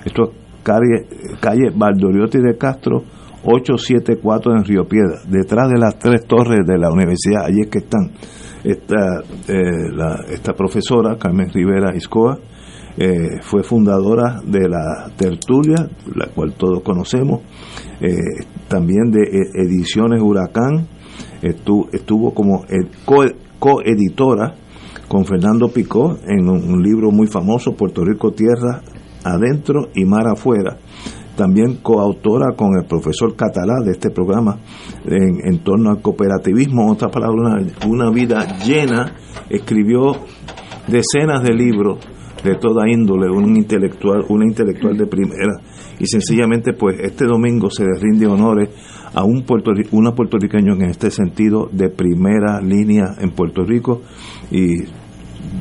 Esto 0.03 0.23
es 0.23 0.29
calle, 0.61 1.07
calle 1.39 1.71
Valdoriotti 1.73 2.39
de 2.39 2.57
Castro, 2.57 3.03
874 3.45 4.51
en 4.53 4.63
Río 4.63 4.87
Piedra, 4.87 5.21
detrás 5.27 5.69
de 5.69 5.77
las 5.77 5.99
tres 5.99 6.25
torres 6.25 6.65
de 6.65 6.77
la 6.79 6.89
universidad, 6.91 7.45
allí 7.45 7.61
es 7.61 7.67
que 7.67 7.79
están. 7.79 8.11
Esta, 8.63 9.21
eh, 9.47 10.33
esta 10.33 10.53
profesora, 10.53 11.17
Carmen 11.19 11.51
Rivera 11.53 11.95
Iscoa, 11.95 12.39
eh, 12.97 13.39
fue 13.41 13.61
fundadora 13.61 14.41
de 14.43 14.67
la 14.67 15.11
tertulia, 15.15 15.87
la 16.15 16.27
cual 16.33 16.53
todos 16.53 16.81
conocemos, 16.81 17.41
eh, 18.01 18.15
también 18.67 19.11
de 19.11 19.21
Ediciones 19.53 20.19
Huracán, 20.19 20.87
estuvo, 21.43 21.89
estuvo 21.91 22.33
como 22.33 22.65
coeditora 23.59 24.55
con 25.07 25.25
Fernando 25.25 25.67
Picó 25.67 26.17
en 26.27 26.49
un, 26.49 26.63
un 26.63 26.81
libro 26.81 27.11
muy 27.11 27.27
famoso, 27.27 27.75
Puerto 27.75 28.03
Rico 28.03 28.31
Tierra 28.31 28.81
Adentro 29.25 29.89
y 29.93 30.05
Mar 30.05 30.27
Afuera, 30.27 30.77
también 31.35 31.77
coautora 31.81 32.55
con 32.55 32.77
el 32.77 32.85
profesor 32.87 33.35
Catalá 33.35 33.81
de 33.83 33.91
este 33.91 34.09
programa 34.09 34.57
en, 35.05 35.59
torno 35.59 35.91
al 35.91 36.01
cooperativismo, 36.01 36.91
otra 36.91 37.09
palabra, 37.09 37.35
una, 37.35 37.67
una, 37.87 38.11
vida 38.11 38.57
llena, 38.65 39.15
escribió 39.49 40.13
decenas 40.87 41.43
de 41.43 41.53
libros 41.53 41.99
de 42.43 42.55
toda 42.55 42.89
índole, 42.89 43.29
un 43.29 43.55
intelectual, 43.55 44.25
una 44.29 44.45
intelectual 44.45 44.97
de 44.97 45.07
primera, 45.07 45.53
y 45.99 46.05
sencillamente 46.05 46.73
pues 46.73 46.99
este 46.99 47.25
domingo 47.25 47.69
se 47.69 47.83
le 47.83 47.99
rinde 47.99 48.27
honores 48.27 48.69
a 49.13 49.23
un 49.23 49.43
puerto, 49.43 49.71
una 49.91 50.11
puertorriqueño 50.11 50.73
en 50.73 50.83
este 50.83 51.09
sentido 51.09 51.69
de 51.71 51.89
primera 51.89 52.59
línea 52.61 53.15
en 53.19 53.31
Puerto 53.31 53.63
Rico. 53.63 54.01
Y 54.51 54.83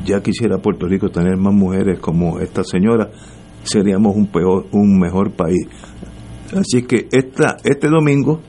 ya 0.05 0.21
quisiera 0.21 0.57
Puerto 0.57 0.87
Rico 0.87 1.09
tener 1.09 1.37
más 1.37 1.53
mujeres 1.53 1.99
como 1.99 2.39
esta 2.39 2.63
señora 2.63 3.09
seríamos 3.65 4.15
un 4.15 4.27
peor, 4.27 4.67
un 4.71 4.99
mejor 4.99 5.31
país. 5.31 5.67
Así 6.55 6.83
que 6.83 7.07
esta, 7.11 7.57
este 7.63 7.87
domingo, 7.89 8.39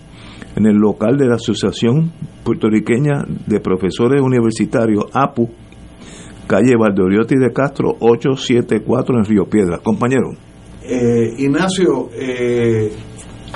en 0.54 0.66
el 0.66 0.76
local 0.76 1.16
de 1.16 1.26
la 1.26 1.34
Asociación 1.36 2.12
Puertorriqueña 2.44 3.24
de 3.46 3.60
Profesores 3.60 4.22
Universitarios, 4.22 5.06
APU, 5.12 5.50
calle 6.46 6.76
Valdoriotti 6.78 7.36
de 7.36 7.52
Castro, 7.52 7.96
874 7.98 9.18
en 9.18 9.24
Río 9.24 9.44
Piedra. 9.46 9.78
Compañero. 9.78 10.30
Eh, 10.82 11.34
Ignacio, 11.38 12.10
eh, 12.14 12.92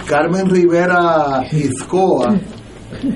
Carmen 0.06 0.50
Rivera 0.50 1.44
Izcoa, 1.52 2.34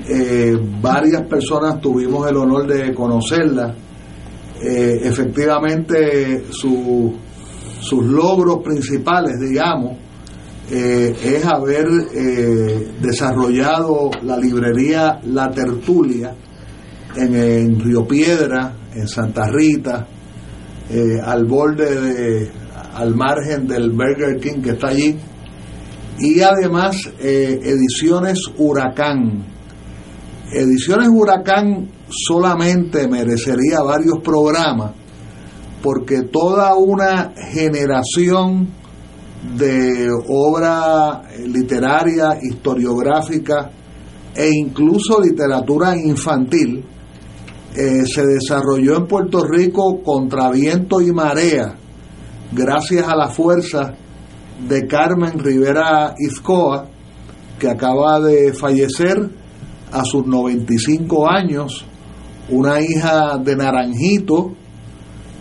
eh, 0.07 0.57
varias 0.81 1.23
personas 1.23 1.81
tuvimos 1.81 2.29
el 2.29 2.37
honor 2.37 2.67
de 2.67 2.93
conocerla. 2.93 3.75
efectivamente, 4.57 6.45
su 6.49 7.13
sus 7.85 8.03
logros 8.03 8.63
principales, 8.63 9.39
digamos, 9.39 9.97
eh, 10.71 11.15
es 11.23 11.45
haber 11.45 11.85
eh, 12.15 12.87
desarrollado 12.99 14.09
la 14.23 14.35
librería 14.37 15.19
La 15.25 15.51
Tertulia 15.51 16.33
en, 17.15 17.79
Río 17.79 18.07
Piedra, 18.07 18.73
en 18.95 19.07
Santa 19.07 19.47
Rita, 19.47 20.07
eh, 20.89 21.19
al 21.23 21.45
borde 21.45 22.01
de, 22.01 22.51
al 22.95 23.13
margen 23.13 23.67
del 23.67 23.91
Burger 23.91 24.39
King 24.39 24.61
que 24.63 24.71
está 24.71 24.87
allí, 24.87 25.15
y 26.17 26.41
además 26.41 26.97
Ediciones 27.19 28.39
Huracán. 28.57 29.45
Ediciones 30.51 31.09
Huracán 31.09 31.89
solamente 32.09 33.07
merecería 33.07 33.81
varios 33.81 34.19
programas 34.23 34.93
porque 35.85 36.23
toda 36.23 36.73
una 36.73 37.35
generación 37.51 38.67
de 39.55 40.09
obra 40.27 41.21
literaria, 41.45 42.39
historiográfica 42.41 43.69
e 44.35 44.49
incluso 44.49 45.21
literatura 45.21 45.95
infantil 45.95 46.83
eh, 47.75 48.03
se 48.07 48.25
desarrolló 48.25 48.97
en 48.97 49.05
Puerto 49.05 49.43
Rico 49.45 50.01
contra 50.01 50.49
viento 50.49 51.01
y 51.01 51.11
marea, 51.11 51.75
gracias 52.51 53.07
a 53.07 53.15
la 53.15 53.27
fuerza 53.27 53.93
de 54.67 54.87
Carmen 54.87 55.37
Rivera 55.37 56.15
Izcoa, 56.17 56.87
que 57.59 57.69
acaba 57.69 58.19
de 58.21 58.53
fallecer 58.53 59.29
a 59.91 60.03
sus 60.03 60.25
95 60.25 61.29
años, 61.29 61.85
una 62.49 62.81
hija 62.81 63.37
de 63.37 63.55
Naranjito, 63.55 64.64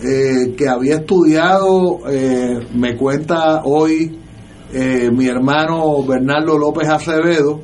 eh, 0.07 0.55
que 0.55 0.69
había 0.69 0.97
estudiado, 0.97 2.01
eh, 2.11 2.59
me 2.75 2.95
cuenta 2.95 3.63
hoy 3.65 4.15
eh, 4.71 5.11
mi 5.11 5.27
hermano 5.27 6.03
Bernardo 6.03 6.59
López 6.59 6.91
Acevedo, 6.91 7.63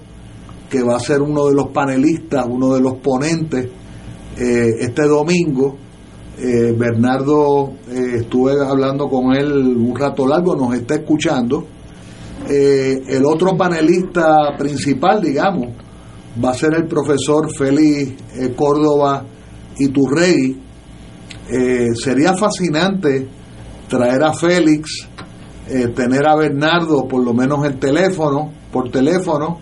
que 0.70 0.82
va 0.82 0.96
a 0.96 1.00
ser 1.00 1.20
uno 1.20 1.48
de 1.48 1.54
los 1.54 1.68
panelistas, 1.68 2.46
uno 2.48 2.74
de 2.74 2.80
los 2.80 2.94
ponentes 2.94 3.68
este 4.38 5.06
domingo. 5.06 5.76
Bernardo, 6.38 7.74
estuve 7.90 8.54
hablando 8.66 9.06
con 9.06 9.34
él 9.34 9.52
un 9.52 9.94
rato 9.94 10.26
largo, 10.26 10.56
nos 10.56 10.72
está 10.74 10.94
escuchando. 10.94 11.66
el 12.48 13.26
otro 13.26 13.54
panelista 13.54 14.56
principal, 14.56 15.20
digamos, 15.20 15.74
va 16.42 16.52
a 16.52 16.54
ser 16.54 16.72
el 16.74 16.86
profesor 16.86 17.54
Félix 17.54 18.14
Córdoba 18.56 19.26
Iturregui, 19.78 20.69
eh, 21.52 21.94
sería 21.94 22.34
fascinante 22.36 23.26
traer 23.88 24.22
a 24.22 24.32
Félix, 24.32 25.08
eh, 25.68 25.88
tener 25.88 26.24
a 26.24 26.36
Bernardo 26.36 27.08
por 27.08 27.24
lo 27.24 27.34
menos 27.34 27.64
el 27.64 27.76
teléfono, 27.76 28.52
por 28.70 28.88
teléfono, 28.90 29.58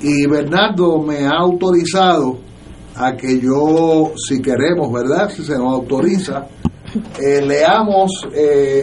y 0.00 0.28
Bernardo 0.28 1.02
me 1.02 1.26
ha 1.26 1.38
autorizado 1.40 2.38
a 2.94 3.16
que 3.16 3.40
yo, 3.40 4.12
si 4.16 4.40
queremos, 4.40 4.92
¿verdad? 4.92 5.28
Si 5.30 5.42
se 5.44 5.58
nos 5.58 5.74
autoriza, 5.74 6.46
eh, 7.20 7.42
leamos 7.44 8.28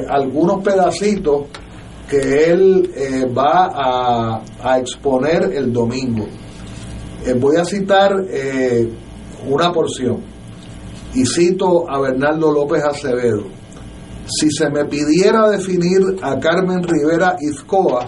algunos 0.09 0.61
pedacitos 0.61 1.45
que 2.09 2.51
él 2.51 2.91
va 3.35 4.41
a, 4.61 4.77
exponer 4.77 5.53
el 5.53 5.71
domingo. 5.71 6.27
voy 7.39 7.55
a 7.55 7.63
citar 7.65 8.11
una 9.47 9.71
porción 9.71 10.34
y 11.15 11.25
cito 11.25 11.89
a 11.89 11.99
Bernardo 11.99 12.51
López 12.51 12.83
Acevedo, 12.83 13.45
si 14.27 14.51
se 14.51 14.69
me 14.69 14.85
pidiera 14.85 15.49
definir 15.49 16.01
a 16.21 16.37
Carmen 16.39 16.83
Rivera 16.83 17.37
Izcoa 17.39 18.05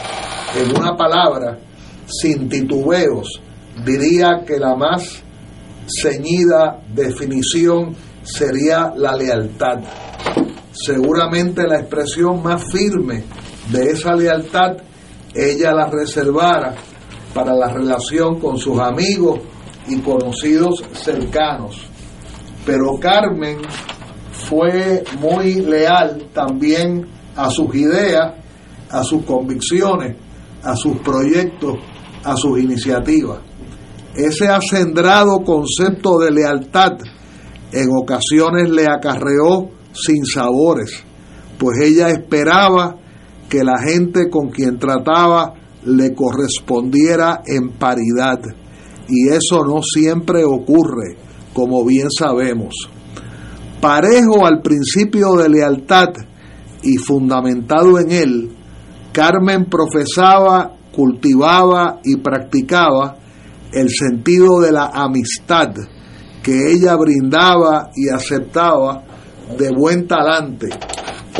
en 0.55 0.77
una 0.77 0.95
palabra, 0.95 1.57
sin 2.05 2.49
titubeos, 2.49 3.41
diría 3.85 4.43
que 4.45 4.57
la 4.57 4.75
más 4.75 5.23
ceñida 5.87 6.81
definición 6.93 7.95
sería 8.23 8.91
la 8.95 9.15
lealtad. 9.15 9.79
Seguramente 10.73 11.65
la 11.65 11.79
expresión 11.79 12.43
más 12.43 12.63
firme 12.71 13.23
de 13.71 13.91
esa 13.91 14.13
lealtad 14.13 14.77
ella 15.33 15.71
la 15.71 15.87
reservara 15.87 16.75
para 17.33 17.53
la 17.53 17.69
relación 17.69 18.39
con 18.39 18.57
sus 18.57 18.79
amigos 18.79 19.39
y 19.87 19.99
conocidos 19.99 20.83
cercanos 20.93 21.87
pero 22.67 22.99
Carmen 22.99 23.59
fue 24.33 25.01
muy 25.21 25.61
leal 25.61 26.27
también 26.33 27.07
a 27.33 27.49
sus 27.49 27.73
ideas, 27.73 28.33
a 28.91 29.03
sus 29.03 29.23
convicciones, 29.23 30.17
a 30.63 30.75
sus 30.75 30.97
proyectos, 30.97 31.75
a 32.25 32.35
sus 32.35 32.59
iniciativas. 32.59 33.39
Ese 34.13 34.49
acendrado 34.49 35.45
concepto 35.45 36.17
de 36.17 36.31
lealtad 36.31 36.97
en 37.71 37.87
ocasiones 37.89 38.69
le 38.69 38.83
acarreó 38.83 39.69
sin 39.93 40.25
sabores, 40.25 41.05
pues 41.57 41.79
ella 41.81 42.09
esperaba 42.09 42.97
que 43.47 43.63
la 43.63 43.77
gente 43.81 44.29
con 44.29 44.49
quien 44.49 44.77
trataba 44.77 45.53
le 45.85 46.13
correspondiera 46.13 47.43
en 47.45 47.69
paridad. 47.79 48.41
Y 49.07 49.29
eso 49.29 49.63
no 49.63 49.81
siempre 49.81 50.43
ocurre 50.43 51.26
como 51.57 51.83
bien 51.83 52.11
sabemos. 52.11 52.75
Parejo 53.81 54.45
al 54.45 54.61
principio 54.61 55.33
de 55.37 55.49
lealtad 55.49 56.09
y 56.83 56.97
fundamentado 56.97 57.97
en 57.97 58.11
él, 58.11 58.55
Carmen 59.11 59.65
profesaba, 59.65 60.75
cultivaba 60.91 61.99
y 62.03 62.17
practicaba 62.17 63.17
el 63.73 63.89
sentido 63.89 64.59
de 64.59 64.71
la 64.71 64.91
amistad 64.93 65.73
que 66.43 66.73
ella 66.73 66.95
brindaba 66.95 67.89
y 67.95 68.09
aceptaba 68.09 69.03
de 69.57 69.71
buen 69.71 70.07
talante. 70.07 70.67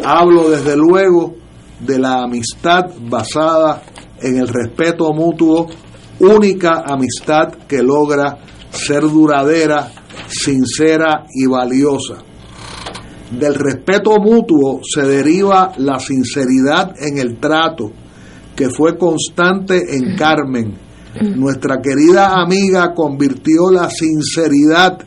Hablo 0.04 0.50
desde 0.50 0.76
luego 0.76 1.36
de 1.80 2.00
la 2.00 2.24
amistad 2.24 2.86
basada 3.08 3.84
en 4.20 4.38
el 4.38 4.48
respeto 4.48 5.14
mutuo, 5.14 5.68
única 6.20 6.86
amistad 6.88 7.50
que 7.68 7.84
logra 7.84 8.40
ser 8.72 9.04
duradera 9.04 9.92
sincera 10.28 11.26
y 11.34 11.46
valiosa. 11.46 12.24
Del 13.32 13.56
respeto 13.56 14.20
mutuo 14.20 14.82
se 14.84 15.02
deriva 15.02 15.74
la 15.78 16.00
sinceridad 16.00 16.96
en 17.00 17.18
el 17.18 17.38
trato, 17.38 17.92
que 18.56 18.70
fue 18.70 18.98
constante 18.98 19.96
en 19.96 20.16
Carmen. 20.16 20.74
Nuestra 21.36 21.82
querida 21.82 22.42
amiga 22.42 22.94
convirtió 22.94 23.72
la 23.72 23.90
sinceridad 23.90 25.00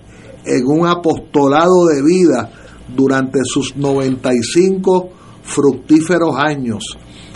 en 0.44 0.66
un 0.66 0.86
apostolado 0.86 1.86
de 1.86 2.02
vida 2.02 2.50
durante 2.94 3.40
sus 3.44 3.76
95 3.76 5.10
fructíferos 5.42 6.34
años. 6.36 6.84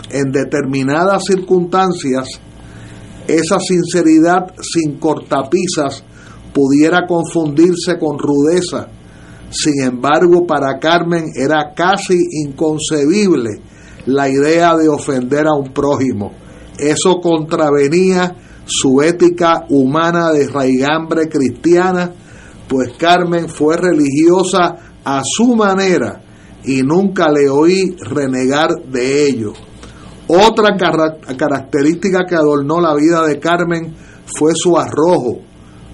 En 0.09 0.31
determinadas 0.31 1.23
circunstancias, 1.25 2.39
esa 3.27 3.59
sinceridad 3.59 4.53
sin 4.61 4.97
cortapisas 4.99 6.03
pudiera 6.55 7.05
confundirse 7.05 7.99
con 7.99 8.17
rudeza. 8.17 8.87
Sin 9.49 9.81
embargo, 9.83 10.47
para 10.47 10.79
Carmen 10.79 11.25
era 11.35 11.73
casi 11.75 12.17
inconcebible 12.45 13.59
la 14.05 14.29
idea 14.29 14.73
de 14.77 14.87
ofender 14.87 15.47
a 15.47 15.53
un 15.53 15.73
prójimo. 15.73 16.31
Eso 16.79 17.19
contravenía 17.19 18.35
su 18.65 19.01
ética 19.01 19.65
humana 19.69 20.31
de 20.31 20.47
raigambre 20.47 21.27
cristiana, 21.27 22.11
pues 22.69 22.93
Carmen 22.97 23.49
fue 23.49 23.75
religiosa 23.75 24.75
a 25.03 25.21
su 25.23 25.55
manera 25.55 26.21
y 26.63 26.81
nunca 26.83 27.29
le 27.29 27.49
oí 27.49 27.95
renegar 27.99 28.69
de 28.89 29.27
ello. 29.27 29.53
Otra 30.27 30.75
característica 31.37 32.25
que 32.27 32.35
adornó 32.35 32.79
la 32.79 32.95
vida 32.95 33.25
de 33.27 33.39
Carmen 33.39 33.93
fue 34.25 34.53
su 34.55 34.77
arrojo, 34.77 35.41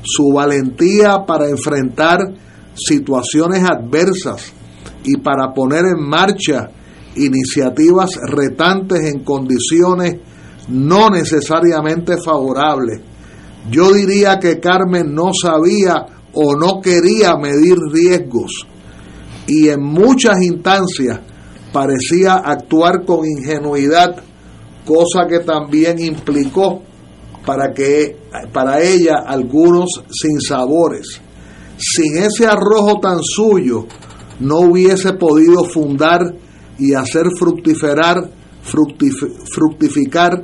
su 0.04 0.32
valentía 0.34 1.26
para 1.26 1.50
enfrentar 1.50 2.20
situaciones 2.74 3.64
adversas 3.64 4.54
y 5.04 5.18
para 5.18 5.54
poner 5.54 5.86
en 5.86 6.08
marcha 6.08 6.70
iniciativas 7.16 8.10
retantes 8.30 9.02
en 9.14 9.24
condiciones 9.24 10.16
no 10.70 11.10
necesariamente 11.10 12.18
favorables. 12.24 13.02
Yo 13.70 13.92
diría 13.92 14.40
que 14.40 14.60
Carmen 14.60 15.14
no 15.14 15.32
sabía 15.34 16.06
o 16.34 16.56
no 16.56 16.82
quería 16.82 17.36
medir 17.36 17.78
riesgos 17.92 18.68
y 19.48 19.68
en 19.70 19.82
muchas 19.82 20.42
instancias 20.42 21.20
parecía 21.74 22.36
actuar 22.36 23.06
con 23.06 23.26
ingenuidad, 23.26 24.16
cosa 24.86 25.28
que 25.28 25.40
también 25.40 26.00
implicó 26.00 26.84
para 27.46 27.74
que 27.74 28.18
para 28.52 28.82
ella 28.82 29.24
algunos 29.26 30.04
sinsabores. 30.10 31.22
Sin 31.78 32.18
ese 32.18 32.46
arrojo 32.46 33.00
tan 33.00 33.20
suyo 33.22 33.88
no 34.40 34.60
hubiese 34.60 35.14
podido 35.14 35.64
fundar 35.66 36.36
y 36.78 36.94
hacer 36.94 37.28
fructificar, 37.38 38.30
fructificar 38.64 40.44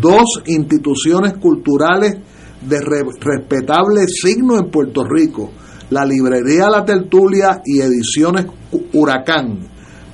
dos 0.00 0.42
instituciones 0.46 1.34
culturales 1.34 2.16
de 2.62 2.80
respetable 2.80 4.06
signo 4.08 4.58
en 4.58 4.70
Puerto 4.70 5.04
Rico, 5.04 5.50
la 5.90 6.04
librería 6.04 6.68
La 6.68 6.84
Tertulia 6.84 7.62
y 7.64 7.80
Ediciones 7.80 8.46
Huracán, 8.92 9.68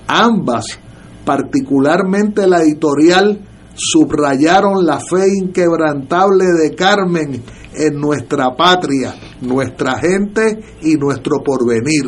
ambas, 0.07 0.79
particularmente 1.25 2.47
la 2.47 2.61
editorial 2.63 3.41
subrayaron 3.75 4.85
la 4.85 4.99
fe 5.01 5.29
inquebrantable 5.29 6.45
de 6.61 6.75
Carmen 6.75 7.43
en 7.75 8.01
nuestra 8.01 8.55
patria, 8.55 9.15
nuestra 9.41 9.99
gente 9.99 10.59
y 10.83 10.95
nuestro 10.95 11.43
porvenir. 11.43 12.05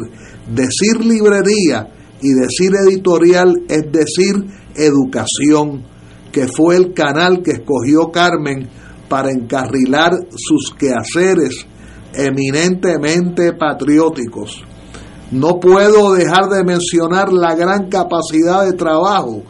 Decir 0.49 1.05
librería 1.05 1.89
y 2.21 2.33
decir 2.33 2.73
editorial 2.87 3.55
es 3.69 3.91
decir 3.91 4.35
educación, 4.75 5.85
que 6.33 6.49
fue 6.49 6.77
el 6.77 6.93
canal 6.93 7.43
que 7.43 7.53
escogió 7.53 8.11
Carmen 8.11 8.69
para 9.09 9.31
encarrilar 9.31 10.13
sus 10.35 10.75
quehaceres 10.75 11.67
eminentemente 12.13 13.53
patrióticos. 13.53 14.63
No 15.31 15.59
puedo 15.59 16.13
dejar 16.13 16.49
de 16.49 16.65
mencionar 16.65 17.33
la 17.33 17.55
gran 17.55 17.89
capacidad 17.89 18.65
de 18.65 18.75
trabajo 18.75 19.43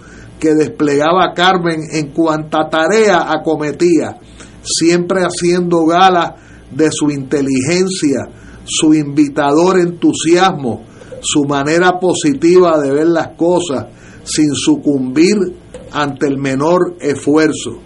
que 0.45 0.55
desplegaba 0.55 1.33
Carmen 1.35 1.81
en 1.91 2.09
cuanta 2.09 2.69
tarea 2.69 3.33
acometía, 3.33 4.19
siempre 4.63 5.23
haciendo 5.23 5.87
gala 5.87 6.37
de 6.71 6.91
su 6.93 7.11
inteligencia, 7.11 8.29
su 8.67 8.93
invitador 8.93 9.81
entusiasmo, 9.81 10.85
su 11.23 11.45
manera 11.45 11.99
positiva 11.99 12.79
de 12.79 12.93
ver 12.93 13.07
las 13.07 13.29
cosas, 13.39 13.87
sin 14.25 14.55
sucumbir 14.55 15.35
ante 15.93 16.27
el 16.27 16.37
menor 16.37 16.97
esfuerzo. 17.01 17.79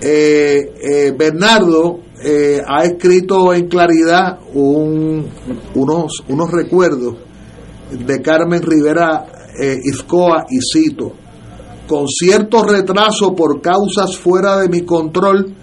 Eh, 0.00 0.72
eh, 0.80 1.12
Bernardo 1.18 2.02
eh, 2.24 2.60
ha 2.64 2.84
escrito 2.84 3.52
en 3.52 3.66
claridad 3.66 4.38
un, 4.54 5.26
unos, 5.74 6.22
unos 6.28 6.52
recuerdos 6.52 7.16
de 7.90 8.22
Carmen 8.22 8.62
Rivera 8.62 9.26
Izcoa 9.84 10.46
y 10.48 10.60
cito, 10.62 11.12
con 11.92 12.08
cierto 12.08 12.62
retraso 12.62 13.34
por 13.36 13.60
causas 13.60 14.16
fuera 14.16 14.56
de 14.56 14.70
mi 14.70 14.80
control, 14.80 15.54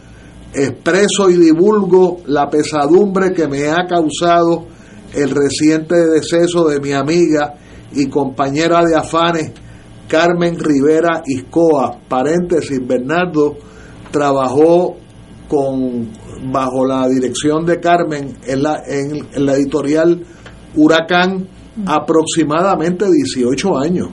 expreso 0.54 1.28
y 1.28 1.38
divulgo 1.38 2.18
la 2.28 2.48
pesadumbre 2.48 3.34
que 3.34 3.48
me 3.48 3.68
ha 3.68 3.88
causado 3.88 4.68
el 5.12 5.32
reciente 5.32 5.96
deceso 5.96 6.68
de 6.68 6.80
mi 6.82 6.92
amiga 6.92 7.56
y 7.94 8.06
compañera 8.10 8.84
de 8.86 8.96
afanes 8.96 9.54
Carmen 10.08 10.60
Rivera 10.60 11.24
Iscoa, 11.26 11.98
paréntesis, 12.08 12.80
Bernardo 12.86 13.58
trabajó 14.12 14.98
con 15.48 16.12
bajo 16.52 16.86
la 16.86 17.08
dirección 17.08 17.66
de 17.66 17.80
Carmen 17.80 18.38
en 18.46 18.62
la, 18.62 18.84
en, 18.86 19.46
la 19.48 19.56
editorial 19.56 20.24
Huracán 20.76 21.48
aproximadamente 21.88 23.06
18 23.10 23.78
años. 23.80 24.10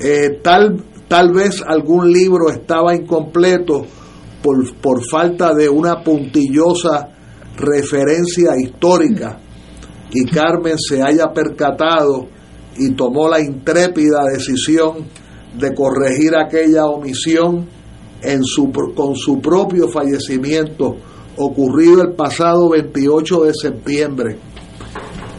Eh, 0.00 0.38
tal, 0.42 0.84
tal 1.08 1.32
vez 1.32 1.62
algún 1.66 2.12
libro 2.12 2.50
estaba 2.50 2.94
incompleto 2.94 3.86
por, 4.42 4.76
por 4.76 5.04
falta 5.04 5.54
de 5.54 5.68
una 5.68 6.02
puntillosa 6.02 7.08
referencia 7.56 8.52
histórica 8.56 9.40
y 10.12 10.24
Carmen 10.26 10.78
se 10.78 11.02
haya 11.02 11.32
percatado 11.32 12.28
y 12.76 12.90
tomó 12.92 13.28
la 13.28 13.40
intrépida 13.40 14.20
decisión 14.32 15.06
de 15.58 15.74
corregir 15.74 16.36
aquella 16.36 16.86
omisión 16.86 17.66
en 18.22 18.44
su, 18.44 18.70
con 18.94 19.16
su 19.16 19.40
propio 19.40 19.88
fallecimiento 19.88 20.96
ocurrido 21.36 22.02
el 22.02 22.14
pasado 22.14 22.70
28 22.70 23.44
de 23.44 23.52
septiembre. 23.54 24.38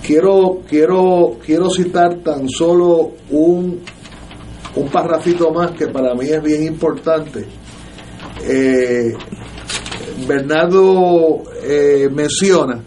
Quiero, 0.05 0.61
quiero, 0.67 1.37
quiero 1.45 1.69
citar 1.69 2.19
tan 2.23 2.49
solo 2.49 3.11
un, 3.29 3.81
un 4.79 4.89
parrafito 4.89 5.51
más 5.51 5.71
que 5.71 5.87
para 5.87 6.15
mí 6.15 6.29
es 6.29 6.41
bien 6.41 6.63
importante. 6.63 7.45
Eh, 8.41 9.13
Bernardo 10.25 11.43
eh, 11.61 12.09
menciona 12.11 12.81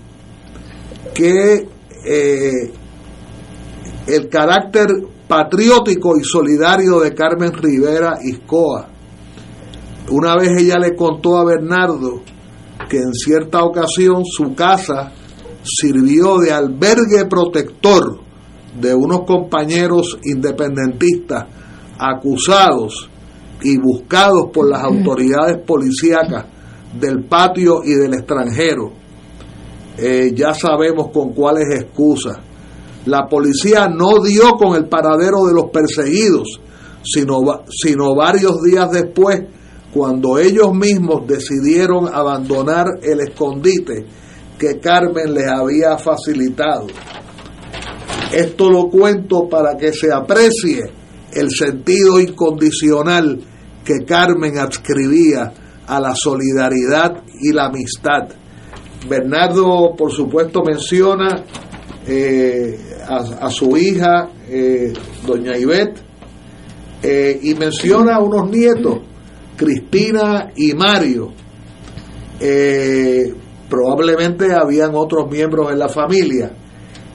que 1.15 1.69
eh, 2.07 2.73
el 4.07 4.29
carácter 4.29 4.89
patriótico 5.29 6.17
y 6.17 6.25
solidario 6.25 7.01
de 7.01 7.15
Carmen 7.15 7.53
Rivera 7.53 8.19
Iscoa. 8.23 8.89
Una 10.11 10.37
vez 10.37 10.51
ella 10.59 10.79
le 10.79 10.97
contó 10.97 11.39
a 11.39 11.45
Bernardo 11.45 12.23
que 12.89 12.97
en 12.97 13.13
cierta 13.13 13.63
ocasión 13.63 14.25
su 14.25 14.55
casa 14.55 15.13
sirvió 15.63 16.39
de 16.39 16.53
albergue 16.53 17.27
protector 17.27 18.19
de 18.81 18.95
unos 18.95 19.25
compañeros 19.25 20.19
independentistas 20.25 21.47
acusados 22.03 23.09
y 23.63 23.79
buscados 23.79 24.51
por 24.53 24.69
las 24.69 24.83
autoridades 24.83 25.59
policíacas 25.59 26.47
del 26.99 27.25
patio 27.25 27.83
y 27.85 27.95
del 27.95 28.15
extranjero 28.15 29.03
eh, 29.99 30.33
ya 30.35 30.55
sabemos 30.55 31.11
con 31.13 31.33
cuáles 31.33 31.67
excusas. 31.81 32.39
La 33.07 33.27
policía 33.29 33.89
no 33.89 34.23
dio 34.23 34.53
con 34.53 34.75
el 34.75 34.89
paradero 34.89 35.45
de 35.47 35.55
los 35.55 35.71
perseguidos, 35.71 36.61
sino, 37.03 37.41
sino 37.69 38.15
varios 38.15 38.63
días 38.63 38.91
después, 38.91 39.43
cuando 39.93 40.39
ellos 40.39 40.73
mismos 40.73 41.27
decidieron 41.27 42.09
abandonar 42.13 42.87
el 43.03 43.21
escondite 43.21 44.07
que 44.59 44.79
Carmen 44.79 45.35
les 45.35 45.49
había 45.49 45.99
facilitado. 45.99 46.87
Esto 48.33 48.71
lo 48.71 48.89
cuento 48.89 49.47
para 49.49 49.77
que 49.77 49.93
se 49.93 50.11
aprecie 50.11 51.02
el 51.33 51.51
sentido 51.51 52.21
incondicional 52.21 53.41
que 53.85 54.05
Carmen 54.05 54.59
adscribía 54.59 55.53
a 55.87 56.01
la 56.01 56.15
solidaridad 56.15 57.23
y 57.41 57.53
la 57.53 57.67
amistad 57.67 58.29
Bernardo, 59.09 59.95
por 59.97 60.13
supuesto, 60.13 60.63
menciona 60.63 61.45
eh, 62.07 62.79
a, 63.07 63.51
su 63.51 63.77
hija, 63.77 64.29
eh, 64.49 64.93
doña 65.27 65.57
Ivette, 65.57 66.01
eh, 67.03 67.41
y 67.43 67.55
menciona 67.55 68.17
a 68.17 68.21
unos 68.21 68.49
nietos, 68.51 69.01
Cristina 69.57 70.53
y 70.57 70.73
Mario. 70.75 71.33
probablemente 73.69 74.53
habían 74.53 74.95
otros 74.95 75.31
miembros 75.31 75.73
en 75.73 75.79
la 75.79 75.89
familia. 75.89 76.53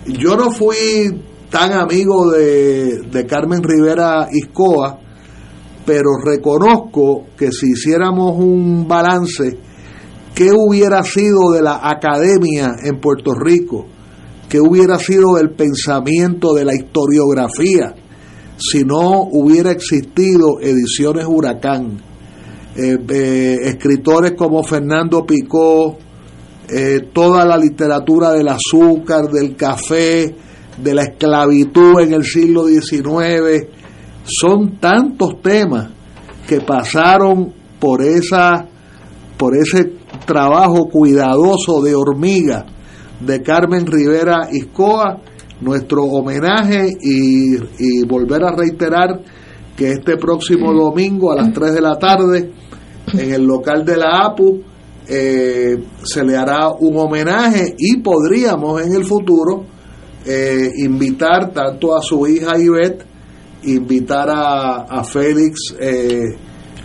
Yo 0.06 0.36
no 0.36 0.52
fui 0.52 1.22
tan 1.50 1.74
amigo 1.74 2.32
de, 2.32 3.02
de 3.12 3.26
Carmen 3.26 3.62
Rivera 3.64 4.28
Iscoa, 4.32 5.00
pero 5.86 6.10
reconozco 6.24 7.28
que 7.38 7.52
si 7.52 7.72
hiciéramos 7.72 8.38
un 8.38 8.88
balance, 8.88 9.58
¿Qué 10.38 10.52
hubiera 10.54 11.02
sido 11.04 11.50
de 11.52 11.64
la 11.64 11.80
academia 11.82 12.76
en 12.84 13.00
Puerto 13.00 13.34
Rico? 13.34 13.88
¿Qué 14.48 14.60
hubiera 14.62 15.00
sido 15.00 15.34
del 15.34 15.50
pensamiento 15.50 16.54
de 16.54 16.64
la 16.64 16.76
historiografía 16.76 17.96
si 18.56 18.84
no 18.84 19.24
hubiera 19.32 19.72
existido 19.72 20.60
ediciones 20.62 21.26
Huracán? 21.28 22.00
Eh, 22.76 23.00
eh, 23.10 23.58
escritores 23.64 24.34
como 24.34 24.62
Fernando 24.62 25.26
Picó, 25.26 25.98
eh, 26.70 27.10
toda 27.12 27.44
la 27.44 27.58
literatura 27.58 28.34
del 28.34 28.50
azúcar, 28.50 29.32
del 29.32 29.56
café, 29.56 30.36
de 30.78 30.94
la 30.94 31.04
esclavitud 31.04 32.00
en 32.02 32.14
el 32.14 32.24
siglo 32.24 32.66
XIX, 32.68 33.68
son 34.24 34.78
tantos 34.80 35.42
temas 35.42 35.90
que 36.48 36.62
pasaron 36.62 37.54
por 37.80 38.02
esa 38.02 38.68
por 39.38 39.56
ese 39.56 39.94
trabajo 40.26 40.90
cuidadoso 40.90 41.82
de 41.82 41.94
hormiga 41.94 42.66
de 43.20 43.42
Carmen 43.42 43.86
Rivera 43.86 44.50
Iscoa, 44.52 45.22
nuestro 45.62 46.04
homenaje 46.06 46.98
y, 47.02 47.58
volver 48.06 48.44
a 48.44 48.56
reiterar 48.56 49.22
que 49.76 49.92
este 49.92 50.18
próximo 50.18 50.74
domingo 50.74 51.32
a 51.32 51.36
las 51.36 51.54
3 51.54 51.74
de 51.74 51.82
la 51.82 51.98
tarde 52.00 52.52
en 53.14 53.32
el 53.32 53.44
local 53.44 53.86
de 53.86 53.98
la 53.98 54.26
APU 54.26 54.62
eh, 55.08 55.78
se 56.04 56.24
le 56.24 56.36
hará 56.36 56.70
un 56.72 56.98
homenaje 56.98 57.76
y 57.78 57.98
podríamos 57.98 58.82
en 58.82 58.94
el 58.94 59.06
futuro 59.06 59.66
eh, 60.28 60.72
invitar 60.78 61.52
tanto 61.52 61.96
a 61.96 62.02
su 62.02 62.28
hija 62.28 62.60
Ivette, 62.60 63.06
invitar 63.64 64.30
a, 64.30 65.04
Félix 65.04 65.76
eh, 65.80 66.26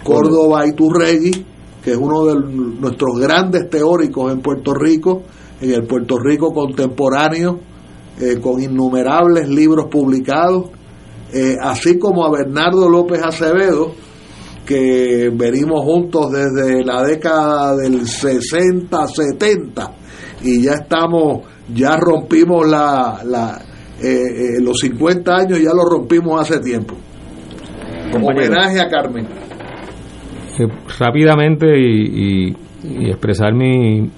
Córdoba 0.02 0.66
Iturregui, 0.66 1.44
que 1.82 1.92
es 1.92 1.96
uno 1.96 2.24
de 2.26 2.34
nuestros 2.80 3.18
grandes 3.18 3.68
teóricos 3.68 4.32
en 4.32 4.40
Puerto 4.40 4.72
Rico, 4.74 5.22
en 5.60 5.72
el 5.72 5.84
Puerto 5.84 6.18
Rico 6.18 6.52
contemporáneo, 6.52 7.58
eh, 8.20 8.38
con 8.40 8.62
innumerables 8.62 9.48
libros 9.48 9.86
publicados, 9.90 10.70
eh, 11.32 11.56
así 11.60 11.98
como 11.98 12.24
a 12.24 12.30
Bernardo 12.30 12.88
López 12.88 13.22
Acevedo, 13.22 13.94
que 14.66 15.30
venimos 15.34 15.84
juntos 15.84 16.30
desde 16.30 16.84
la 16.84 17.02
década 17.02 17.76
del 17.76 18.06
60, 18.06 19.06
70, 19.08 19.92
y 20.42 20.62
ya 20.62 20.74
estamos, 20.74 21.46
ya 21.74 21.96
rompimos 21.96 22.66
la, 22.66 23.20
la 23.24 23.60
eh, 24.02 24.60
los 24.62 24.78
50 24.78 25.34
años, 25.34 25.60
ya 25.60 25.70
lo 25.74 25.84
rompimos 25.84 26.40
hace 26.40 26.60
tiempo. 26.60 26.94
Homenaje 28.14 28.80
a 28.80 28.88
Carmen 28.88 29.42
rápidamente 30.98 31.66
y, 31.78 32.54
expresar 33.08 33.54
mi 33.54 34.10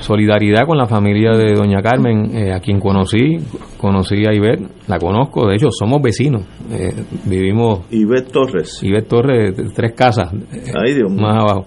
solidaridad 0.00 0.66
con 0.66 0.76
la 0.76 0.86
familia 0.86 1.36
de 1.36 1.54
doña 1.54 1.80
Carmen, 1.80 2.36
eh, 2.36 2.52
a 2.52 2.58
quien 2.58 2.80
conocí, 2.80 3.38
conocí 3.78 4.26
a 4.26 4.34
Ivette, 4.34 4.66
la 4.88 4.98
conozco, 4.98 5.46
de 5.46 5.56
hecho 5.56 5.68
somos 5.70 6.02
vecinos, 6.02 6.42
eh, 6.72 6.92
vivimos... 7.26 7.82
Ivette 7.90 8.32
Torres. 8.32 8.82
Ivette 8.82 9.08
Torres, 9.08 9.54
tres 9.74 9.92
casas, 9.94 10.32
más 10.32 11.36
abajo. 11.36 11.66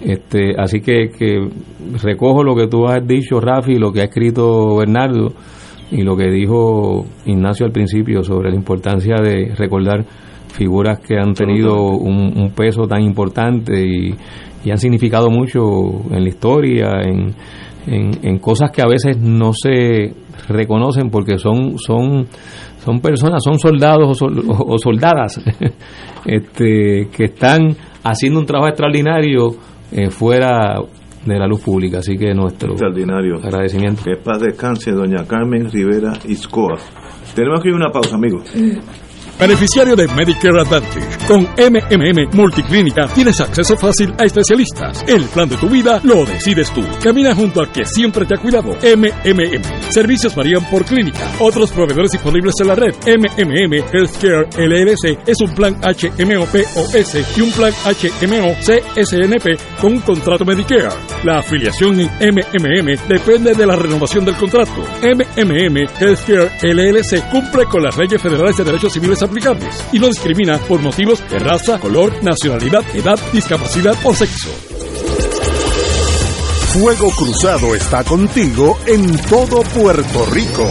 Este, 0.00 0.54
así 0.56 0.80
que, 0.80 1.10
que 1.10 1.48
recojo 2.00 2.44
lo 2.44 2.54
que 2.54 2.68
tú 2.68 2.86
has 2.86 3.06
dicho, 3.06 3.40
Rafi, 3.40 3.74
lo 3.74 3.92
que 3.92 4.00
ha 4.00 4.04
escrito 4.04 4.76
Bernardo 4.76 5.32
y 5.90 6.02
lo 6.02 6.16
que 6.16 6.30
dijo 6.30 7.04
Ignacio 7.26 7.66
al 7.66 7.72
principio 7.72 8.22
sobre 8.22 8.50
la 8.50 8.56
importancia 8.56 9.16
de 9.16 9.54
recordar 9.56 10.04
figuras 10.52 11.00
que 11.00 11.18
han 11.18 11.34
tenido 11.34 11.74
un, 11.82 12.52
peso 12.54 12.86
tan 12.86 13.02
importante 13.02 13.84
y, 13.84 14.14
y, 14.64 14.70
han 14.70 14.78
significado 14.78 15.30
mucho 15.30 15.60
en 16.10 16.22
la 16.22 16.28
historia, 16.28 17.00
en, 17.02 17.34
en, 17.86 18.10
en, 18.22 18.38
cosas 18.38 18.70
que 18.70 18.82
a 18.82 18.86
veces 18.86 19.18
no 19.18 19.52
se 19.52 20.14
reconocen 20.48 21.10
porque 21.10 21.38
son 21.38 21.78
son 21.78 22.26
son 22.84 23.00
personas, 23.00 23.42
son 23.44 23.58
soldados 23.58 24.08
o, 24.08 24.14
sol, 24.14 24.44
o 24.48 24.78
soldadas 24.78 25.40
este, 26.24 27.08
que 27.12 27.24
están 27.24 27.76
haciendo 28.02 28.40
un 28.40 28.46
trabajo 28.46 28.68
extraordinario 28.68 29.50
eh, 29.92 30.10
fuera 30.10 30.80
de 31.24 31.38
la 31.38 31.46
luz 31.46 31.60
pública. 31.60 31.98
Así 31.98 32.16
que 32.16 32.34
nuestro 32.34 32.72
extraordinario 32.72 33.36
agradecimiento. 33.36 34.02
Que 34.04 34.16
paz 34.16 34.40
descanse, 34.40 34.92
doña 34.92 35.26
Carmen 35.26 35.70
Rivera 35.70 36.12
Iscoa. 36.26 36.76
Tenemos 37.34 37.60
que 37.60 37.68
ir 37.68 37.74
a 37.74 37.76
una 37.76 37.90
pausa, 37.90 38.16
amigos. 38.16 38.52
Beneficiario 39.38 39.94
de 39.94 40.08
Medicare 40.08 40.60
Advantage. 40.60 41.26
Con 41.28 41.42
MMM 41.42 42.36
Multiclínica 42.36 43.06
tienes 43.14 43.40
acceso 43.40 43.76
fácil 43.76 44.12
a 44.18 44.24
especialistas. 44.24 45.04
El 45.06 45.24
plan 45.26 45.48
de 45.48 45.56
tu 45.56 45.68
vida 45.68 46.00
lo 46.02 46.24
decides 46.24 46.72
tú. 46.74 46.82
Camina 47.00 47.34
junto 47.36 47.60
al 47.60 47.70
que 47.70 47.84
siempre 47.84 48.26
te 48.26 48.34
ha 48.34 48.38
cuidado. 48.38 48.70
MMM. 48.82 49.92
Servicios 49.92 50.34
varían 50.34 50.68
por 50.68 50.84
clínica. 50.84 51.30
Otros 51.38 51.70
proveedores 51.70 52.10
disponibles 52.10 52.54
en 52.60 52.66
la 52.66 52.74
red. 52.74 52.94
MMM 53.06 53.74
Healthcare 53.92 54.48
LLC 54.58 55.28
es 55.28 55.40
un 55.40 55.54
plan 55.54 55.76
HMO 55.82 56.46
POS 56.46 57.36
y 57.36 57.40
un 57.40 57.52
plan 57.52 57.72
HMO 57.84 58.56
CSNP 58.60 59.80
con 59.80 59.92
un 59.92 60.00
contrato 60.00 60.44
Medicare. 60.44 60.88
La 61.22 61.38
afiliación 61.38 62.00
en 62.00 62.08
MMM 62.08 63.08
depende 63.08 63.54
de 63.54 63.66
la 63.66 63.76
renovación 63.76 64.24
del 64.24 64.34
contrato. 64.34 64.82
MMM 65.02 65.76
Healthcare 66.00 66.50
LLC 66.62 67.30
cumple 67.30 67.66
con 67.66 67.84
las 67.84 67.96
leyes 67.96 68.20
federales 68.20 68.56
de 68.56 68.64
derechos 68.64 68.92
civiles 68.92 69.22
y 69.92 69.98
no 69.98 70.08
discrimina 70.08 70.58
por 70.58 70.80
motivos 70.80 71.22
de 71.28 71.38
raza, 71.38 71.78
color, 71.78 72.12
nacionalidad, 72.22 72.82
edad, 72.94 73.18
discapacidad 73.32 73.94
o 74.04 74.14
sexo. 74.14 74.48
Fuego 76.72 77.10
Cruzado 77.10 77.74
está 77.74 78.04
contigo 78.04 78.78
en 78.86 79.16
todo 79.22 79.62
Puerto 79.62 80.26
Rico. 80.26 80.68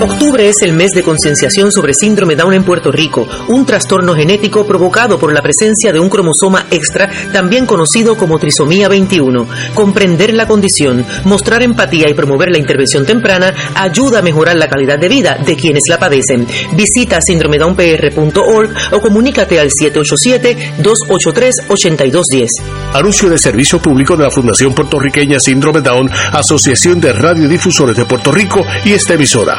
Octubre 0.00 0.48
es 0.48 0.62
el 0.62 0.72
mes 0.72 0.92
de 0.92 1.02
concienciación 1.02 1.70
sobre 1.70 1.94
síndrome 1.94 2.36
Down 2.36 2.54
en 2.54 2.64
Puerto 2.64 2.90
Rico, 2.90 3.28
un 3.48 3.64
trastorno 3.64 4.14
genético 4.14 4.66
provocado 4.66 5.18
por 5.18 5.32
la 5.32 5.40
presencia 5.40 5.92
de 5.92 6.00
un 6.00 6.08
cromosoma 6.08 6.66
extra, 6.70 7.08
también 7.32 7.64
conocido 7.64 8.16
como 8.16 8.38
trisomía 8.38 8.88
21. 8.88 9.46
Comprender 9.74 10.34
la 10.34 10.46
condición, 10.46 11.06
mostrar 11.24 11.62
empatía 11.62 12.08
y 12.08 12.14
promover 12.14 12.50
la 12.50 12.58
intervención 12.58 13.06
temprana 13.06 13.54
ayuda 13.74 14.18
a 14.18 14.22
mejorar 14.22 14.56
la 14.56 14.68
calidad 14.68 14.98
de 14.98 15.08
vida 15.08 15.38
de 15.44 15.56
quienes 15.56 15.84
la 15.88 15.98
padecen. 15.98 16.46
Visita 16.72 17.20
síndromedownpr.org 17.20 18.70
o 18.92 19.00
comunícate 19.00 19.60
al 19.60 19.70
787-283-8210. 19.70 22.48
Anuncio 22.92 23.30
de 23.30 23.38
servicio 23.38 23.80
público 23.80 24.16
de 24.16 24.24
la 24.24 24.30
Fundación 24.30 24.74
Puertorriqueña 24.74 25.40
Síndrome 25.40 25.80
Down, 25.80 26.10
Asociación 26.32 27.00
de 27.00 27.12
Radiodifusores 27.12 27.96
de 27.96 28.04
Puerto 28.04 28.32
Rico 28.32 28.64
y 28.84 28.92
esta 28.92 29.14
emisora. 29.14 29.58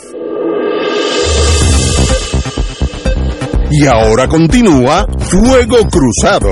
Y 3.73 3.85
ahora 3.85 4.27
continúa 4.27 5.07
Fuego 5.17 5.77
Cruzado. 5.89 6.49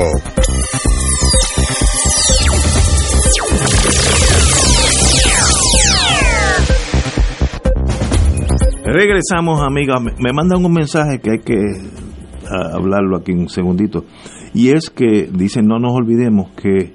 Regresamos, 8.85 9.61
amigas. 9.61 10.01
Me 10.17 10.31
mandan 10.31 10.63
un 10.63 10.71
mensaje 10.71 11.19
que 11.19 11.31
hay 11.31 11.39
que 11.39 11.55
uh, 11.55 12.77
hablarlo 12.77 13.17
aquí 13.17 13.33
un 13.33 13.49
segundito. 13.49 14.05
Y 14.53 14.69
es 14.69 14.89
que 14.89 15.29
dicen, 15.29 15.67
no 15.67 15.77
nos 15.77 15.91
olvidemos 15.91 16.51
que 16.51 16.93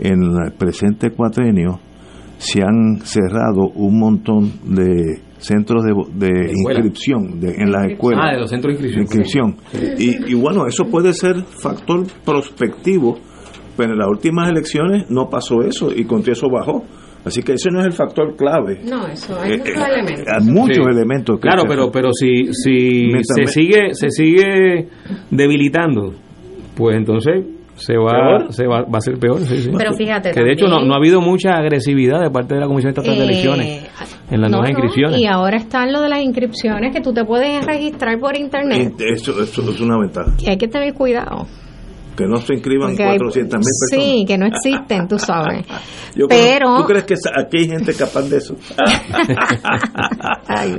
en 0.00 0.22
el 0.42 0.52
presente 0.52 1.10
cuatrenio 1.10 1.80
se 2.38 2.62
han 2.62 3.00
cerrado 3.02 3.68
un 3.74 3.98
montón 3.98 4.52
de 4.74 5.25
centros 5.38 5.82
de, 5.84 5.92
de, 6.14 6.32
de 6.32 6.52
inscripción 6.52 7.40
de, 7.40 7.54
en 7.56 7.70
las 7.70 7.90
escuelas. 7.92 8.24
Ah, 8.24 8.32
de 8.34 8.40
los 8.40 8.50
centros 8.50 8.78
de 8.78 8.86
inscripción. 8.86 9.02
inscripción. 9.02 9.56
Sí. 9.98 10.18
Y, 10.26 10.32
y, 10.32 10.34
bueno, 10.34 10.66
eso 10.66 10.84
puede 10.84 11.12
ser 11.12 11.42
factor 11.44 12.06
prospectivo, 12.24 13.18
pero 13.76 13.92
en 13.92 13.98
las 13.98 14.08
últimas 14.08 14.48
elecciones 14.48 15.10
no 15.10 15.28
pasó 15.28 15.62
eso 15.62 15.90
y 15.94 16.04
con 16.04 16.22
eso 16.28 16.48
bajó. 16.50 16.84
Así 17.24 17.42
que 17.42 17.54
ese 17.54 17.70
no 17.72 17.80
es 17.80 17.86
el 17.86 17.92
factor 17.92 18.36
clave. 18.36 18.82
No, 18.84 19.04
eso 19.08 19.36
hay 19.40 19.58
muchos 19.58 19.76
eh, 19.76 19.84
elementos. 19.92 20.26
Hay 20.28 20.46
muchos 20.46 20.76
sí. 20.76 20.90
elementos. 20.92 21.40
claro, 21.40 21.64
pero 21.66 21.90
pero 21.90 22.12
si 22.12 22.54
si 22.54 23.10
se 23.22 23.46
sigue 23.48 23.94
se 23.94 24.10
sigue 24.10 24.88
debilitando, 25.32 26.14
pues 26.76 26.96
entonces 26.96 27.44
se 27.76 27.96
va 27.96 28.50
se 28.50 28.66
va, 28.66 28.82
va 28.82 28.98
a 28.98 29.00
ser 29.00 29.18
peor 29.18 29.38
sí, 29.40 29.58
sí. 29.58 29.70
pero 29.76 29.92
fíjate 29.92 30.32
que 30.32 30.40
de 30.40 30.52
hecho 30.52 30.66
no, 30.66 30.84
no, 30.84 30.94
ha 30.94 30.96
habido 30.96 31.20
mucha 31.20 31.56
agresividad 31.56 32.20
de 32.20 32.30
parte 32.30 32.54
de 32.54 32.60
la 32.60 32.66
comisión 32.66 32.90
estatal 32.90 33.14
eh, 33.14 33.18
de 33.18 33.24
elecciones 33.24 33.86
en 34.30 34.40
las 34.40 34.50
no, 34.50 34.58
nuevas 34.58 34.70
inscripciones 34.70 35.20
y 35.20 35.26
ahora 35.26 35.58
está 35.58 35.86
lo 35.86 36.00
de 36.00 36.08
las 36.08 36.22
inscripciones 36.22 36.94
que 36.94 37.00
tú 37.00 37.12
te 37.12 37.24
puedes 37.24 37.64
registrar 37.64 38.18
por 38.18 38.36
internet 38.36 38.94
eso, 38.98 39.40
eso 39.42 39.70
es 39.70 39.80
una 39.80 39.98
ventaja 39.98 40.32
y 40.38 40.50
hay 40.50 40.56
que 40.56 40.68
tener 40.68 40.94
cuidado 40.94 41.46
que 42.16 42.26
no 42.26 42.38
se 42.38 42.54
inscriban 42.54 42.96
400 42.96 43.34
mil 43.36 43.48
personas. 43.48 43.66
Sí, 43.90 44.24
que 44.26 44.38
no 44.38 44.46
existen, 44.46 45.06
tú 45.06 45.18
sabes. 45.18 45.66
Yo 46.16 46.26
Pero... 46.28 46.56
Creo, 46.58 46.76
¿Tú 46.78 46.86
crees 46.86 47.04
que 47.04 47.14
aquí 47.38 47.58
hay 47.58 47.68
gente 47.68 47.92
capaz 47.94 48.22
de 48.22 48.38
eso? 48.38 48.56
Ay, 50.48 50.76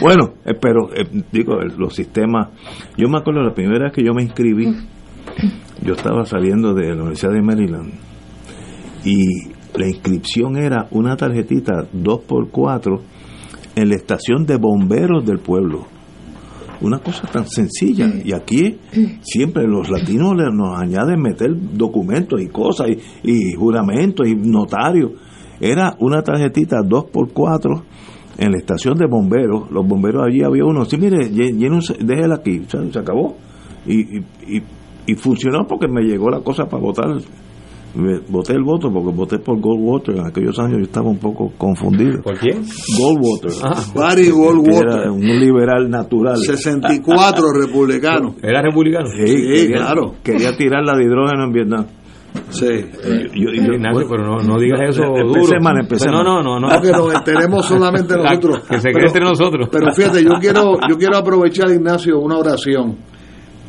bueno, 0.00 0.34
eh, 0.44 0.54
pero 0.60 0.94
eh, 0.94 1.06
digo, 1.32 1.54
los 1.78 1.94
sistemas... 1.94 2.48
Yo 2.96 3.08
me 3.08 3.18
acuerdo 3.18 3.42
la 3.42 3.54
primera 3.54 3.84
vez 3.84 3.94
que 3.94 4.04
yo 4.04 4.12
me 4.12 4.22
inscribí, 4.22 4.66
yo 5.82 5.94
estaba 5.94 6.24
saliendo 6.24 6.74
de 6.74 6.88
la 6.88 7.02
Universidad 7.02 7.32
de 7.32 7.42
Maryland 7.42 7.92
y 9.04 9.24
la 9.76 9.86
inscripción 9.86 10.56
era 10.56 10.88
una 10.90 11.16
tarjetita 11.16 11.88
2x4 11.92 13.00
en 13.76 13.88
la 13.88 13.94
estación 13.94 14.44
de 14.44 14.56
bomberos 14.56 15.24
del 15.24 15.38
pueblo. 15.38 15.86
Una 16.80 16.98
cosa 16.98 17.26
tan 17.26 17.46
sencilla. 17.46 18.10
Y 18.24 18.32
aquí 18.32 18.78
siempre 19.20 19.66
los 19.66 19.90
latinos 19.90 20.34
nos 20.52 20.78
añaden 20.78 21.20
meter 21.20 21.50
documentos 21.74 22.40
y 22.40 22.48
cosas 22.48 22.88
y, 23.22 23.54
juramentos 23.54 24.26
y 24.26 24.34
notarios. 24.34 25.12
Era 25.60 25.96
una 26.00 26.22
tarjetita 26.22 26.78
2x4 26.78 27.82
en 28.38 28.52
la 28.52 28.58
estación 28.58 28.96
de 28.96 29.06
bomberos. 29.06 29.70
Los 29.70 29.86
bomberos 29.86 30.24
allí 30.26 30.42
había 30.42 30.64
uno 30.64 30.84
sí 30.84 30.96
mire 30.96 31.28
déjela 31.28 32.36
aquí 32.36 32.62
se, 32.68 32.92
se 32.92 32.98
acabó 32.98 33.36
y, 33.86 34.18
y, 34.18 34.24
y, 34.46 34.62
funcionó 35.14 35.66
porque 35.66 35.88
me 35.88 36.02
llegó 36.02 36.30
la 36.30 36.40
cosa 36.40 36.64
para 36.66 36.82
votar 36.82 37.06
voté 38.28 38.52
el 38.52 38.62
voto 38.62 38.90
porque 38.92 39.10
voté 39.14 39.38
por 39.38 39.60
Goldwater. 39.60 40.16
En 40.16 40.26
aquellos 40.26 40.58
años 40.58 40.78
yo 40.78 40.84
estaba 40.84 41.08
un 41.08 41.18
poco 41.18 41.52
confundido. 41.56 42.22
¿Por 42.22 42.38
quién? 42.38 42.62
Goldwater. 42.98 43.50
Ah, 43.64 43.82
Barry 43.94 44.30
Goldwater. 44.30 45.00
Era 45.00 45.12
un 45.12 45.20
liberal 45.20 45.88
natural. 45.88 46.36
64 46.36 47.44
republicano. 47.60 48.34
¿Era 48.42 48.62
republicano? 48.62 49.06
Sí, 49.08 49.26
sí 49.26 49.34
quería, 49.34 49.76
claro. 49.76 50.14
Quería 50.22 50.56
tirar 50.56 50.84
la 50.84 50.96
de 50.96 51.04
hidrógeno 51.04 51.44
en 51.44 51.52
Vietnam. 51.52 51.86
Sí. 52.50 52.66
Ignacio, 52.66 54.06
pero 54.08 54.22
no, 54.22 54.36
no 54.36 54.60
digas 54.60 54.80
eso 54.90 55.02
empecé 55.02 55.24
duro. 55.24 55.60
mal, 55.62 55.80
empecé 55.80 56.06
no, 56.08 56.22
mal. 56.22 56.24
no, 56.24 56.42
no, 56.42 56.60
no. 56.60 56.68
Ah, 56.68 56.80
que 56.80 56.92
nos 56.92 57.12
enteremos 57.14 57.66
solamente 57.66 58.16
nosotros. 58.16 58.64
Que 58.68 58.80
se 58.80 58.90
quede 58.90 59.06
entre 59.06 59.24
nosotros. 59.24 59.68
Pero 59.72 59.92
fíjate, 59.92 60.22
yo 60.22 60.34
quiero, 60.40 60.74
yo 60.88 60.96
quiero 60.96 61.16
aprovechar, 61.16 61.70
Ignacio, 61.70 62.18
una 62.18 62.36
oración. 62.36 62.96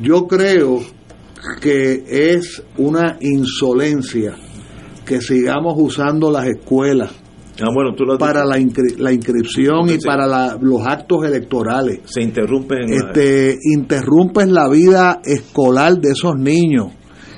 Yo 0.02 0.28
creo 0.28 0.80
que 1.62 2.04
es 2.36 2.62
una 2.78 3.18
insolencia 3.22 4.36
que 5.06 5.22
sigamos 5.22 5.74
usando 5.78 6.32
las 6.32 6.48
escuelas 6.48 7.12
Ah, 7.62 7.68
bueno, 7.76 7.94
tú 7.94 8.06
para 8.18 8.46
la, 8.46 8.58
inscri- 8.58 8.96
la 9.00 9.12
inscripción 9.12 9.90
y 9.90 9.98
para 9.98 10.26
la- 10.26 10.58
los 10.62 10.80
actos 10.88 11.26
electorales. 11.26 12.00
se 12.06 12.22
interrumpen 12.22 12.88
Este, 12.90 13.58
interrumpes 13.74 14.48
la 14.48 14.70
vida 14.70 15.20
escolar 15.26 16.00
de 16.00 16.12
esos 16.12 16.38
niños 16.38 16.94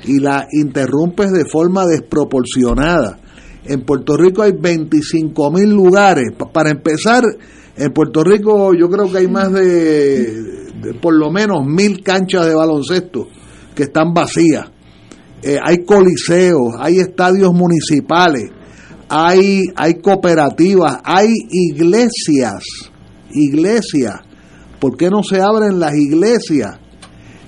y 0.05 0.19
la 0.19 0.45
interrumpes 0.51 1.31
de 1.31 1.45
forma 1.45 1.87
desproporcionada. 1.87 3.17
En 3.65 3.81
Puerto 3.81 4.15
Rico 4.15 4.43
hay 4.43 4.51
25 4.51 5.49
mil 5.51 5.71
lugares. 5.71 6.31
Pa- 6.37 6.51
Para 6.51 6.69
empezar, 6.69 7.23
en 7.75 7.91
Puerto 7.91 8.23
Rico 8.23 8.75
yo 8.75 8.89
creo 8.89 9.11
que 9.11 9.17
hay 9.17 9.27
más 9.27 9.51
de, 9.51 10.31
de 10.83 10.93
por 11.01 11.15
lo 11.17 11.31
menos 11.31 11.65
mil 11.65 12.03
canchas 12.03 12.45
de 12.45 12.53
baloncesto 12.53 13.27
que 13.75 13.83
están 13.83 14.13
vacías. 14.13 14.69
Eh, 15.43 15.57
hay 15.63 15.83
coliseos, 15.85 16.75
hay 16.79 16.99
estadios 16.99 17.51
municipales, 17.53 18.49
hay, 19.09 19.63
hay 19.75 19.95
cooperativas, 19.95 20.99
hay 21.03 21.29
iglesias, 21.49 22.63
iglesias. 23.31 24.13
¿Por 24.79 24.97
qué 24.97 25.09
no 25.09 25.23
se 25.23 25.41
abren 25.41 25.79
las 25.79 25.95
iglesias? 25.95 26.77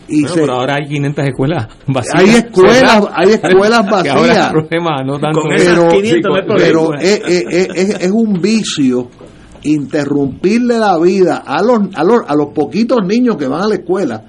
Y 0.07 0.21
Bueno, 0.21 0.33
se- 0.35 0.41
pero 0.41 0.53
ahora 0.53 0.75
hay 0.75 0.87
500 0.87 1.25
escuelas 1.25 1.67
vacías. 1.87 2.15
hay 2.15 2.29
escuelas, 2.29 2.81
¿verdad? 3.01 3.09
hay 3.15 3.29
escuelas 3.31 3.79
ahora 3.87 4.03
vacías. 4.03 4.49
problema 4.51 5.03
no 5.05 5.19
tanto 5.19 5.39
pero, 5.55 5.87
500 5.89 6.29
no 6.29 6.35
hay 6.35 6.41
problema. 6.45 6.57
pero 6.57 6.93
es, 6.99 7.21
es- 7.25 7.67
es- 7.75 7.99
es 8.01 8.11
un 8.11 8.33
vicio 8.41 9.09
interrumpirle 9.77 10.77
la 10.77 10.97
vida 10.99 11.37
a 11.45 11.61
los, 11.61 11.79
a 11.95 12.03
los 12.03 12.19
a 12.27 12.35
los 12.35 12.47
poquitos 12.53 12.99
niños 13.07 13.37
que 13.37 13.47
van 13.47 13.61
a 13.61 13.67
la 13.67 13.75
escuela 13.75 14.23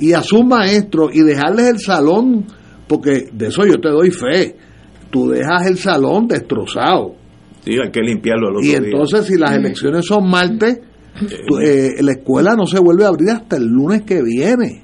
y 0.00 0.12
a 0.14 0.22
sus 0.22 0.44
maestros 0.44 1.10
y 1.14 1.20
dejarles 1.22 1.68
el 1.68 1.78
salón 1.78 2.46
porque 2.88 3.28
de 3.32 3.48
eso 3.48 3.64
yo 3.66 3.78
te 3.80 3.88
doy 3.90 4.10
fe. 4.10 4.56
Tú 5.10 5.28
dejas 5.28 5.66
el 5.66 5.76
salón 5.78 6.26
destrozado. 6.28 7.14
Sí, 7.64 7.72
hay 7.72 7.90
que 7.90 8.00
limpiarlo 8.00 8.48
otro 8.48 8.62
y 8.62 8.72
entonces 8.74 9.26
si 9.26 9.36
las 9.36 9.52
elecciones 9.52 10.06
son 10.06 10.28
martes 10.28 10.80
tú- 11.46 11.58
eh, 11.58 11.96
la 12.00 12.12
escuela 12.12 12.54
no 12.56 12.66
se 12.66 12.78
vuelve 12.80 13.04
a 13.04 13.08
abrir 13.08 13.30
hasta 13.30 13.56
el 13.56 13.64
lunes 13.66 14.02
que 14.02 14.22
viene. 14.22 14.82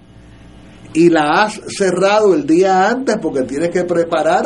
Y 0.92 1.08
la 1.10 1.42
has 1.44 1.60
cerrado 1.68 2.34
el 2.34 2.46
día 2.46 2.88
antes 2.90 3.16
porque 3.20 3.42
tienes 3.42 3.70
que 3.70 3.84
preparar 3.84 4.44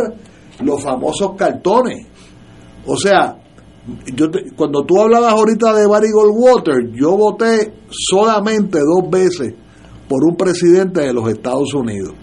los 0.63 0.83
famosos 0.83 1.33
cartones. 1.37 2.07
O 2.87 2.97
sea 2.97 3.37
yo 4.15 4.31
te- 4.31 4.51
cuando 4.55 4.85
tú 4.85 5.01
hablabas 5.01 5.33
ahorita 5.33 5.73
de 5.75 5.87
Barry 5.87 6.11
Goldwater 6.13 6.91
yo 6.93 7.17
voté 7.17 7.73
solamente 7.89 8.79
dos 8.79 9.11
veces 9.11 9.55
por 10.11 10.25
un 10.25 10.35
presidente 10.35 11.03
de 11.03 11.13
los 11.13 11.31
Estados 11.31 11.73
Unidos 11.73 12.15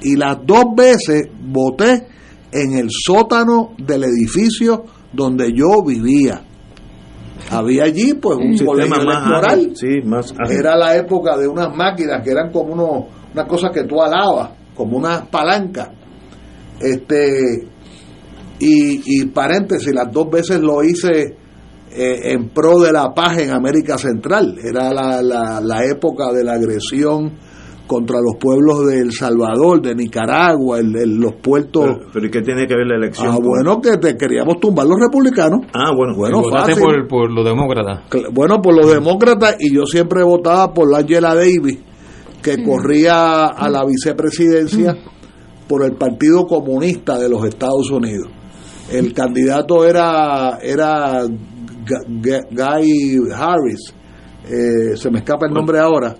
y 0.00 0.14
las 0.14 0.38
dos 0.46 0.62
veces 0.76 1.28
voté 1.42 2.06
en 2.52 2.76
el 2.76 2.86
sótano 2.88 3.72
del 3.78 4.04
edificio 4.04 4.84
donde 5.12 5.52
yo 5.52 5.82
vivía. 5.84 6.40
Había 7.50 7.82
allí 7.82 8.14
pues 8.14 8.36
un 8.36 8.50
más 8.52 8.60
electoral. 8.60 9.44
ágil, 9.44 9.76
sí, 9.76 10.00
más. 10.04 10.32
Era 10.48 10.76
la 10.76 10.96
época 10.96 11.36
de 11.36 11.48
unas 11.48 11.74
máquinas 11.74 12.22
que 12.22 12.30
eran 12.30 12.52
como 12.52 12.74
unos, 12.74 13.06
unas 13.34 13.48
cosas 13.48 13.72
que 13.74 13.82
tú 13.82 14.00
alabas, 14.00 14.50
como 14.76 14.96
unas 14.96 15.26
palancas. 15.26 15.88
Este 16.80 17.66
y, 18.60 19.20
y 19.20 19.24
paréntesis, 19.26 19.92
las 19.92 20.12
dos 20.12 20.30
veces 20.30 20.60
lo 20.60 20.84
hice 20.84 21.36
eh, 21.96 22.32
en 22.32 22.48
pro 22.50 22.78
de 22.80 22.92
la 22.92 23.12
paz 23.14 23.38
en 23.38 23.50
América 23.50 23.96
Central. 23.98 24.56
Era 24.62 24.92
la, 24.92 25.22
la, 25.22 25.60
la 25.60 25.84
época 25.84 26.32
de 26.32 26.44
la 26.44 26.52
agresión 26.54 27.32
contra 27.86 28.16
los 28.20 28.34
pueblos 28.40 28.84
de 28.86 28.98
El 28.98 29.12
Salvador, 29.12 29.80
de 29.80 29.94
Nicaragua, 29.94 30.80
el- 30.80 30.96
el- 30.96 31.16
los 31.18 31.34
puertos. 31.34 31.84
Pero, 31.84 32.10
pero 32.12 32.26
¿y 32.26 32.30
qué 32.30 32.42
tiene 32.42 32.66
que 32.66 32.74
ver 32.74 32.86
la 32.88 32.96
elección? 32.96 33.28
ah, 33.30 33.34
con- 33.36 33.44
bueno, 33.46 33.80
que 33.80 33.96
te 33.98 34.16
queríamos 34.16 34.58
tumbar 34.60 34.86
los 34.86 34.98
republicanos. 35.00 35.60
Ah, 35.72 35.92
bueno. 35.96 36.14
Bueno, 36.16 36.40
votaste 36.42 36.74
por, 36.80 37.06
por 37.06 37.30
los 37.32 37.44
demócratas. 37.44 38.00
Bueno, 38.32 38.60
por 38.60 38.74
los 38.76 38.90
demócratas 38.90 39.56
y 39.60 39.72
yo 39.72 39.86
siempre 39.86 40.24
votaba 40.24 40.74
por 40.74 40.90
la 40.90 40.98
Angela 40.98 41.34
Davis, 41.36 41.78
que 42.42 42.62
corría 42.64 43.46
a 43.46 43.68
la 43.68 43.84
vicepresidencia 43.84 44.96
por 45.68 45.84
el 45.84 45.92
Partido 45.92 46.44
Comunista 46.46 47.18
de 47.18 47.28
los 47.28 47.44
Estados 47.44 47.88
Unidos. 47.90 48.28
El 48.90 49.12
candidato 49.14 49.84
era 49.84 50.58
era 50.62 51.22
Guy 52.50 53.18
Harris, 53.34 53.94
eh, 54.48 54.96
se 54.96 55.10
me 55.10 55.18
escapa 55.20 55.46
el 55.46 55.52
nombre 55.52 55.78
ahora, 55.78 56.16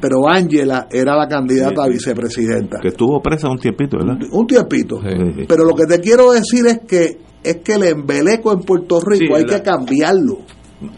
pero 0.00 0.28
Angela 0.28 0.88
era 0.90 1.16
la 1.16 1.28
candidata 1.28 1.84
a 1.84 1.88
vicepresidenta. 1.88 2.78
Que 2.80 2.88
estuvo 2.88 3.20
presa 3.22 3.48
un 3.48 3.58
tiempito, 3.58 3.98
¿verdad? 3.98 4.18
Un 4.32 4.46
tiempito. 4.46 5.00
Sí. 5.00 5.44
Pero 5.48 5.64
lo 5.64 5.74
que 5.74 5.84
te 5.86 6.00
quiero 6.00 6.32
decir 6.32 6.66
es 6.66 6.80
que 6.86 7.18
es 7.42 7.56
que 7.58 7.74
el 7.74 7.84
embeleco 7.84 8.52
en 8.52 8.60
Puerto 8.60 8.98
Rico 9.00 9.26
Sí, 9.26 9.32
hay 9.34 9.44
la- 9.44 9.56
que 9.58 9.62
cambiarlo. 9.62 10.38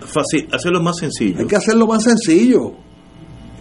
Fácil, 0.00 0.48
hacerlo 0.50 0.80
más 0.82 0.96
sencillo. 0.96 1.40
Hay 1.40 1.46
que 1.46 1.56
hacerlo 1.56 1.86
más 1.86 2.02
sencillo. 2.02 2.72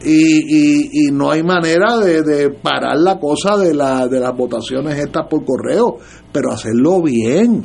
Y, 0.06 0.14
y, 0.14 0.90
y 1.08 1.12
no 1.12 1.32
hay 1.32 1.44
manera 1.44 1.98
de, 1.98 2.22
de 2.22 2.50
parar 2.52 2.98
la 2.98 3.20
cosa 3.20 3.58
de, 3.58 3.74
la, 3.74 4.08
de 4.08 4.20
las 4.20 4.32
votaciones 4.38 4.98
estas 4.98 5.28
por 5.28 5.44
correo, 5.44 5.98
pero 6.32 6.52
hacerlo 6.52 7.02
bien. 7.02 7.64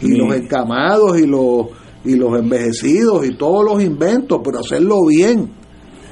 Y 0.00 0.06
Sí. 0.06 0.16
los 0.16 0.34
encamados 0.34 1.18
y 1.18 1.26
los, 1.26 1.66
y 2.04 2.16
los 2.16 2.38
envejecidos 2.38 3.26
y 3.26 3.34
todos 3.36 3.64
los 3.64 3.82
inventos, 3.82 4.40
pero 4.44 4.58
hacerlo 4.60 5.06
bien. 5.08 5.50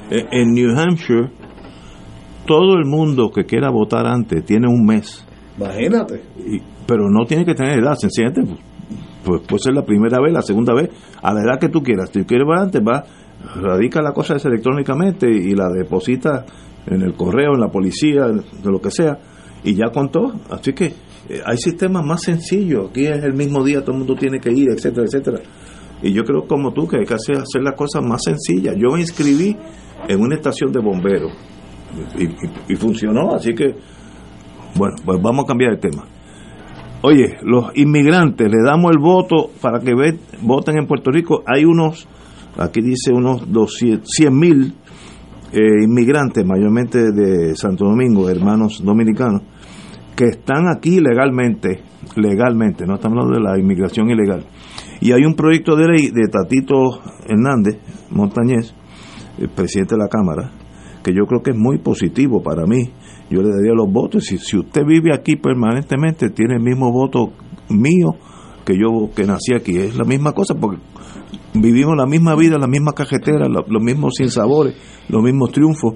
Eh, 0.09 0.25
En 0.31 0.53
New 0.53 0.77
Hampshire, 0.77 1.29
todo 2.45 2.73
el 2.75 2.85
mundo 2.85 3.31
que 3.31 3.45
quiera 3.45 3.69
votar 3.69 4.05
antes 4.05 4.43
tiene 4.45 4.67
un 4.67 4.85
mes. 4.85 5.25
Imagínate. 5.57 6.21
Y- 6.45 6.61
pero 6.85 7.09
no 7.09 7.25
tiene 7.25 7.45
que 7.45 7.55
tener 7.55 7.79
edad, 7.79 7.95
sencillamente. 7.95 8.41
Pues, 8.43 8.59
pues 9.23 9.41
puede 9.47 9.59
ser 9.63 9.73
la 9.73 9.85
primera 9.85 10.19
vez, 10.19 10.33
la 10.33 10.41
segunda 10.41 10.73
vez, 10.73 10.89
a 11.21 11.33
la 11.33 11.41
edad 11.41 11.59
que 11.59 11.69
tú 11.69 11.81
quieras. 11.81 12.09
Si 12.11 12.19
tú 12.19 12.25
quieres 12.25 12.45
votar 12.45 12.63
antes, 12.65 12.81
va, 12.81 13.03
radica 13.61 14.01
la 14.01 14.11
cosa 14.11 14.35
esa 14.35 14.49
electrónicamente 14.49 15.29
y 15.29 15.53
la 15.55 15.69
deposita 15.69 16.45
en 16.85 17.01
el 17.01 17.13
correo, 17.13 17.53
en 17.53 17.61
la 17.61 17.69
policía, 17.69 18.25
de 18.27 18.69
lo 18.71 18.81
que 18.81 18.91
sea, 18.91 19.17
y 19.63 19.75
ya 19.75 19.91
contó. 19.93 20.33
Así 20.49 20.73
que 20.73 20.93
eh, 21.29 21.41
hay 21.45 21.57
sistemas 21.57 22.05
más 22.05 22.21
sencillos. 22.21 22.89
Aquí 22.89 23.05
es 23.05 23.23
el 23.23 23.33
mismo 23.33 23.63
día, 23.63 23.81
todo 23.81 23.91
el 23.93 23.99
mundo 23.99 24.15
tiene 24.15 24.39
que 24.39 24.51
ir, 24.51 24.69
etcétera, 24.69 25.05
etcétera. 25.05 25.39
Y 26.01 26.11
yo 26.11 26.23
creo 26.23 26.45
como 26.47 26.73
tú 26.73 26.87
que 26.87 26.97
hay 26.97 27.05
que 27.05 27.13
hacer, 27.13 27.37
las 27.61 27.75
cosas 27.75 28.03
más 28.03 28.21
sencillas. 28.23 28.75
Yo 28.77 28.89
me 28.91 28.99
inscribí 28.99 29.55
en 30.07 30.19
una 30.19 30.35
estación 30.35 30.71
de 30.71 30.79
bomberos 30.81 31.31
y, 32.17 32.73
y- 32.73 32.75
funcionó, 32.75 33.33
así 33.35 33.53
que 33.53 33.73
bueno, 34.75 34.95
pues 35.05 35.21
vamos 35.21 35.45
a 35.45 35.47
cambiar 35.47 35.73
el 35.73 35.79
tema. 35.79 36.03
Oye, 37.03 37.37
los 37.43 37.67
inmigrantes, 37.75 38.49
le 38.49 38.57
damos 38.65 38.91
el 38.91 38.97
voto 38.99 39.51
para 39.61 39.79
que 39.79 39.93
voten 40.41 40.77
en 40.77 40.87
Puerto 40.87 41.11
Rico. 41.11 41.43
Hay 41.45 41.63
unos, 41.65 42.07
aquí 42.57 42.81
dice 42.81 43.11
unos 43.13 43.43
100 43.77 44.01
mil 44.37 44.73
eh, 45.51 45.83
inmigrantes, 45.85 46.45
mayormente 46.45 47.11
de 47.11 47.55
Santo 47.55 47.85
Domingo, 47.85 48.29
hermanos 48.29 48.81
dominicanos, 48.83 49.41
que 50.15 50.25
están 50.25 50.67
aquí 50.67 50.99
legalmente, 50.99 51.81
legalmente, 52.15 52.85
no 52.85 52.95
estamos 52.95 53.17
hablando 53.19 53.39
de 53.39 53.43
la 53.43 53.59
inmigración 53.59 54.09
ilegal. 54.09 54.45
Y 55.01 55.11
hay 55.11 55.25
un 55.25 55.35
proyecto 55.35 55.75
de 55.75 55.87
ley 55.87 56.09
de 56.11 56.27
Tatito 56.31 56.75
Hernández 57.27 57.77
Montañez, 58.11 58.73
el 59.39 59.49
presidente 59.49 59.95
de 59.95 59.99
la 60.01 60.07
Cámara, 60.07 60.51
que 61.03 61.11
yo 61.13 61.25
creo 61.25 61.41
que 61.41 61.51
es 61.51 61.57
muy 61.57 61.79
positivo 61.79 62.41
para 62.41 62.65
mí. 62.65 62.91
Yo 63.29 63.41
le 63.41 63.49
daría 63.49 63.73
los 63.73 63.91
votos. 63.91 64.25
Si, 64.25 64.37
si 64.37 64.57
usted 64.57 64.83
vive 64.85 65.13
aquí 65.13 65.35
permanentemente, 65.35 66.29
tiene 66.29 66.55
el 66.55 66.61
mismo 66.63 66.91
voto 66.91 67.33
mío 67.69 68.11
que 68.65 68.77
yo 68.77 69.09
que 69.13 69.25
nací 69.25 69.53
aquí. 69.55 69.77
Es 69.77 69.97
la 69.97 70.05
misma 70.05 70.31
cosa 70.33 70.53
porque 70.55 70.79
vivimos 71.53 71.95
la 71.97 72.05
misma 72.05 72.35
vida, 72.35 72.57
la 72.57 72.67
misma 72.67 72.93
cajetera, 72.93 73.47
lo- 73.49 73.65
los 73.67 73.81
mismos 73.83 74.13
sinsabores, 74.15 74.75
los 75.09 75.21
mismos 75.23 75.51
triunfos. 75.51 75.95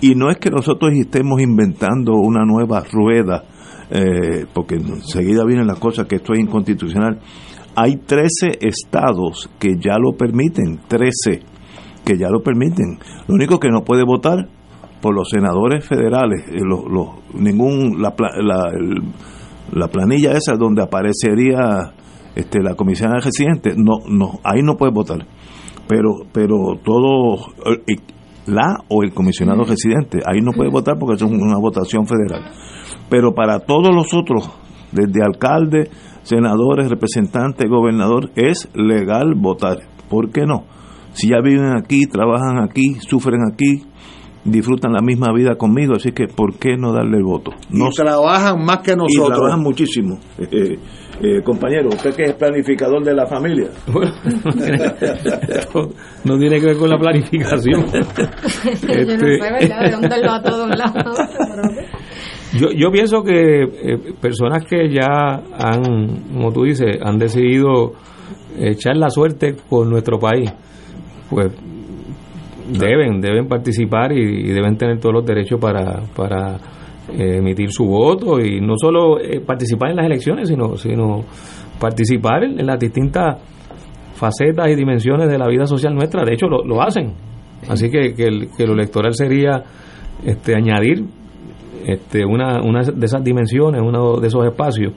Y 0.00 0.14
no 0.14 0.30
es 0.30 0.38
que 0.38 0.50
nosotros 0.50 0.92
estemos 0.94 1.40
inventando 1.40 2.12
una 2.14 2.44
nueva 2.44 2.82
rueda, 2.90 3.44
eh, 3.90 4.46
porque 4.54 4.76
enseguida 4.76 5.44
vienen 5.44 5.66
las 5.66 5.78
cosas 5.78 6.06
que 6.06 6.16
esto 6.16 6.34
es 6.34 6.40
inconstitucional. 6.40 7.18
Hay 7.74 7.96
13 7.96 8.58
estados 8.60 9.50
que 9.58 9.76
ya 9.78 9.98
lo 9.98 10.16
permiten, 10.16 10.80
13 10.88 11.40
que 12.04 12.16
ya 12.16 12.28
lo 12.30 12.40
permiten. 12.42 12.98
Lo 13.26 13.34
único 13.34 13.58
que 13.58 13.70
no 13.70 13.82
puede 13.84 14.04
votar 14.04 14.48
por 15.00 15.14
los 15.14 15.28
senadores 15.30 15.84
federales, 15.86 16.44
eh, 16.48 16.60
los, 16.64 16.84
los- 16.90 17.34
ningún 17.34 18.00
la, 18.00 18.14
la, 18.42 18.70
la 19.72 19.88
planilla 19.88 20.32
esa 20.32 20.56
donde 20.56 20.82
aparecería 20.82 21.92
este 22.34 22.60
la 22.62 22.74
comisionada 22.74 23.20
residente, 23.20 23.74
no 23.76 23.98
no 24.08 24.38
ahí 24.44 24.62
no 24.62 24.76
puede 24.76 24.92
votar. 24.92 25.26
Pero 25.88 26.10
pero 26.32 26.56
todo 26.84 27.36
eh, 27.86 27.96
la 28.48 28.78
o 28.88 29.02
el 29.02 29.12
comisionado 29.12 29.64
residente, 29.64 30.18
ahí 30.26 30.40
no 30.40 30.52
puede 30.52 30.70
votar 30.70 30.96
porque 30.98 31.16
es 31.16 31.22
una 31.22 31.58
votación 31.58 32.06
federal. 32.06 32.50
pero 33.08 33.34
para 33.34 33.60
todos 33.60 33.94
los 33.94 34.12
otros, 34.14 34.50
desde 34.92 35.22
alcalde, 35.22 35.90
senadores, 36.22 36.90
representantes, 36.90 37.68
gobernador, 37.68 38.30
es 38.36 38.68
legal 38.74 39.34
votar. 39.36 39.78
¿Por 40.08 40.30
qué 40.30 40.42
no? 40.46 40.64
Si 41.12 41.28
ya 41.28 41.40
viven 41.42 41.76
aquí, 41.76 42.06
trabajan 42.06 42.62
aquí, 42.62 42.94
sufren 43.00 43.40
aquí, 43.50 43.82
disfrutan 44.44 44.92
la 44.92 45.00
misma 45.02 45.32
vida 45.32 45.56
conmigo, 45.56 45.94
así 45.96 46.12
que 46.12 46.26
¿por 46.26 46.58
qué 46.58 46.76
no 46.76 46.92
darle 46.92 47.18
el 47.18 47.24
voto? 47.24 47.52
No, 47.70 47.88
trabajan 47.90 48.64
más 48.64 48.78
que 48.78 48.94
nosotros. 48.94 49.28
Y 49.28 49.32
trabajan 49.32 49.62
muchísimo. 49.62 50.18
Eh, 51.20 51.42
compañero, 51.42 51.88
usted 51.88 52.14
que 52.14 52.22
es 52.24 52.34
planificador 52.34 53.02
de 53.02 53.12
la 53.12 53.26
familia. 53.26 53.66
no 56.24 56.38
tiene 56.38 56.60
que 56.60 56.66
ver 56.66 56.76
con 56.76 56.88
la 56.90 56.98
planificación. 56.98 57.86
este, 57.92 59.38
yo, 62.56 62.68
yo 62.70 62.90
pienso 62.92 63.24
que 63.24 63.62
eh, 63.62 63.98
personas 64.20 64.64
que 64.64 64.88
ya 64.92 65.42
han, 65.58 66.32
como 66.32 66.52
tú 66.52 66.62
dices, 66.62 66.98
han 67.02 67.18
decidido 67.18 67.94
echar 68.56 68.96
la 68.96 69.10
suerte 69.10 69.56
con 69.68 69.90
nuestro 69.90 70.20
país, 70.20 70.52
pues 71.30 71.50
deben, 72.70 73.20
deben 73.20 73.48
participar 73.48 74.12
y, 74.12 74.52
deben 74.52 74.76
tener 74.76 75.00
todos 75.00 75.16
los 75.16 75.26
derechos 75.26 75.58
para, 75.60 76.02
para 76.14 76.58
eh, 77.10 77.38
emitir 77.38 77.70
su 77.70 77.86
voto 77.86 78.38
y 78.38 78.60
no 78.60 78.74
solo 78.76 79.18
eh, 79.18 79.40
participar 79.40 79.90
en 79.90 79.96
las 79.96 80.06
elecciones, 80.06 80.48
sino, 80.48 80.76
sino 80.76 81.24
participar 81.80 82.44
en, 82.44 82.66
las 82.66 82.78
distintas 82.78 83.36
facetas 84.14 84.68
y 84.68 84.74
dimensiones 84.74 85.28
de 85.28 85.38
la 85.38 85.46
vida 85.48 85.66
social 85.66 85.94
nuestra. 85.94 86.24
De 86.24 86.34
hecho, 86.34 86.48
lo, 86.48 86.64
lo 86.64 86.82
hacen. 86.82 87.14
Así 87.68 87.90
que, 87.90 88.14
que, 88.14 88.66
lo 88.66 88.74
electoral 88.74 89.14
sería 89.14 89.62
este, 90.24 90.54
añadir 90.54 91.04
este, 91.86 92.24
una, 92.24 92.60
una 92.62 92.82
de 92.82 93.06
esas 93.06 93.24
dimensiones, 93.24 93.80
uno 93.80 94.20
de 94.20 94.28
esos 94.28 94.44
espacios. 94.44 94.92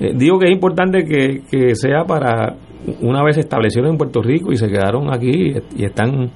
Eh, 0.00 0.12
digo 0.14 0.38
que 0.38 0.46
es 0.46 0.52
importante 0.52 1.04
que, 1.04 1.42
que 1.50 1.74
sea 1.74 2.04
para 2.04 2.56
una 3.00 3.22
vez 3.22 3.38
establecieron 3.38 3.92
en 3.92 3.98
Puerto 3.98 4.22
Rico 4.22 4.52
y 4.52 4.56
se 4.56 4.68
quedaron 4.68 5.12
aquí 5.12 5.54
y 5.76 5.84
están 5.84 6.30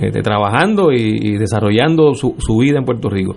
este, 0.00 0.22
trabajando 0.22 0.92
y, 0.92 1.36
desarrollando 1.38 2.14
su, 2.14 2.34
su, 2.38 2.58
vida 2.58 2.78
en 2.78 2.84
Puerto 2.84 3.08
Rico. 3.08 3.36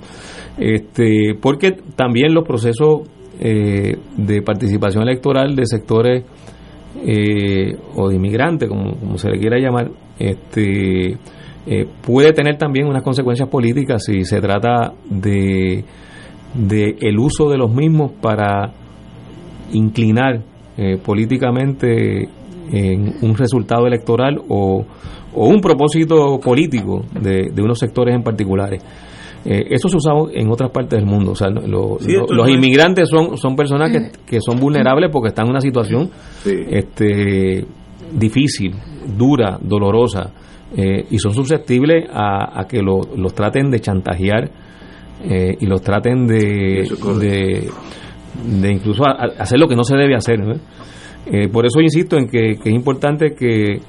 Este, 0.58 1.36
porque 1.40 1.74
también 1.96 2.34
los 2.34 2.44
procesos 2.44 3.02
eh, 3.40 3.96
de 4.18 4.42
participación 4.42 5.04
electoral 5.04 5.56
de 5.56 5.68
sectores 5.68 6.24
eh, 7.06 7.78
o 7.96 8.10
de 8.10 8.16
inmigrantes, 8.16 8.68
como, 8.68 9.18
se 9.20 9.30
le 9.30 9.40
quiera 9.40 9.60
llamar, 9.60 9.92
este, 10.18 11.18
eh, 11.68 11.88
puede 12.02 12.34
tener 12.34 12.58
también 12.58 12.88
unas 12.88 13.04
consecuencias 13.04 13.48
políticas 13.50 14.04
si 14.04 14.24
se 14.24 14.42
trata 14.42 14.94
de, 15.08 15.84
de 16.56 16.96
el 17.00 17.20
uso 17.20 17.50
de 17.50 17.58
los 17.60 17.72
mismos 17.72 18.14
para 18.20 18.74
inclinar 19.72 20.42
políticamente 21.04 22.30
en 22.72 23.16
un 23.22 23.36
resultado 23.36 23.88
electoral 23.88 24.42
o, 24.50 24.86
o 25.34 25.48
un 25.48 25.60
propósito 25.62 26.40
político 26.40 27.06
de, 27.20 27.50
de 27.54 27.62
unos 27.62 27.80
sectores 27.80 28.16
en 28.16 28.24
particulares. 28.24 28.84
Eh, 29.46 29.68
eso 29.70 29.88
se 29.88 29.96
usa 29.96 30.12
en 30.34 30.52
otras 30.52 30.72
partes 30.72 31.00
del 31.00 31.08
mundo. 31.08 31.32
O 31.32 31.36
sea, 31.36 31.50
los 31.50 32.50
inmigrantes 32.50 33.08
son, 33.08 33.38
son 33.38 33.56
personas 33.56 33.92
que, 33.92 34.12
que, 34.26 34.42
son 34.42 34.60
vulnerables 34.60 35.10
porque 35.12 35.30
están 35.30 35.46
en 35.46 35.52
una 35.52 35.62
situación 35.62 36.10
este, 36.46 37.66
difícil, 38.12 38.74
dura, 39.18 39.58
dolorosa, 39.62 40.34
eh, 40.76 41.06
y 41.10 41.18
son 41.18 41.34
susceptibles 41.34 42.10
a, 42.12 42.60
a 42.60 42.68
que 42.68 42.82
los 42.82 43.34
traten 43.34 43.72
de 43.72 43.80
chantajear 43.80 44.52
eh, 45.24 45.56
y 45.60 45.66
los 45.66 45.82
traten 45.82 46.28
de, 46.28 46.90
de, 48.46 48.72
incluso 48.72 49.04
hacer 49.08 49.60
lo 49.60 49.68
que 49.68 49.76
no 49.76 49.84
se 49.84 49.96
debe 49.96 50.16
hacer. 50.16 50.40
Por 51.52 51.66
eso 51.66 51.82
insisto 51.82 52.18
en 52.18 52.28
que, 52.28 52.56
que 52.62 52.70
es 52.70 52.76
importante 52.76 53.34
que 53.34 53.82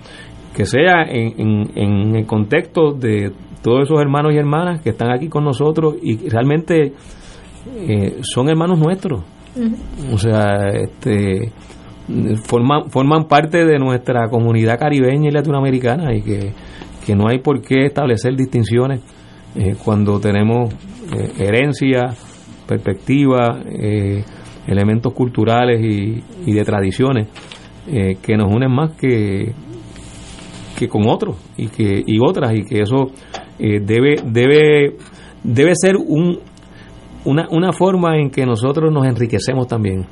que 0.59 0.67
sea 0.67 1.05
en, 1.09 1.71
en, 1.77 2.17
el 2.17 2.27
contexto 2.27 2.91
de 2.91 3.31
todos 3.63 3.85
esos 3.85 4.01
hermanos 4.01 4.33
y 4.35 4.39
hermanas 4.39 4.81
que 4.83 4.91
están 4.91 5.13
aquí 5.13 5.29
con 5.29 5.45
nosotros 5.45 5.95
y 6.03 6.29
realmente 6.29 6.95
eh, 7.77 8.17
son 8.23 8.49
hermanos 8.49 8.81
nuestros. 8.81 9.23
O 10.13 10.19
sea, 10.19 10.67
este 10.73 11.53
forman, 12.45 12.91
forman 12.91 13.29
parte 13.29 13.65
de 13.65 13.79
nuestra 13.79 14.29
comunidad 14.29 14.81
caribeña 14.81 15.29
y 15.29 15.33
latinoamericana 15.33 16.13
y 16.13 16.23
que, 16.23 16.53
no 17.15 17.29
hay 17.29 17.39
por 17.39 17.63
qué 17.63 17.87
establecer 17.87 18.35
distinciones 18.35 19.01
eh, 19.55 19.77
cuando 19.83 20.19
tenemos 20.19 20.75
eh, 21.17 21.33
herencia, 21.39 22.15
perspectiva, 22.67 23.61
elementos 24.69 25.13
culturales 25.15 25.81
y, 25.83 26.23
y 26.47 26.53
de 26.53 26.65
tradiciones 26.65 27.29
que 27.87 28.37
nos 28.37 28.55
unen 28.55 28.71
más 28.71 28.93
que, 28.97 29.55
que 30.79 30.89
con 30.89 31.09
otros 31.09 31.37
y 31.57 31.67
que 31.69 32.03
y 32.07 32.19
otras 32.21 32.55
y 32.55 32.63
que 32.63 32.83
eso 32.83 33.11
eh, 33.59 33.81
debe 33.81 34.17
debe 34.25 34.97
debe 35.43 35.73
ser 35.75 35.97
un 35.97 36.39
una, 37.25 37.49
una 37.51 37.73
forma 37.73 38.17
en 38.17 38.31
que 38.31 38.47
nosotros 38.47 38.93
nos 38.93 39.05
enriquecemos 39.05 39.67
también 39.67 40.07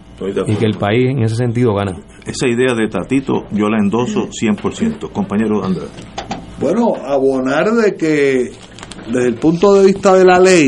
y 0.47 0.57
que 0.57 0.67
el 0.67 0.77
país 0.77 1.09
en 1.09 1.23
ese 1.23 1.37
sentido 1.37 1.73
gana. 1.73 1.93
Esa 2.27 2.49
idea 2.49 2.75
de 2.75 2.89
Tatito 2.89 3.45
yo 3.53 3.69
la 3.69 3.79
endoso 3.79 4.29
100%, 4.29 5.13
compañero 5.13 5.65
Andrés. 5.65 5.89
Bueno, 6.61 6.95
abonar 6.97 7.71
de 7.71 7.95
que 7.95 8.51
desde 9.13 9.29
el 9.29 9.35
punto 9.37 9.75
de 9.75 9.87
vista 9.87 10.15
de 10.15 10.25
la 10.25 10.41
ley, 10.41 10.67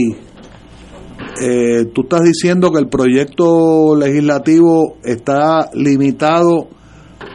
eh, 1.41 1.85
tú 1.95 2.03
estás 2.03 2.23
diciendo 2.23 2.71
que 2.71 2.79
el 2.81 2.89
proyecto 2.89 3.95
legislativo 3.97 4.97
está 5.05 5.71
limitado 5.75 6.69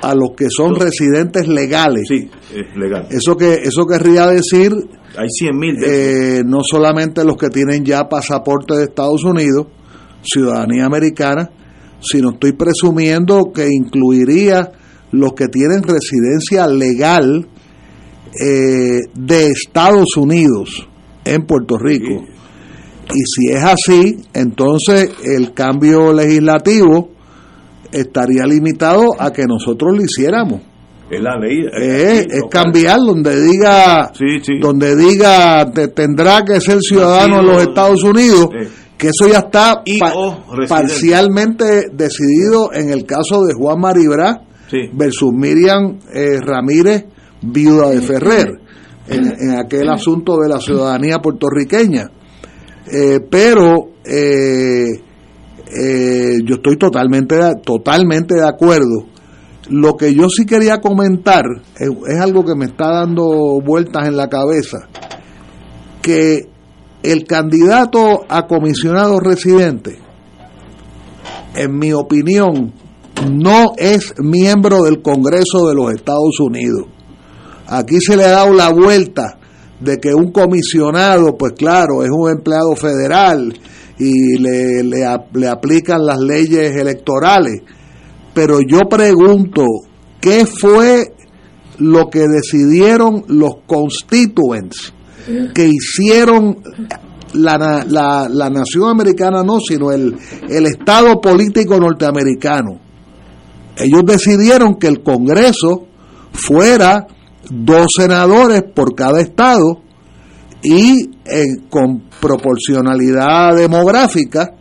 a 0.02 0.14
los 0.16 0.32
que 0.36 0.48
son 0.50 0.76
residentes 0.76 1.48
legales. 1.48 2.06
Sí, 2.08 2.30
es 2.54 2.76
legal. 2.76 3.08
Eso, 3.10 3.36
que, 3.36 3.54
eso 3.64 3.86
querría 3.86 4.28
decir... 4.28 4.72
Hay 5.16 5.30
100 5.30 5.58
mil 5.58 5.76
eh, 5.86 6.42
No 6.46 6.62
solamente 6.64 7.24
los 7.24 7.38
que 7.38 7.50
tienen 7.50 7.86
ya 7.86 8.10
pasaporte 8.10 8.76
de 8.76 8.86
Estados 8.86 9.24
Unidos, 9.24 9.68
ciudadanía 10.24 10.86
americana, 10.86 11.52
sino 12.02 12.32
estoy 12.32 12.54
presumiendo 12.54 13.52
que 13.54 13.68
incluiría 13.72 14.72
los 15.12 15.34
que 15.34 15.48
tienen 15.48 15.84
residencia 15.84 16.68
legal 16.68 17.48
eh, 18.42 19.00
de 19.14 19.48
Estados 19.48 20.18
Unidos 20.18 20.88
en 21.24 21.46
Puerto 21.46 21.78
Rico. 21.78 22.26
Y 23.14 23.22
si 23.26 23.50
es 23.50 23.64
así, 23.64 24.18
entonces 24.34 25.12
el 25.24 25.54
cambio 25.54 26.14
legislativo 26.14 27.10
estaría 27.92 28.46
limitado 28.46 29.20
a 29.20 29.32
que 29.32 29.46
nosotros 29.46 29.96
lo 29.96 30.04
hiciéramos. 30.04 30.62
Es 31.10 31.22
la 31.22 31.38
ley. 31.38 31.60
Es, 31.80 32.26
cambiar 32.50 33.00
donde 33.00 33.40
diga, 33.42 34.12
donde 34.62 34.96
diga 34.96 35.72
tendrá 35.72 36.44
que 36.44 36.60
ser 36.60 36.80
ciudadano 36.82 37.38
de 37.38 37.44
los 37.44 37.62
Estados 37.62 38.04
Unidos, 38.04 38.48
que 38.98 39.08
eso 39.08 39.32
ya 39.32 39.40
está 39.40 39.84
parcialmente 40.68 41.90
decidido 41.92 42.74
en 42.74 42.90
el 42.90 43.06
caso 43.06 43.44
de 43.44 43.54
Juan 43.54 43.80
Maribra 43.80 44.42
versus 44.94 45.32
Miriam 45.34 46.00
eh, 46.14 46.40
Ramírez, 46.40 47.06
viuda 47.42 47.90
de 47.90 48.02
Ferrer, 48.02 48.48
en, 49.08 49.52
aquel 49.60 49.90
asunto 49.90 50.38
de 50.38 50.50
la 50.50 50.60
ciudadanía 50.60 51.20
puertorriqueña. 51.20 52.10
Eh, 52.92 53.20
pero 53.30 53.92
eh, 54.04 55.02
eh, 55.68 56.38
yo 56.44 56.56
estoy 56.56 56.78
totalmente, 56.78 57.38
totalmente 57.64 58.36
de 58.36 58.48
acuerdo. 58.48 59.06
Lo 59.70 59.96
que 59.96 60.14
yo 60.14 60.28
sí 60.28 60.46
quería 60.46 60.82
comentar 60.82 61.46
es, 61.80 62.20
algo 62.20 62.44
que 62.44 62.56
me 62.56 62.66
está 62.66 62.92
dando 62.92 63.62
vueltas 63.62 64.08
en 64.08 64.18
la 64.18 64.28
cabeza, 64.28 64.90
que 66.02 66.50
el 67.02 67.26
candidato 67.26 68.26
a 68.28 68.46
comisionado 68.46 69.22
residente, 69.22 70.00
en 71.56 71.78
mi 71.78 71.94
opinión, 71.94 72.74
no 73.32 73.72
es 73.78 74.14
miembro 74.20 74.84
del 74.84 75.02
Congreso 75.02 75.70
de 75.70 75.76
los 75.76 75.94
Estados 75.94 76.40
Unidos. 76.42 76.88
Aquí 77.68 78.02
se 78.02 78.18
le 78.18 78.26
ha 78.26 78.32
dado 78.32 78.54
la 78.54 78.70
vuelta 78.70 79.40
de 79.84 80.00
que 80.00 80.14
un 80.14 80.32
comisionado, 80.32 81.38
pues 81.38 81.54
claro, 81.54 82.04
es 82.04 82.10
un 82.10 82.30
empleado 82.30 82.76
federal 82.76 83.54
y 84.00 84.38
le, 84.38 84.84
le, 84.84 85.48
aplican 85.48 86.06
las 86.06 86.20
leyes 86.20 86.76
electorales. 86.76 87.62
Pero 88.34 88.60
yo 88.62 88.82
pregunto, 88.90 89.64
¿qué 90.20 90.46
fue 90.46 91.14
lo 91.80 92.10
que 92.10 92.28
decidieron 92.28 93.26
los 93.28 93.58
constituents 93.68 94.94
que 95.54 95.70
hicieron 95.70 96.58
la, 97.34 97.86
la, 97.88 98.28
la, 98.30 98.50
nación 98.50 98.90
americana, 98.90 99.44
no, 99.44 99.60
sino 99.60 99.92
el, 99.92 100.16
el 100.50 100.66
Estado 100.66 101.20
político 101.22 101.78
norteamericano? 101.78 102.80
Ellos 103.76 104.04
decidieron 104.06 104.76
que 104.76 104.88
el 104.88 105.02
Congreso 105.02 105.88
fuera 106.32 107.08
dos 107.50 107.88
senadores 107.98 108.64
por 108.74 108.96
cada 108.96 109.22
estado 109.22 109.82
y 110.62 111.10
con 111.70 112.04
proporcionalidad 112.22 113.56
demográfica 113.56 114.54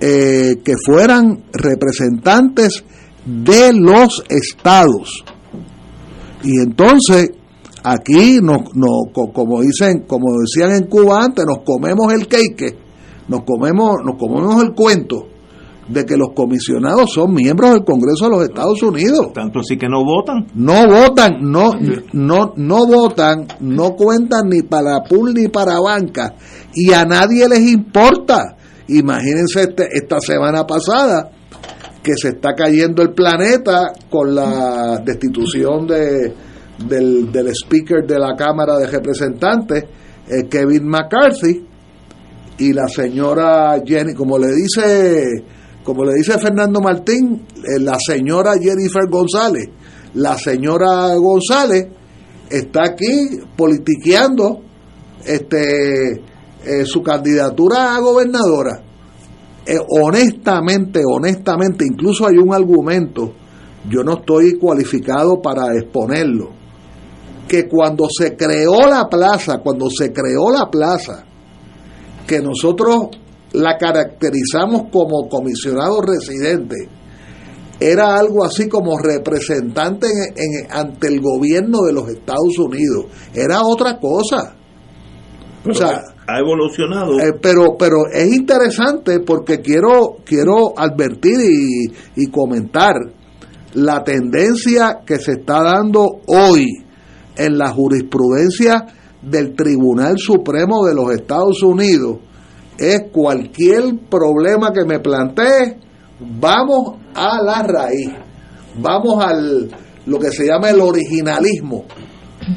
eh, 0.00 0.56
que 0.64 0.74
fueran 0.84 1.44
representantes 1.52 2.84
de 3.24 3.72
los 3.72 4.24
estados. 4.28 5.24
Y 6.42 6.58
entonces, 6.58 7.30
aquí, 7.82 8.40
nos, 8.42 8.74
nos, 8.74 9.12
como 9.32 9.62
dicen, 9.62 10.04
como 10.06 10.40
decían 10.40 10.74
en 10.74 10.88
Cuba 10.88 11.24
antes, 11.24 11.44
nos 11.46 11.64
comemos 11.64 12.12
el 12.12 12.26
cake, 12.26 12.76
nos 13.28 13.42
comemos, 13.44 13.96
nos 14.04 14.18
comemos 14.18 14.62
el 14.62 14.74
cuento 14.74 15.33
de 15.88 16.04
que 16.04 16.16
los 16.16 16.28
comisionados 16.34 17.12
son 17.12 17.34
miembros 17.34 17.72
del 17.72 17.84
Congreso 17.84 18.24
de 18.24 18.30
los 18.30 18.44
Estados 18.44 18.82
Unidos. 18.82 19.32
Tanto 19.34 19.60
así 19.60 19.76
que 19.76 19.88
no 19.88 20.04
votan. 20.04 20.46
No 20.54 20.86
votan, 20.88 21.38
no, 21.40 21.72
no, 22.12 22.52
no 22.56 22.86
votan, 22.86 23.46
no 23.60 23.90
cuentan 23.90 24.48
ni 24.48 24.62
para 24.62 25.02
pool 25.02 25.34
ni 25.34 25.48
para 25.48 25.80
banca 25.80 26.34
y 26.74 26.92
a 26.92 27.04
nadie 27.04 27.48
les 27.48 27.60
importa. 27.60 28.56
Imagínense 28.88 29.62
este, 29.62 29.88
esta 29.92 30.20
semana 30.20 30.66
pasada 30.66 31.30
que 32.02 32.12
se 32.16 32.30
está 32.30 32.54
cayendo 32.54 33.02
el 33.02 33.14
planeta 33.14 33.92
con 34.10 34.34
la 34.34 34.98
destitución 35.04 35.86
de, 35.86 36.34
del, 36.86 37.32
del 37.32 37.48
speaker 37.48 38.06
de 38.06 38.18
la 38.18 38.36
Cámara 38.36 38.76
de 38.76 38.86
Representantes, 38.86 39.84
eh, 40.28 40.46
Kevin 40.48 40.86
McCarthy, 40.86 41.66
y 42.58 42.72
la 42.72 42.86
señora 42.88 43.82
Jenny, 43.84 44.14
como 44.14 44.38
le 44.38 44.48
dice, 44.48 45.24
como 45.84 46.04
le 46.04 46.14
dice 46.14 46.38
Fernando 46.38 46.80
Martín, 46.80 47.46
eh, 47.56 47.78
la 47.78 47.98
señora 47.98 48.54
Jennifer 48.60 49.02
González, 49.08 49.68
la 50.14 50.36
señora 50.38 51.14
González 51.14 51.88
está 52.50 52.84
aquí 52.84 53.40
politiqueando 53.56 54.62
este 55.24 56.12
eh, 56.66 56.84
su 56.86 57.02
candidatura 57.02 57.94
a 57.94 58.00
gobernadora. 58.00 58.82
Eh, 59.66 59.76
honestamente, 60.00 61.00
honestamente, 61.06 61.84
incluso 61.86 62.26
hay 62.26 62.38
un 62.38 62.54
argumento, 62.54 63.32
yo 63.88 64.02
no 64.02 64.18
estoy 64.18 64.58
cualificado 64.58 65.42
para 65.42 65.74
exponerlo, 65.74 66.50
que 67.46 67.68
cuando 67.68 68.06
se 68.08 68.36
creó 68.36 68.86
la 68.88 69.08
plaza, 69.08 69.58
cuando 69.58 69.90
se 69.90 70.12
creó 70.12 70.50
la 70.50 70.70
plaza, 70.70 71.24
que 72.26 72.40
nosotros 72.40 73.08
la 73.54 73.78
caracterizamos 73.78 74.90
como 74.90 75.28
comisionado 75.28 76.00
residente, 76.00 76.88
era 77.80 78.16
algo 78.16 78.44
así 78.44 78.68
como 78.68 78.98
representante 78.98 80.06
en, 80.06 80.70
ante 80.70 81.08
el 81.08 81.20
gobierno 81.20 81.82
de 81.82 81.92
los 81.92 82.08
Estados 82.08 82.58
Unidos, 82.58 83.06
era 83.32 83.62
otra 83.62 83.98
cosa. 83.98 84.56
O 85.68 85.72
sea, 85.72 86.02
ha 86.26 86.38
evolucionado. 86.38 87.18
Eh, 87.18 87.32
pero, 87.40 87.76
pero 87.78 88.06
es 88.12 88.34
interesante 88.34 89.20
porque 89.20 89.60
quiero, 89.60 90.16
quiero 90.24 90.76
advertir 90.76 91.40
y, 91.40 92.22
y 92.22 92.26
comentar 92.30 92.94
la 93.74 94.02
tendencia 94.04 95.00
que 95.06 95.18
se 95.18 95.32
está 95.32 95.62
dando 95.62 96.20
hoy 96.26 96.66
en 97.36 97.58
la 97.58 97.70
jurisprudencia 97.70 98.86
del 99.22 99.54
Tribunal 99.54 100.18
Supremo 100.18 100.84
de 100.86 100.94
los 100.94 101.12
Estados 101.12 101.62
Unidos 101.62 102.18
es 102.78 103.10
cualquier 103.12 103.98
problema 104.10 104.72
que 104.72 104.84
me 104.84 105.00
plantee, 105.00 105.78
vamos 106.20 106.96
a 107.14 107.42
la 107.42 107.62
raíz, 107.62 108.10
vamos 108.80 109.24
al 109.24 109.70
lo 110.06 110.18
que 110.18 110.30
se 110.30 110.46
llama 110.46 110.70
el 110.70 110.80
originalismo, 110.80 111.84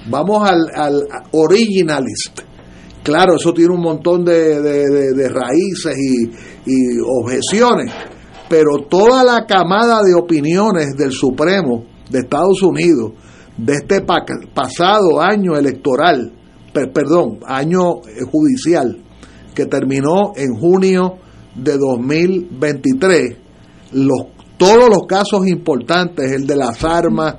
vamos 0.10 0.50
al, 0.50 0.68
al 0.74 1.08
originalist. 1.32 2.42
Claro, 3.04 3.36
eso 3.38 3.54
tiene 3.54 3.74
un 3.74 3.82
montón 3.82 4.26
de, 4.26 4.62
de, 4.62 5.30
raíces 5.30 5.98
y, 5.98 6.26
y 6.66 7.00
objeciones, 7.00 7.94
pero 8.50 8.86
toda 8.90 9.24
la 9.24 9.46
camada 9.46 10.02
de 10.04 10.14
opiniones 10.14 10.94
del 10.98 11.12
Supremo 11.14 11.86
de 12.10 12.20
Estados 12.20 12.62
Unidos 12.64 13.14
de 13.58 13.74
este 13.74 14.02
pasado 14.02 15.22
año 15.22 15.56
electoral, 15.56 16.34
perdón, 16.74 17.40
año 17.48 18.02
judicial, 18.30 19.02
que 19.58 19.66
terminó 19.66 20.34
en 20.36 20.54
junio 20.54 21.18
de 21.56 21.80
2023, 21.80 23.38
los, 23.94 24.28
todos 24.56 24.88
los 24.88 25.08
casos 25.08 25.48
importantes, 25.48 26.32
el 26.32 26.46
de 26.46 26.56
las 26.56 26.84
armas, 26.84 27.38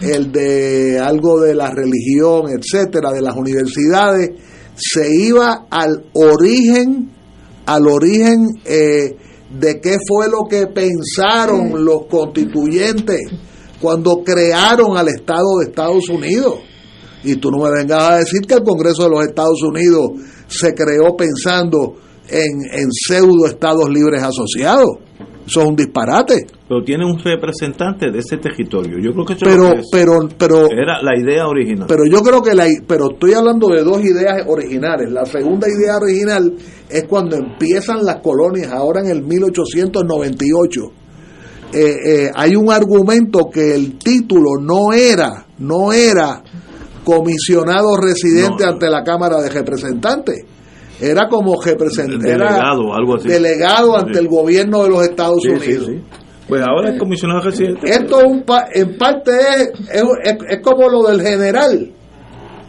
el 0.00 0.32
de 0.32 0.98
algo 0.98 1.38
de 1.42 1.54
la 1.54 1.70
religión, 1.70 2.44
etcétera, 2.48 3.12
de 3.12 3.20
las 3.20 3.36
universidades, 3.36 4.30
se 4.74 5.14
iba 5.14 5.66
al 5.70 6.06
origen, 6.14 7.10
al 7.66 7.86
origen 7.86 8.46
eh, 8.64 9.16
de 9.50 9.80
qué 9.82 9.98
fue 10.08 10.30
lo 10.30 10.48
que 10.48 10.66
pensaron 10.68 11.84
los 11.84 12.06
constituyentes 12.06 13.20
cuando 13.82 14.22
crearon 14.24 14.96
al 14.96 15.08
Estado 15.08 15.58
de 15.58 15.68
Estados 15.68 16.08
Unidos. 16.08 16.60
Y 17.22 17.36
tú 17.36 17.50
no 17.50 17.58
me 17.62 17.70
vengas 17.70 18.02
a 18.02 18.16
decir 18.16 18.40
que 18.48 18.54
el 18.54 18.62
Congreso 18.62 19.02
de 19.02 19.10
los 19.10 19.26
Estados 19.26 19.62
Unidos 19.62 20.12
se 20.50 20.74
creó 20.74 21.16
pensando 21.16 21.96
en, 22.28 22.60
en 22.72 22.90
pseudo 22.92 23.46
estados 23.46 23.88
libres 23.88 24.22
asociados. 24.22 24.98
Eso 25.46 25.62
es 25.62 25.66
un 25.66 25.74
disparate. 25.74 26.46
Pero 26.68 26.84
tiene 26.84 27.04
un 27.04 27.18
representante 27.18 28.10
de 28.10 28.18
ese 28.20 28.36
territorio. 28.36 28.98
Yo 29.02 29.12
creo 29.12 29.24
que 29.24 29.32
eso 29.32 29.44
pero, 29.44 29.74
es. 29.74 29.88
pero, 29.90 30.28
pero, 30.38 30.66
era 30.70 31.02
la 31.02 31.18
idea 31.18 31.48
original. 31.48 31.86
Pero 31.88 32.04
yo 32.08 32.20
creo 32.20 32.40
que 32.40 32.54
la, 32.54 32.68
pero 32.86 33.10
estoy 33.12 33.32
hablando 33.32 33.66
de 33.68 33.82
dos 33.82 34.00
ideas 34.04 34.44
originales. 34.46 35.10
La 35.10 35.24
segunda 35.24 35.66
idea 35.68 35.96
original 35.96 36.54
es 36.88 37.04
cuando 37.08 37.36
empiezan 37.36 38.04
las 38.04 38.20
colonias, 38.20 38.70
ahora 38.70 39.00
en 39.00 39.08
el 39.08 39.22
1898. 39.24 40.80
Eh, 41.72 41.96
eh, 42.04 42.30
hay 42.34 42.54
un 42.54 42.70
argumento 42.70 43.48
que 43.52 43.74
el 43.74 43.98
título 43.98 44.60
no 44.60 44.92
era, 44.92 45.46
no 45.58 45.92
era 45.92 46.42
comisionado 47.04 47.96
residente 47.96 48.64
no, 48.64 48.70
ante 48.72 48.88
la 48.88 49.02
Cámara 49.02 49.40
de 49.40 49.48
Representantes. 49.50 50.44
Era 51.00 51.28
como 51.28 51.60
representante, 51.62 52.28
delegado, 52.28 52.92
algo 52.94 53.16
así. 53.16 53.28
delegado 53.28 53.96
ante 53.98 54.18
el 54.18 54.28
gobierno 54.28 54.82
de 54.82 54.90
los 54.90 55.02
Estados 55.04 55.38
Sí, 55.42 55.48
sí, 55.48 55.54
Unidos. 55.72 55.86
sí. 55.86 56.00
Pues 56.46 56.62
ahora 56.62 56.90
es 56.90 56.98
comisionado 56.98 57.40
residente. 57.40 57.88
Esto 57.90 58.18
un 58.26 58.42
pa- 58.42 58.66
en 58.72 58.98
parte 58.98 59.30
es, 59.32 59.70
es, 59.92 60.02
es- 60.24 60.36
es 60.48 60.60
como 60.62 60.88
lo 60.88 61.02
del 61.04 61.22
general. 61.22 61.92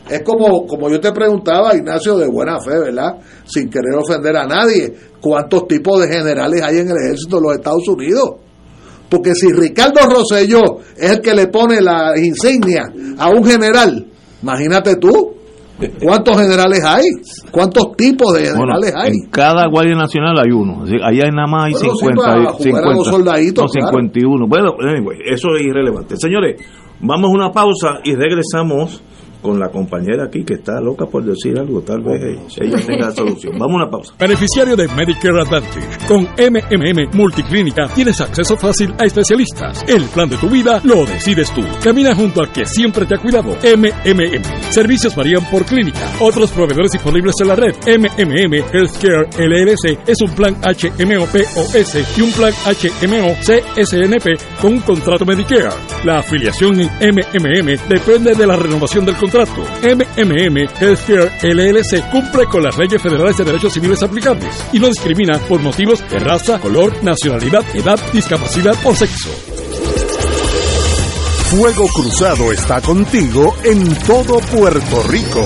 Es 0.09 0.21
como, 0.23 0.65
como 0.65 0.89
yo 0.89 0.99
te 0.99 1.11
preguntaba, 1.11 1.75
Ignacio, 1.75 2.17
de 2.17 2.27
buena 2.27 2.59
fe, 2.59 2.77
¿verdad? 2.79 3.17
Sin 3.45 3.69
querer 3.69 3.95
ofender 3.97 4.35
a 4.37 4.45
nadie. 4.45 4.93
¿Cuántos 5.19 5.67
tipos 5.67 5.99
de 6.01 6.07
generales 6.07 6.61
hay 6.61 6.79
en 6.79 6.89
el 6.89 6.97
ejército 7.05 7.37
de 7.37 7.41
los 7.41 7.53
Estados 7.55 7.87
Unidos? 7.87 8.31
Porque 9.09 9.33
si 9.35 9.51
Ricardo 9.51 9.99
Rosselló 10.09 10.61
es 10.97 11.11
el 11.11 11.19
que 11.21 11.33
le 11.33 11.47
pone 11.47 11.81
la 11.81 12.13
insignia 12.17 12.83
a 13.17 13.29
un 13.29 13.43
general, 13.43 14.05
imagínate 14.41 14.95
tú, 14.97 15.33
¿cuántos 16.01 16.39
generales 16.39 16.83
hay? 16.85 17.05
¿Cuántos 17.51 17.95
tipos 17.97 18.33
de 18.33 18.51
Bueno, 18.53 18.73
generales 18.75 18.93
hay? 18.95 19.11
en 19.11 19.29
cada 19.29 19.67
Guardia 19.67 19.95
Nacional 19.95 20.37
hay 20.39 20.51
uno. 20.51 20.83
Allá 21.03 21.29
nada 21.31 21.47
más 21.47 21.65
hay 21.65 21.73
Bueno, 21.73 21.89
sí, 21.89 21.99
50. 21.99 22.21
para 22.21 22.33
hay 22.33 22.45
jugar 22.45 22.53
a 22.53 22.63
50 22.63 22.89
los 22.95 23.07
soldaditos, 23.07 23.63
no, 23.63 23.69
claro. 23.69 23.97
51. 23.97 24.47
Bueno, 24.47 24.75
anyway, 24.79 25.17
eso 25.25 25.55
es 25.55 25.61
irrelevante. 25.63 26.15
Señores, 26.17 26.61
vamos 26.99 27.29
a 27.29 27.33
una 27.33 27.51
pausa 27.51 27.99
y 28.03 28.15
regresamos 28.15 29.01
con 29.41 29.59
la 29.59 29.69
compañera 29.69 30.25
aquí 30.25 30.43
que 30.43 30.55
está 30.55 30.79
loca 30.79 31.05
por 31.05 31.23
decir 31.23 31.57
algo. 31.57 31.81
Tal 31.81 32.01
vez 32.01 32.21
ella 32.59 32.77
tenga 32.85 33.07
la 33.07 33.11
solución. 33.11 33.57
Vamos 33.57 33.73
a 33.73 33.83
una 33.83 33.89
pausa. 33.89 34.13
Beneficiario 34.19 34.75
de 34.75 34.87
Medicare 34.89 35.41
Advantage. 35.41 36.07
Con 36.07 36.23
MMM 36.23 37.15
Multiclínica 37.17 37.87
tienes 37.93 38.21
acceso 38.21 38.55
fácil 38.57 38.93
a 38.99 39.05
especialistas. 39.05 39.83
El 39.87 40.03
plan 40.05 40.29
de 40.29 40.37
tu 40.37 40.49
vida 40.49 40.79
lo 40.83 41.05
decides 41.05 41.51
tú. 41.53 41.61
Camina 41.83 42.13
junto 42.15 42.41
al 42.41 42.51
que 42.51 42.65
siempre 42.65 43.05
te 43.05 43.15
ha 43.15 43.17
cuidado. 43.17 43.49
MMM. 43.49 44.71
Servicios 44.71 45.15
varían 45.15 45.43
por 45.49 45.65
clínica. 45.65 45.99
Otros 46.19 46.51
proveedores 46.51 46.91
disponibles 46.91 47.35
en 47.41 47.47
la 47.47 47.55
red. 47.55 47.75
MMM 47.87 48.53
Healthcare 48.71 49.27
LLC 49.37 49.99
es 50.07 50.21
un 50.21 50.35
plan 50.35 50.55
HMO 50.61 51.25
POS 51.25 52.17
y 52.17 52.21
un 52.21 52.31
plan 52.31 52.53
HMO 52.53 53.35
CSNP 53.41 54.59
con 54.61 54.73
un 54.73 54.79
contrato 54.81 55.25
Medicare. 55.25 55.69
La 56.05 56.19
afiliación 56.19 56.79
en 56.79 56.89
MMM 57.15 57.89
depende 57.89 58.35
de 58.35 58.47
la 58.47 58.55
renovación 58.55 59.05
del 59.05 59.15
contrato. 59.15 59.30
MMM 59.39 60.57
Healthcare 60.79 61.31
LLC 61.41 62.09
cumple 62.11 62.45
con 62.45 62.63
las 62.63 62.77
leyes 62.77 63.01
federales 63.01 63.37
de 63.37 63.45
derechos 63.45 63.73
civiles 63.73 64.03
aplicables 64.03 64.53
y 64.73 64.79
no 64.79 64.87
discrimina 64.87 65.39
por 65.47 65.61
motivos 65.61 66.03
de 66.09 66.19
raza, 66.19 66.59
color, 66.59 67.03
nacionalidad, 67.03 67.63
edad, 67.75 67.99
discapacidad 68.11 68.75
o 68.83 68.93
sexo. 68.93 69.29
Fuego 71.49 71.87
Cruzado 71.87 72.51
está 72.51 72.81
contigo 72.81 73.55
en 73.63 73.93
todo 74.05 74.39
Puerto 74.39 75.03
Rico. 75.03 75.45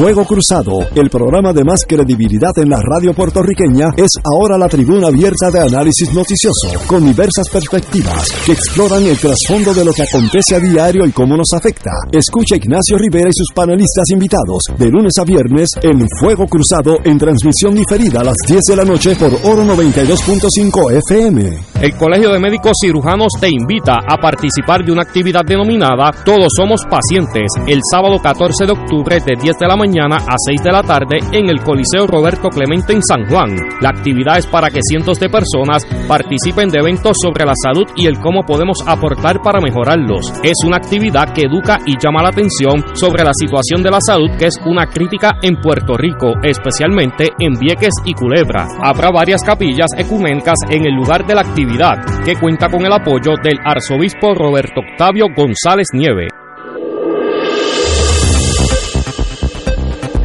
Fuego 0.00 0.24
Cruzado, 0.24 0.78
el 0.94 1.10
programa 1.10 1.52
de 1.52 1.62
más 1.62 1.84
credibilidad 1.86 2.56
en 2.56 2.70
la 2.70 2.80
radio 2.80 3.12
puertorriqueña, 3.12 3.88
es 3.98 4.12
ahora 4.24 4.56
la 4.56 4.66
tribuna 4.66 5.08
abierta 5.08 5.50
de 5.50 5.60
análisis 5.60 6.14
noticioso, 6.14 6.70
con 6.86 7.04
diversas 7.04 7.50
perspectivas 7.50 8.32
que 8.46 8.52
exploran 8.52 9.04
el 9.04 9.18
trasfondo 9.18 9.74
de 9.74 9.84
lo 9.84 9.92
que 9.92 10.04
acontece 10.04 10.56
a 10.56 10.58
diario 10.58 11.04
y 11.04 11.12
cómo 11.12 11.36
nos 11.36 11.52
afecta. 11.52 11.90
Escucha 12.10 12.56
Ignacio 12.56 12.96
Rivera 12.96 13.28
y 13.28 13.34
sus 13.34 13.52
panelistas 13.54 14.08
invitados 14.08 14.62
de 14.78 14.88
lunes 14.88 15.12
a 15.18 15.24
viernes 15.24 15.68
en 15.82 16.08
Fuego 16.18 16.46
Cruzado 16.46 16.96
en 17.04 17.18
transmisión 17.18 17.74
diferida 17.74 18.22
a 18.22 18.24
las 18.24 18.36
10 18.48 18.58
de 18.70 18.76
la 18.76 18.86
noche 18.86 19.14
por 19.16 19.34
Oro 19.44 19.64
92.5 19.64 20.96
FM. 21.10 21.58
El 21.82 21.94
Colegio 21.96 22.32
de 22.32 22.40
Médicos 22.40 22.72
Cirujanos 22.82 23.32
te 23.38 23.50
invita 23.50 23.98
a 24.08 24.16
participar 24.16 24.82
de 24.82 24.92
una 24.92 25.02
actividad 25.02 25.44
denominada 25.44 26.10
Todos 26.24 26.48
Somos 26.56 26.80
Pacientes 26.88 27.52
el 27.66 27.80
sábado 27.92 28.16
14 28.22 28.64
de 28.64 28.72
octubre 28.72 29.20
de 29.20 29.34
10 29.38 29.58
de 29.58 29.66
la 29.66 29.76
mañana 29.76 29.89
a 29.98 30.36
6 30.46 30.62
de 30.62 30.70
la 30.70 30.82
tarde 30.82 31.18
en 31.32 31.50
el 31.50 31.60
Coliseo 31.62 32.06
Roberto 32.06 32.48
Clemente 32.48 32.92
en 32.92 33.02
San 33.02 33.26
Juan. 33.28 33.56
La 33.80 33.90
actividad 33.90 34.38
es 34.38 34.46
para 34.46 34.70
que 34.70 34.78
cientos 34.82 35.18
de 35.18 35.28
personas 35.28 35.84
participen 36.06 36.68
de 36.68 36.78
eventos 36.78 37.16
sobre 37.20 37.44
la 37.44 37.54
salud 37.60 37.86
y 37.96 38.06
el 38.06 38.20
cómo 38.20 38.42
podemos 38.42 38.78
aportar 38.86 39.42
para 39.42 39.60
mejorarlos. 39.60 40.32
Es 40.44 40.54
una 40.64 40.76
actividad 40.76 41.32
que 41.32 41.46
educa 41.46 41.78
y 41.86 41.98
llama 41.98 42.22
la 42.22 42.28
atención 42.28 42.84
sobre 42.94 43.24
la 43.24 43.32
situación 43.34 43.82
de 43.82 43.90
la 43.90 44.00
salud 44.00 44.30
que 44.38 44.46
es 44.46 44.60
una 44.64 44.86
crítica 44.86 45.38
en 45.42 45.56
Puerto 45.56 45.96
Rico, 45.96 46.34
especialmente 46.42 47.28
en 47.40 47.54
Vieques 47.54 47.94
y 48.04 48.14
Culebra. 48.14 48.68
Habrá 48.82 49.10
varias 49.10 49.42
capillas 49.42 49.88
ecuménicas 49.98 50.58
en 50.68 50.86
el 50.86 50.94
lugar 50.94 51.26
de 51.26 51.34
la 51.34 51.40
actividad, 51.40 51.96
que 52.24 52.36
cuenta 52.36 52.68
con 52.68 52.86
el 52.86 52.92
apoyo 52.92 53.32
del 53.42 53.58
arzobispo 53.64 54.34
Roberto 54.34 54.80
Octavio 54.80 55.26
González 55.34 55.88
Nieve. 55.92 56.28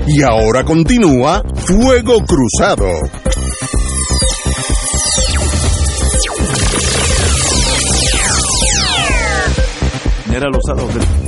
Y 0.07 0.21
ahora 0.21 0.63
continúa 0.63 1.41
Fuego 1.55 2.23
Cruzado. 2.23 2.85
Era 10.31 10.47
Lozano. 10.49 11.24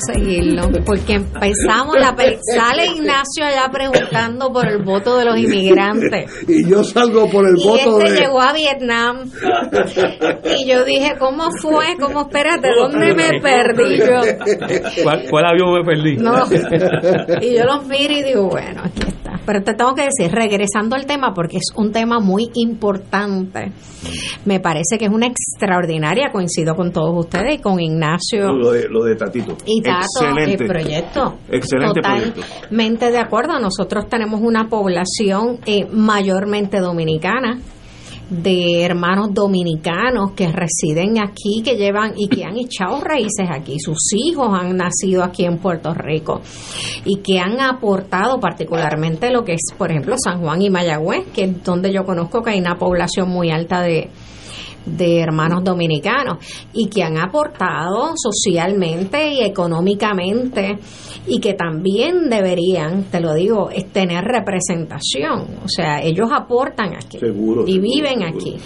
Trabajo 0.00 0.12
seguirlo, 0.12 0.62
porque 0.84 1.14
empezamos, 1.14 1.96
la 1.98 2.14
sale 2.56 2.86
Ignacio 2.86 3.44
allá 3.44 3.70
preguntando 3.70 4.52
por 4.52 4.66
el 4.68 4.82
voto 4.82 5.16
de 5.18 5.24
los 5.24 5.38
inmigrantes. 5.38 6.30
y 6.48 6.68
yo 6.68 6.82
salgo 6.84 7.28
por 7.30 7.46
el 7.46 7.56
Y 7.58 7.64
voto 7.64 8.00
este 8.00 8.12
de... 8.12 8.20
llegó 8.20 8.40
a 8.40 8.52
Vietnam 8.52 9.30
y 10.58 10.66
yo 10.66 10.84
dije, 10.84 11.14
¿cómo 11.18 11.48
fue? 11.60 11.96
¿Cómo 11.98 12.22
espérate? 12.22 12.68
¿Dónde 12.76 13.14
me 13.14 13.40
perdí 13.40 13.98
yo? 13.98 15.02
¿Cuál, 15.02 15.26
cuál 15.28 15.44
avión 15.46 15.74
me 15.74 15.84
perdí? 15.84 16.16
No. 16.16 16.44
Y 17.40 17.56
yo 17.56 17.64
los 17.64 17.86
miro 17.86 18.12
y 18.14 18.22
digo, 18.22 18.48
bueno, 18.48 18.82
aquí. 18.84 19.09
Pero 19.50 19.64
te 19.64 19.74
tengo 19.74 19.96
que 19.96 20.04
decir, 20.04 20.30
regresando 20.30 20.94
al 20.94 21.06
tema, 21.06 21.34
porque 21.34 21.56
es 21.56 21.72
un 21.74 21.90
tema 21.90 22.20
muy 22.20 22.52
importante, 22.54 23.72
me 24.44 24.60
parece 24.60 24.96
que 24.96 25.06
es 25.06 25.10
una 25.10 25.26
extraordinaria, 25.26 26.30
coincido 26.30 26.76
con 26.76 26.92
todos 26.92 27.12
ustedes 27.18 27.54
y 27.54 27.58
con 27.58 27.80
Ignacio 27.80 28.52
Lo 28.52 28.70
de, 28.70 28.88
lo 28.88 29.02
de 29.02 29.16
Tatito. 29.16 29.56
y 29.66 29.82
Tato, 29.82 30.06
Excelente. 30.20 30.62
el 30.62 30.68
proyecto. 30.68 31.34
Excelente 31.50 32.00
proyecto. 32.00 32.42
Totalmente 32.42 33.10
de 33.10 33.18
acuerdo. 33.18 33.58
Nosotros 33.58 34.08
tenemos 34.08 34.40
una 34.40 34.68
población 34.68 35.58
eh, 35.66 35.84
mayormente 35.90 36.78
dominicana 36.78 37.58
de 38.30 38.84
hermanos 38.84 39.34
dominicanos 39.34 40.32
que 40.32 40.50
residen 40.50 41.18
aquí, 41.18 41.62
que 41.64 41.76
llevan 41.76 42.14
y 42.16 42.28
que 42.28 42.44
han 42.44 42.56
echado 42.56 43.00
raíces 43.00 43.48
aquí. 43.50 43.78
Sus 43.80 44.12
hijos 44.14 44.48
han 44.52 44.76
nacido 44.76 45.24
aquí 45.24 45.44
en 45.44 45.58
Puerto 45.58 45.92
Rico 45.92 46.40
y 47.04 47.16
que 47.16 47.40
han 47.40 47.60
aportado 47.60 48.38
particularmente 48.38 49.30
lo 49.30 49.44
que 49.44 49.54
es, 49.54 49.74
por 49.76 49.90
ejemplo, 49.90 50.14
San 50.16 50.40
Juan 50.40 50.62
y 50.62 50.70
Mayagüez, 50.70 51.26
que 51.34 51.44
es 51.44 51.64
donde 51.64 51.92
yo 51.92 52.04
conozco 52.04 52.42
que 52.42 52.50
hay 52.50 52.60
una 52.60 52.78
población 52.78 53.28
muy 53.28 53.50
alta 53.50 53.82
de, 53.82 54.08
de 54.86 55.20
hermanos 55.20 55.62
dominicanos 55.64 56.38
y 56.72 56.88
que 56.88 57.02
han 57.02 57.18
aportado 57.18 58.12
socialmente 58.16 59.32
y 59.34 59.40
económicamente 59.42 60.78
y 61.26 61.38
que 61.40 61.54
también 61.54 62.28
deberían, 62.30 63.04
te 63.04 63.20
lo 63.20 63.34
digo, 63.34 63.70
es 63.70 63.86
tener 63.92 64.24
representación. 64.24 65.42
O 65.64 65.68
sea, 65.68 66.02
ellos 66.02 66.28
aportan 66.32 66.94
aquí 66.96 67.18
Seguro. 67.18 67.64
y 67.66 67.74
seguro, 67.74 67.82
viven 67.82 68.20
seguro. 68.20 68.38
aquí. 68.38 68.56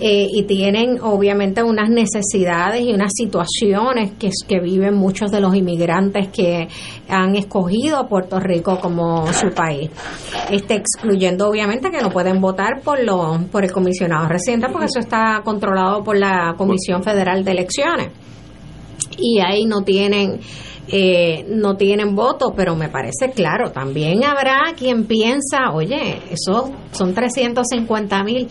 Eh, 0.00 0.26
y 0.32 0.42
tienen 0.44 0.98
obviamente 1.02 1.62
unas 1.62 1.90
necesidades 1.90 2.82
y 2.82 2.92
unas 2.92 3.12
situaciones 3.14 4.12
que, 4.18 4.30
que 4.46 4.60
viven 4.60 4.94
muchos 4.94 5.30
de 5.30 5.40
los 5.40 5.54
inmigrantes 5.54 6.28
que 6.28 6.68
han 7.08 7.36
escogido 7.36 7.98
a 7.98 8.08
Puerto 8.08 8.38
Rico 8.38 8.78
como 8.80 9.30
su 9.32 9.50
país. 9.50 9.90
Este, 10.50 10.76
excluyendo 10.76 11.48
obviamente 11.48 11.90
que 11.90 12.00
no 12.00 12.10
pueden 12.10 12.40
votar 12.40 12.80
por, 12.82 13.02
lo, 13.02 13.38
por 13.50 13.64
el 13.64 13.72
comisionado 13.72 14.28
residente 14.28 14.68
porque 14.70 14.86
eso 14.86 15.00
está 15.00 15.40
controlado 15.52 16.02
por 16.04 16.16
la 16.18 16.54
Comisión 16.58 17.02
Federal 17.02 17.44
de 17.44 17.50
Elecciones. 17.52 18.08
Y 19.18 19.40
ahí 19.40 19.64
no 19.64 19.82
tienen 19.82 20.40
eh, 20.90 21.44
no 21.50 21.76
tienen 21.76 22.14
voto, 22.14 22.54
pero 22.56 22.74
me 22.74 22.88
parece 22.88 23.30
claro, 23.34 23.70
también 23.72 24.24
habrá 24.24 24.72
quien 24.74 25.04
piensa, 25.04 25.70
oye, 25.74 26.18
eso 26.30 26.70
son 26.92 27.12
350 27.12 28.24
mil, 28.24 28.48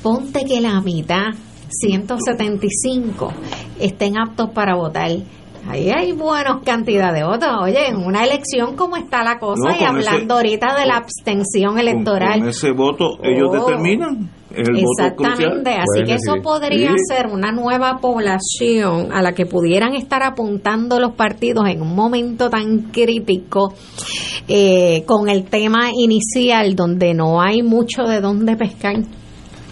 ponte 0.00 0.44
que 0.44 0.60
la 0.60 0.80
mitad, 0.82 1.32
175, 1.68 3.32
estén 3.80 4.18
aptos 4.18 4.50
para 4.50 4.74
votar. 4.76 5.10
Ahí 5.68 5.90
hay 5.90 6.12
buenas 6.12 6.62
cantidad 6.64 7.12
de 7.12 7.22
votos. 7.24 7.48
Oye, 7.62 7.88
en 7.88 7.96
una 7.96 8.24
elección 8.24 8.76
como 8.76 8.96
está 8.96 9.22
la 9.22 9.38
cosa 9.38 9.70
No, 9.70 9.76
y 9.78 9.84
hablando 9.84 10.34
ese- 10.38 10.48
ahorita 10.56 10.74
de 10.80 10.86
la 10.86 10.96
abstención 10.96 11.72
Con, 11.72 11.78
electoral. 11.80 12.38
con 12.40 12.48
ese 12.48 12.70
voto 12.72 13.18
ellos 13.22 13.48
Oh. 13.50 13.66
determinan. 13.66 14.30
El 14.54 14.78
Exactamente, 14.78 15.70
así 15.70 16.04
que 16.04 16.14
eso 16.14 16.34
podría 16.42 16.90
Sí. 16.90 16.96
ser 17.08 17.28
una 17.28 17.52
nueva 17.52 17.98
población 17.98 19.12
a 19.12 19.22
la 19.22 19.32
que 19.32 19.46
pudieran 19.46 19.94
estar 19.94 20.22
apuntando 20.24 20.98
los 20.98 21.12
partidos 21.14 21.68
en 21.68 21.82
un 21.82 21.94
momento 21.94 22.50
tan 22.50 22.90
crítico 22.90 23.74
eh, 24.48 25.04
con 25.06 25.28
el 25.28 25.44
tema 25.44 25.90
inicial 25.94 26.74
donde 26.74 27.14
no 27.14 27.40
hay 27.40 27.62
mucho 27.62 28.02
de 28.02 28.20
dónde 28.20 28.56
pescar. 28.56 28.96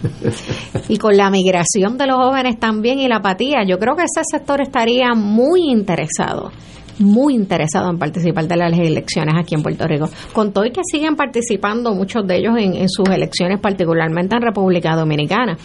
y 0.87 0.97
con 0.97 1.17
la 1.17 1.29
migración 1.29 1.97
de 1.97 2.07
los 2.07 2.15
jóvenes 2.17 2.57
también 2.57 2.99
y 2.99 3.07
la 3.09 3.17
apatía, 3.17 3.65
yo 3.67 3.77
creo 3.79 3.95
que 3.95 4.03
ese 4.03 4.21
sector 4.23 4.61
estaría 4.61 5.13
muy 5.13 5.69
interesado, 5.71 6.51
muy 6.99 7.33
interesado 7.35 7.89
en 7.89 7.97
participar 7.97 8.47
de 8.47 8.57
las 8.57 8.77
elecciones 8.77 9.35
aquí 9.37 9.55
en 9.55 9.63
Puerto 9.63 9.85
Rico. 9.87 10.09
Con 10.33 10.51
todo 10.53 10.65
y 10.65 10.71
que 10.71 10.81
siguen 10.83 11.15
participando 11.15 11.93
muchos 11.93 12.25
de 12.27 12.37
ellos 12.37 12.53
en, 12.57 12.75
en 12.75 12.89
sus 12.89 13.07
elecciones, 13.09 13.59
particularmente 13.59 14.35
en 14.35 14.41
República 14.41 14.95
Dominicana, 14.95 15.57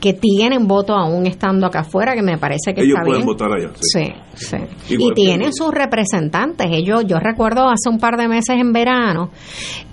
que 0.00 0.12
tienen 0.12 0.66
voto 0.66 0.94
aún 0.94 1.26
estando 1.26 1.66
acá 1.66 1.80
afuera, 1.80 2.14
que 2.14 2.22
me 2.22 2.38
parece 2.38 2.74
que 2.74 2.82
Ellos 2.82 2.94
está 2.98 3.04
pueden 3.04 3.22
bien. 3.22 3.26
votar 3.26 3.52
allá. 3.52 3.70
Sí. 3.80 4.12
Sí, 4.38 4.58
y 4.90 5.12
tienen 5.14 5.50
sus 5.54 5.70
representantes. 5.72 6.66
Ellos, 6.70 7.04
yo 7.06 7.18
recuerdo 7.18 7.70
hace 7.70 7.88
un 7.88 7.98
par 7.98 8.18
de 8.18 8.28
meses 8.28 8.56
en 8.60 8.70
verano, 8.70 9.30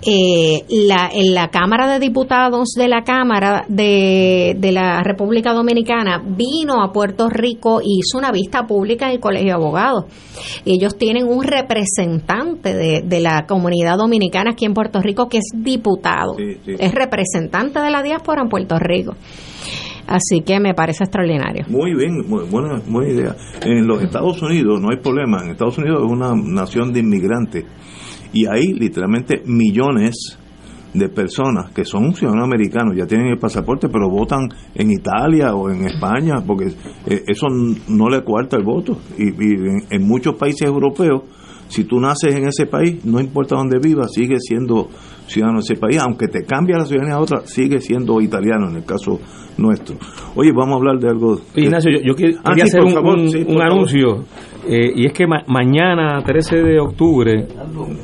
eh, 0.02 0.62
la, 0.68 1.08
en 1.14 1.32
la 1.32 1.48
Cámara 1.48 1.88
de 1.90 1.98
Diputados 1.98 2.74
de 2.76 2.88
la 2.88 3.04
Cámara 3.04 3.64
de, 3.68 4.54
de 4.58 4.72
la 4.72 5.02
República 5.02 5.54
Dominicana 5.54 6.22
vino 6.26 6.82
a 6.84 6.92
Puerto 6.92 7.30
Rico 7.30 7.80
y 7.82 8.00
hizo 8.00 8.18
una 8.18 8.30
vista 8.32 8.66
pública 8.66 9.06
en 9.06 9.12
el 9.12 9.20
Colegio 9.20 9.46
de 9.46 9.52
Abogados. 9.54 10.04
Y 10.66 10.73
ellos 10.74 10.96
tienen 10.96 11.26
un 11.26 11.44
representante 11.44 12.74
de, 12.74 13.02
de 13.02 13.20
la 13.20 13.46
comunidad 13.46 13.96
dominicana 13.98 14.52
aquí 14.52 14.64
en 14.64 14.74
Puerto 14.74 15.00
Rico 15.00 15.28
que 15.28 15.38
es 15.38 15.48
diputado, 15.54 16.34
Sí, 16.36 16.56
sí. 16.64 16.72
es 16.78 16.92
representante 16.92 17.80
de 17.80 17.90
la 17.90 18.02
diáspora 18.02 18.42
en 18.42 18.48
Puerto 18.48 18.78
Rico. 18.78 19.14
Así 20.06 20.42
que 20.42 20.60
me 20.60 20.74
parece 20.74 21.04
extraordinario. 21.04 21.64
Muy 21.68 21.94
bien, 21.94 22.28
muy, 22.28 22.44
buena, 22.44 22.80
buena 22.86 23.10
idea. 23.10 23.36
En 23.62 23.86
los 23.86 24.02
Estados 24.02 24.40
Unidos 24.42 24.78
no 24.80 24.90
hay 24.90 24.98
problema. 24.98 25.42
En 25.42 25.52
Estados 25.52 25.78
Unidos 25.78 26.02
es 26.04 26.10
una 26.12 26.34
nación 26.34 26.92
de 26.92 27.00
inmigrantes 27.00 27.64
y 28.32 28.46
hay 28.46 28.74
literalmente 28.74 29.42
millones 29.46 30.38
de 30.94 31.08
personas 31.08 31.72
que 31.72 31.84
son 31.84 32.14
ciudadanos 32.14 32.44
americanos, 32.46 32.94
ya 32.96 33.06
tienen 33.06 33.26
el 33.26 33.38
pasaporte, 33.38 33.88
pero 33.88 34.08
votan 34.08 34.48
en 34.74 34.92
Italia 34.92 35.54
o 35.54 35.68
en 35.68 35.86
España, 35.86 36.36
porque 36.46 36.66
eh, 37.06 37.24
eso 37.26 37.48
no 37.88 38.08
le 38.08 38.22
cuarta 38.22 38.56
el 38.56 38.62
voto. 38.62 38.98
Y, 39.18 39.30
y 39.30 39.56
en, 39.90 40.06
muchos 40.06 40.36
países 40.36 40.62
europeos, 40.62 41.22
si 41.68 41.84
tú 41.84 41.98
naces 41.98 42.34
en 42.36 42.46
ese 42.46 42.66
país, 42.66 43.04
no 43.04 43.20
importa 43.20 43.56
dónde 43.56 43.78
vivas, 43.80 44.12
sigues 44.14 44.44
siendo 44.46 44.88
ciudadano 45.26 45.58
de 45.58 45.64
ese 45.64 45.76
país, 45.76 45.98
aunque 46.00 46.28
te 46.28 46.44
cambie 46.44 46.76
la 46.76 46.84
ciudadanía 46.84 47.14
a 47.16 47.20
otra, 47.20 47.40
sigue 47.44 47.80
siendo 47.80 48.20
italiano 48.20 48.68
en 48.70 48.76
el 48.76 48.84
caso 48.84 49.18
nuestro. 49.58 49.96
Oye, 50.34 50.50
vamos 50.52 50.74
a 50.74 50.76
hablar 50.76 50.98
de 50.98 51.08
algo. 51.08 51.32
Oye, 51.32 51.64
Ignacio, 51.66 51.90
yo, 51.92 51.98
yo 52.00 52.12
Ah, 52.44 52.50
quería 52.50 52.66
sí, 52.66 52.70
hacer 52.76 52.82
un, 52.82 52.90
favor, 52.92 53.18
un- 53.18 53.28
sí, 53.30 53.38
un 53.38 53.44
por 53.46 53.54
favor. 53.58 53.72
anuncio, 53.72 54.24
eh, 54.68 54.92
y 54.96 55.06
es 55.06 55.12
que 55.12 55.26
ma- 55.26 55.44
mañana, 55.46 56.22
13 56.24 56.56
de 56.62 56.80
octubre, 56.80 57.46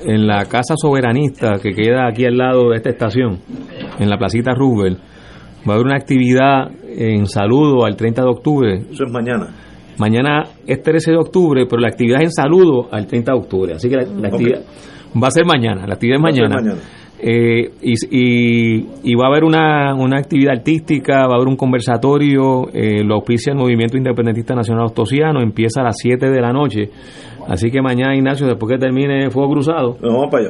en 0.07 0.27
la 0.27 0.45
Casa 0.47 0.75
Soberanista, 0.77 1.59
que 1.63 1.73
queda 1.73 2.07
aquí 2.09 2.25
al 2.25 2.37
lado 2.37 2.71
de 2.71 2.77
esta 2.77 2.91
estación, 2.91 3.39
en 3.99 4.09
la 4.09 4.17
Placita 4.17 4.53
Roosevelt, 4.55 4.99
va 5.69 5.73
a 5.73 5.75
haber 5.75 5.87
una 5.87 5.97
actividad 5.97 6.71
en 6.89 7.27
saludo 7.27 7.85
al 7.85 7.97
30 7.97 8.23
de 8.23 8.29
octubre. 8.29 8.77
Eso 8.91 9.05
es 9.05 9.13
mañana. 9.13 9.49
Mañana 9.99 10.45
es 10.67 10.83
13 10.83 11.11
de 11.11 11.19
octubre, 11.19 11.67
pero 11.69 11.83
la 11.83 11.89
actividad 11.89 12.21
es 12.23 12.29
en 12.29 12.33
saludo 12.33 12.89
al 12.91 13.07
30 13.07 13.33
de 13.33 13.39
octubre. 13.39 13.75
Así 13.75 13.89
que 13.91 13.97
la, 13.97 14.29
actividad 14.29 14.61
va 15.23 15.29
a 15.29 15.31
ser 15.31 15.45
mañana. 15.45 15.87
La 15.87 15.95
actividad 15.95 16.17
es 16.17 16.23
mañana. 16.23 16.57
Eh, 17.23 17.71
y, 17.83 17.95
y- 18.11 18.87
y 19.05 19.15
va 19.15 19.25
a 19.27 19.29
haber 19.29 19.45
una, 19.45 19.95
una 19.95 20.19
actividad 20.19 20.53
artística, 20.57 21.27
va 21.27 21.35
a 21.35 21.37
haber 21.37 21.49
un 21.49 21.57
conversatorio, 21.57 22.69
eh, 22.73 23.05
lo 23.05 23.17
auspicia 23.17 23.53
el 23.53 23.59
Movimiento 23.59 23.97
Independentista 23.99 24.55
Nacional 24.55 24.87
Ostosiano, 24.87 25.41
empieza 25.43 25.83
a 25.83 25.85
las 25.85 25.97
7 25.99 26.31
de 26.31 26.41
la 26.41 26.53
noche. 26.53 26.89
Así 27.49 27.71
que 27.71 27.83
mañana, 27.83 28.15
Ignacio, 28.15 28.47
después 28.47 28.73
que 28.73 28.79
termine 28.79 29.29
Fuego 29.31 29.51
Cruzado, 29.53 29.97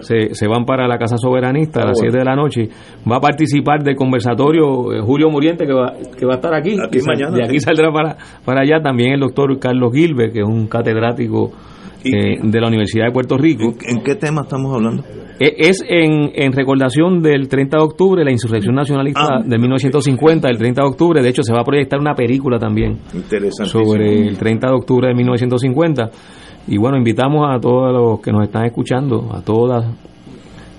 Se, 0.02 0.34
se 0.34 0.46
van 0.48 0.64
para 0.64 0.86
la 0.86 0.98
Casa 0.98 1.16
Soberanista 1.16 1.80
a 1.80 1.82
Ah, 1.84 1.86
las 1.88 1.98
bueno. 1.98 2.12
7 2.12 2.18
de 2.18 2.24
la 2.24 2.36
noche. 2.36 2.68
Va 3.10 3.16
a 3.16 3.20
participar 3.20 3.82
del 3.82 3.96
conversatorio 3.96 4.92
eh, 4.92 5.00
Julio 5.00 5.30
Muriente, 5.30 5.66
que 5.66 5.72
va, 5.72 5.94
que 6.18 6.26
va 6.26 6.34
a 6.34 6.36
estar 6.36 6.54
aquí. 6.54 6.76
Aquí 6.84 6.98
Y 6.98 7.02
mañana, 7.02 7.36
De 7.36 7.44
aquí 7.44 7.54
sí. 7.58 7.60
saldrá 7.60 7.90
para, 7.92 8.16
para 8.44 8.60
allá 8.62 8.80
también 8.82 9.12
el 9.14 9.20
doctor 9.20 9.58
Carlos 9.58 9.92
Gilbert, 9.94 10.32
que 10.32 10.40
es 10.40 10.46
un 10.46 10.66
catedrático 10.68 11.50
eh, 12.04 12.36
de 12.42 12.60
la 12.60 12.68
Universidad 12.68 13.06
de 13.06 13.12
Puerto 13.12 13.36
Rico. 13.38 13.72
¿En 13.88 14.02
qué 14.02 14.14
tema 14.16 14.42
estamos 14.42 14.74
hablando? 14.74 15.02
Eh, 15.40 15.54
Es 15.56 15.82
en, 15.88 16.30
en 16.34 16.52
recordación 16.52 17.20
del 17.22 17.48
30 17.48 17.78
de 17.78 17.82
octubre, 17.82 18.22
la 18.24 18.30
insurrección 18.30 18.74
nacionalista 18.74 19.20
Ah. 19.22 19.42
de 19.44 19.58
1950, 19.58 20.48
el 20.48 20.58
30 20.58 20.82
de 20.82 20.88
octubre. 20.88 21.22
De 21.22 21.28
hecho, 21.30 21.42
se 21.42 21.52
va 21.54 21.62
a 21.62 21.64
proyectar 21.64 21.98
una 21.98 22.14
película 22.14 22.58
también 22.58 22.98
sobre 23.66 24.28
el 24.28 24.36
30 24.36 24.66
de 24.68 24.74
octubre 24.74 25.08
de 25.08 25.14
1950. 25.14 26.10
Y 26.68 26.76
bueno, 26.76 26.98
invitamos 26.98 27.46
a 27.48 27.58
todos 27.58 27.90
los 27.92 28.20
que 28.20 28.30
nos 28.32 28.44
están 28.44 28.66
escuchando, 28.66 29.28
a 29.32 29.40
todas. 29.40 29.86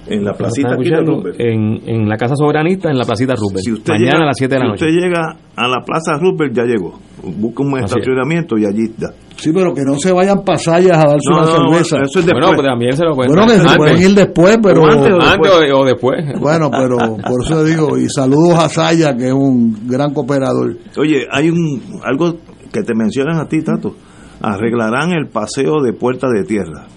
En 0.07 0.23
la 0.26 0.34
placita 0.34 0.73
aquí 0.73 0.90
de 0.90 1.02
Rupert. 1.02 1.40
en, 1.40 1.80
en 1.86 2.10
la 2.10 2.18
Casa 2.18 2.36
Soberanista, 2.36 2.90
en 2.90 2.98
la 2.98 3.06
Placita 3.06 3.36
Rupert. 3.36 3.64
Si 3.64 3.72
usted 3.72 3.94
Mañana 3.94 4.11
llega- 4.11 4.23
a 4.23 4.26
las 4.26 4.36
7 4.38 4.53
de 4.56 4.60
la 4.60 4.65
si 4.65 4.72
noche. 4.72 4.86
usted 4.86 4.99
llega 4.99 5.38
a 5.56 5.68
la 5.68 5.82
Plaza 5.86 6.14
Rupert, 6.19 6.53
ya 6.56 6.64
llegó. 6.64 6.99
Busca 7.23 7.64
un 7.64 7.78
es. 7.78 7.86
estacionamiento 7.86 8.57
y 8.57 8.65
allí 8.65 8.86
está. 8.86 9.14
Sí, 9.38 9.52
pero 9.53 9.73
que 9.76 9.82
no 9.86 9.98
se 9.99 10.11
vayan 10.11 10.44
pasallas 10.44 10.98
a 10.98 11.07
darse 11.11 11.30
No, 11.30 11.38
una 11.38 11.45
no, 11.45 11.57
no, 11.60 11.69
cerveza. 11.69 11.98
eso 12.03 12.19
es 12.19 12.26
Bueno, 12.26 12.48
pues 12.56 12.68
también 12.68 12.98
se 12.98 13.03
lo 13.06 13.15
pueden 13.15 13.32
Bueno, 13.32 13.45
que 13.48 13.53
se 13.53 13.61
antes. 13.61 13.78
pueden 13.78 13.98
ir 14.02 14.15
después, 14.15 14.57
pero... 14.61 14.86
Antes 14.88 15.14
o 15.14 15.15
después. 15.18 15.32
Antes 15.34 15.73
o 15.73 15.86
después. 15.86 16.40
Bueno, 16.40 16.72
pero 16.72 16.98
por 16.98 17.44
eso 17.45 17.64
digo, 17.64 17.98
y 17.98 18.10
saludos 18.10 18.57
a 18.60 18.69
Saya, 18.69 19.15
que 19.15 19.28
es 19.28 19.34
un 19.34 19.88
gran 19.88 20.14
cooperador. 20.14 20.76
Oye, 20.98 21.26
hay 21.32 21.49
un 21.52 21.82
algo 22.03 22.38
que 22.73 22.82
te 22.82 22.94
mencionan 22.95 23.38
a 23.40 23.48
ti, 23.48 23.61
Tato. 23.61 23.95
Arreglarán 24.41 25.11
el 25.11 25.28
paseo 25.28 25.82
de 25.84 25.94
Puerta 25.94 26.28
de 26.28 26.44
Tierra. 26.44 26.88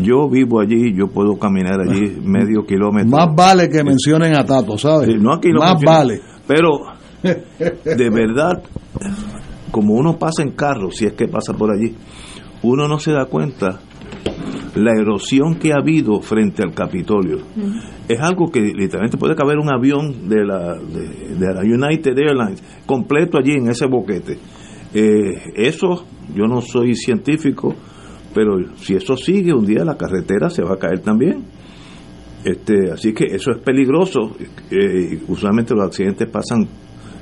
Yo 0.00 0.28
vivo 0.28 0.60
allí, 0.60 0.92
yo 0.96 1.06
puedo 1.06 1.36
caminar 1.38 1.80
allí 1.80 2.16
medio 2.24 2.64
kilómetro. 2.66 3.10
Más 3.10 3.34
vale 3.34 3.68
que 3.68 3.84
mencionen 3.84 4.36
a 4.36 4.44
Tato, 4.44 4.76
¿sabes? 4.76 5.08
Sí, 5.08 5.14
no 5.20 5.32
aquí 5.32 5.48
lo 5.50 5.60
Más 5.60 5.74
menciono. 5.74 5.96
vale. 5.96 6.20
Pero, 6.46 6.68
de 7.22 8.10
verdad, 8.10 8.62
como 9.70 9.94
uno 9.94 10.18
pasa 10.18 10.42
en 10.42 10.50
carro, 10.52 10.90
si 10.90 11.06
es 11.06 11.12
que 11.14 11.28
pasa 11.28 11.52
por 11.54 11.70
allí, 11.72 11.94
uno 12.62 12.88
no 12.88 12.98
se 12.98 13.12
da 13.12 13.26
cuenta 13.26 13.80
la 14.74 14.92
erosión 14.92 15.54
que 15.56 15.70
ha 15.72 15.76
habido 15.80 16.20
frente 16.20 16.62
al 16.62 16.74
Capitolio. 16.74 17.38
Es 18.08 18.20
algo 18.20 18.50
que 18.50 18.60
literalmente 18.60 19.16
puede 19.16 19.36
caber 19.36 19.58
un 19.58 19.72
avión 19.72 20.28
de 20.28 20.44
la, 20.44 20.74
de, 20.74 21.36
de 21.36 21.54
la 21.54 21.60
United 21.60 22.12
Airlines 22.18 22.62
completo 22.84 23.38
allí 23.38 23.52
en 23.52 23.68
ese 23.68 23.86
boquete. 23.86 24.36
Eh, 24.92 25.52
eso, 25.54 26.04
yo 26.34 26.44
no 26.46 26.60
soy 26.60 26.94
científico, 26.96 27.74
pero 28.34 28.58
si 28.76 28.94
eso 28.94 29.16
sigue, 29.16 29.52
un 29.54 29.64
día 29.64 29.84
la 29.84 29.96
carretera 29.96 30.50
se 30.50 30.62
va 30.62 30.74
a 30.74 30.78
caer 30.78 31.00
también. 31.00 31.44
Este, 32.44 32.90
así 32.92 33.14
que 33.14 33.26
eso 33.26 33.52
es 33.52 33.58
peligroso. 33.58 34.36
Eh, 34.70 35.22
usualmente 35.28 35.74
los 35.74 35.86
accidentes 35.86 36.28
pasan 36.28 36.68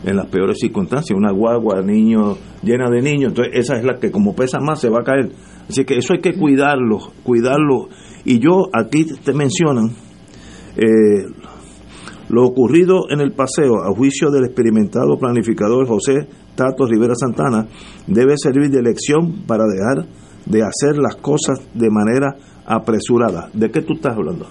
en 0.04 0.16
las 0.16 0.26
peores 0.26 0.58
circunstancias. 0.58 1.16
Una 1.16 1.32
guagua, 1.32 1.80
niño, 1.82 2.36
llena 2.62 2.90
de 2.90 3.02
niños. 3.02 3.30
Entonces, 3.30 3.54
esa 3.54 3.76
es 3.76 3.84
la 3.84 3.98
que, 4.00 4.10
como 4.10 4.34
pesa 4.34 4.58
más, 4.58 4.80
se 4.80 4.88
va 4.88 5.00
a 5.00 5.04
caer. 5.04 5.30
Así 5.68 5.84
que 5.84 5.96
eso 5.96 6.14
hay 6.14 6.20
que 6.20 6.32
cuidarlo, 6.32 6.98
cuidarlo. 7.22 7.88
Y 8.24 8.40
yo, 8.40 8.68
aquí 8.72 9.04
te 9.04 9.32
mencionan 9.32 9.90
eh, 10.76 11.26
lo 12.28 12.44
ocurrido 12.44 13.10
en 13.10 13.20
el 13.20 13.32
paseo, 13.32 13.82
a 13.82 13.94
juicio 13.94 14.30
del 14.30 14.44
experimentado 14.46 15.18
planificador 15.18 15.86
José 15.86 16.26
Tato 16.54 16.86
Rivera 16.86 17.14
Santana, 17.14 17.68
debe 18.06 18.34
servir 18.36 18.70
de 18.70 18.82
lección 18.82 19.44
para 19.46 19.64
dejar 19.66 20.06
de 20.46 20.62
hacer 20.62 20.98
las 20.98 21.16
cosas 21.16 21.58
de 21.74 21.88
manera 21.90 22.34
apresurada. 22.66 23.48
¿De 23.52 23.70
qué 23.70 23.82
tú 23.82 23.94
estás 23.94 24.16
hablando? 24.16 24.46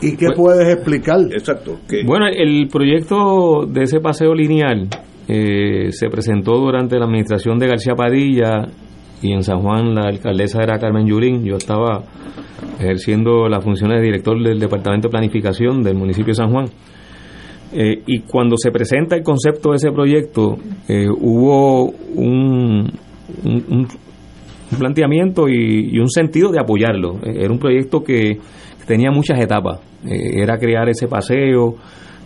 ¿Y 0.00 0.16
qué 0.16 0.26
puedes 0.36 0.68
explicar? 0.74 1.20
Exacto. 1.32 1.78
Bueno, 2.04 2.26
el 2.26 2.68
proyecto 2.68 3.64
de 3.66 3.82
ese 3.84 4.00
paseo 4.00 4.34
lineal 4.34 4.88
eh, 5.28 5.88
se 5.90 6.08
presentó 6.10 6.52
durante 6.58 6.98
la 6.98 7.06
administración 7.06 7.58
de 7.58 7.66
García 7.68 7.94
Padilla 7.94 8.66
y 9.22 9.32
en 9.32 9.42
San 9.42 9.60
Juan 9.62 9.94
la 9.94 10.02
alcaldesa 10.08 10.62
era 10.62 10.78
Carmen 10.78 11.06
Yurín. 11.06 11.44
Yo 11.44 11.56
estaba 11.56 12.04
ejerciendo 12.78 13.48
las 13.48 13.64
funciones 13.64 13.98
de 14.00 14.04
director 14.04 14.42
del 14.42 14.58
Departamento 14.58 15.08
de 15.08 15.12
Planificación 15.12 15.82
del 15.82 15.96
municipio 15.96 16.32
de 16.32 16.34
San 16.34 16.50
Juan. 16.52 16.66
Eh, 17.72 18.02
y 18.06 18.20
cuando 18.20 18.56
se 18.58 18.70
presenta 18.70 19.16
el 19.16 19.22
concepto 19.22 19.70
de 19.70 19.76
ese 19.76 19.90
proyecto, 19.92 20.56
eh, 20.88 21.08
hubo 21.08 21.86
un, 22.14 22.90
un- 23.44 23.88
un- 24.72 24.78
planteamiento 24.78 25.48
y, 25.48 25.90
y 25.92 25.98
un 25.98 26.08
sentido 26.10 26.50
de 26.50 26.60
apoyarlo. 26.60 27.16
Eh, 27.24 27.42
Era 27.42 27.52
un 27.52 27.58
proyecto 27.58 28.02
que 28.02 28.38
tenía 28.86 29.10
muchas 29.10 29.38
etapas. 29.40 29.80
Eh, 30.04 30.40
era 30.42 30.58
crear 30.58 30.88
ese 30.88 31.08
paseo, 31.08 31.74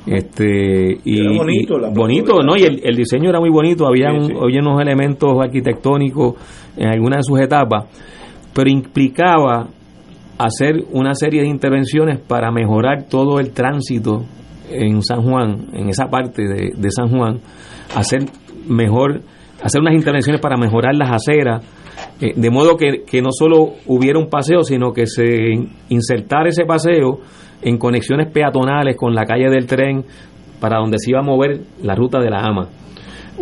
este 0.07 0.99
y, 1.05 1.21
Era 1.21 1.33
bonito, 1.37 1.75
y- 1.79 1.95
bonito, 1.95 2.43
¿no? 2.43 2.57
Y 2.57 2.63
el, 2.63 2.81
el 2.85 2.97
diseño 2.97 3.31
era 3.31 3.41
muy 3.41 3.51
bonito. 3.51 3.87
Había 3.87 4.11
Sí, 4.21 4.27
sí. 4.29 4.33
había 4.41 4.61
unos 4.61 4.81
elementos 4.81 5.31
arquitectónicos 5.41 6.35
en 6.77 6.89
algunas 6.89 7.19
de 7.19 7.23
sus 7.25 7.41
etapas, 7.41 7.85
pero 8.55 8.71
implicaba 8.71 9.69
hacer 10.39 10.77
una 10.93 11.15
serie 11.15 11.43
de 11.43 11.49
intervenciones 11.49 12.19
para 12.19 12.51
mejorar 12.51 13.05
todo 13.09 13.39
el 13.41 13.51
tránsito 13.51 14.25
en 14.71 15.03
San 15.03 15.23
Juan, 15.23 15.67
en 15.75 15.89
esa 15.91 16.07
parte 16.09 16.43
de, 16.45 16.73
de 16.77 16.91
San 16.91 17.09
Juan, 17.09 17.41
hacer 17.95 18.23
mejor, 18.67 19.21
hacer 19.63 19.81
unas 19.81 19.95
intervenciones 19.95 20.41
para 20.41 20.57
mejorar 20.57 20.95
las 20.95 21.11
aceras, 21.13 21.65
eh, 22.21 22.33
de 22.35 22.51
modo 22.51 22.77
que, 22.77 23.05
que 23.07 23.23
no 23.23 23.31
solo 23.33 23.75
hubiera 23.87 24.19
un 24.19 24.29
paseo, 24.29 24.63
sino 24.63 24.93
que 24.93 25.07
se 25.07 25.27
insertara 25.89 26.49
ese 26.49 26.65
paseo 26.65 27.21
en 27.63 27.79
conexiones 27.79 28.31
peatonales 28.33 28.97
con 28.97 29.15
la 29.15 29.25
calle 29.25 29.51
del 29.51 29.67
tren 29.67 30.05
para 30.61 30.79
donde 30.79 30.99
se 30.99 31.11
iba 31.11 31.21
a 31.21 31.23
mover 31.23 31.61
la 31.83 31.95
ruta 31.95 32.21
de 32.21 32.31
la 32.31 32.41
AMA. 32.41 32.69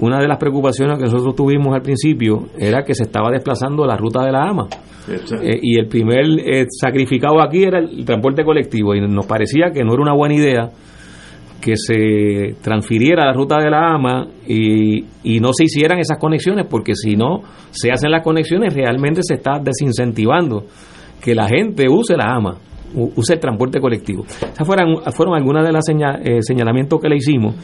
Una 0.01 0.21
de 0.21 0.29
las 0.29 0.39
preocupaciones 0.39 0.97
que 0.99 1.05
nosotros 1.05 1.35
tuvimos 1.35 1.75
al 1.75 1.83
principio 1.83 2.47
era 2.57 2.85
que 2.85 2.95
se 2.95 3.03
estaba 3.03 3.31
desplazando 3.31 3.85
la 3.85 3.97
ruta 3.97 4.25
de 4.25 4.31
la 4.31 4.49
AMA. 4.49 4.69
Eh, 5.09 5.59
y 5.63 5.79
el 5.79 5.89
primer 5.89 6.25
eh, 6.45 6.67
sacrificado 6.69 7.41
aquí 7.43 7.65
era 7.65 7.79
el 7.79 8.05
transporte 8.05 8.45
colectivo 8.45 8.95
y 8.95 9.01
nos 9.01 9.27
parecía 9.27 9.71
que 9.73 9.83
no 9.83 9.95
era 9.95 10.03
una 10.03 10.15
buena 10.15 10.35
idea 10.35 10.71
que 11.61 11.75
se 11.77 12.55
transfiriera 12.63 13.27
la 13.27 13.33
ruta 13.33 13.59
de 13.59 13.71
la 13.71 13.95
AMA 13.95 14.27
y, 14.47 15.05
y 15.25 15.41
no 15.41 15.53
se 15.53 15.65
hicieran 15.65 15.99
esas 15.99 16.19
conexiones 16.19 16.67
porque 16.69 16.95
si 16.95 17.17
no 17.17 17.43
se 17.71 17.91
hacen 17.91 18.11
las 18.11 18.23
conexiones 18.23 18.73
realmente 18.75 19.23
se 19.23 19.35
está 19.35 19.59
desincentivando 19.59 20.67
que 21.21 21.35
la 21.35 21.49
gente 21.49 21.89
use 21.89 22.17
la 22.17 22.35
AMA 22.35 22.59
use 22.95 23.35
el 23.35 23.41
transporte 23.41 23.81
colectivo. 23.81 24.25
Esas 24.25 24.67
fueron, 24.67 25.03
fueron 25.13 25.35
algunas 25.35 25.65
de 25.65 25.73
los 25.73 25.85
señalamientos 26.41 27.01
que 27.01 27.09
le 27.09 27.17
hicimos. 27.17 27.55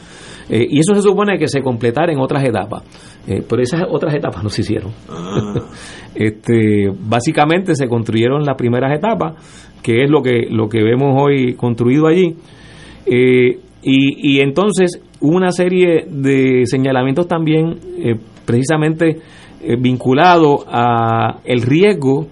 y 0.49 0.79
eso 0.79 0.93
se 0.93 1.01
supone 1.01 1.37
que 1.37 1.47
se 1.47 1.61
completara 1.61 2.11
en 2.11 2.19
otras 2.19 2.43
etapas. 2.43 2.83
pero 3.25 3.61
esas 3.61 3.83
otras 3.89 4.13
etapas 4.13 4.43
no 4.43 4.49
se 4.49 4.61
hicieron. 4.61 4.91
Ah. 5.09 5.61
este, 6.15 6.91
básicamente 6.99 7.75
se 7.75 7.87
construyeron 7.87 8.43
las 8.43 8.55
primeras 8.55 8.95
etapas, 8.95 9.33
que 9.81 10.03
es 10.03 10.09
lo 10.09 10.21
que, 10.21 10.47
lo 10.49 10.69
que 10.69 10.83
vemos 10.83 11.15
hoy 11.19 11.55
construido 11.55 12.07
allí. 12.07 12.35
Y, 13.85 14.37
y 14.37 14.41
entonces 14.41 15.01
una 15.21 15.51
serie 15.51 16.05
de 16.09 16.65
señalamientos 16.65 17.27
también 17.27 17.79
precisamente 18.45 19.17
eh, 19.61 19.75
vinculado 19.79 20.63
a 20.67 21.39
el 21.43 21.61
riesgo 21.61 22.27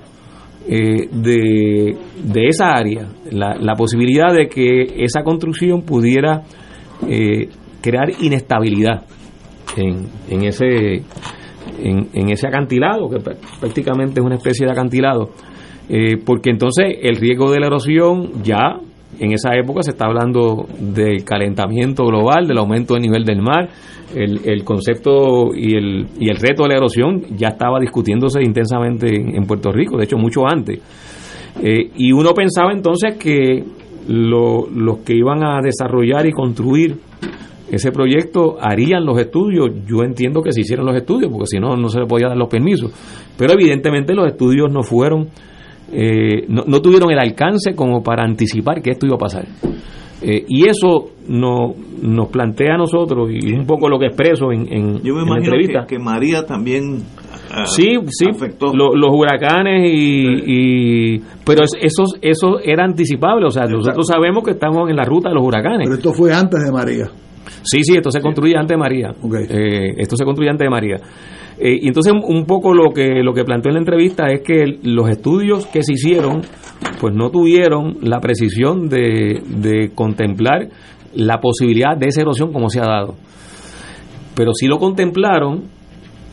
eh, 0.67 1.07
de, 1.11 1.97
de, 2.23 2.47
esa 2.47 2.73
área, 2.73 3.07
la, 3.31 3.73
posibilidad 3.75 4.31
de 4.33 4.47
que 4.47 5.03
esa 5.03 5.23
construcción 5.23 5.81
pudiera 5.81 6.43
eh, 7.07 7.49
crear 7.81 8.11
inestabilidad 8.21 9.03
en, 9.75 10.07
en 10.29 10.43
ese 10.43 11.01
en, 11.81 12.07
en, 12.13 12.29
ese 12.29 12.47
acantilado, 12.47 13.09
que 13.09 13.17
prácticamente 13.59 14.19
es 14.19 14.25
una 14.25 14.35
especie 14.35 14.65
de 14.65 14.71
acantilado, 14.71 15.31
porque 16.25 16.49
entonces 16.49 16.85
el 17.01 17.15
riesgo 17.15 17.51
de 17.51 17.59
la 17.59 17.67
erosión 17.67 18.43
ya 18.43 18.79
en 19.19 19.33
esa 19.33 19.55
época 19.55 19.83
se 19.83 19.91
está 19.91 20.05
hablando 20.05 20.67
del 20.79 21.23
calentamiento 21.23 22.05
global, 22.05 22.47
del 22.47 22.57
aumento 22.57 22.93
del 22.93 23.03
nivel 23.03 23.25
del 23.25 23.41
mar, 23.41 23.69
el, 24.15 24.63
concepto 24.63 25.55
y 25.55 25.75
el, 25.75 26.07
y 26.19 26.29
el 26.29 26.37
reto 26.37 26.63
de 26.63 26.69
la 26.69 26.75
erosión 26.75 27.23
ya 27.35 27.49
estaba 27.49 27.79
discutiéndose 27.79 28.41
intensamente 28.43 29.07
en, 29.15 29.43
Puerto 29.45 29.71
Rico, 29.71 29.97
de 29.97 30.03
hecho 30.03 30.17
mucho 30.17 30.41
antes. 30.47 30.79
Eh, 31.61 31.91
y 31.95 32.11
uno 32.11 32.33
pensaba 32.33 32.71
entonces 32.71 33.15
que 33.17 33.63
los 34.07 34.97
que 35.05 35.15
iban 35.15 35.43
a 35.43 35.61
desarrollar 35.61 36.25
y 36.25 36.31
construir 36.31 36.97
ese 37.71 37.91
proyecto 37.91 38.57
harían 38.59 39.05
los 39.05 39.19
estudios. 39.19 39.71
Yo 39.87 40.03
entiendo 40.03 40.41
que 40.41 40.51
se 40.51 40.61
hicieron 40.61 40.85
los 40.85 40.95
estudios, 40.95 41.31
porque 41.31 41.47
si 41.47 41.59
no, 41.59 41.75
no 41.75 41.87
se 41.89 41.99
le 41.99 42.05
podía 42.05 42.27
dar 42.27 42.37
los 42.37 42.49
permisos. 42.49 42.91
Pero 43.37 43.53
evidentemente 43.53 44.13
los 44.13 44.27
estudios 44.27 44.71
no 44.71 44.83
fueron, 44.83 45.29
eh, 45.93 46.45
no, 46.47 46.63
no, 46.65 46.81
tuvieron 46.81 47.11
el 47.11 47.19
alcance 47.19 47.75
como 47.75 48.01
para 48.01 48.23
anticipar 48.23 48.81
que 48.81 48.91
esto 48.91 49.05
iba 49.05 49.15
a 49.15 49.19
pasar. 49.19 49.45
Eh, 50.21 50.45
y 50.47 50.69
eso 50.69 51.11
no, 51.27 51.73
nos 52.01 52.29
plantea 52.29 52.75
a 52.75 52.77
nosotros, 52.77 53.29
y 53.29 53.53
es 53.53 53.59
un 53.59 53.65
poco 53.65 53.89
lo 53.89 53.99
que 53.99 54.07
expreso 54.07 54.51
en, 54.51 54.71
en, 54.71 55.01
Yo 55.01 55.15
me 55.15 55.23
imagino 55.23 55.85
Que, 55.85 55.99
María 55.99 56.45
también 56.45 57.03
ah, 57.51 57.65
sí, 57.65 57.95
sí, 58.07 58.25
afectó. 58.29 58.73
los 58.73 59.09
huracanes 59.11 59.89
y, 59.93 61.19
pero 61.45 61.63
eso, 61.63 62.03
eso 62.21 62.59
era 62.63 62.85
anticipable, 62.85 63.47
o 63.47 63.51
sea, 63.51 63.65
nosotros 63.65 64.07
sabemos 64.07 64.43
que 64.43 64.51
estamos 64.51 64.89
en 64.89 64.95
la 64.95 65.03
ruta 65.03 65.29
de 65.29 65.35
los 65.35 65.45
huracanes. 65.45 65.89
Pero 65.89 65.95
esto 65.95 66.13
fue 66.13 66.33
antes 66.33 66.63
de 66.63 66.71
María. 66.71 67.09
Sí, 67.63 67.83
sí, 67.83 67.95
esto 67.95 68.11
se 68.11 68.21
construye 68.21 68.55
antes 68.57 68.75
de 68.75 68.77
María. 68.77 69.13
Eh, 69.49 69.93
esto 69.97 70.15
se 70.15 70.23
construye 70.25 70.49
antes 70.49 70.65
de 70.65 70.69
María. 70.69 70.97
Eh, 71.65 71.79
y 71.81 71.87
entonces 71.87 72.11
un 72.11 72.45
poco 72.45 72.73
lo 72.73 72.91
que 72.91 73.23
lo 73.23 73.33
que 73.33 73.45
planteó 73.45 73.69
en 73.69 73.75
la 73.75 73.79
entrevista 73.79 74.25
es 74.27 74.41
que 74.41 74.79
los 74.83 75.09
estudios 75.09 75.65
que 75.67 75.81
se 75.81 75.93
hicieron 75.93 76.41
pues 76.99 77.15
no 77.15 77.29
tuvieron 77.29 77.99
la 78.01 78.19
precisión 78.19 78.89
de, 78.89 79.41
de 79.47 79.91
contemplar 79.95 80.67
la 81.15 81.39
posibilidad 81.39 81.95
de 81.95 82.07
esa 82.07 82.19
erosión 82.19 82.51
como 82.51 82.67
se 82.67 82.81
ha 82.81 82.85
dado. 82.85 83.15
Pero 84.35 84.51
si 84.53 84.67
lo 84.67 84.77
contemplaron, 84.77 85.63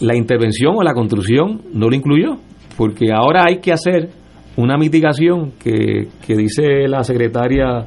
la 0.01 0.17
intervención 0.17 0.75
o 0.77 0.83
la 0.83 0.95
construcción 0.95 1.61
no 1.75 1.89
lo 1.89 1.95
incluyó, 1.95 2.39
porque 2.77 3.13
ahora 3.13 3.45
hay 3.47 3.59
que 3.59 3.73
hacer 3.73 4.09
una 4.57 4.77
mitigación 4.79 5.53
que, 5.63 6.09
que 6.27 6.37
dice 6.37 6.89
la 6.89 7.05
secretaria 7.05 7.87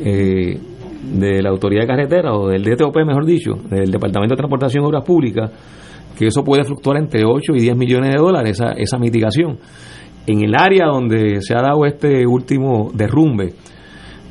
eh, 0.00 0.58
de 1.02 1.42
la 1.42 1.50
Autoridad 1.50 1.82
de 1.82 1.86
Carretera 1.86 2.32
o 2.32 2.48
del 2.48 2.64
DTOP, 2.64 2.96
mejor 3.04 3.26
dicho, 3.26 3.56
del 3.68 3.90
Departamento 3.90 4.34
de 4.34 4.38
Transportación 4.38 4.84
y 4.84 4.86
Obras 4.86 5.04
Públicas, 5.04 5.50
que 6.22 6.28
eso 6.28 6.44
puede 6.44 6.64
fluctuar 6.64 6.98
entre 6.98 7.24
8 7.24 7.52
y 7.56 7.60
10 7.62 7.76
millones 7.76 8.14
de 8.14 8.18
dólares, 8.18 8.52
esa, 8.60 8.72
esa 8.72 8.96
mitigación. 8.96 9.58
En 10.24 10.44
el 10.44 10.54
área 10.54 10.86
donde 10.86 11.40
se 11.42 11.52
ha 11.52 11.62
dado 11.62 11.84
este 11.84 12.24
último 12.24 12.92
derrumbe, 12.94 13.54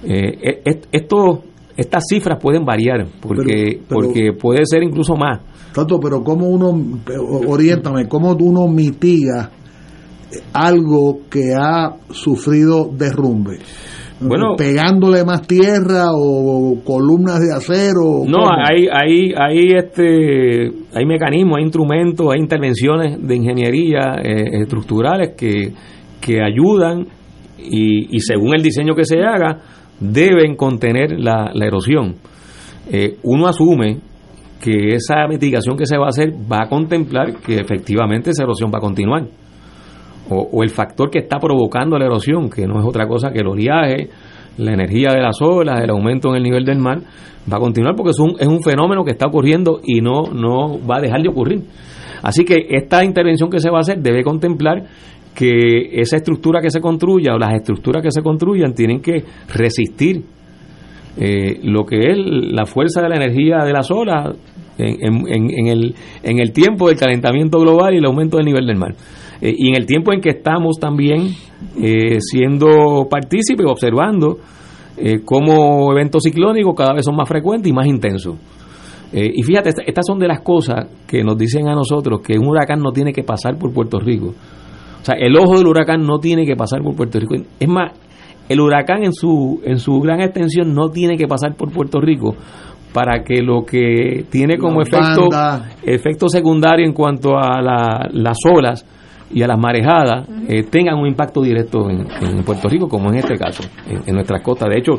eh, 0.04 0.62
esto, 0.92 1.44
estas 1.76 2.04
cifras 2.10 2.40
pueden 2.42 2.64
variar, 2.64 3.08
porque, 3.20 3.82
porque 3.90 4.32
puede 4.32 4.62
ser 4.66 4.84
incluso 4.84 5.16
más. 5.16 5.42
Tanto, 5.74 6.00
pero 6.00 6.24
¿cómo 6.24 6.48
uno, 6.48 6.70
oriéntame, 7.48 8.08
cómo 8.08 8.38
uno 8.40 8.68
mitiga 8.68 9.52
algo 10.54 11.22
que 11.30 11.54
ha 11.54 11.98
sufrido 12.10 12.90
derrumbe? 12.94 13.60
Bueno, 14.22 14.56
pegándole 14.56 15.24
más 15.26 15.48
tierra 15.48 16.06
o 16.14 16.80
columnas 16.84 17.40
de 17.40 17.54
acero. 17.54 18.24
No, 18.28 18.48
hay, 18.50 18.88
hay, 18.92 19.34
hay, 19.36 19.70
este, 19.76 20.72
hay 20.94 21.06
mecanismos, 21.06 21.58
hay 21.58 21.64
instrumentos, 21.64 22.28
hay 22.32 22.40
intervenciones 22.40 23.18
de 23.26 23.36
ingeniería 23.36 24.16
eh, 24.24 24.62
estructurales 24.62 25.36
que, 25.36 25.74
que 26.20 26.40
ayudan 26.42 27.08
y, 27.58 28.16
y, 28.16 28.20
según 28.20 28.56
el 28.56 28.62
diseño 28.62 28.96
que 28.96 29.06
se 29.06 29.22
haga 29.22 29.60
deben 30.00 30.56
contener 30.56 31.20
la, 31.20 31.52
la 31.54 31.66
erosión. 31.66 32.16
Eh, 32.92 33.18
uno 33.24 33.48
asume 33.48 34.00
que 34.62 34.96
esa 34.96 35.28
mitigación 35.28 35.76
que 35.76 35.86
se 35.86 35.98
va 35.98 36.06
a 36.06 36.10
hacer 36.10 36.34
va 36.34 36.64
a 36.66 36.70
contemplar 36.70 37.38
que 37.38 37.56
efectivamente 37.56 38.32
esa 38.32 38.44
erosión 38.44 38.72
va 38.74 38.78
a 38.78 38.82
continuar 38.82 39.28
o, 40.32 40.64
el 40.64 40.70
factor 40.70 41.10
que 41.10 41.20
está 41.20 41.38
provocando 41.40 41.98
la 41.98 42.06
erosión, 42.06 42.50
que 42.50 42.66
no 42.66 42.80
es 42.80 42.86
otra 42.86 43.08
cosa 43.08 43.32
que 43.32 43.40
el 43.40 43.48
oleaje, 43.48 44.10
la 44.58 44.74
energía 44.74 45.10
de 45.14 45.22
las 45.22 45.42
olas, 45.42 45.82
el 45.82 45.90
aumento 45.90 46.30
en 46.30 46.36
el 46.38 46.44
nivel 46.44 46.66
del 46.66 46.80
mar, 46.80 47.00
va 47.52 47.58
a 47.58 47.60
continuar 47.60 47.96
porque 47.96 48.12
es 48.12 48.20
un, 48.20 48.36
es 48.40 48.48
un 48.48 48.62
fenómeno 48.62 49.04
que 49.04 49.12
está 49.12 49.28
ocurriendo 49.28 49.82
y 49.84 50.02
no, 50.02 50.24
no 50.34 50.80
va 50.86 50.98
a 50.98 51.02
dejar 51.02 51.22
de 51.22 51.30
ocurrir. 51.30 51.62
Así 52.22 52.44
que 52.44 52.68
esta 52.70 53.04
intervención 53.04 53.50
que 53.50 53.60
se 53.60 53.70
va 53.70 53.80
a 53.80 53.82
hacer 53.82 54.00
debe 54.00 54.24
contemplar 54.24 54.84
que 55.36 55.90
esa 55.94 56.18
estructura 56.18 56.62
que 56.62 56.70
se 56.70 56.82
construya 56.82 57.34
o 57.34 57.38
las 57.38 57.54
estructuras 57.56 58.04
que 58.04 58.12
se 58.12 58.22
construyan 58.22 58.74
tienen 58.74 59.02
que 59.02 59.24
resistir 59.54 60.24
eh, 61.18 61.60
lo 61.64 61.86
que 61.86 62.12
es 62.12 62.18
la 62.18 62.66
fuerza 62.66 63.02
de 63.02 63.10
la 63.10 63.16
energía 63.16 63.64
de 63.66 63.74
las 63.74 63.90
olas 63.92 64.36
en, 64.78 65.28
en, 65.28 65.68
el, 65.68 65.96
en 66.24 66.40
el 66.40 66.52
tiempo 66.52 66.88
del 66.88 66.98
calentamiento 66.98 67.60
global 67.60 67.94
y 67.94 67.98
el 67.98 68.06
aumento 68.06 68.38
del 68.38 68.46
nivel 68.46 68.66
del 68.66 68.78
mar. 68.78 68.96
Eh, 69.42 69.54
y 69.58 69.70
en 69.70 69.76
el 69.76 69.86
tiempo 69.86 70.14
en 70.14 70.22
que 70.22 70.30
estamos 70.30 70.78
también 70.80 71.34
eh, 71.82 72.20
siendo 72.20 73.08
partícipes, 73.10 73.66
observando 73.66 74.38
eh, 74.98 75.22
cómo 75.26 75.92
eventos 75.92 76.22
ciclónicos 76.24 76.76
cada 76.76 76.94
vez 76.94 77.04
son 77.04 77.16
más 77.16 77.28
frecuentes 77.28 77.68
y 77.70 77.74
más 77.74 77.88
intensos. 77.88 78.36
y 79.14 79.44
fíjate, 79.44 79.72
estas 79.86 80.06
son 80.06 80.20
de 80.20 80.28
las 80.28 80.42
cosas 80.42 80.88
que 81.06 81.24
nos 81.24 81.38
dicen 81.38 81.68
a 81.68 81.76
nosotros 81.76 82.22
que 82.22 82.38
un 82.38 82.48
huracán 82.48 82.80
no 82.80 82.92
tiene 82.92 83.12
que 83.12 83.24
pasar 83.24 83.58
por 83.58 83.74
Puerto 83.74 84.00
Rico. 84.00 84.28
O 84.28 85.04
sea, 85.04 85.16
el 85.20 85.36
ojo 85.36 85.58
del 85.58 85.68
huracán 85.68 86.06
no 86.06 86.20
tiene 86.20 86.46
que 86.46 86.56
pasar 86.56 86.82
por 86.82 86.96
Puerto 86.96 87.20
Rico. 87.20 87.36
Es 87.60 87.68
más, 87.68 87.92
el 88.48 88.62
huracán 88.62 89.04
en 89.04 89.12
su, 89.12 89.60
en 89.66 89.80
su 89.80 90.00
gran 90.00 90.22
extensión 90.22 90.74
no 90.74 90.90
tiene 90.90 91.18
que 91.18 91.28
pasar 91.28 91.56
por 91.56 91.72
Puerto 91.74 92.00
Rico 92.00 92.36
para 92.94 93.24
que 93.24 93.42
lo 93.42 93.66
que 93.66 94.26
tiene 94.30 94.58
como 94.58 94.82
efecto, 94.82 95.28
efecto 95.84 96.30
secundario 96.30 96.86
en 96.86 96.94
cuanto 96.94 97.38
a 97.38 97.62
las 97.62 98.38
olas 98.50 98.86
y 99.34 99.44
a 99.44 99.48
las 99.48 99.60
marejadas 99.60 100.28
eh, 100.48 100.64
tengan 100.64 100.98
un 100.98 101.08
impacto 101.08 101.42
directo 101.42 101.90
en, 101.90 102.44
Puerto 102.44 102.68
Rico, 102.68 102.88
como 102.88 103.10
en 103.10 103.18
este 103.18 103.38
caso, 103.38 103.64
en, 103.88 104.14
nuestras 104.14 104.42
costas. 104.42 104.70
De 104.70 104.80
hecho, 104.80 104.94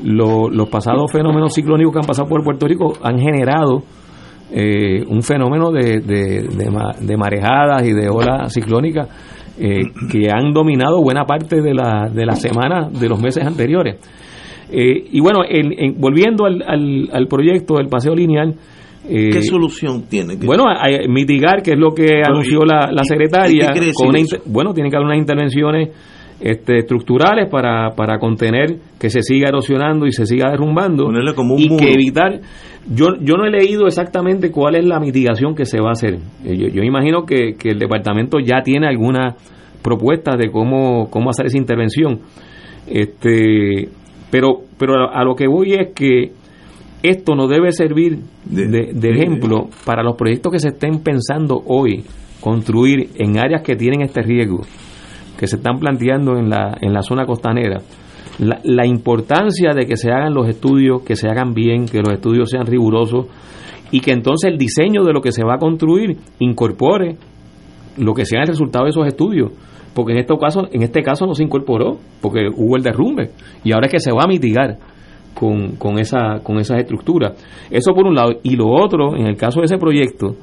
los 0.00 0.68
pasados 0.68 1.10
fenómenos 1.10 1.54
ciclónicos 1.54 1.92
que 1.92 1.98
han 2.00 2.06
pasado 2.06 2.28
por 2.28 2.42
Puerto 2.42 2.66
Rico 2.66 2.94
han 3.02 3.18
generado 3.18 3.82
eh, 4.52 5.04
un 5.08 5.22
fenómeno 5.22 5.70
de, 5.70 6.00
de, 6.00 7.16
marejadas 7.16 7.84
y 7.84 7.92
de 7.92 8.08
olas 8.08 8.52
ciclónicas 8.52 9.08
eh, 9.58 9.82
que 10.10 10.30
han 10.30 10.52
dominado 10.52 11.00
buena 11.02 11.24
parte 11.24 11.60
de 11.62 11.74
la, 11.74 12.08
de 12.12 12.26
las 12.26 12.40
semanas 12.40 12.98
de 12.98 13.08
los 13.08 13.20
meses 13.20 13.44
anteriores. 13.46 13.96
y 14.70 15.20
bueno, 15.20 15.40
volviendo 15.96 16.44
al, 16.44 16.62
al, 16.66 17.08
al 17.12 17.26
proyecto 17.26 17.76
del 17.76 17.88
paseo 17.88 18.14
lineal, 18.14 18.54
¿Qué 19.08 19.38
eh, 19.38 19.42
solución 19.42 20.04
tiene? 20.08 20.36
Bueno, 20.36 20.64
mitigar, 21.08 21.62
que 21.62 21.72
es 21.72 21.78
lo 21.78 21.94
que 21.94 22.22
anunció 22.24 22.60
la, 22.64 23.04
secretaria. 23.04 23.72
bueno, 24.46 24.72
tiene 24.72 24.90
que 24.90 24.96
haber 24.96 25.06
unas 25.06 25.18
intervenciones 25.18 25.90
este, 26.40 26.78
estructurales 26.78 27.48
para, 27.48 27.90
para 27.90 28.18
contener 28.18 28.76
que 28.98 29.08
se 29.08 29.22
siga 29.22 29.48
erosionando 29.48 30.06
y 30.06 30.12
se 30.12 30.26
siga 30.26 30.50
derrumbando. 30.50 31.08
y 31.56 31.76
que 31.76 31.92
evitar. 31.92 32.40
Yo, 32.88 33.06
yo 33.20 33.36
no 33.36 33.46
he 33.46 33.50
leído 33.50 33.86
exactamente 33.86 34.50
cuál 34.50 34.76
es 34.76 34.84
la 34.84 35.00
mitigación 35.00 35.54
que 35.54 35.64
se 35.64 35.80
va 35.80 35.88
a 35.88 35.92
hacer. 35.92 36.18
Eh, 36.44 36.56
yo, 36.56 36.68
yo 36.68 36.82
imagino 36.82 37.24
que, 37.24 37.54
que 37.58 37.70
el 37.70 37.78
departamento 37.78 38.38
ya 38.38 38.62
tiene 38.62 38.86
algunas 38.86 39.34
propuestas 39.82 40.36
de 40.38 40.50
cómo, 40.50 41.08
cómo 41.10 41.30
hacer 41.30 41.46
esa 41.46 41.58
intervención. 41.58 42.20
Este, 42.86 43.88
pero, 44.30 44.60
pero 44.78 45.10
a 45.10 45.24
lo 45.24 45.34
que 45.34 45.48
voy 45.48 45.72
es 45.72 45.88
que 45.94 46.32
esto 47.08 47.34
no 47.34 47.46
debe 47.46 47.72
servir 47.72 48.18
de, 48.44 49.10
ejemplo 49.10 49.68
para 49.84 50.02
los 50.02 50.16
proyectos 50.16 50.52
que 50.52 50.58
se 50.58 50.68
estén 50.68 51.00
pensando 51.00 51.62
hoy 51.66 52.04
construir 52.40 53.10
en 53.16 53.38
áreas 53.38 53.62
que 53.62 53.76
tienen 53.76 54.02
este 54.02 54.22
riesgo, 54.22 54.60
que 55.38 55.46
se 55.46 55.56
están 55.56 55.78
planteando 55.78 56.36
en 56.36 56.48
la, 56.48 56.76
en 56.80 56.92
la 56.92 57.02
zona 57.02 57.26
costanera. 57.26 57.80
la, 58.38 58.60
la 58.62 58.86
importancia 58.86 59.72
de 59.74 59.86
que 59.86 59.96
se 59.96 60.10
hagan 60.10 60.34
los 60.34 60.48
estudios, 60.48 61.02
que 61.02 61.16
se 61.16 61.28
hagan 61.28 61.54
bien, 61.54 61.86
que 61.86 62.02
los 62.02 62.12
estudios 62.12 62.50
sean 62.50 62.66
rigurosos 62.66 63.26
y 63.90 64.00
que 64.00 64.12
entonces 64.12 64.50
el 64.50 64.58
diseño 64.58 65.04
de 65.04 65.12
lo 65.12 65.20
que 65.20 65.32
se 65.32 65.44
va 65.44 65.54
a 65.54 65.58
construir 65.58 66.16
incorpore 66.38 67.16
lo 67.96 68.14
que 68.14 68.26
sea 68.26 68.42
el 68.42 68.48
resultado 68.48 68.84
de 68.84 68.90
esos 68.90 69.06
estudios 69.06 69.52
porque 69.94 70.12
en 70.12 70.18
este 70.18 70.34
caso 70.38 70.68
en 70.70 70.82
este 70.82 71.02
caso 71.02 71.26
no 71.26 71.34
se 71.34 71.42
incorporó 71.42 71.98
porque 72.20 72.48
hubo 72.54 72.76
el 72.76 72.82
derrumbe 72.82 73.30
y 73.64 73.72
ahora 73.72 73.86
es 73.86 73.92
que 73.92 74.00
se 74.00 74.12
va 74.12 74.24
a 74.24 74.26
mitigar 74.26 74.78
con, 75.38 75.76
con 75.76 75.98
esa 75.98 76.40
con 76.42 76.58
esas 76.58 76.80
estructuras. 76.80 77.32
Eso 77.70 77.92
por 77.92 78.06
un 78.06 78.14
lado. 78.14 78.40
Y 78.42 78.56
lo 78.56 78.68
otro 78.68 79.16
en 79.16 79.26
el 79.26 79.36
caso 79.36 79.60
de 79.60 79.66
ese 79.66 79.78
proyecto 79.78 80.36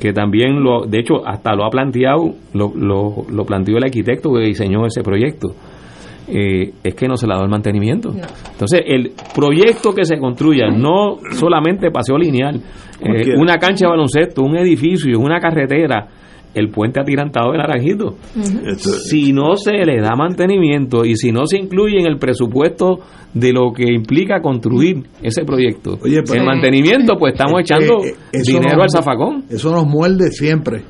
que 0.00 0.12
también 0.12 0.62
lo 0.62 0.84
de 0.84 0.98
hecho 0.98 1.26
hasta 1.26 1.54
lo 1.54 1.64
ha 1.64 1.70
planteado 1.70 2.34
lo, 2.52 2.72
lo, 2.76 3.24
lo 3.30 3.44
planteó 3.46 3.78
el 3.78 3.84
arquitecto 3.84 4.30
que 4.34 4.40
diseñó 4.40 4.84
ese 4.84 5.02
proyecto 5.02 5.54
eh, 6.28 6.72
es 6.82 6.94
que 6.94 7.08
no 7.08 7.16
se 7.16 7.26
le 7.26 7.32
ha 7.32 7.36
dado 7.36 7.46
el 7.46 7.50
mantenimiento. 7.50 8.10
Entonces, 8.10 8.80
el 8.86 9.12
proyecto 9.34 9.92
que 9.92 10.04
se 10.04 10.18
construya, 10.18 10.68
no 10.68 11.18
solamente 11.32 11.90
paseo 11.90 12.16
lineal, 12.16 12.60
eh, 13.00 13.34
una 13.36 13.58
cancha 13.58 13.86
de 13.86 13.90
baloncesto, 13.90 14.42
un 14.42 14.56
edificio, 14.56 15.18
una 15.18 15.40
carretera, 15.40 16.08
el 16.54 16.68
puente 16.68 17.00
atirantado 17.00 17.52
de 17.52 17.58
Naranjito. 17.58 18.14
Si 18.76 19.32
no 19.32 19.56
se 19.56 19.72
le 19.72 20.00
da 20.00 20.14
mantenimiento 20.16 21.04
y 21.04 21.16
si 21.16 21.32
no 21.32 21.46
se 21.46 21.58
incluye 21.58 21.98
en 21.98 22.06
el 22.06 22.18
presupuesto 22.18 23.00
de 23.34 23.52
lo 23.52 23.72
que 23.72 23.84
implica 23.92 24.40
construir 24.40 25.04
ese 25.22 25.44
proyecto, 25.44 25.98
el 26.04 26.44
mantenimiento, 26.44 27.16
pues 27.18 27.32
estamos 27.32 27.60
echando 27.60 27.98
dinero 28.32 28.82
al 28.82 28.90
zafacón. 28.90 29.44
Eso 29.48 29.70
nos 29.70 29.86
muerde 29.86 30.30
siempre. 30.30 30.82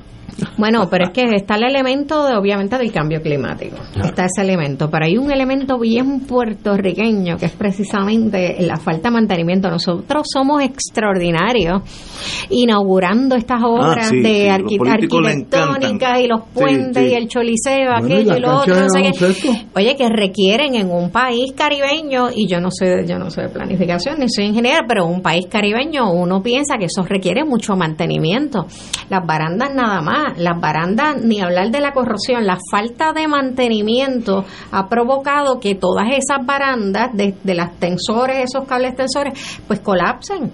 Bueno, 0.56 0.88
pero 0.90 1.04
es 1.04 1.10
que 1.10 1.22
está 1.34 1.56
el 1.56 1.64
elemento, 1.64 2.26
de, 2.26 2.36
obviamente, 2.36 2.78
del 2.78 2.92
cambio 2.92 3.20
climático. 3.20 3.76
Está 4.02 4.26
ese 4.26 4.42
elemento. 4.42 4.88
Pero 4.90 5.04
hay 5.04 5.16
un 5.16 5.30
elemento 5.30 5.78
bien 5.78 6.20
puertorriqueño 6.20 7.36
que 7.36 7.46
es 7.46 7.52
precisamente 7.52 8.56
la 8.60 8.76
falta 8.76 9.08
de 9.08 9.14
mantenimiento. 9.14 9.68
Nosotros 9.70 10.26
somos 10.32 10.62
extraordinarios 10.62 11.82
inaugurando 12.50 13.34
estas 13.36 13.62
obras 13.62 14.10
de 14.10 14.50
arquitectónicas 14.50 16.20
y 16.20 16.26
los 16.26 16.42
puentes 16.52 17.10
y 17.10 17.14
el 17.14 17.28
choliseo, 17.28 17.92
aquello 17.92 18.36
y, 18.36 18.40
lo 18.40 18.60
otro. 18.60 18.74
Oye, 19.74 19.96
que 19.96 20.08
requieren 20.08 20.74
en 20.74 20.90
un 20.90 21.10
país 21.10 21.52
caribeño, 21.56 22.28
y 22.34 22.48
yo 22.48 22.60
no 22.60 22.70
sé, 22.70 23.04
yo 23.06 23.18
no 23.18 23.30
sé 23.30 23.42
de 23.42 23.48
planificación 23.48 24.18
ni 24.18 24.28
soy 24.28 24.46
ingeniera, 24.46 24.84
pero 24.86 25.06
un 25.06 25.22
país 25.22 25.46
caribeño 25.48 26.12
uno 26.12 26.42
piensa 26.42 26.76
que 26.78 26.86
eso 26.86 27.02
requiere 27.02 27.44
mucho 27.44 27.74
mantenimiento. 27.76 28.66
Las 29.08 29.26
barandas 29.26 29.74
nada 29.74 30.00
más 30.00 30.21
las 30.36 30.60
barandas, 30.60 31.22
ni 31.22 31.40
hablar 31.40 31.70
de 31.70 31.80
la 31.80 31.92
corrosión, 31.92 32.46
la 32.46 32.58
falta 32.70 33.12
de 33.12 33.28
mantenimiento 33.28 34.44
ha 34.70 34.88
provocado 34.88 35.60
que 35.60 35.74
todas 35.74 36.06
esas 36.10 36.44
barandas 36.44 37.14
de, 37.14 37.34
de 37.42 37.54
las 37.54 37.78
tensores, 37.78 38.38
esos 38.44 38.66
cables 38.66 38.96
tensores, 38.96 39.60
pues 39.66 39.80
colapsen 39.80 40.50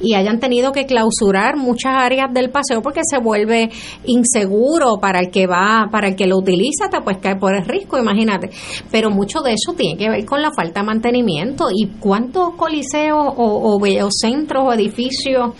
y 0.00 0.14
hayan 0.14 0.40
tenido 0.40 0.72
que 0.72 0.86
clausurar 0.86 1.56
muchas 1.56 1.94
áreas 1.94 2.32
del 2.32 2.50
paseo 2.50 2.82
porque 2.82 3.00
se 3.04 3.18
vuelve 3.18 3.70
inseguro 4.04 4.98
para 5.00 5.20
el 5.20 5.30
que 5.30 5.46
va, 5.46 5.88
para 5.90 6.08
el 6.08 6.16
que 6.16 6.26
lo 6.26 6.38
utiliza, 6.38 6.88
pues 7.04 7.18
cae 7.18 7.36
por 7.36 7.54
el 7.54 7.64
riesgo, 7.64 7.98
imagínate. 7.98 8.50
Pero 8.90 9.10
mucho 9.10 9.40
de 9.40 9.52
eso 9.52 9.74
tiene 9.76 9.96
que 9.96 10.08
ver 10.08 10.24
con 10.24 10.42
la 10.42 10.50
falta 10.50 10.80
de 10.80 10.86
mantenimiento 10.86 11.66
y 11.74 11.88
cuántos 11.98 12.54
coliseos 12.56 13.26
o, 13.36 13.76
o, 13.76 14.08
centros 14.10 14.64
o 14.66 14.72
edificios 14.72 15.54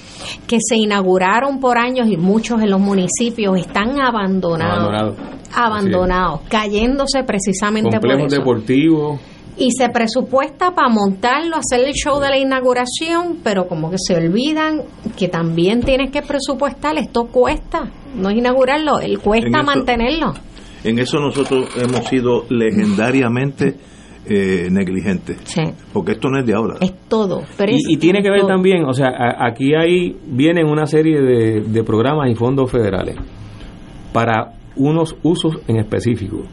que 0.47 0.59
se 0.61 0.77
inauguraron 0.77 1.61
por 1.61 1.79
años 1.79 2.09
y 2.09 2.17
muchos 2.17 2.61
en 2.63 2.71
los 2.71 2.81
municipios 2.81 3.59
están 3.59 4.01
abandonados. 4.01 5.17
Abandonados, 5.53 6.43
cayéndose 6.49 7.25
precisamente 7.25 7.99
por 7.99 8.13
eso. 8.13 8.37
deportivos 8.37 9.21
y 9.61 9.73
se 9.73 9.91
presupuesta 9.91 10.75
para 10.75 10.89
montarlo, 10.89 11.57
hacer 11.57 11.87
el 11.87 11.93
show 11.93 12.19
de 12.19 12.31
la 12.31 12.39
inauguración, 12.39 13.41
pero 13.45 13.69
como 13.69 13.91
que 13.91 13.99
se 13.99 14.17
olvidan 14.17 14.81
que 15.19 15.29
también 15.29 15.83
tienes 15.83 16.11
que 16.11 16.23
presupuestar, 16.23 16.97
esto 16.97 17.27
cuesta, 17.27 17.91
no 18.17 18.31
es 18.31 18.39
inaugurarlo, 18.39 19.01
él 19.01 19.19
cuesta 19.19 19.63
mantenerlo. 19.63 20.33
En 20.83 20.99
eso 20.99 21.21
nosotros 21.21 21.69
hemos 21.77 22.07
sido 22.07 22.47
legendariamente 22.49 23.75
eh, 24.25 24.69
negligentes, 24.71 25.37
porque 25.93 26.13
esto 26.13 26.31
no 26.31 26.41
es 26.41 26.47
de 26.47 26.55
ahora. 26.55 26.77
Es 26.81 26.95
todo. 27.07 27.43
y, 27.69 27.99
tiene 27.99 28.23
que 28.23 28.31
ver 28.31 28.47
también, 28.47 28.87
o 28.87 28.95
sea, 28.95 29.11
aquí 29.47 29.75
hay 29.75 30.17
vienen 30.25 30.69
una 30.69 30.87
serie 30.87 31.21
de, 31.21 31.61
de 31.61 31.85
programas 31.85 32.31
y 32.31 32.35
fondos 32.35 32.71
federales 32.71 33.17
para 34.15 34.55
unos 34.77 35.17
usos 35.23 35.59
en 35.69 35.77
específico 35.77 36.45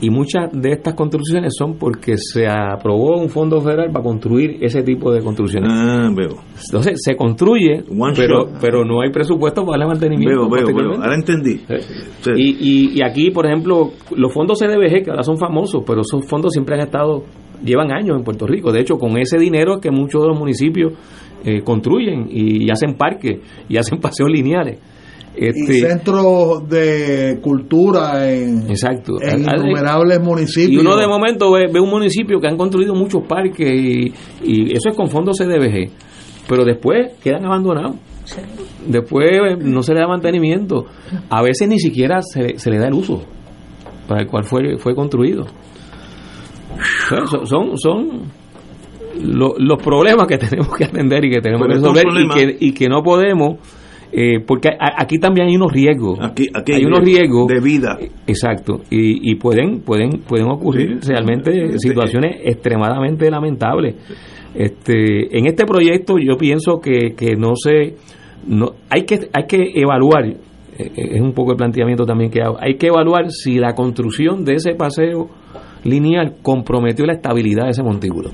y 0.00 0.10
muchas 0.10 0.50
de 0.52 0.72
estas 0.72 0.94
construcciones 0.94 1.54
son 1.56 1.78
porque 1.78 2.16
se 2.18 2.46
aprobó 2.46 3.18
un 3.18 3.30
fondo 3.30 3.60
federal 3.60 3.90
para 3.90 4.04
construir 4.04 4.58
ese 4.60 4.82
tipo 4.82 5.10
de 5.10 5.22
construcciones. 5.22 5.70
Ah, 5.72 6.10
veo. 6.14 6.36
Entonces 6.66 7.00
se 7.02 7.16
construye, 7.16 7.82
pero 8.14 8.48
pero 8.60 8.84
no 8.84 9.00
hay 9.00 9.10
presupuesto 9.10 9.64
para 9.64 9.84
el 9.84 9.88
mantenimiento. 9.88 10.50
Veo, 10.50 10.66
veo, 10.66 10.92
Ahora 10.94 11.14
entendí. 11.14 11.60
Y, 12.36 12.98
y, 12.98 13.02
aquí, 13.02 13.30
por 13.30 13.46
ejemplo, 13.46 13.92
los 14.14 14.32
fondos 14.32 14.58
CDBG, 14.58 15.04
que 15.04 15.10
ahora 15.10 15.22
son 15.22 15.38
famosos, 15.38 15.82
pero 15.86 16.02
esos 16.02 16.26
fondos 16.26 16.52
siempre 16.52 16.74
han 16.74 16.82
estado, 16.82 17.24
llevan 17.64 17.90
años 17.90 18.18
en 18.18 18.24
Puerto 18.24 18.46
Rico. 18.46 18.72
De 18.72 18.80
hecho, 18.80 18.96
con 18.98 19.16
ese 19.18 19.38
dinero 19.38 19.76
es 19.76 19.80
que 19.80 19.90
muchos 19.90 20.22
de 20.22 20.28
los 20.28 20.38
municipios 20.38 20.92
eh, 21.44 21.62
construyen 21.62 22.28
y 22.30 22.70
hacen 22.70 22.94
parques 22.94 23.40
y 23.68 23.78
hacen 23.78 23.98
paseos 24.00 24.30
lineales. 24.30 24.78
Este, 25.36 25.76
y 25.76 25.80
centros 25.80 26.66
de 26.66 27.38
cultura 27.42 28.32
en, 28.32 28.70
exacto. 28.70 29.16
en 29.20 29.42
innumerables 29.42 30.18
municipios. 30.20 30.82
Y 30.82 30.86
uno 30.86 30.96
de 30.96 31.06
momento 31.06 31.52
ve, 31.52 31.78
un 31.78 31.90
municipio 31.90 32.40
que 32.40 32.48
han 32.48 32.56
construido 32.56 32.94
muchos 32.94 33.22
parques 33.28 33.68
y, 33.68 34.12
eso 34.72 34.88
es 34.88 34.96
con 34.96 35.08
fondos 35.08 35.36
CDBG, 35.36 35.90
pero 36.48 36.64
después 36.64 37.12
quedan 37.22 37.44
abandonados. 37.44 37.96
Después 38.86 39.58
no 39.58 39.82
se 39.82 39.92
le 39.92 40.00
da 40.00 40.08
mantenimiento. 40.08 40.86
A 41.28 41.42
veces 41.42 41.68
ni 41.68 41.78
siquiera 41.78 42.22
se, 42.22 42.58
se 42.58 42.70
le 42.70 42.78
da 42.78 42.88
el 42.88 42.94
uso 42.94 43.22
para 44.08 44.22
el 44.22 44.28
cual 44.28 44.44
fue, 44.44 44.78
fue 44.78 44.94
construido. 44.94 45.44
son, 47.44 47.76
son 47.76 48.32
los 49.22 49.82
problemas 49.82 50.26
que 50.26 50.38
tenemos 50.38 50.74
que 50.76 50.84
atender 50.84 51.24
y 51.24 51.30
que 51.30 51.40
tenemos 51.40 51.66
que 51.66 51.74
resolver 51.74 52.06
y 52.06 52.28
que, 52.28 52.56
y 52.60 52.72
que 52.72 52.88
no 52.88 53.02
podemos 53.02 53.58
eh, 54.12 54.40
porque 54.46 54.70
aquí 54.78 55.18
también 55.18 55.48
hay 55.48 55.56
unos 55.56 55.72
riesgos. 55.72 56.18
Aquí, 56.20 56.48
hay, 56.54 56.84
unos 56.84 57.00
riesgos 57.00 57.48
de 57.48 57.60
vida. 57.60 57.98
Exacto. 58.26 58.80
Y, 58.90 59.34
pueden 59.36 59.80
pueden 59.80 60.20
pueden 60.20 60.48
ocurrir 60.48 60.98
realmente 61.06 61.78
situaciones 61.78 62.40
extremadamente 62.44 63.30
lamentables. 63.30 63.96
Este, 64.54 65.36
en 65.36 65.46
este 65.46 65.66
proyecto 65.66 66.16
yo 66.18 66.36
pienso 66.38 66.80
que, 66.80 67.14
que 67.14 67.36
no 67.36 67.56
se 67.56 67.96
no 68.46 68.72
hay 68.88 69.02
que 69.02 69.28
hay 69.32 69.46
que 69.46 69.72
evaluar 69.74 70.24
eh, 70.24 70.36
eh, 70.78 70.90
es 70.96 71.20
un 71.20 71.32
poco 71.32 71.52
el 71.52 71.56
planteamiento 71.56 72.04
también 72.04 72.30
que 72.30 72.40
hago. 72.42 72.56
Hay 72.60 72.76
que 72.76 72.86
evaluar 72.86 73.30
si 73.30 73.58
la 73.58 73.74
construcción 73.74 74.44
de 74.44 74.54
ese 74.54 74.74
paseo 74.74 75.28
lineal 75.84 76.36
comprometió 76.42 77.04
la 77.06 77.14
estabilidad 77.14 77.64
de 77.64 77.70
ese 77.70 77.82
montículo 77.82 78.30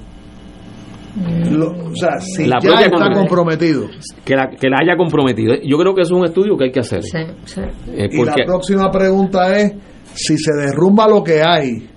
o 1.14 1.94
sea, 1.94 2.18
si 2.20 2.46
la 2.46 2.58
ya 2.62 2.86
está 2.86 3.10
comprometido. 3.12 3.86
Que 4.24 4.34
la, 4.34 4.48
que 4.48 4.68
la 4.68 4.78
haya 4.80 4.96
comprometido. 4.96 5.54
Yo 5.62 5.76
creo 5.76 5.94
que 5.94 6.02
es 6.02 6.10
un 6.10 6.24
estudio 6.24 6.56
que 6.56 6.64
hay 6.64 6.72
que 6.72 6.80
hacer. 6.80 7.02
Sí, 7.02 7.18
sí. 7.44 7.60
Eh, 7.88 8.08
y 8.10 8.24
la 8.24 8.34
próxima 8.46 8.90
pregunta 8.90 9.58
es, 9.58 9.74
si 10.14 10.36
se 10.38 10.52
derrumba 10.54 11.06
lo 11.08 11.22
que 11.22 11.42
hay, 11.42 11.88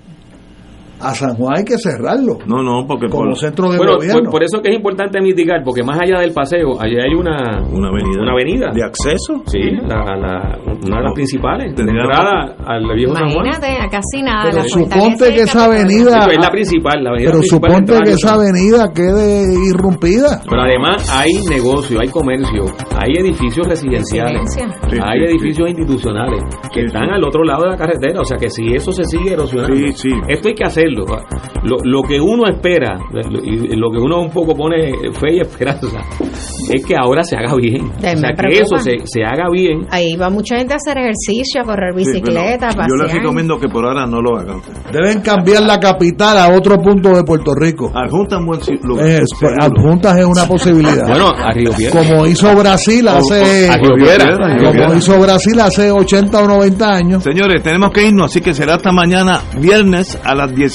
a 1.00 1.14
San 1.14 1.36
Juan 1.36 1.58
hay 1.58 1.66
que 1.66 1.78
cerrarlo. 1.78 2.40
No, 2.48 2.64
no, 2.64 2.86
porque 2.88 3.08
como 3.08 3.30
por, 3.30 3.38
centro 3.38 3.70
de 3.72 3.78
bueno, 3.78 3.96
gobierno. 3.96 4.30
Por, 4.30 4.44
eso 4.44 4.62
que 4.62 4.70
es 4.70 4.76
importante 4.76 5.22
mitigar, 5.22 5.62
porque 5.64 5.84
más 5.84 6.00
allá 6.02 6.20
del 6.20 6.34
paseo, 6.34 6.80
allá 6.80 7.04
hay 7.04 7.14
una, 7.14 7.62
una 7.72 7.90
avenida, 7.90 8.22
una 8.22 8.32
avenida 8.32 8.72
de 8.74 8.84
acceso. 8.84 9.44
Sí, 9.46 9.60
la, 9.88 10.16
la, 10.16 10.58
una 10.86 10.98
de 10.98 11.04
las 11.04 11.14
principales. 11.14 11.76
De 11.76 11.84
entrada 11.84 12.56
al 12.66 12.84
viejo 12.96 13.14
San 13.16 13.30
Juan. 13.32 13.46
Imagínate, 13.46 13.82
a 13.82 13.90
casi 13.90 14.22
nada. 14.22 14.50
Pero 14.50 14.64
suponte 14.64 15.34
que 15.34 15.42
esa 15.42 15.66
avenida. 15.66 16.28
es 16.32 16.38
la 16.40 16.50
principal, 16.50 17.04
la 17.04 17.10
avenida 17.12 17.32
Pero 17.32 17.40
principal 17.40 17.72
suponte 17.72 18.04
que 18.04 18.12
esa 18.12 18.34
avenida 18.34 18.92
quede 18.94 19.44
irrumpida. 19.70 20.42
Pero 20.48 20.62
además 20.62 21.10
hay 21.14 21.34
negocio, 21.50 22.00
hay 22.00 22.08
comercio, 22.10 22.66
hay 22.98 23.14
edificios 23.20 23.68
residenciales, 23.68 24.58
hay 25.04 25.20
edificios 25.26 25.70
institucionales 25.70 26.42
que 26.74 26.82
están 26.82 27.10
al 27.12 27.24
otro 27.24 27.44
lado 27.44 27.64
de 27.64 27.72
la 27.72 27.78
carretera. 27.78 28.22
O 28.22 28.26
sea 28.26 28.38
que 28.38 28.50
si 28.50 28.74
eso 28.74 28.92
se 28.92 29.04
sigue 29.04 29.34
erosionando, 29.34 29.76
esto 29.76 30.48
hay 30.48 30.56
que 30.56 30.64
hacerlo 30.64 30.95
lo, 30.96 31.78
lo 31.84 32.02
que 32.04 32.20
uno 32.20 32.44
espera, 32.48 32.98
y 33.44 33.76
lo 33.76 33.92
que 33.92 33.98
uno 33.98 34.22
un 34.22 34.32
poco 34.32 34.56
pone 34.56 34.92
fe 35.14 35.36
y 35.36 35.42
esperanza, 35.42 36.00
es 36.70 36.86
que 36.86 36.96
ahora 36.96 37.24
se 37.24 37.36
haga 37.36 37.56
bien. 37.56 37.86
o 37.86 38.00
sea, 38.00 38.34
que 38.34 38.60
eso 38.60 38.78
se, 38.78 38.98
se, 39.06 39.24
haga 39.24 39.50
bien. 39.52 39.86
Ahí 39.92 40.16
va 40.16 40.30
mucha 40.30 40.58
gente 40.58 40.74
a 40.74 40.78
hacer 40.78 40.98
ejercicio, 40.98 41.62
a 41.62 41.64
correr 41.64 41.94
bicicleta, 41.96 42.72
sí, 42.72 42.78
Yo 42.78 43.04
les 43.04 43.14
recomiendo 43.14 43.60
que 43.60 43.68
por 43.68 43.86
ahora 43.86 44.06
no 44.06 44.22
lo 44.22 44.38
hagan. 44.38 44.62
Deben 44.92 45.22
cambiar 45.22 45.64
la 45.64 45.80
capital 45.80 46.38
a 46.38 46.56
otro 46.56 46.78
punto 46.78 47.10
de 47.10 47.24
Puerto 47.24 47.54
Rico. 47.54 47.92
Adjuntas 47.94 48.40
buen 48.46 48.60
es, 48.60 49.30
Adjuntas 49.60 50.18
es 50.18 50.26
una 50.26 50.46
posibilidad. 50.46 51.08
bueno, 51.08 51.30
a 51.30 51.52
Río 51.52 51.72
Piedra. 51.72 52.00
Como 52.00 52.26
hizo 52.26 52.56
Brasil 52.56 53.08
hace 53.08 53.70
a 53.70 53.78
Río 53.78 53.96
Piedra, 53.96 54.38
como 54.74 54.96
hizo 54.96 55.20
Brasil 55.20 55.60
hace 55.60 55.92
80 55.92 56.40
o 56.40 56.48
90 56.48 56.88
años. 56.88 57.24
Señores, 57.24 57.62
tenemos 57.64 57.92
que 57.92 58.08
irnos, 58.08 58.32
así 58.32 58.42
que 58.42 58.54
será 58.54 58.76
hasta 58.76 58.92
mañana 58.92 59.42
viernes 59.60 60.20
a 60.24 60.36
las 60.36 60.54
10 60.54 60.75